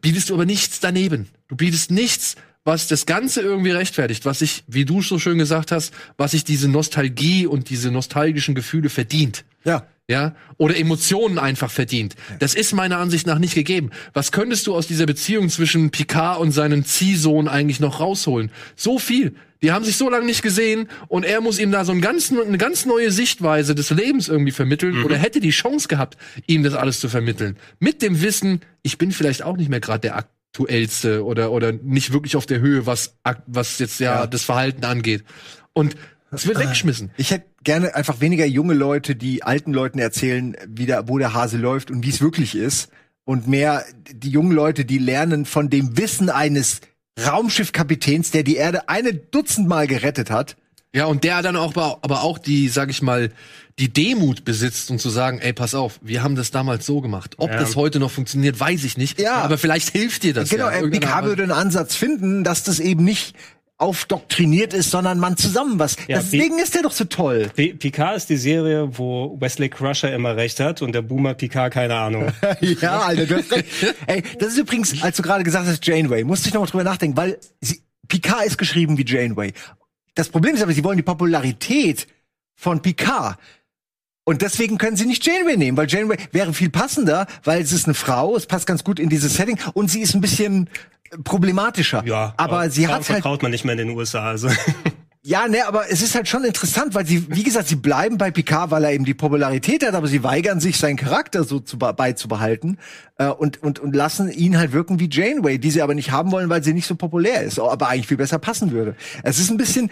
bietest 0.00 0.30
du 0.30 0.34
aber 0.34 0.44
nichts 0.44 0.80
daneben. 0.80 1.28
Du 1.48 1.56
bietest 1.56 1.90
nichts, 1.90 2.36
was 2.64 2.88
das 2.88 3.06
Ganze 3.06 3.40
irgendwie 3.40 3.70
rechtfertigt, 3.70 4.24
was 4.24 4.40
sich, 4.40 4.64
wie 4.66 4.84
du 4.84 5.00
so 5.02 5.18
schön 5.18 5.38
gesagt 5.38 5.72
hast, 5.72 5.92
was 6.16 6.32
sich 6.32 6.44
diese 6.44 6.68
Nostalgie 6.68 7.46
und 7.46 7.70
diese 7.70 7.90
nostalgischen 7.90 8.54
Gefühle 8.54 8.90
verdient. 8.90 9.44
ja. 9.64 9.86
Ja, 10.10 10.34
oder 10.56 10.74
Emotionen 10.78 11.38
einfach 11.38 11.70
verdient. 11.70 12.14
Das 12.38 12.54
ist 12.54 12.72
meiner 12.72 12.96
Ansicht 12.96 13.26
nach 13.26 13.38
nicht 13.38 13.54
gegeben. 13.54 13.90
Was 14.14 14.32
könntest 14.32 14.66
du 14.66 14.74
aus 14.74 14.86
dieser 14.86 15.04
Beziehung 15.04 15.50
zwischen 15.50 15.90
Picard 15.90 16.40
und 16.40 16.50
seinem 16.50 16.86
Ziehsohn 16.86 17.46
eigentlich 17.46 17.78
noch 17.78 18.00
rausholen? 18.00 18.50
So 18.74 18.98
viel. 18.98 19.34
Die 19.60 19.70
haben 19.70 19.84
sich 19.84 19.98
so 19.98 20.08
lange 20.08 20.24
nicht 20.24 20.40
gesehen 20.40 20.88
und 21.08 21.24
er 21.24 21.42
muss 21.42 21.58
ihm 21.58 21.72
da 21.72 21.84
so 21.84 21.92
ein 21.92 22.00
ganz, 22.00 22.32
eine 22.32 22.56
ganz 22.56 22.86
neue 22.86 23.10
Sichtweise 23.10 23.74
des 23.74 23.90
Lebens 23.90 24.28
irgendwie 24.28 24.52
vermitteln 24.52 25.04
oder 25.04 25.18
hätte 25.18 25.40
die 25.40 25.50
Chance 25.50 25.88
gehabt, 25.88 26.16
ihm 26.46 26.62
das 26.62 26.72
alles 26.72 27.00
zu 27.00 27.10
vermitteln. 27.10 27.58
Mit 27.78 28.00
dem 28.00 28.22
Wissen, 28.22 28.62
ich 28.82 28.96
bin 28.96 29.12
vielleicht 29.12 29.42
auch 29.42 29.58
nicht 29.58 29.68
mehr 29.68 29.80
gerade 29.80 30.00
der 30.00 30.16
aktuellste 30.52 31.24
oder, 31.24 31.52
oder 31.52 31.72
nicht 31.72 32.12
wirklich 32.12 32.36
auf 32.36 32.46
der 32.46 32.60
Höhe, 32.60 32.86
was, 32.86 33.16
was 33.46 33.78
jetzt 33.78 34.00
ja, 34.00 34.20
Ja. 34.20 34.26
das 34.26 34.42
Verhalten 34.44 34.84
angeht. 34.84 35.24
Und 35.72 35.96
es 36.30 36.46
wird 36.46 36.58
weggeschmissen. 36.58 37.10
Ich 37.16 37.30
hätte 37.30 37.46
gerne 37.64 37.94
einfach 37.94 38.20
weniger 38.20 38.44
junge 38.46 38.74
Leute, 38.74 39.14
die 39.16 39.42
alten 39.42 39.72
Leuten 39.72 39.98
erzählen, 39.98 40.56
wie 40.66 40.86
der, 40.86 41.08
wo 41.08 41.18
der 41.18 41.34
Hase 41.34 41.56
läuft 41.56 41.90
und 41.90 42.04
wie 42.04 42.10
es 42.10 42.20
wirklich 42.20 42.54
ist. 42.54 42.90
Und 43.24 43.46
mehr 43.46 43.84
die 44.10 44.30
jungen 44.30 44.52
Leute, 44.52 44.84
die 44.84 44.98
lernen 44.98 45.44
von 45.44 45.68
dem 45.70 45.96
Wissen 45.98 46.30
eines 46.30 46.80
Raumschiffkapitäns, 47.20 48.30
der 48.30 48.42
die 48.42 48.56
Erde 48.56 48.88
eine 48.88 49.12
Dutzend 49.14 49.68
Mal 49.68 49.86
gerettet 49.86 50.30
hat. 50.30 50.56
Ja, 50.94 51.04
und 51.06 51.24
der 51.24 51.42
dann 51.42 51.56
auch, 51.56 51.76
aber 51.76 52.22
auch 52.22 52.38
die, 52.38 52.68
sag 52.68 52.88
ich 52.90 53.02
mal, 53.02 53.30
die 53.78 53.92
Demut 53.92 54.44
besitzt 54.44 54.90
und 54.90 55.00
zu 55.00 55.08
sagen, 55.10 55.38
ey, 55.38 55.52
pass 55.52 55.74
auf, 55.74 55.98
wir 56.02 56.22
haben 56.22 56.34
das 56.34 56.50
damals 56.50 56.84
so 56.86 57.00
gemacht. 57.00 57.34
Ob 57.38 57.50
Ja. 57.50 57.58
das 57.58 57.76
heute 57.76 57.98
noch 58.00 58.10
funktioniert, 58.10 58.58
weiß 58.58 58.84
ich 58.84 58.96
nicht. 58.96 59.20
Ja. 59.20 59.36
Aber 59.36 59.58
vielleicht 59.58 59.90
hilft 59.90 60.22
dir 60.24 60.34
das 60.34 60.48
genau, 60.50 60.68
ja. 60.70 60.82
Art. 61.08 61.24
würde 61.24 61.42
einen 61.44 61.52
Ansatz 61.52 61.94
finden, 61.94 62.44
dass 62.44 62.64
das 62.64 62.80
eben 62.80 63.04
nicht 63.04 63.34
aufdoktriniert 63.80 64.74
ist, 64.74 64.90
sondern 64.90 65.20
man 65.20 65.36
zusammen 65.36 65.78
was. 65.78 65.96
Ja, 66.08 66.18
Deswegen 66.18 66.58
ist 66.58 66.74
der 66.74 66.82
doch 66.82 66.90
so 66.90 67.04
toll. 67.04 67.48
P 67.54 67.74
Picard 67.74 68.16
ist 68.16 68.28
die 68.28 68.36
Serie, 68.36 68.98
wo 68.98 69.36
Wesley 69.40 69.68
Crusher 69.68 70.12
immer 70.12 70.34
recht 70.36 70.58
hat 70.58 70.82
und 70.82 70.92
der 70.92 71.02
Boomer 71.02 71.34
Picard 71.34 71.72
keine 71.72 71.94
Ahnung. 71.94 72.32
ja, 72.60 72.98
Alter, 73.02 73.26
du 73.26 73.36
hast 73.36 73.52
recht. 73.52 73.66
Ey, 74.08 74.24
das 74.40 74.48
ist 74.54 74.58
übrigens, 74.58 75.00
als 75.00 75.16
du 75.16 75.22
gerade 75.22 75.44
gesagt 75.44 75.68
hast, 75.68 75.86
Janeway, 75.86 76.24
musste 76.24 76.48
ich 76.48 76.54
noch 76.54 76.60
mal 76.62 76.66
drüber 76.66 76.82
nachdenken, 76.84 77.16
weil 77.16 77.38
sie, 77.60 77.80
Picard 78.08 78.46
ist 78.46 78.58
geschrieben 78.58 78.98
wie 78.98 79.04
Janeway. 79.06 79.52
Das 80.16 80.28
Problem 80.28 80.56
ist 80.56 80.62
aber, 80.62 80.72
sie 80.72 80.82
wollen 80.82 80.96
die 80.96 81.04
Popularität 81.04 82.08
von 82.56 82.82
Picard. 82.82 83.38
Und 84.28 84.42
deswegen 84.42 84.76
können 84.76 84.94
sie 84.94 85.06
nicht 85.06 85.24
Janeway 85.26 85.56
nehmen, 85.56 85.78
weil 85.78 85.88
Janeway 85.88 86.18
wäre 86.32 86.52
viel 86.52 86.68
passender, 86.68 87.26
weil 87.44 87.62
es 87.62 87.72
ist 87.72 87.86
eine 87.86 87.94
Frau, 87.94 88.36
es 88.36 88.44
passt 88.44 88.66
ganz 88.66 88.84
gut 88.84 89.00
in 89.00 89.08
dieses 89.08 89.36
Setting 89.36 89.58
und 89.72 89.90
sie 89.90 90.02
ist 90.02 90.14
ein 90.14 90.20
bisschen 90.20 90.68
problematischer. 91.24 92.02
Ja, 92.04 92.34
aber 92.36 92.68
sie 92.68 92.86
hat 92.86 92.96
halt 92.96 93.04
vertraut 93.06 93.42
man 93.42 93.50
nicht 93.52 93.64
mehr 93.64 93.72
in 93.72 93.88
den 93.88 93.96
USA. 93.96 94.24
Also. 94.24 94.50
ja, 95.22 95.48
ne, 95.48 95.66
aber 95.66 95.90
es 95.90 96.02
ist 96.02 96.14
halt 96.14 96.28
schon 96.28 96.44
interessant, 96.44 96.94
weil 96.94 97.06
sie, 97.06 97.26
wie 97.34 97.42
gesagt, 97.42 97.68
sie 97.68 97.76
bleiben 97.76 98.18
bei 98.18 98.30
Picard, 98.30 98.70
weil 98.70 98.84
er 98.84 98.92
eben 98.92 99.06
die 99.06 99.14
Popularität 99.14 99.82
hat, 99.86 99.94
aber 99.94 100.08
sie 100.08 100.22
weigern 100.22 100.60
sich, 100.60 100.76
seinen 100.76 100.96
Charakter 100.98 101.42
so 101.44 101.58
zu, 101.60 101.78
be- 101.78 101.94
beizubehalten 101.94 102.76
äh, 103.16 103.28
und, 103.28 103.62
und, 103.62 103.78
und 103.78 103.96
lassen 103.96 104.30
ihn 104.30 104.58
halt 104.58 104.72
wirken 104.72 105.00
wie 105.00 105.08
Janeway, 105.10 105.56
die 105.56 105.70
sie 105.70 105.80
aber 105.80 105.94
nicht 105.94 106.10
haben 106.10 106.32
wollen, 106.32 106.50
weil 106.50 106.62
sie 106.62 106.74
nicht 106.74 106.86
so 106.86 106.96
populär 106.96 107.44
ist, 107.44 107.58
aber 107.58 107.88
eigentlich 107.88 108.08
viel 108.08 108.18
besser 108.18 108.38
passen 108.38 108.72
würde. 108.72 108.94
Es 109.22 109.38
ist 109.38 109.50
ein 109.50 109.56
bisschen, 109.56 109.90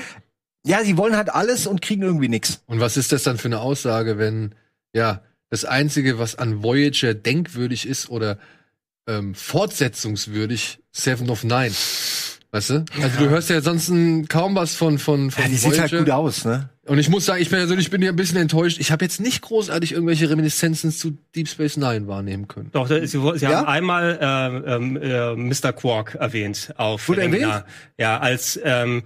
ja, 0.66 0.84
sie 0.84 0.96
wollen 0.96 1.16
halt 1.16 1.30
alles 1.30 1.66
und 1.66 1.80
kriegen 1.80 2.02
irgendwie 2.02 2.28
nichts. 2.28 2.62
Und 2.66 2.80
was 2.80 2.96
ist 2.96 3.12
das 3.12 3.22
dann 3.22 3.38
für 3.38 3.48
eine 3.48 3.60
Aussage, 3.60 4.18
wenn, 4.18 4.54
ja, 4.94 5.22
das 5.50 5.64
Einzige, 5.64 6.18
was 6.18 6.34
an 6.36 6.62
Voyager 6.62 7.14
denkwürdig 7.14 7.86
ist 7.88 8.10
oder 8.10 8.38
ähm, 9.06 9.34
fortsetzungswürdig, 9.34 10.78
Seven 10.92 11.30
of 11.30 11.44
Nine. 11.44 11.72
Weißt 12.52 12.70
du? 12.70 12.84
Also 13.02 13.18
du 13.18 13.28
hörst 13.28 13.50
ja 13.50 13.60
sonst 13.60 13.92
kaum 14.28 14.54
was 14.54 14.74
von 14.76 14.98
von 14.98 15.30
von 15.30 15.42
Ja, 15.44 15.48
die 15.50 15.56
sieht 15.56 15.78
halt 15.78 15.92
Voyager. 15.92 15.98
gut 16.04 16.10
aus, 16.10 16.44
ne? 16.44 16.70
Und 16.86 16.98
ich 16.98 17.08
muss 17.08 17.26
sagen, 17.26 17.42
ich 17.42 17.50
persönlich 17.50 17.90
bin 17.90 18.00
ja 18.00 18.10
ein 18.10 18.16
bisschen 18.16 18.38
enttäuscht. 18.38 18.78
Ich 18.78 18.92
habe 18.92 19.04
jetzt 19.04 19.20
nicht 19.20 19.42
großartig 19.42 19.90
irgendwelche 19.92 20.30
Reminiszenzen 20.30 20.92
zu 20.92 21.18
Deep 21.34 21.48
Space 21.48 21.76
Nine 21.76 22.06
wahrnehmen 22.06 22.46
können. 22.46 22.70
Doch, 22.72 22.88
da- 22.88 23.00
sie, 23.00 23.06
sie 23.08 23.44
Ja? 23.44 23.56
haben 23.58 23.66
einmal 23.66 24.18
äh, 24.20 24.74
ähm, 24.76 24.96
äh, 24.96 25.34
Mr. 25.34 25.72
Quark 25.72 26.14
erwähnt 26.14 26.72
auf 26.76 27.08
Wurde 27.08 27.22
erwähnt? 27.22 27.64
Ja, 27.98 28.18
als 28.20 28.58
ähm, 28.62 29.02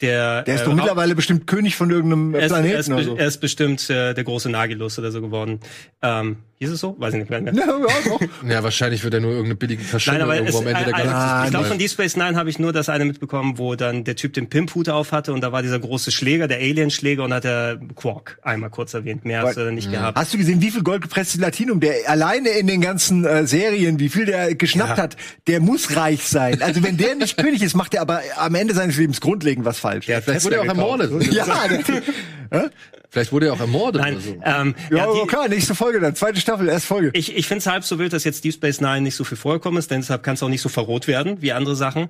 der 0.00 0.42
Der 0.42 0.54
ist 0.54 0.62
äh, 0.62 0.64
doch 0.64 0.74
mittlerweile 0.74 1.14
bestimmt 1.14 1.46
König 1.46 1.76
von 1.76 1.90
irgendeinem 1.90 2.34
er 2.34 2.42
ist, 2.42 2.52
Planeten 2.52 2.92
er, 2.92 2.98
ist, 2.98 3.06
so. 3.06 3.16
er 3.16 3.26
ist 3.26 3.38
bestimmt 3.38 3.90
äh, 3.90 4.14
der 4.14 4.24
große 4.24 4.48
Nagilus 4.50 4.98
oder 4.98 5.10
so 5.10 5.20
geworden. 5.20 5.60
Ähm, 6.02 6.38
hieß 6.60 6.70
es 6.70 6.80
so? 6.80 6.94
Weiß 6.98 7.14
ich 7.14 7.20
nicht 7.20 7.30
mehr. 7.30 7.40
Ja, 7.54 7.64
ja. 7.66 8.50
Ja, 8.56 8.62
wahrscheinlich 8.62 9.02
wird 9.02 9.14
er 9.14 9.20
nur 9.20 9.30
irgendeine 9.30 9.54
billige 9.56 9.82
Nein, 9.82 9.88
Verschwendung 9.90 10.22
aber 10.24 10.34
es, 10.34 10.40
irgendwo 10.40 10.58
am 10.58 10.66
Ende 10.66 10.84
der 10.84 10.94
ein, 10.94 11.04
Galaxie. 11.04 11.14
Ah, 11.30 11.44
ich 11.44 11.50
glaube, 11.50 11.66
von 11.66 11.78
Deep 11.78 11.90
Space 11.90 12.16
Nine 12.16 12.36
habe 12.36 12.50
ich 12.50 12.58
nur 12.58 12.72
das 12.72 12.88
eine 12.90 13.04
mitbekommen, 13.06 13.58
wo 13.58 13.74
dann 13.74 14.04
der 14.04 14.14
Typ 14.16 14.34
den 14.34 14.48
Pimphut 14.48 14.88
auf 14.90 15.12
hatte 15.12 15.32
und 15.32 15.40
da 15.40 15.52
war 15.52 15.62
dieser 15.62 15.78
große 15.78 16.10
Schläger, 16.10 16.48
der 16.48 16.58
Alien-Schläger 16.58 17.24
und 17.24 17.32
hat 17.32 17.44
er 17.46 17.80
Quark 17.96 18.38
einmal 18.42 18.70
kurz 18.70 18.92
erwähnt. 18.94 19.24
Mehr 19.24 19.42
hat 19.42 19.56
er 19.56 19.70
nicht 19.72 19.90
gehabt. 19.90 20.18
Hast 20.18 20.34
du 20.34 20.38
gesehen, 20.38 20.60
wie 20.60 20.70
viel 20.70 20.82
goldgepresstes 20.82 21.40
Latinum 21.40 21.80
der 21.80 21.94
alleine 22.08 22.50
in 22.50 22.66
den 22.66 22.80
ganzen 22.82 23.24
äh, 23.24 23.46
Serien, 23.46 23.98
wie 23.98 24.08
viel 24.10 24.26
der 24.26 24.54
geschnappt 24.54 24.98
Ja. 24.98 25.02
hat? 25.04 25.16
Der 25.46 25.60
muss 25.60 25.96
reich 25.96 26.28
sein. 26.28 26.60
Also 26.62 26.82
wenn 26.82 26.96
der 26.98 27.14
nicht 27.14 27.36
König 27.38 27.62
ist, 27.62 27.74
macht 27.74 27.94
er 27.94 28.02
aber 28.02 28.20
am 28.36 28.54
Ende 28.54 28.74
seines 28.74 28.96
Lebens 28.98 29.20
grundlegend 29.20 29.64
was 29.64 29.78
falsch. 29.78 30.06
Der 30.06 30.18
hat 30.18 30.24
Vielleicht 30.24 30.44
wurde 30.44 30.56
er 30.56 30.62
auch 30.62 30.66
ermordet. 30.66 31.10
Ja, 31.32 31.46
der, 31.68 32.70
Vielleicht 33.10 33.32
wurde 33.32 33.46
er 33.46 33.54
auch 33.54 33.60
ermordet 33.60 34.02
Nein, 34.02 34.14
oder 34.14 34.22
so. 34.22 34.30
ähm, 34.44 34.74
ja, 34.90 34.96
ja, 34.96 35.04
aber 35.04 35.20
die, 35.20 35.26
klar, 35.26 35.48
nächste 35.48 35.74
Folge 35.74 35.98
dann, 35.98 36.14
zweite 36.14 36.40
Staffel, 36.40 36.68
erste 36.68 36.86
Folge. 36.86 37.10
Ich, 37.12 37.36
ich 37.36 37.46
finde 37.48 37.58
es 37.58 37.66
halb 37.66 37.82
so 37.82 37.98
wild, 37.98 38.12
dass 38.12 38.22
jetzt 38.22 38.44
Deep 38.44 38.54
Space 38.54 38.80
Nine 38.80 39.00
nicht 39.00 39.16
so 39.16 39.24
viel 39.24 39.36
vorgekommen 39.36 39.78
ist, 39.78 39.90
denn 39.90 40.00
deshalb 40.00 40.22
kann 40.22 40.34
es 40.34 40.42
auch 40.44 40.48
nicht 40.48 40.62
so 40.62 40.68
verrot 40.68 41.08
werden 41.08 41.42
wie 41.42 41.52
andere 41.52 41.74
Sachen. 41.74 42.08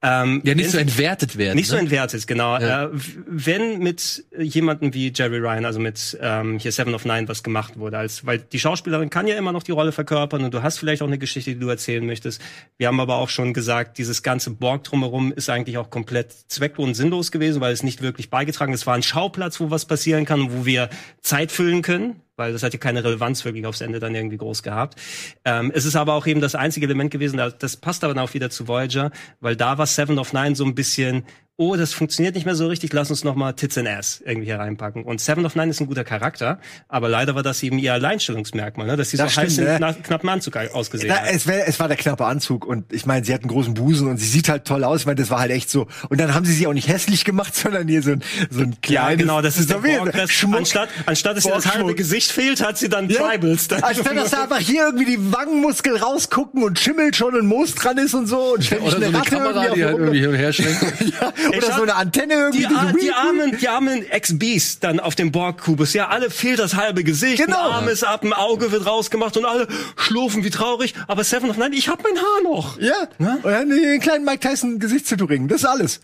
Ähm, 0.00 0.42
Ja, 0.44 0.54
nicht 0.54 0.66
wenn- 0.66 0.70
so 0.72 0.78
entwertet 0.78 1.36
werden. 1.38 1.56
Nicht 1.56 1.66
so 1.68 1.74
ne? 1.74 1.80
entwertet, 1.80 2.24
genau. 2.28 2.56
Ja. 2.58 2.84
Äh, 2.84 2.88
wenn 2.92 3.80
mit 3.80 4.24
jemandem 4.38 4.94
wie 4.94 5.12
Jerry 5.12 5.38
Ryan, 5.38 5.64
also 5.64 5.80
mit 5.80 6.16
ähm, 6.20 6.60
hier 6.60 6.70
Seven 6.70 6.94
of 6.94 7.04
Nine, 7.04 7.26
was 7.26 7.42
gemacht 7.42 7.76
wurde, 7.78 7.98
als 7.98 8.24
weil 8.24 8.38
die 8.38 8.60
Schauspielerin 8.60 9.10
kann 9.10 9.26
ja 9.26 9.36
immer 9.36 9.50
noch 9.50 9.64
die 9.64 9.72
Rolle 9.72 9.90
verkörpern 9.90 10.44
und 10.44 10.54
du 10.54 10.62
hast 10.62 10.78
vielleicht 10.78 11.02
auch 11.02 11.08
eine 11.08 11.18
Geschichte, 11.18 11.52
die 11.52 11.58
du 11.58 11.68
erzählen 11.68 12.06
möchtest. 12.06 12.40
Wir 12.76 12.86
haben 12.86 13.00
aber 13.00 13.16
auch 13.16 13.28
schon 13.28 13.52
gesagt, 13.52 13.98
dieses 13.98 14.22
ganze 14.22 14.50
Borg 14.50 14.84
drumherum 14.84 15.32
ist 15.32 15.50
eigentlich 15.50 15.78
auch 15.78 15.90
komplett 15.90 16.32
zwecklos 16.46 16.86
und 16.86 16.94
sinnlos 16.94 17.32
gewesen, 17.32 17.60
weil 17.60 17.72
es 17.72 17.82
nicht 17.82 18.00
wirklich 18.00 18.30
beigetragen 18.30 18.72
ist. 18.72 18.82
Es 18.82 18.86
war 18.86 18.94
ein 18.94 19.02
Schauplatz, 19.02 19.58
wo 19.58 19.70
was 19.72 19.84
passieren 19.84 20.24
kann 20.24 20.42
und 20.42 20.52
wo 20.60 20.64
wir 20.64 20.90
Zeit 21.22 21.50
füllen 21.50 21.82
können. 21.82 22.20
Weil 22.38 22.52
das 22.52 22.62
hat 22.62 22.72
ja 22.72 22.78
keine 22.78 23.02
Relevanz 23.04 23.44
wirklich 23.44 23.66
aufs 23.66 23.80
Ende 23.80 23.98
dann 23.98 24.14
irgendwie 24.14 24.38
groß 24.38 24.62
gehabt. 24.62 24.98
Ähm, 25.44 25.72
es 25.74 25.84
ist 25.84 25.96
aber 25.96 26.14
auch 26.14 26.26
eben 26.26 26.40
das 26.40 26.54
einzige 26.54 26.86
Element 26.86 27.10
gewesen, 27.10 27.36
da- 27.36 27.50
das 27.50 27.76
passt 27.76 28.04
aber 28.04 28.14
dann 28.14 28.24
auch 28.24 28.32
wieder 28.32 28.48
zu 28.48 28.68
Voyager, 28.68 29.10
weil 29.40 29.56
da 29.56 29.76
war 29.76 29.86
Seven 29.86 30.18
of 30.18 30.32
Nine 30.32 30.54
so 30.54 30.64
ein 30.64 30.74
bisschen, 30.74 31.24
oh, 31.60 31.74
das 31.74 31.92
funktioniert 31.92 32.36
nicht 32.36 32.44
mehr 32.46 32.54
so 32.54 32.68
richtig, 32.68 32.92
lass 32.92 33.10
uns 33.10 33.24
noch 33.24 33.34
mal 33.34 33.52
Tits 33.52 33.76
and 33.76 33.88
Ass 33.88 34.22
irgendwie 34.24 34.46
hier 34.46 34.60
reinpacken. 34.60 35.02
Und 35.02 35.20
Seven 35.20 35.44
of 35.44 35.56
Nine 35.56 35.70
ist 35.70 35.80
ein 35.80 35.88
guter 35.88 36.04
Charakter, 36.04 36.60
aber 36.88 37.08
leider 37.08 37.34
war 37.34 37.42
das 37.42 37.62
eben 37.64 37.78
ihr 37.78 37.92
Alleinstellungsmerkmal, 37.92 38.86
ne? 38.86 38.96
dass 38.96 39.10
sie 39.10 39.16
Das 39.16 39.34
so 39.34 39.40
heiß 39.40 39.52
stimmt, 39.54 39.66
in 39.68 39.72
ne? 39.74 39.78
kna 39.78 39.92
knappen 39.94 40.28
Anzug 40.28 40.56
ausgesehen 40.56 41.12
Na, 41.12 41.20
hat. 41.20 41.30
es, 41.34 41.48
wär, 41.48 41.66
es 41.66 41.80
war 41.80 41.88
der 41.88 41.96
knappe 41.96 42.24
Anzug 42.26 42.64
und 42.64 42.92
ich 42.92 43.06
meine, 43.06 43.24
sie 43.26 43.34
hat 43.34 43.40
einen 43.42 43.50
großen 43.50 43.74
Busen 43.74 44.08
und 44.08 44.18
sie 44.18 44.26
sieht 44.28 44.48
halt 44.48 44.66
toll 44.66 44.84
aus. 44.84 45.00
Ich 45.00 45.06
meine, 45.06 45.16
das 45.16 45.30
war 45.30 45.40
halt 45.40 45.50
echt 45.50 45.68
so. 45.68 45.88
Und 46.08 46.20
dann 46.20 46.32
haben 46.32 46.44
sie 46.46 46.52
sie 46.52 46.68
auch 46.68 46.72
nicht 46.72 46.86
hässlich 46.88 47.24
gemacht, 47.24 47.54
sondern 47.56 47.88
hier 47.88 48.02
so 48.02 48.12
ein, 48.12 48.22
so 48.50 48.60
ein 48.60 48.70
Ja, 48.86 49.06
kleines... 49.06 49.18
genau, 49.22 49.42
das 49.42 49.58
ist 49.58 49.68
der 49.68 49.78
so 49.78 49.84
wie- 49.84 49.96
Borg. 49.96 50.30
Schmuck. 50.30 50.58
Anstatt, 50.58 50.88
anstatt 51.06 51.36
dass 51.36 51.44
ihr 51.44 51.52
das 51.54 51.66
halbe. 51.74 51.94
Gesicht 51.96 52.30
fehlt, 52.30 52.64
hat 52.64 52.78
sie 52.78 52.88
dann 52.88 53.08
Ja. 53.10 53.28
Tribals. 53.28 53.66
Dann 53.66 53.82
Anstatt 53.82 54.16
dass 54.16 54.30
da 54.30 54.44
einfach 54.44 54.58
hier 54.60 54.84
irgendwie 54.86 55.06
die 55.06 55.32
Wangenmuskel 55.32 55.96
rausgucken 55.96 56.62
und 56.62 56.78
Schimmel 56.78 57.12
schon 57.14 57.34
und 57.34 57.46
Moos 57.46 57.74
dran 57.74 57.98
ist 57.98 58.14
und 58.14 58.26
so 58.28 58.54
und 58.54 58.64
ständig 58.64 58.86
Oder 58.88 58.98
so 59.00 59.04
eine 59.06 59.18
Ratte 59.18 59.30
Kamera, 59.30 59.64
irgendwie 59.64 59.74
die 59.74 59.84
halt 59.84 59.92
der 59.94 59.98
irgendwie 59.98 60.20
hin 60.20 60.28
und 60.28 60.34
her 60.36 60.52
schwenkt. 60.52 60.82
ja, 61.20 61.32
Oder 61.48 61.72
so 61.74 61.82
eine 61.82 61.94
Antenne 61.94 62.34
irgendwie. 62.34 62.66
Die, 62.66 62.74
so 62.74 62.98
die 62.98 63.12
armen, 63.12 63.58
die 63.58 63.68
armen 63.68 64.08
Ex-Bees 64.10 64.80
dann 64.80 65.00
auf 65.00 65.14
dem 65.14 65.32
Borg-Kubus. 65.32 65.92
Ja, 65.94 66.08
alle 66.08 66.30
fehlt 66.30 66.58
das 66.58 66.74
halbe 66.76 67.04
Gesicht. 67.04 67.44
Genau. 67.44 67.68
Ein 67.68 67.74
Arm 67.74 67.88
ist 67.88 68.04
ab, 68.04 68.22
ein 68.24 68.32
Auge 68.32 68.70
wird 68.72 68.86
rausgemacht 68.86 69.36
und 69.36 69.44
alle 69.44 69.66
schlurfen 69.96 70.44
wie 70.44 70.50
traurig. 70.50 70.94
Aber 71.06 71.24
Seven 71.24 71.50
of 71.50 71.56
Nine, 71.56 71.74
ich 71.76 71.88
hab 71.88 72.02
mein 72.02 72.16
Haar 72.16 72.42
noch. 72.44 72.78
Ja, 72.80 73.08
und 73.18 73.44
dann 73.44 73.68
den 73.70 74.00
kleinen 74.00 74.24
Mike 74.24 74.40
Tyson 74.40 74.78
Gesichtstattooring. 74.78 75.48
Das 75.48 75.62
ist 75.62 75.66
alles. 75.66 76.00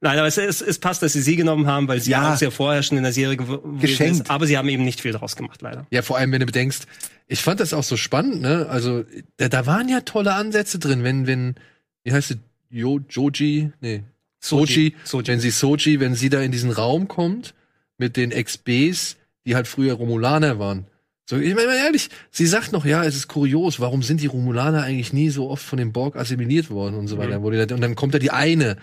Nein, 0.00 0.16
aber 0.16 0.28
es, 0.28 0.38
es, 0.38 0.60
es 0.62 0.78
passt, 0.78 1.02
dass 1.02 1.12
sie 1.14 1.22
sie 1.22 1.34
genommen 1.34 1.66
haben, 1.66 1.88
weil 1.88 2.00
sie 2.00 2.12
Ja. 2.12 2.32
auch 2.32 2.36
sehr 2.36 2.52
vorher 2.52 2.84
schon 2.84 2.96
in 2.98 3.02
der 3.02 3.12
Serie 3.12 3.36
gew 3.36 3.58
gewesen 3.58 3.78
Geschenkt. 3.80 4.20
ist. 4.22 4.30
Aber 4.30 4.46
sie 4.46 4.56
haben 4.56 4.68
eben 4.68 4.84
nicht 4.84 5.00
viel 5.00 5.10
draus 5.10 5.34
gemacht, 5.34 5.60
leider. 5.60 5.86
Ja, 5.90 6.02
vor 6.02 6.16
allem, 6.18 6.30
wenn 6.30 6.38
du 6.38 6.46
bedenkst, 6.46 6.84
ich 7.26 7.42
fand 7.42 7.58
das 7.58 7.74
auch 7.74 7.82
so 7.82 7.96
spannend, 7.96 8.40
ne? 8.40 8.68
Also, 8.70 9.04
da, 9.38 9.48
da 9.48 9.66
waren 9.66 9.88
ja 9.88 10.02
tolle 10.02 10.34
Ansätze 10.34 10.78
drin, 10.78 11.02
wenn, 11.02 11.26
wenn, 11.26 11.56
wie 12.04 12.12
heißt 12.12 12.28
sie, 12.28 12.36
jo, 12.70 13.00
Joji, 13.10 13.72
nee, 13.80 14.04
Soji, 14.40 14.94
Soji. 15.04 15.26
wenn 15.28 15.40
sie 15.40 15.50
Soji, 15.50 16.00
wenn 16.00 16.14
sie 16.14 16.28
da 16.28 16.40
in 16.40 16.52
diesen 16.52 16.70
Raum 16.70 17.08
kommt, 17.08 17.54
mit 17.98 18.16
den 18.16 18.30
XBs, 18.30 19.16
die 19.46 19.54
halt 19.56 19.66
früher 19.66 19.94
Romulaner 19.94 20.58
waren. 20.58 20.86
So, 21.28 21.36
ich 21.36 21.54
meine 21.54 21.66
mal 21.66 21.76
ehrlich, 21.76 22.08
sie 22.30 22.46
sagt 22.46 22.72
noch, 22.72 22.86
ja, 22.86 23.04
es 23.04 23.14
ist 23.14 23.28
kurios, 23.28 23.80
warum 23.80 24.02
sind 24.02 24.22
die 24.22 24.26
Romulaner 24.28 24.82
eigentlich 24.84 25.12
nie 25.12 25.28
so 25.28 25.50
oft 25.50 25.62
von 25.64 25.78
dem 25.78 25.92
Borg 25.92 26.16
assimiliert 26.16 26.70
worden 26.70 26.94
und 26.96 27.06
so 27.08 27.18
weiter. 27.18 27.38
Da- 27.66 27.74
Und 27.74 27.80
dann 27.82 27.94
kommt 27.96 28.14
da 28.14 28.18
die 28.18 28.30
eine, 28.30 28.76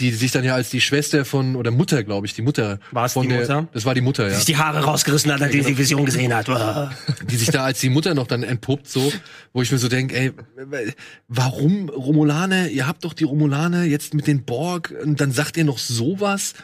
die 0.00 0.10
sich 0.12 0.32
dann 0.32 0.44
ja 0.44 0.54
als 0.54 0.70
die 0.70 0.80
Schwester 0.80 1.24
von, 1.24 1.56
oder 1.56 1.70
Mutter, 1.70 2.02
glaube 2.02 2.26
ich, 2.26 2.34
die 2.34 2.40
Mutter. 2.42 2.80
War 2.90 3.04
es 3.04 3.12
von 3.12 3.22
die 3.22 3.28
der, 3.28 3.40
Mutter? 3.40 3.68
Das 3.72 3.84
war 3.84 3.94
die 3.94 4.00
Mutter, 4.00 4.28
ja. 4.28 4.34
Sich 4.34 4.46
die 4.46 4.56
Haare 4.56 4.80
rausgerissen 4.80 5.30
hat, 5.30 5.40
nachdem 5.40 5.62
sie 5.62 5.72
die 5.72 5.78
Vision 5.78 6.06
gesehen 6.06 6.34
hat. 6.34 6.48
Die 7.30 7.36
sich 7.36 7.50
da 7.50 7.64
als 7.64 7.80
die 7.80 7.90
Mutter 7.90 8.14
noch 8.14 8.26
dann 8.26 8.42
entpuppt, 8.42 8.88
so, 8.88 9.12
wo 9.52 9.62
ich 9.62 9.70
mir 9.70 9.78
so 9.78 9.88
denke, 9.88 10.16
ey, 10.16 10.32
warum 11.28 11.88
Romulaner, 11.90 12.68
ihr 12.68 12.86
habt 12.86 13.04
doch 13.04 13.12
die 13.12 13.24
Romulaner 13.24 13.84
jetzt 13.84 14.14
mit 14.14 14.26
den 14.26 14.44
Borg 14.44 14.94
und 15.02 15.20
dann 15.20 15.30
sagt 15.30 15.56
ihr 15.56 15.64
noch 15.64 15.78
sowas 15.78 16.54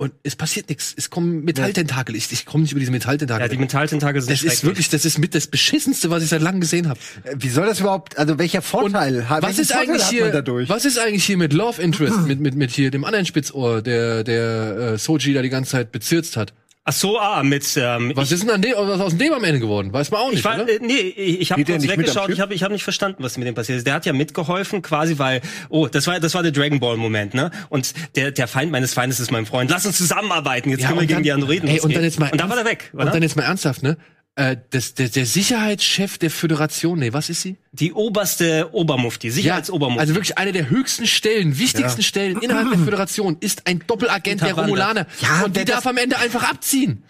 und 0.00 0.14
es 0.22 0.34
passiert 0.34 0.70
nichts. 0.70 0.94
Es 0.96 1.10
kommen 1.10 1.44
Metalltentakel. 1.44 2.16
Ich, 2.16 2.32
ich 2.32 2.46
komme 2.46 2.62
nicht 2.62 2.72
über 2.72 2.80
diese 2.80 2.90
Metalltentakel. 2.90 3.42
Ja, 3.44 3.48
die 3.48 3.58
Metalltentakel 3.58 4.22
sind 4.22 4.32
das 4.32 4.42
ist 4.42 4.64
wirklich, 4.64 4.88
das 4.88 5.04
ist 5.04 5.18
mit 5.18 5.34
das 5.34 5.46
beschissenste, 5.46 6.08
was 6.08 6.22
ich 6.22 6.30
seit 6.30 6.40
langem 6.40 6.62
gesehen 6.62 6.88
habe. 6.88 6.98
Äh, 7.24 7.34
Wie 7.36 7.50
soll 7.50 7.66
das 7.66 7.80
überhaupt, 7.80 8.16
also 8.16 8.38
welcher 8.38 8.62
Vorteil 8.62 9.28
hat 9.28 9.42
Was 9.42 9.58
ist 9.58 9.72
Vorteil 9.72 9.90
eigentlich 9.90 10.04
hat 10.06 10.12
man 10.12 10.22
hier, 10.22 10.32
dadurch? 10.32 10.70
was 10.70 10.86
ist 10.86 10.98
eigentlich 10.98 11.26
hier 11.26 11.36
mit 11.36 11.52
Love 11.52 11.82
Interest, 11.82 12.26
mit, 12.26 12.40
mit, 12.40 12.54
mit 12.54 12.70
hier 12.70 12.90
dem 12.90 13.04
anderen 13.04 13.26
Spitzohr, 13.26 13.82
der, 13.82 14.24
der 14.24 14.94
äh, 14.94 14.98
Soji 14.98 15.34
da 15.34 15.42
die 15.42 15.50
ganze 15.50 15.72
Zeit 15.72 15.92
bezirzt 15.92 16.38
hat? 16.38 16.54
Ach 16.90 16.92
so, 16.92 17.20
ah, 17.20 17.44
mit, 17.44 17.64
ähm, 17.76 18.10
Was 18.16 18.32
ist 18.32 18.42
denn 18.42 18.50
an 18.50 18.60
dem, 18.60 18.72
was 18.76 19.00
aus 19.00 19.16
dem 19.16 19.32
am 19.32 19.44
Ende 19.44 19.60
geworden? 19.60 19.92
Weiß 19.92 20.10
man 20.10 20.22
auch 20.22 20.30
nicht, 20.30 20.40
Ich 20.40 20.44
war, 20.44 20.56
oder? 20.56 20.68
äh, 20.68 20.80
nee, 20.82 20.94
ich, 20.94 21.52
habe 21.52 21.62
kurz 21.64 21.86
weggeschaut, 21.86 22.30
ich 22.30 22.40
habe 22.40 22.52
ich 22.52 22.64
hab 22.64 22.72
nicht 22.72 22.82
verstanden, 22.82 23.22
was 23.22 23.38
mit 23.38 23.46
dem 23.46 23.54
passiert 23.54 23.78
ist. 23.78 23.86
Der 23.86 23.94
hat 23.94 24.06
ja 24.06 24.12
mitgeholfen, 24.12 24.82
quasi, 24.82 25.16
weil, 25.20 25.40
oh, 25.68 25.86
das 25.86 26.08
war 26.08 26.18
das 26.18 26.34
war 26.34 26.42
der 26.42 26.50
Dragon 26.50 26.80
Ball 26.80 26.96
Moment, 26.96 27.32
ne? 27.32 27.52
Und 27.68 27.94
der 28.16 28.32
der 28.32 28.48
Feind 28.48 28.72
meines 28.72 28.92
Feindes 28.92 29.20
ist 29.20 29.30
mein 29.30 29.46
Freund. 29.46 29.70
Lass 29.70 29.86
uns 29.86 29.98
zusammenarbeiten. 29.98 30.70
Jetzt 30.70 30.80
Ja, 30.80 30.88
können 30.88 30.98
wir 30.98 31.02
und 31.02 31.06
gegen 31.06 31.16
dann- 31.18 31.22
die 31.22 31.32
Androiden 31.32 31.68
ey, 31.68 31.78
und 31.78 31.94
dann 31.94 32.02
jetzt 32.02 32.18
mal 32.18 32.28
und 32.32 32.40
dann 32.40 32.48
war 32.48 32.56
der 32.56 32.64
ernst- 32.66 32.82
weg, 32.82 32.90
Und 32.92 33.02
oder? 33.02 33.10
dann 33.12 33.22
jetzt 33.22 33.36
mal 33.36 33.44
ernsthaft, 33.44 33.84
ne? 33.84 33.96
Äh, 34.40 34.56
das, 34.70 34.94
der, 34.94 35.10
der 35.10 35.26
Sicherheitschef 35.26 36.16
der 36.16 36.30
Föderation, 36.30 36.98
nee, 36.98 37.12
was 37.12 37.28
ist 37.28 37.42
sie? 37.42 37.58
die 37.72 37.92
oberste 37.92 38.70
Obermufti, 38.72 39.30
Sicherheitsobermufti. 39.30 40.00
also 40.00 40.14
wirklich 40.14 40.38
eine 40.38 40.52
der 40.52 40.70
höchsten 40.70 41.06
Stellen, 41.06 41.58
wichtigsten 41.58 42.02
Stellen 42.02 42.40
innerhalb 42.40 42.70
der 42.70 42.78
Föderation 42.78 43.36
ist 43.40 43.66
ein 43.66 43.82
Doppelagent 43.86 44.40
der. 44.40 44.54
Romulaner. 44.54 45.06
Ja, 45.20 45.42
und 45.44 45.54
die 45.58 45.66
darf 45.66 45.86
am 45.86 45.98
Ende 45.98 46.16
einfach 46.16 46.42
abziehen. 46.48 47.04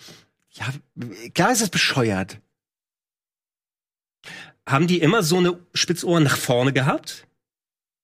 ja, 0.54 0.66
klar 1.32 1.52
ist 1.52 1.62
das 1.62 1.68
bescheuert. 1.68 2.38
haben 4.66 4.88
die 4.88 4.98
immer 4.98 5.22
so 5.22 5.36
eine 5.36 5.56
Spitzohren 5.72 6.24
nach 6.24 6.36
vorne 6.36 6.72
gehabt? 6.72 7.28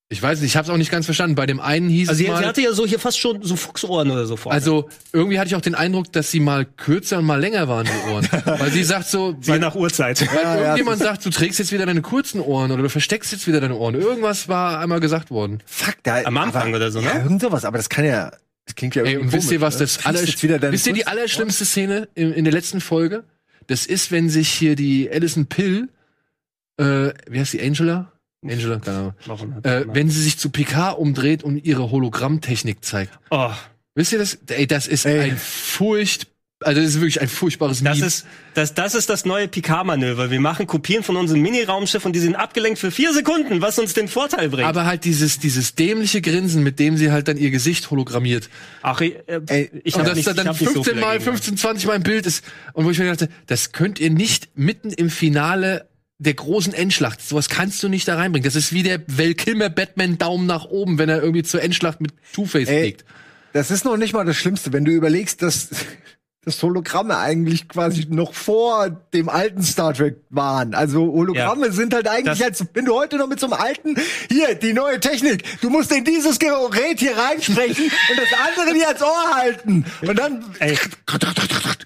Ich 0.08 0.22
weiß 0.22 0.40
nicht, 0.40 0.52
ich 0.52 0.56
hab's 0.56 0.68
auch 0.68 0.76
nicht 0.76 0.92
ganz 0.92 1.04
verstanden. 1.04 1.34
Bei 1.34 1.46
dem 1.46 1.58
einen 1.58 1.88
hieß 1.88 2.08
Also 2.08 2.20
es 2.20 2.26
sie, 2.26 2.30
mal, 2.30 2.38
sie 2.38 2.46
hatte 2.46 2.62
ja 2.62 2.72
so 2.72 2.86
hier 2.86 3.00
fast 3.00 3.18
schon 3.18 3.42
so 3.42 3.56
Fuchsohren 3.56 4.08
oder 4.08 4.24
so 4.26 4.36
vorne. 4.36 4.54
also 4.54 4.88
irgendwie 5.12 5.40
hatte 5.40 5.48
ich 5.48 5.56
auch 5.56 5.60
den 5.60 5.74
Eindruck, 5.74 6.12
dass 6.12 6.30
sie 6.30 6.38
mal 6.38 6.64
kürzer 6.64 7.18
und 7.18 7.24
mal 7.24 7.40
länger 7.40 7.66
waren, 7.66 7.86
die 7.86 8.12
Ohren. 8.12 8.28
Weil 8.44 8.70
sie 8.70 8.84
sagt 8.84 9.08
so, 9.08 9.36
je 9.42 9.58
nach 9.58 9.74
Uhrzeit. 9.74 10.20
weil 10.20 10.36
Ja, 10.36 10.42
ja, 10.42 10.60
irgendjemand 10.60 11.00
sagt, 11.00 11.26
du 11.26 11.30
trägst 11.30 11.58
jetzt 11.58 11.72
wieder 11.72 11.86
deine 11.86 12.02
kurzen 12.02 12.40
Ohren 12.40 12.70
oder 12.70 12.84
du 12.84 12.88
versteckst 12.88 13.32
jetzt 13.32 13.48
wieder 13.48 13.60
deine 13.60 13.74
Ohren. 13.74 13.96
Irgendwas 13.96 14.48
war 14.48 14.78
einmal 14.78 15.00
gesagt 15.00 15.32
worden. 15.32 15.60
Fuck, 15.66 15.96
da, 16.04 16.22
Am 16.22 16.36
Anfang 16.36 16.68
aber, 16.68 16.76
oder 16.76 16.92
so, 16.92 17.00
ne? 17.00 17.06
Ja, 17.06 17.22
irgend 17.22 17.40
sowas, 17.40 17.64
aber 17.64 17.78
das 17.78 17.88
kann 17.88 18.04
ja, 18.04 18.30
das 18.64 18.76
klingt 18.76 18.94
ja 18.94 19.02
Ey, 19.02 19.14
irgendwie 19.14 19.26
und 19.26 19.32
wisst 19.32 19.50
ihr, 19.50 19.60
was 19.60 19.76
das 19.76 20.06
aller, 20.06 20.22
jetzt 20.22 20.40
wieder 20.40 20.60
deine 20.60 20.72
wisst 20.72 20.86
ihr 20.86 20.92
die 20.92 21.08
allerschlimmste 21.08 21.64
Szene 21.64 22.08
in, 22.14 22.32
in 22.32 22.44
der 22.44 22.52
letzten 22.52 22.80
Folge? 22.80 23.24
Das 23.66 23.86
ist, 23.86 24.12
wenn 24.12 24.30
sich 24.30 24.50
hier 24.50 24.76
die 24.76 25.10
Alison 25.10 25.46
Pill, 25.46 25.88
äh, 26.76 27.10
wie 27.28 27.40
heißt 27.40 27.54
die, 27.54 27.60
Angela? 27.60 28.12
Angela, 28.44 28.78
keine 28.78 29.14
Ahnung. 29.28 29.62
Äh, 29.64 29.84
wenn 29.92 30.08
sie 30.10 30.22
sich 30.22 30.38
zu 30.38 30.50
Picard 30.50 30.98
umdreht 30.98 31.42
und 31.42 31.64
ihre 31.64 31.90
Hologrammtechnik 31.90 32.84
zeigt. 32.84 33.18
oh, 33.30 33.50
Wisst 33.94 34.12
ihr 34.12 34.18
das? 34.18 34.38
Ey, 34.48 34.66
das 34.66 34.86
ist 34.86 35.06
Ey. 35.06 35.30
ein 35.30 35.38
furcht, 35.38 36.26
also 36.60 36.80
das 36.82 36.90
ist 36.90 36.96
wirklich 37.00 37.18
ein 37.22 37.28
furchtbares 37.28 37.82
das 37.82 37.96
Meme. 37.96 38.06
ist 38.06 38.26
das, 38.52 38.74
das 38.74 38.94
ist 38.94 39.08
das 39.08 39.24
neue 39.24 39.48
Picard-Manöver. 39.48 40.30
Wir 40.30 40.38
machen 40.40 40.66
Kopien 40.66 41.02
von 41.02 41.16
unserem 41.16 41.40
Mini-Raumschiff 41.40 42.04
und 42.04 42.12
die 42.12 42.18
sind 42.20 42.34
abgelenkt 42.36 42.78
für 42.78 42.90
vier 42.90 43.14
Sekunden, 43.14 43.62
was 43.62 43.78
uns 43.78 43.94
den 43.94 44.08
Vorteil 44.08 44.50
bringt. 44.50 44.68
aber 44.68 44.84
halt 44.84 45.04
dieses, 45.04 45.38
dieses 45.38 45.74
dämliche 45.76 46.20
Grinsen, 46.20 46.62
mit 46.62 46.78
dem 46.78 46.98
sie 46.98 47.10
halt 47.10 47.26
dann 47.28 47.38
ihr 47.38 47.50
Gesicht 47.50 47.90
hologrammiert. 47.90 48.50
Ach, 48.82 49.00
äh, 49.00 49.14
Ey, 49.46 49.70
ich 49.82 49.94
Und 49.94 50.00
habe 50.00 50.10
das 50.10 50.16
nicht, 50.16 50.26
da 50.26 50.30
ich 50.32 50.36
dann 50.36 50.48
hab 50.48 50.60
nicht 50.60 50.68
so 50.68 50.82
15 50.82 50.92
viel 50.92 51.00
mal, 51.00 51.12
dagegen. 51.18 51.24
15, 51.24 51.56
20 51.56 51.86
Mal 51.86 51.94
im 51.96 52.02
Bild 52.02 52.26
ist. 52.26 52.44
Und 52.74 52.84
wo 52.84 52.90
ich 52.90 52.98
mir 52.98 53.06
dachte, 53.06 53.30
das 53.46 53.72
könnt 53.72 53.98
ihr 53.98 54.10
nicht 54.10 54.50
mitten 54.58 54.90
im 54.90 55.08
Finale 55.08 55.88
der 56.18 56.34
großen 56.34 56.72
Endschlacht. 56.72 57.20
Sowas 57.20 57.48
kannst 57.48 57.82
du 57.82 57.88
nicht 57.88 58.08
da 58.08 58.16
reinbringen. 58.16 58.44
Das 58.44 58.56
ist 58.56 58.72
wie 58.72 58.82
der 58.82 59.00
Val 59.06 59.34
Kilmer 59.34 59.68
Batman 59.68 60.18
Daumen 60.18 60.46
nach 60.46 60.64
oben, 60.64 60.98
wenn 60.98 61.08
er 61.08 61.20
irgendwie 61.22 61.42
zur 61.42 61.62
Endschlacht 61.62 62.00
mit 62.00 62.12
Two-Face 62.32 62.68
Ey, 62.68 62.82
fliegt. 62.82 63.04
Das 63.52 63.70
ist 63.70 63.84
noch 63.84 63.96
nicht 63.96 64.12
mal 64.12 64.24
das 64.24 64.36
Schlimmste, 64.36 64.72
wenn 64.72 64.84
du 64.84 64.92
überlegst, 64.92 65.42
dass 65.42 65.70
dass 66.46 66.62
Hologramme 66.62 67.18
eigentlich 67.18 67.68
quasi 67.68 68.06
noch 68.08 68.32
vor 68.32 68.88
dem 69.12 69.28
alten 69.28 69.62
Star 69.64 69.92
Trek 69.92 70.16
waren. 70.30 70.74
Also 70.74 71.00
Hologramme 71.00 71.66
Ja. 71.66 71.72
sind 71.72 71.92
halt 71.92 72.06
eigentlich, 72.06 72.42
als 72.44 72.64
wenn 72.72 72.84
du 72.84 72.94
heute 72.94 73.16
noch 73.16 73.26
mit 73.26 73.40
so 73.40 73.46
einem 73.46 73.54
alten, 73.54 73.96
hier, 74.30 74.54
die 74.54 74.72
neue 74.72 75.00
Technik, 75.00 75.42
du 75.60 75.70
musst 75.70 75.90
in 75.90 76.04
dieses 76.04 76.38
Gerät 76.38 77.00
hier 77.00 77.16
reinsprechen 77.18 77.84
und 78.10 78.16
das 78.18 78.28
andere 78.48 78.74
dir 78.74 78.86
ans 78.86 79.02
Ohr 79.02 79.34
halten. 79.34 79.84
Und 80.02 80.16
dann, 80.18 80.44
Ey. 80.60 80.78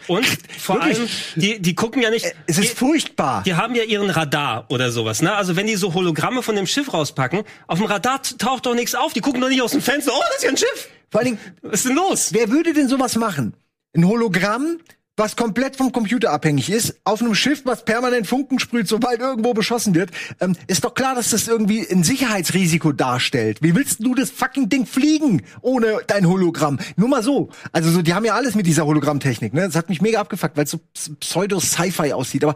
Und 0.08 0.26
vor 0.58 0.76
Wirklich? 0.76 0.98
allem, 0.98 1.08
die, 1.36 1.58
die 1.62 1.74
gucken 1.74 2.02
ja 2.02 2.10
nicht. 2.10 2.26
es 2.46 2.58
ist 2.58 2.72
die, 2.72 2.76
furchtbar. 2.76 3.42
die 3.44 3.54
haben 3.54 3.74
ja 3.74 3.84
ihren 3.84 4.10
Radar 4.10 4.66
oder 4.68 4.90
sowas, 4.92 5.22
ne? 5.22 5.32
Also 5.34 5.56
wenn 5.56 5.66
die 5.68 5.76
so 5.76 5.94
Hologramme 5.94 6.42
von 6.42 6.54
dem 6.54 6.66
Schiff 6.66 6.92
rauspacken, 6.92 7.44
auf 7.66 7.78
dem 7.78 7.86
Radar 7.86 8.20
taucht 8.38 8.66
doch 8.66 8.74
nichts 8.74 8.94
auf. 8.94 9.14
Die 9.14 9.20
gucken 9.22 9.40
doch 9.40 9.48
nicht 9.48 9.62
aus 9.62 9.70
dem 9.72 9.80
Fenster. 9.80 10.12
Oh, 10.14 10.20
das 10.28 10.36
ist 10.38 10.44
ja 10.44 10.50
ein 10.50 10.56
Schiff. 10.58 10.88
Vor 11.10 11.20
allen 11.20 11.26
Dingen, 11.36 11.38
Was 11.62 11.80
ist 11.80 11.86
denn 11.88 11.96
los? 11.96 12.28
Wer 12.32 12.50
würde 12.50 12.74
denn 12.74 12.88
sowas 12.88 13.16
machen? 13.16 13.54
Ein 13.96 14.06
Hologramm, 14.06 14.78
was 15.16 15.36
komplett 15.36 15.76
vom 15.76 15.92
Computer 15.92 16.30
abhängig 16.30 16.70
ist, 16.70 16.96
auf 17.04 17.20
einem 17.20 17.34
Schiff, 17.34 17.62
was 17.64 17.84
permanent 17.84 18.26
Funken 18.26 18.58
sprüht, 18.58 18.88
sobald 18.88 19.20
irgendwo 19.20 19.52
beschossen 19.52 19.94
wird, 19.94 20.10
ähm, 20.40 20.56
ist 20.66 20.84
doch 20.84 20.94
klar, 20.94 21.14
dass 21.14 21.30
das 21.30 21.46
irgendwie 21.48 21.86
ein 21.90 22.04
Sicherheitsrisiko 22.04 22.92
darstellt. 22.92 23.60
Wie 23.62 23.74
willst 23.74 24.02
du 24.02 24.14
das 24.14 24.30
fucking 24.30 24.68
Ding 24.70 24.86
fliegen 24.86 25.42
ohne 25.60 25.98
dein 26.06 26.26
Hologramm? 26.26 26.78
Nur 26.96 27.08
mal 27.08 27.22
so. 27.22 27.50
Also 27.72 27.90
so, 27.90 28.00
die 28.00 28.14
haben 28.14 28.24
ja 28.24 28.34
alles 28.34 28.54
mit 28.54 28.66
dieser 28.66 28.86
Hologrammtechnik. 28.86 29.52
Ne? 29.52 29.62
Das 29.62 29.74
hat 29.74 29.88
mich 29.90 30.00
mega 30.00 30.20
abgefuckt, 30.20 30.56
weil 30.56 30.64
es 30.64 30.70
so 30.70 30.78
ps- 30.78 31.10
Pseudo-Sci-Fi 31.20 32.12
aussieht. 32.14 32.44
Aber 32.44 32.54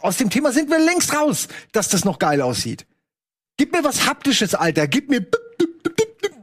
aus 0.00 0.16
dem 0.16 0.30
Thema 0.30 0.50
sind 0.50 0.70
wir 0.70 0.78
längst 0.80 1.14
raus, 1.14 1.46
dass 1.70 1.90
das 1.90 2.04
noch 2.04 2.18
geil 2.18 2.40
aussieht. 2.42 2.86
Gib 3.56 3.72
mir 3.72 3.84
was 3.84 4.06
Haptisches, 4.08 4.56
Alter. 4.56 4.88
Gib 4.88 5.10
mir 5.10 5.24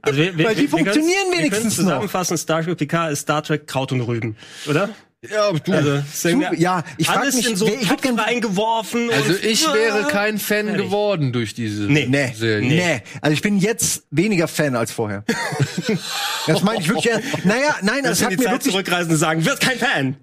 Also 0.02 0.18
wir, 0.20 0.38
Weil 0.46 0.56
die 0.56 0.68
funktionieren 0.68 1.32
wir 1.32 1.38
wenigstens 1.40 1.76
können 1.76 1.88
noch. 1.88 1.94
zusammenfassen, 1.94 2.38
Star 2.38 2.64
Trek 2.64 2.78
PK 2.78 3.10
ist 3.10 3.22
Star 3.22 3.44
Trek 3.44 3.68
Kraut 3.68 3.92
und 3.92 4.02
Rüben, 4.02 4.36
oder? 4.68 4.90
Ja, 5.30 5.52
du. 5.52 5.72
Also, 5.72 6.02
wir, 6.40 6.52
ja, 6.58 6.84
ich 6.98 7.06
frag 7.06 7.18
alles 7.20 7.36
mich, 7.36 7.48
in 7.52 7.56
so 7.56 7.68
ich 7.68 7.88
Topf 7.88 8.02
gern- 8.02 8.18
reingeworfen. 8.18 9.12
also 9.12 9.34
und, 9.34 9.44
ich 9.46 9.64
wäre 9.72 10.08
kein 10.08 10.40
Fan 10.40 10.68
Ehrlich. 10.68 10.86
geworden 10.88 11.32
durch 11.32 11.54
diese 11.54 11.84
Nee. 11.84 12.08
Nee, 12.10 12.34
Serie. 12.36 12.68
nee. 12.68 13.04
Also 13.22 13.34
ich 13.34 13.44
bin 13.44 13.60
jetzt 13.60 14.04
weniger 14.10 14.48
Fan 14.48 14.76
als 14.76 14.92
vorher. 14.92 15.24
das 16.48 16.64
meine 16.64 16.80
ich 16.82 16.90
wirklich. 16.90 17.14
Naja, 17.44 17.76
nein, 17.84 18.04
das 18.04 18.20
in 18.20 18.26
hat 18.26 18.32
die 18.34 18.38
mir 18.38 18.44
Zeit 18.46 18.54
wirklich. 18.54 18.72
zurückreisen 18.74 19.12
und 19.12 19.18
sagen, 19.20 19.46
wird 19.46 19.60
kein 19.60 19.78
Fan. 19.78 20.16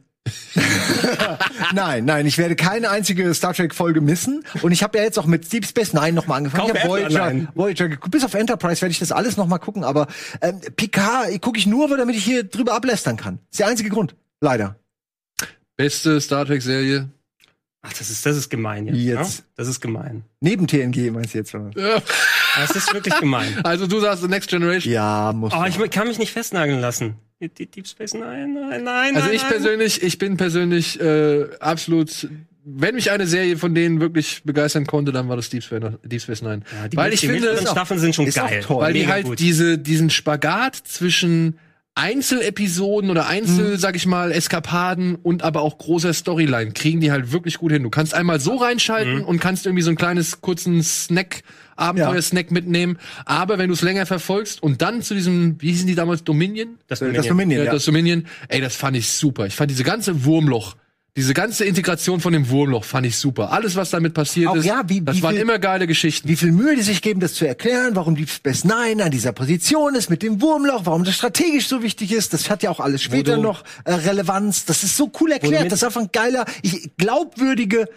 Nein, 1.74 2.04
nein, 2.04 2.26
ich 2.26 2.38
werde 2.38 2.56
keine 2.56 2.90
einzige 2.90 3.32
Star 3.34 3.52
Trek 3.54 3.74
Folge 3.74 4.00
missen. 4.00 4.44
Und 4.62 4.72
ich 4.72 4.82
habe 4.82 4.98
ja 4.98 5.04
jetzt 5.04 5.18
auch 5.18 5.26
mit 5.26 5.52
Deep 5.52 5.66
Space 5.66 5.92
Nine 5.92 6.12
noch 6.12 6.26
mal 6.26 6.36
angefangen. 6.36 6.68
Kauf 6.68 6.76
ich 6.76 6.82
habe 6.82 6.88
Voyager. 6.90 7.48
Voyager, 7.54 7.88
geguckt. 7.88 8.10
bis 8.10 8.24
auf 8.24 8.34
Enterprise 8.34 8.80
werde 8.80 8.92
ich 8.92 8.98
das 8.98 9.12
alles 9.12 9.36
noch 9.36 9.46
mal 9.46 9.58
gucken. 9.58 9.84
Aber 9.84 10.06
ähm, 10.40 10.60
Picard 10.76 11.40
gucke 11.42 11.58
ich 11.58 11.66
nur, 11.66 11.94
damit 11.96 12.16
ich 12.16 12.24
hier 12.24 12.44
drüber 12.44 12.74
ablästern 12.74 13.16
kann. 13.16 13.38
ist 13.50 13.60
der 13.60 13.66
einzige 13.66 13.90
Grund. 13.90 14.14
Leider. 14.40 14.76
Beste 15.76 16.20
Star 16.20 16.46
Trek 16.46 16.62
Serie. 16.62 17.08
Ach, 17.82 17.92
das 17.92 18.10
ist, 18.10 18.26
das 18.26 18.36
ist 18.36 18.50
gemein 18.50 18.86
jetzt. 18.86 18.96
Jetzt. 18.96 19.38
Ne? 19.40 19.44
Das 19.56 19.68
ist 19.68 19.80
gemein. 19.80 20.24
Neben 20.40 20.66
TNG 20.66 21.10
meinst 21.12 21.34
du 21.34 21.38
jetzt? 21.38 21.54
oder? 21.54 21.70
Ja. 21.76 22.02
Das 22.56 22.70
ist 22.72 22.92
wirklich 22.92 23.18
gemein. 23.18 23.60
Also 23.64 23.86
du 23.86 24.00
sagst 24.00 24.22
The 24.22 24.28
Next 24.28 24.48
Generation. 24.50 24.92
Ja, 24.92 25.32
muss. 25.32 25.52
Oh, 25.54 25.64
ich 25.64 25.90
kann 25.90 26.08
mich 26.08 26.18
nicht 26.18 26.32
festnageln 26.32 26.80
lassen. 26.80 27.16
Die, 27.40 27.66
Deep 27.66 27.86
Space, 27.86 28.14
nein, 28.14 28.52
nein, 28.54 28.82
nein. 28.82 29.14
Also 29.14 29.28
nein, 29.28 29.36
ich 29.36 29.42
nein. 29.42 29.50
persönlich, 29.52 30.02
ich 30.02 30.18
bin 30.18 30.36
persönlich 30.36 31.00
äh, 31.00 31.46
absolut. 31.60 32.28
Wenn 32.70 32.96
mich 32.96 33.10
eine 33.12 33.26
Serie 33.26 33.56
von 33.56 33.74
denen 33.74 34.00
wirklich 34.00 34.42
begeistern 34.44 34.86
konnte, 34.86 35.12
dann 35.12 35.28
war 35.28 35.36
das 35.36 35.48
Deep 35.48 35.62
Space, 35.62 35.92
Deep 36.02 36.20
Space 36.20 36.42
Nine. 36.42 36.62
Ja, 36.72 36.96
weil 36.98 37.12
ich 37.12 37.20
die 37.20 37.28
finde, 37.28 37.56
Staffeln 37.58 38.00
sind 38.00 38.14
schon 38.14 38.28
geil. 38.28 38.62
toll. 38.62 38.82
weil 38.82 38.92
die 38.92 39.06
halt 39.06 39.24
gut. 39.24 39.38
diese 39.38 39.78
diesen 39.78 40.10
Spagat 40.10 40.76
zwischen 40.76 41.58
Einzelepisoden 41.98 43.10
oder 43.10 43.26
Einzel, 43.26 43.72
Mhm. 43.72 43.76
sag 43.76 43.96
ich 43.96 44.06
mal, 44.06 44.32
Eskapaden 44.32 45.16
und 45.16 45.42
aber 45.42 45.62
auch 45.62 45.78
großer 45.78 46.12
Storyline 46.12 46.72
kriegen 46.72 47.00
die 47.00 47.10
halt 47.10 47.32
wirklich 47.32 47.58
gut 47.58 47.72
hin. 47.72 47.82
Du 47.82 47.90
kannst 47.90 48.14
einmal 48.14 48.40
so 48.40 48.56
reinschalten 48.56 49.18
Mhm. 49.18 49.24
und 49.24 49.40
kannst 49.40 49.66
irgendwie 49.66 49.82
so 49.82 49.90
ein 49.90 49.96
kleines 49.96 50.40
kurzen 50.40 50.82
Snack 50.82 51.42
Abenteuer-Snack 51.76 52.50
mitnehmen. 52.50 52.98
Aber 53.24 53.58
wenn 53.58 53.68
du 53.68 53.74
es 53.74 53.82
länger 53.82 54.04
verfolgst 54.04 54.62
und 54.62 54.82
dann 54.82 55.00
zu 55.02 55.14
diesem, 55.14 55.56
wie 55.60 55.70
hießen 55.70 55.86
die 55.86 55.94
damals, 55.94 56.24
Dominion? 56.24 56.76
das, 56.88 56.98
das 56.98 57.08
Dominion. 57.08 57.28
Dominion, 57.28 57.58
Ja, 57.60 57.64
ja. 57.66 57.72
das 57.72 57.84
Dominion. 57.84 58.26
Ey, 58.48 58.60
das 58.60 58.74
fand 58.74 58.96
ich 58.96 59.08
super. 59.12 59.46
Ich 59.46 59.54
fand 59.54 59.70
diese 59.70 59.84
ganze 59.84 60.24
Wurmloch, 60.24 60.74
diese 61.18 61.34
ganze 61.34 61.64
Integration 61.64 62.20
von 62.20 62.32
dem 62.32 62.48
Wurmloch 62.48 62.84
fand 62.84 63.04
ich 63.04 63.16
super. 63.18 63.50
Alles, 63.50 63.74
was 63.74 63.90
damit 63.90 64.14
passiert 64.14 64.50
Auch 64.50 64.54
ist, 64.54 64.64
ja, 64.66 64.82
wie- 64.86 65.00
das 65.00 65.16
wie 65.16 65.22
waren 65.22 65.32
viel- 65.34 65.42
immer 65.42 65.58
geile 65.58 65.88
Geschichten. 65.88 66.28
wie 66.28 66.36
viel 66.36 66.52
Mühe 66.52 66.76
die 66.76 66.82
sich 66.82 67.02
geben, 67.02 67.18
das 67.18 67.34
zu 67.34 67.44
erklären, 67.44 67.96
warum 67.96 68.14
Deep 68.14 68.30
Space 68.30 68.62
Nine 68.62 69.02
an 69.02 69.10
dieser 69.10 69.32
Position 69.32 69.96
ist 69.96 70.10
mit 70.10 70.22
dem 70.22 70.40
Wurmloch, 70.40 70.82
warum 70.84 71.02
das 71.02 71.16
strategisch 71.16 71.66
so 71.66 71.82
wichtig 71.82 72.12
ist. 72.12 72.32
Das 72.34 72.48
hat 72.50 72.62
ja 72.62 72.70
auch 72.70 72.78
alles 72.78 73.02
später 73.02 73.34
du- 73.34 73.42
noch 73.42 73.64
äh, 73.84 73.94
Relevanz. 73.94 74.64
Das 74.64 74.84
ist 74.84 74.96
so 74.96 75.10
cool 75.20 75.32
erklärt. 75.32 75.66
Das 75.72 75.80
ist 75.80 75.84
einfach 75.84 76.02
ein 76.02 76.10
geiler, 76.12 76.44
ich, 76.62 76.88
glaubwürdige 76.96 77.88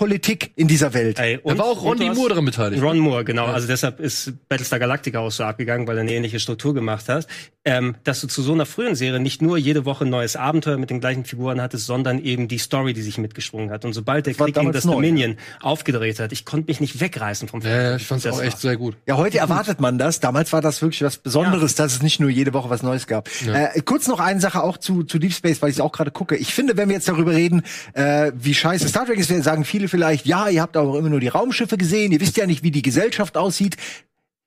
Politik 0.00 0.52
in 0.56 0.66
dieser 0.66 0.94
Welt. 0.94 1.18
Ey, 1.18 1.38
Da 1.44 1.58
war 1.58 1.66
auch 1.66 1.82
Ron 1.82 1.90
und 1.92 2.00
du 2.00 2.04
D. 2.04 2.08
hast- 2.08 2.16
Moore 2.16 2.28
daran 2.30 2.46
beteiligt. 2.46 2.82
Ron 2.82 2.98
Moore, 2.98 3.22
genau. 3.22 3.44
Also 3.44 3.66
deshalb 3.66 4.00
ist 4.00 4.32
Battlestar 4.48 4.78
Galactica 4.78 5.18
auch 5.18 5.30
so 5.30 5.44
abgegangen, 5.44 5.86
weil 5.86 5.98
er 5.98 6.00
eine 6.00 6.12
ähnliche 6.14 6.40
Struktur 6.40 6.72
gemacht 6.72 7.06
hat. 7.10 7.26
Ähm, 7.66 7.94
dass 8.04 8.22
du 8.22 8.26
zu 8.26 8.40
so 8.40 8.54
einer 8.54 8.64
frühen 8.64 8.94
Serie 8.94 9.20
nicht 9.20 9.42
nur 9.42 9.58
jede 9.58 9.84
Woche 9.84 10.06
ein 10.06 10.10
neues 10.10 10.34
Abenteuer 10.34 10.78
mit 10.78 10.88
den 10.88 10.98
gleichen 11.00 11.26
Figuren 11.26 11.60
hattest, 11.60 11.84
sondern 11.84 12.18
eben 12.24 12.48
die 12.48 12.56
Story, 12.56 12.94
die 12.94 13.02
sich 13.02 13.18
mitgeschwungen 13.18 13.70
hat. 13.70 13.84
Und 13.84 13.92
sobald 13.92 14.24
der 14.24 14.38
war 14.38 14.46
Krieg 14.46 14.54
gegen 14.54 14.72
das 14.72 14.86
neu, 14.86 14.94
Dominion 14.94 15.36
aufgedreht 15.60 16.18
hat, 16.20 16.32
ich 16.32 16.46
konnte 16.46 16.68
mich 16.70 16.80
nicht 16.80 16.98
wegreißen 17.00 17.48
vom 17.48 17.60
Ja, 17.60 17.68
ja, 17.90 17.96
ich 17.96 18.06
fand's 18.06 18.24
Das 18.24 18.32
auch 18.32 18.38
war- 18.38 18.44
echt 18.46 18.58
sehr 18.60 18.78
gut. 18.78 18.96
Ja, 19.06 19.18
heute 19.18 19.36
erwartet 19.36 19.78
man 19.78 19.98
das. 19.98 20.20
Damals 20.20 20.54
war 20.54 20.62
das 20.62 20.80
wirklich 20.80 21.02
was 21.02 21.18
Besonderes, 21.18 21.74
dass 21.74 21.92
es 21.92 22.02
nicht 22.02 22.18
nur 22.18 22.30
jede 22.30 22.54
Woche 22.54 22.70
was 22.70 22.82
Neues 22.82 23.06
gab. 23.06 23.28
Äh, 23.46 23.82
kurz 23.82 24.08
noch 24.08 24.20
eine 24.20 24.40
Sache 24.40 24.62
auch 24.62 24.78
zu, 24.78 25.02
zu 25.04 25.18
Deep 25.18 25.34
Space, 25.34 25.60
weil 25.60 25.68
ich 25.70 25.82
auch 25.82 25.92
gerade 25.92 26.10
gucke. 26.10 26.36
Ich 26.36 26.54
finde, 26.54 26.78
wenn 26.78 26.88
wir 26.88 26.96
jetzt 26.96 27.08
darüber 27.08 27.32
reden, 27.32 27.62
äh, 27.92 28.32
wie 28.34 28.54
scheiße 28.54 28.88
Star 28.88 29.04
Trek 29.04 29.18
ist, 29.18 29.28
sagen 29.44 29.66
viele 29.66 29.88
vielleicht, 29.90 30.26
ja, 30.26 30.48
ihr 30.48 30.62
habt 30.62 30.76
aber 30.76 30.98
immer 30.98 31.10
nur 31.10 31.20
die 31.20 31.28
Raumschiffe 31.28 31.76
gesehen, 31.76 32.12
ihr 32.12 32.20
wisst 32.20 32.36
ja 32.36 32.46
nicht, 32.46 32.62
wie 32.62 32.70
die 32.70 32.82
Gesellschaft 32.82 33.36
aussieht. 33.36 33.76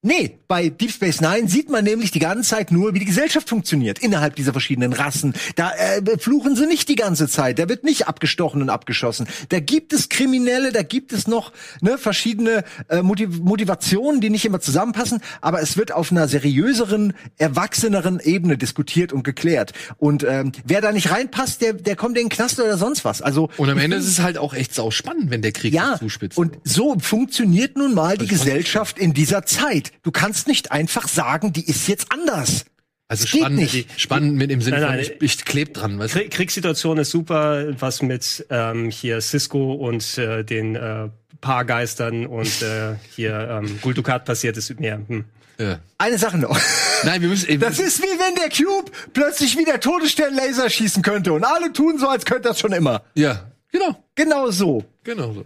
Nee, 0.05 0.37
bei 0.49 0.67
Deep 0.67 0.91
Space 0.91 1.21
Nine 1.21 1.47
sieht 1.47 1.69
man 1.69 1.85
nämlich 1.85 2.11
die 2.11 2.19
ganze 2.19 2.49
Zeit 2.49 2.73
nur, 2.73 2.93
wie 2.93 2.99
die 2.99 3.05
Gesellschaft 3.05 3.47
funktioniert 3.47 3.99
innerhalb 3.99 4.35
dieser 4.35 4.51
verschiedenen 4.51 4.91
Rassen. 4.91 5.33
Da 5.55 5.71
äh, 5.71 6.17
fluchen 6.17 6.57
sie 6.57 6.65
nicht 6.65 6.89
die 6.89 6.95
ganze 6.95 7.29
Zeit. 7.29 7.57
Da 7.57 7.69
wird 7.69 7.85
nicht 7.85 8.05
abgestochen 8.05 8.61
und 8.61 8.69
abgeschossen. 8.69 9.27
Da 9.47 9.61
gibt 9.61 9.93
es 9.93 10.09
Kriminelle, 10.09 10.73
da 10.73 10.83
gibt 10.83 11.13
es 11.13 11.25
noch 11.25 11.53
ne, 11.79 11.97
verschiedene 11.97 12.65
äh, 12.89 13.01
Motiv 13.01 13.39
Motivationen, 13.39 14.19
die 14.19 14.29
nicht 14.29 14.43
immer 14.43 14.59
zusammenpassen. 14.59 15.21
Aber 15.39 15.61
es 15.61 15.77
wird 15.77 15.93
auf 15.93 16.11
einer 16.11 16.27
seriöseren, 16.27 17.13
erwachseneren 17.37 18.19
Ebene 18.19 18.57
diskutiert 18.57 19.13
und 19.13 19.23
geklärt. 19.23 19.71
Und 19.95 20.25
ähm, 20.27 20.51
wer 20.65 20.81
da 20.81 20.91
nicht 20.91 21.11
reinpasst, 21.11 21.61
der, 21.61 21.71
der 21.71 21.95
kommt 21.95 22.17
in 22.17 22.25
den 22.25 22.29
Knast 22.29 22.59
oder 22.59 22.77
sonst 22.77 23.05
was. 23.05 23.21
Also 23.21 23.49
Und 23.55 23.69
am 23.69 23.77
Ende 23.77 23.95
ist 23.95 24.09
es 24.09 24.19
halt 24.19 24.37
auch 24.37 24.53
echt 24.53 24.75
sau 24.75 24.91
spannend, 24.91 25.31
wenn 25.31 25.41
der 25.41 25.53
Krieg 25.53 25.73
ja, 25.73 25.97
zuspitzt. 25.97 26.37
und 26.37 26.57
so 26.65 26.99
funktioniert 26.99 27.77
nun 27.77 27.93
mal 27.93 28.17
die 28.17 28.25
ich 28.25 28.31
fand's 28.31 28.43
Gesellschaft 28.43 28.99
in 28.99 29.13
dieser 29.13 29.45
Zeit. 29.45 29.92
Du 30.01 30.11
kannst 30.11 30.47
nicht 30.47 30.71
einfach 30.71 31.07
sagen, 31.07 31.53
die 31.53 31.65
ist 31.65 31.87
jetzt 31.87 32.11
anders. 32.11 32.65
also 33.07 33.27
spannend, 33.27 33.59
nicht. 33.59 33.99
spannend 33.99 34.35
mit 34.35 34.51
im 34.51 34.61
Sinne 34.61 34.77
Nein, 34.77 34.85
von, 34.85 34.95
nein, 34.95 35.05
ich, 35.19 35.21
ich 35.39 35.45
kleb 35.45 35.73
dran, 35.73 35.99
weißt 35.99 36.15
du? 36.15 36.19
Krieg 36.19 36.31
Kriegssituation 36.31 36.97
ist 36.97 37.11
super, 37.11 37.79
was 37.79 38.01
mit 38.01 38.45
ähm, 38.49 38.89
hier 38.89 39.21
Cisco 39.21 39.73
und 39.73 40.17
äh, 40.17 40.43
den 40.43 40.75
äh, 40.75 41.09
Paargeistern 41.41 42.25
und 42.25 42.61
äh, 42.61 42.95
hier 43.15 43.61
ähm, 43.63 43.79
Guldukat 43.81 44.25
passiert 44.25 44.57
ist 44.57 44.79
mehr. 44.79 45.01
Hm. 45.07 45.25
Ja. 45.59 45.79
Eine 45.97 46.17
Sache 46.17 46.37
noch. 46.37 46.59
Nein, 47.03 47.21
wir 47.21 47.29
müssen 47.29 47.49
eben. 47.49 47.61
Das 47.61 47.79
ist 47.79 48.01
wie 48.01 48.19
wenn 48.19 48.35
der 48.35 48.49
Cube 48.49 48.91
plötzlich 49.13 49.57
wie 49.57 49.65
der 49.65 49.79
Todesstern 49.79 50.33
Laser 50.33 50.69
schießen 50.69 51.03
könnte 51.03 51.33
und 51.33 51.43
alle 51.43 51.71
tun 51.71 51.99
so, 51.99 52.07
als 52.07 52.25
könnte 52.25 52.49
das 52.49 52.59
schon 52.59 52.73
immer. 52.73 53.03
ja, 53.13 53.51
genau. 53.71 54.03
Genau 54.15 54.49
so. 54.51 54.83
Genau 55.03 55.33
so. 55.33 55.43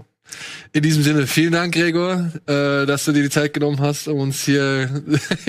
In 0.74 0.82
diesem 0.84 1.02
Sinne, 1.04 1.26
vielen 1.28 1.54
Dank, 1.54 1.74
Gregor, 1.74 2.32
äh, 2.48 2.86
dass 2.86 3.06
du 3.06 3.12
dir 3.12 3.24
die 3.24 3.30
Zeit 3.30 3.54
genommen 3.54 3.80
hast, 3.80 4.08
um 4.08 4.20
uns 4.20 4.44
hier. 4.44 4.90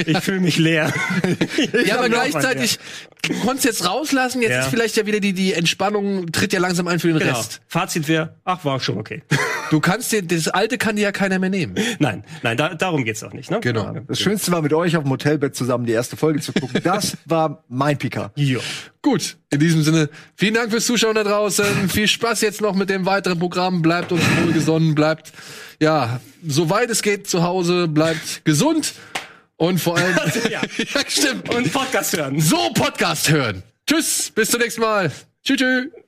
Ich 0.06 0.18
fühle 0.20 0.40
mich 0.40 0.58
leer. 0.58 0.92
ja, 1.86 1.98
aber 1.98 2.08
gleichzeitig, 2.08 2.78
du 3.22 3.34
konntest 3.40 3.64
jetzt 3.64 3.86
rauslassen, 3.86 4.40
jetzt 4.42 4.52
Ja. 4.52 4.60
ist 4.62 4.68
vielleicht 4.70 4.96
ja 4.96 5.06
wieder 5.06 5.20
die, 5.20 5.32
die 5.32 5.52
Entspannung, 5.52 6.30
tritt 6.32 6.52
ja 6.52 6.60
langsam 6.60 6.88
ein 6.88 6.98
für 7.00 7.08
den 7.08 7.18
Genau. 7.18 7.36
Rest. 7.36 7.60
Fazit 7.68 8.08
wäre, 8.08 8.34
ach, 8.44 8.64
war 8.64 8.80
schon 8.80 8.96
okay. 8.98 9.22
Du 9.70 9.80
kannst 9.80 10.12
dir, 10.12 10.22
das 10.22 10.48
alte 10.48 10.78
kann 10.78 10.96
dir 10.96 11.02
ja 11.02 11.12
keiner 11.12 11.38
mehr 11.38 11.50
nehmen. 11.50 11.74
nein, 11.98 12.24
nein, 12.42 12.56
da, 12.56 12.74
darum 12.74 13.04
geht's 13.04 13.22
auch 13.22 13.32
nicht. 13.32 13.50
Ne? 13.50 13.60
Genau. 13.60 13.94
Das 14.06 14.18
Schönste 14.20 14.52
war 14.52 14.62
mit 14.62 14.72
euch 14.72 14.96
auf 14.96 15.04
dem 15.04 15.10
Hotelbett 15.12 15.54
zusammen 15.54 15.86
die 15.86 15.92
erste 15.92 16.16
Folge 16.16 16.40
zu 16.40 16.52
gucken. 16.52 16.80
Das 16.82 17.16
war 17.26 17.64
mein 17.68 17.98
Pika. 17.98 18.32
Ja. 18.36 18.58
Gut, 19.02 19.36
in 19.50 19.60
diesem 19.60 19.82
Sinne, 19.82 20.08
vielen 20.36 20.54
Dank 20.54 20.70
fürs 20.70 20.86
Zuschauen 20.86 21.14
da 21.14 21.24
draußen. 21.24 21.88
Viel 21.88 22.08
Spaß 22.08 22.40
jetzt 22.40 22.60
noch 22.60 22.74
mit 22.74 22.90
dem 22.90 23.06
weiteren 23.06 23.38
Programm. 23.38 23.82
Bleibt 23.82 24.12
uns 24.12 24.22
wohlgesonnen, 24.42 24.94
bleibt, 24.94 25.32
ja, 25.80 26.20
soweit 26.46 26.90
es 26.90 27.02
geht 27.02 27.28
zu 27.28 27.42
Hause, 27.42 27.88
bleibt 27.88 28.44
gesund 28.44 28.94
und 29.56 29.80
vor 29.80 29.96
allem, 29.96 30.16
Ja. 30.50 30.60
ja, 30.76 31.00
stimmt. 31.06 31.54
Und 31.54 31.72
Podcast 31.72 32.16
hören. 32.16 32.40
so 32.40 32.70
Podcast 32.74 33.30
hören. 33.30 33.62
Tschüss, 33.86 34.30
bis 34.34 34.50
zum 34.50 34.60
nächsten 34.60 34.80
Mal. 34.80 35.10
Tschüss, 35.44 35.56
tschüss. 35.58 36.07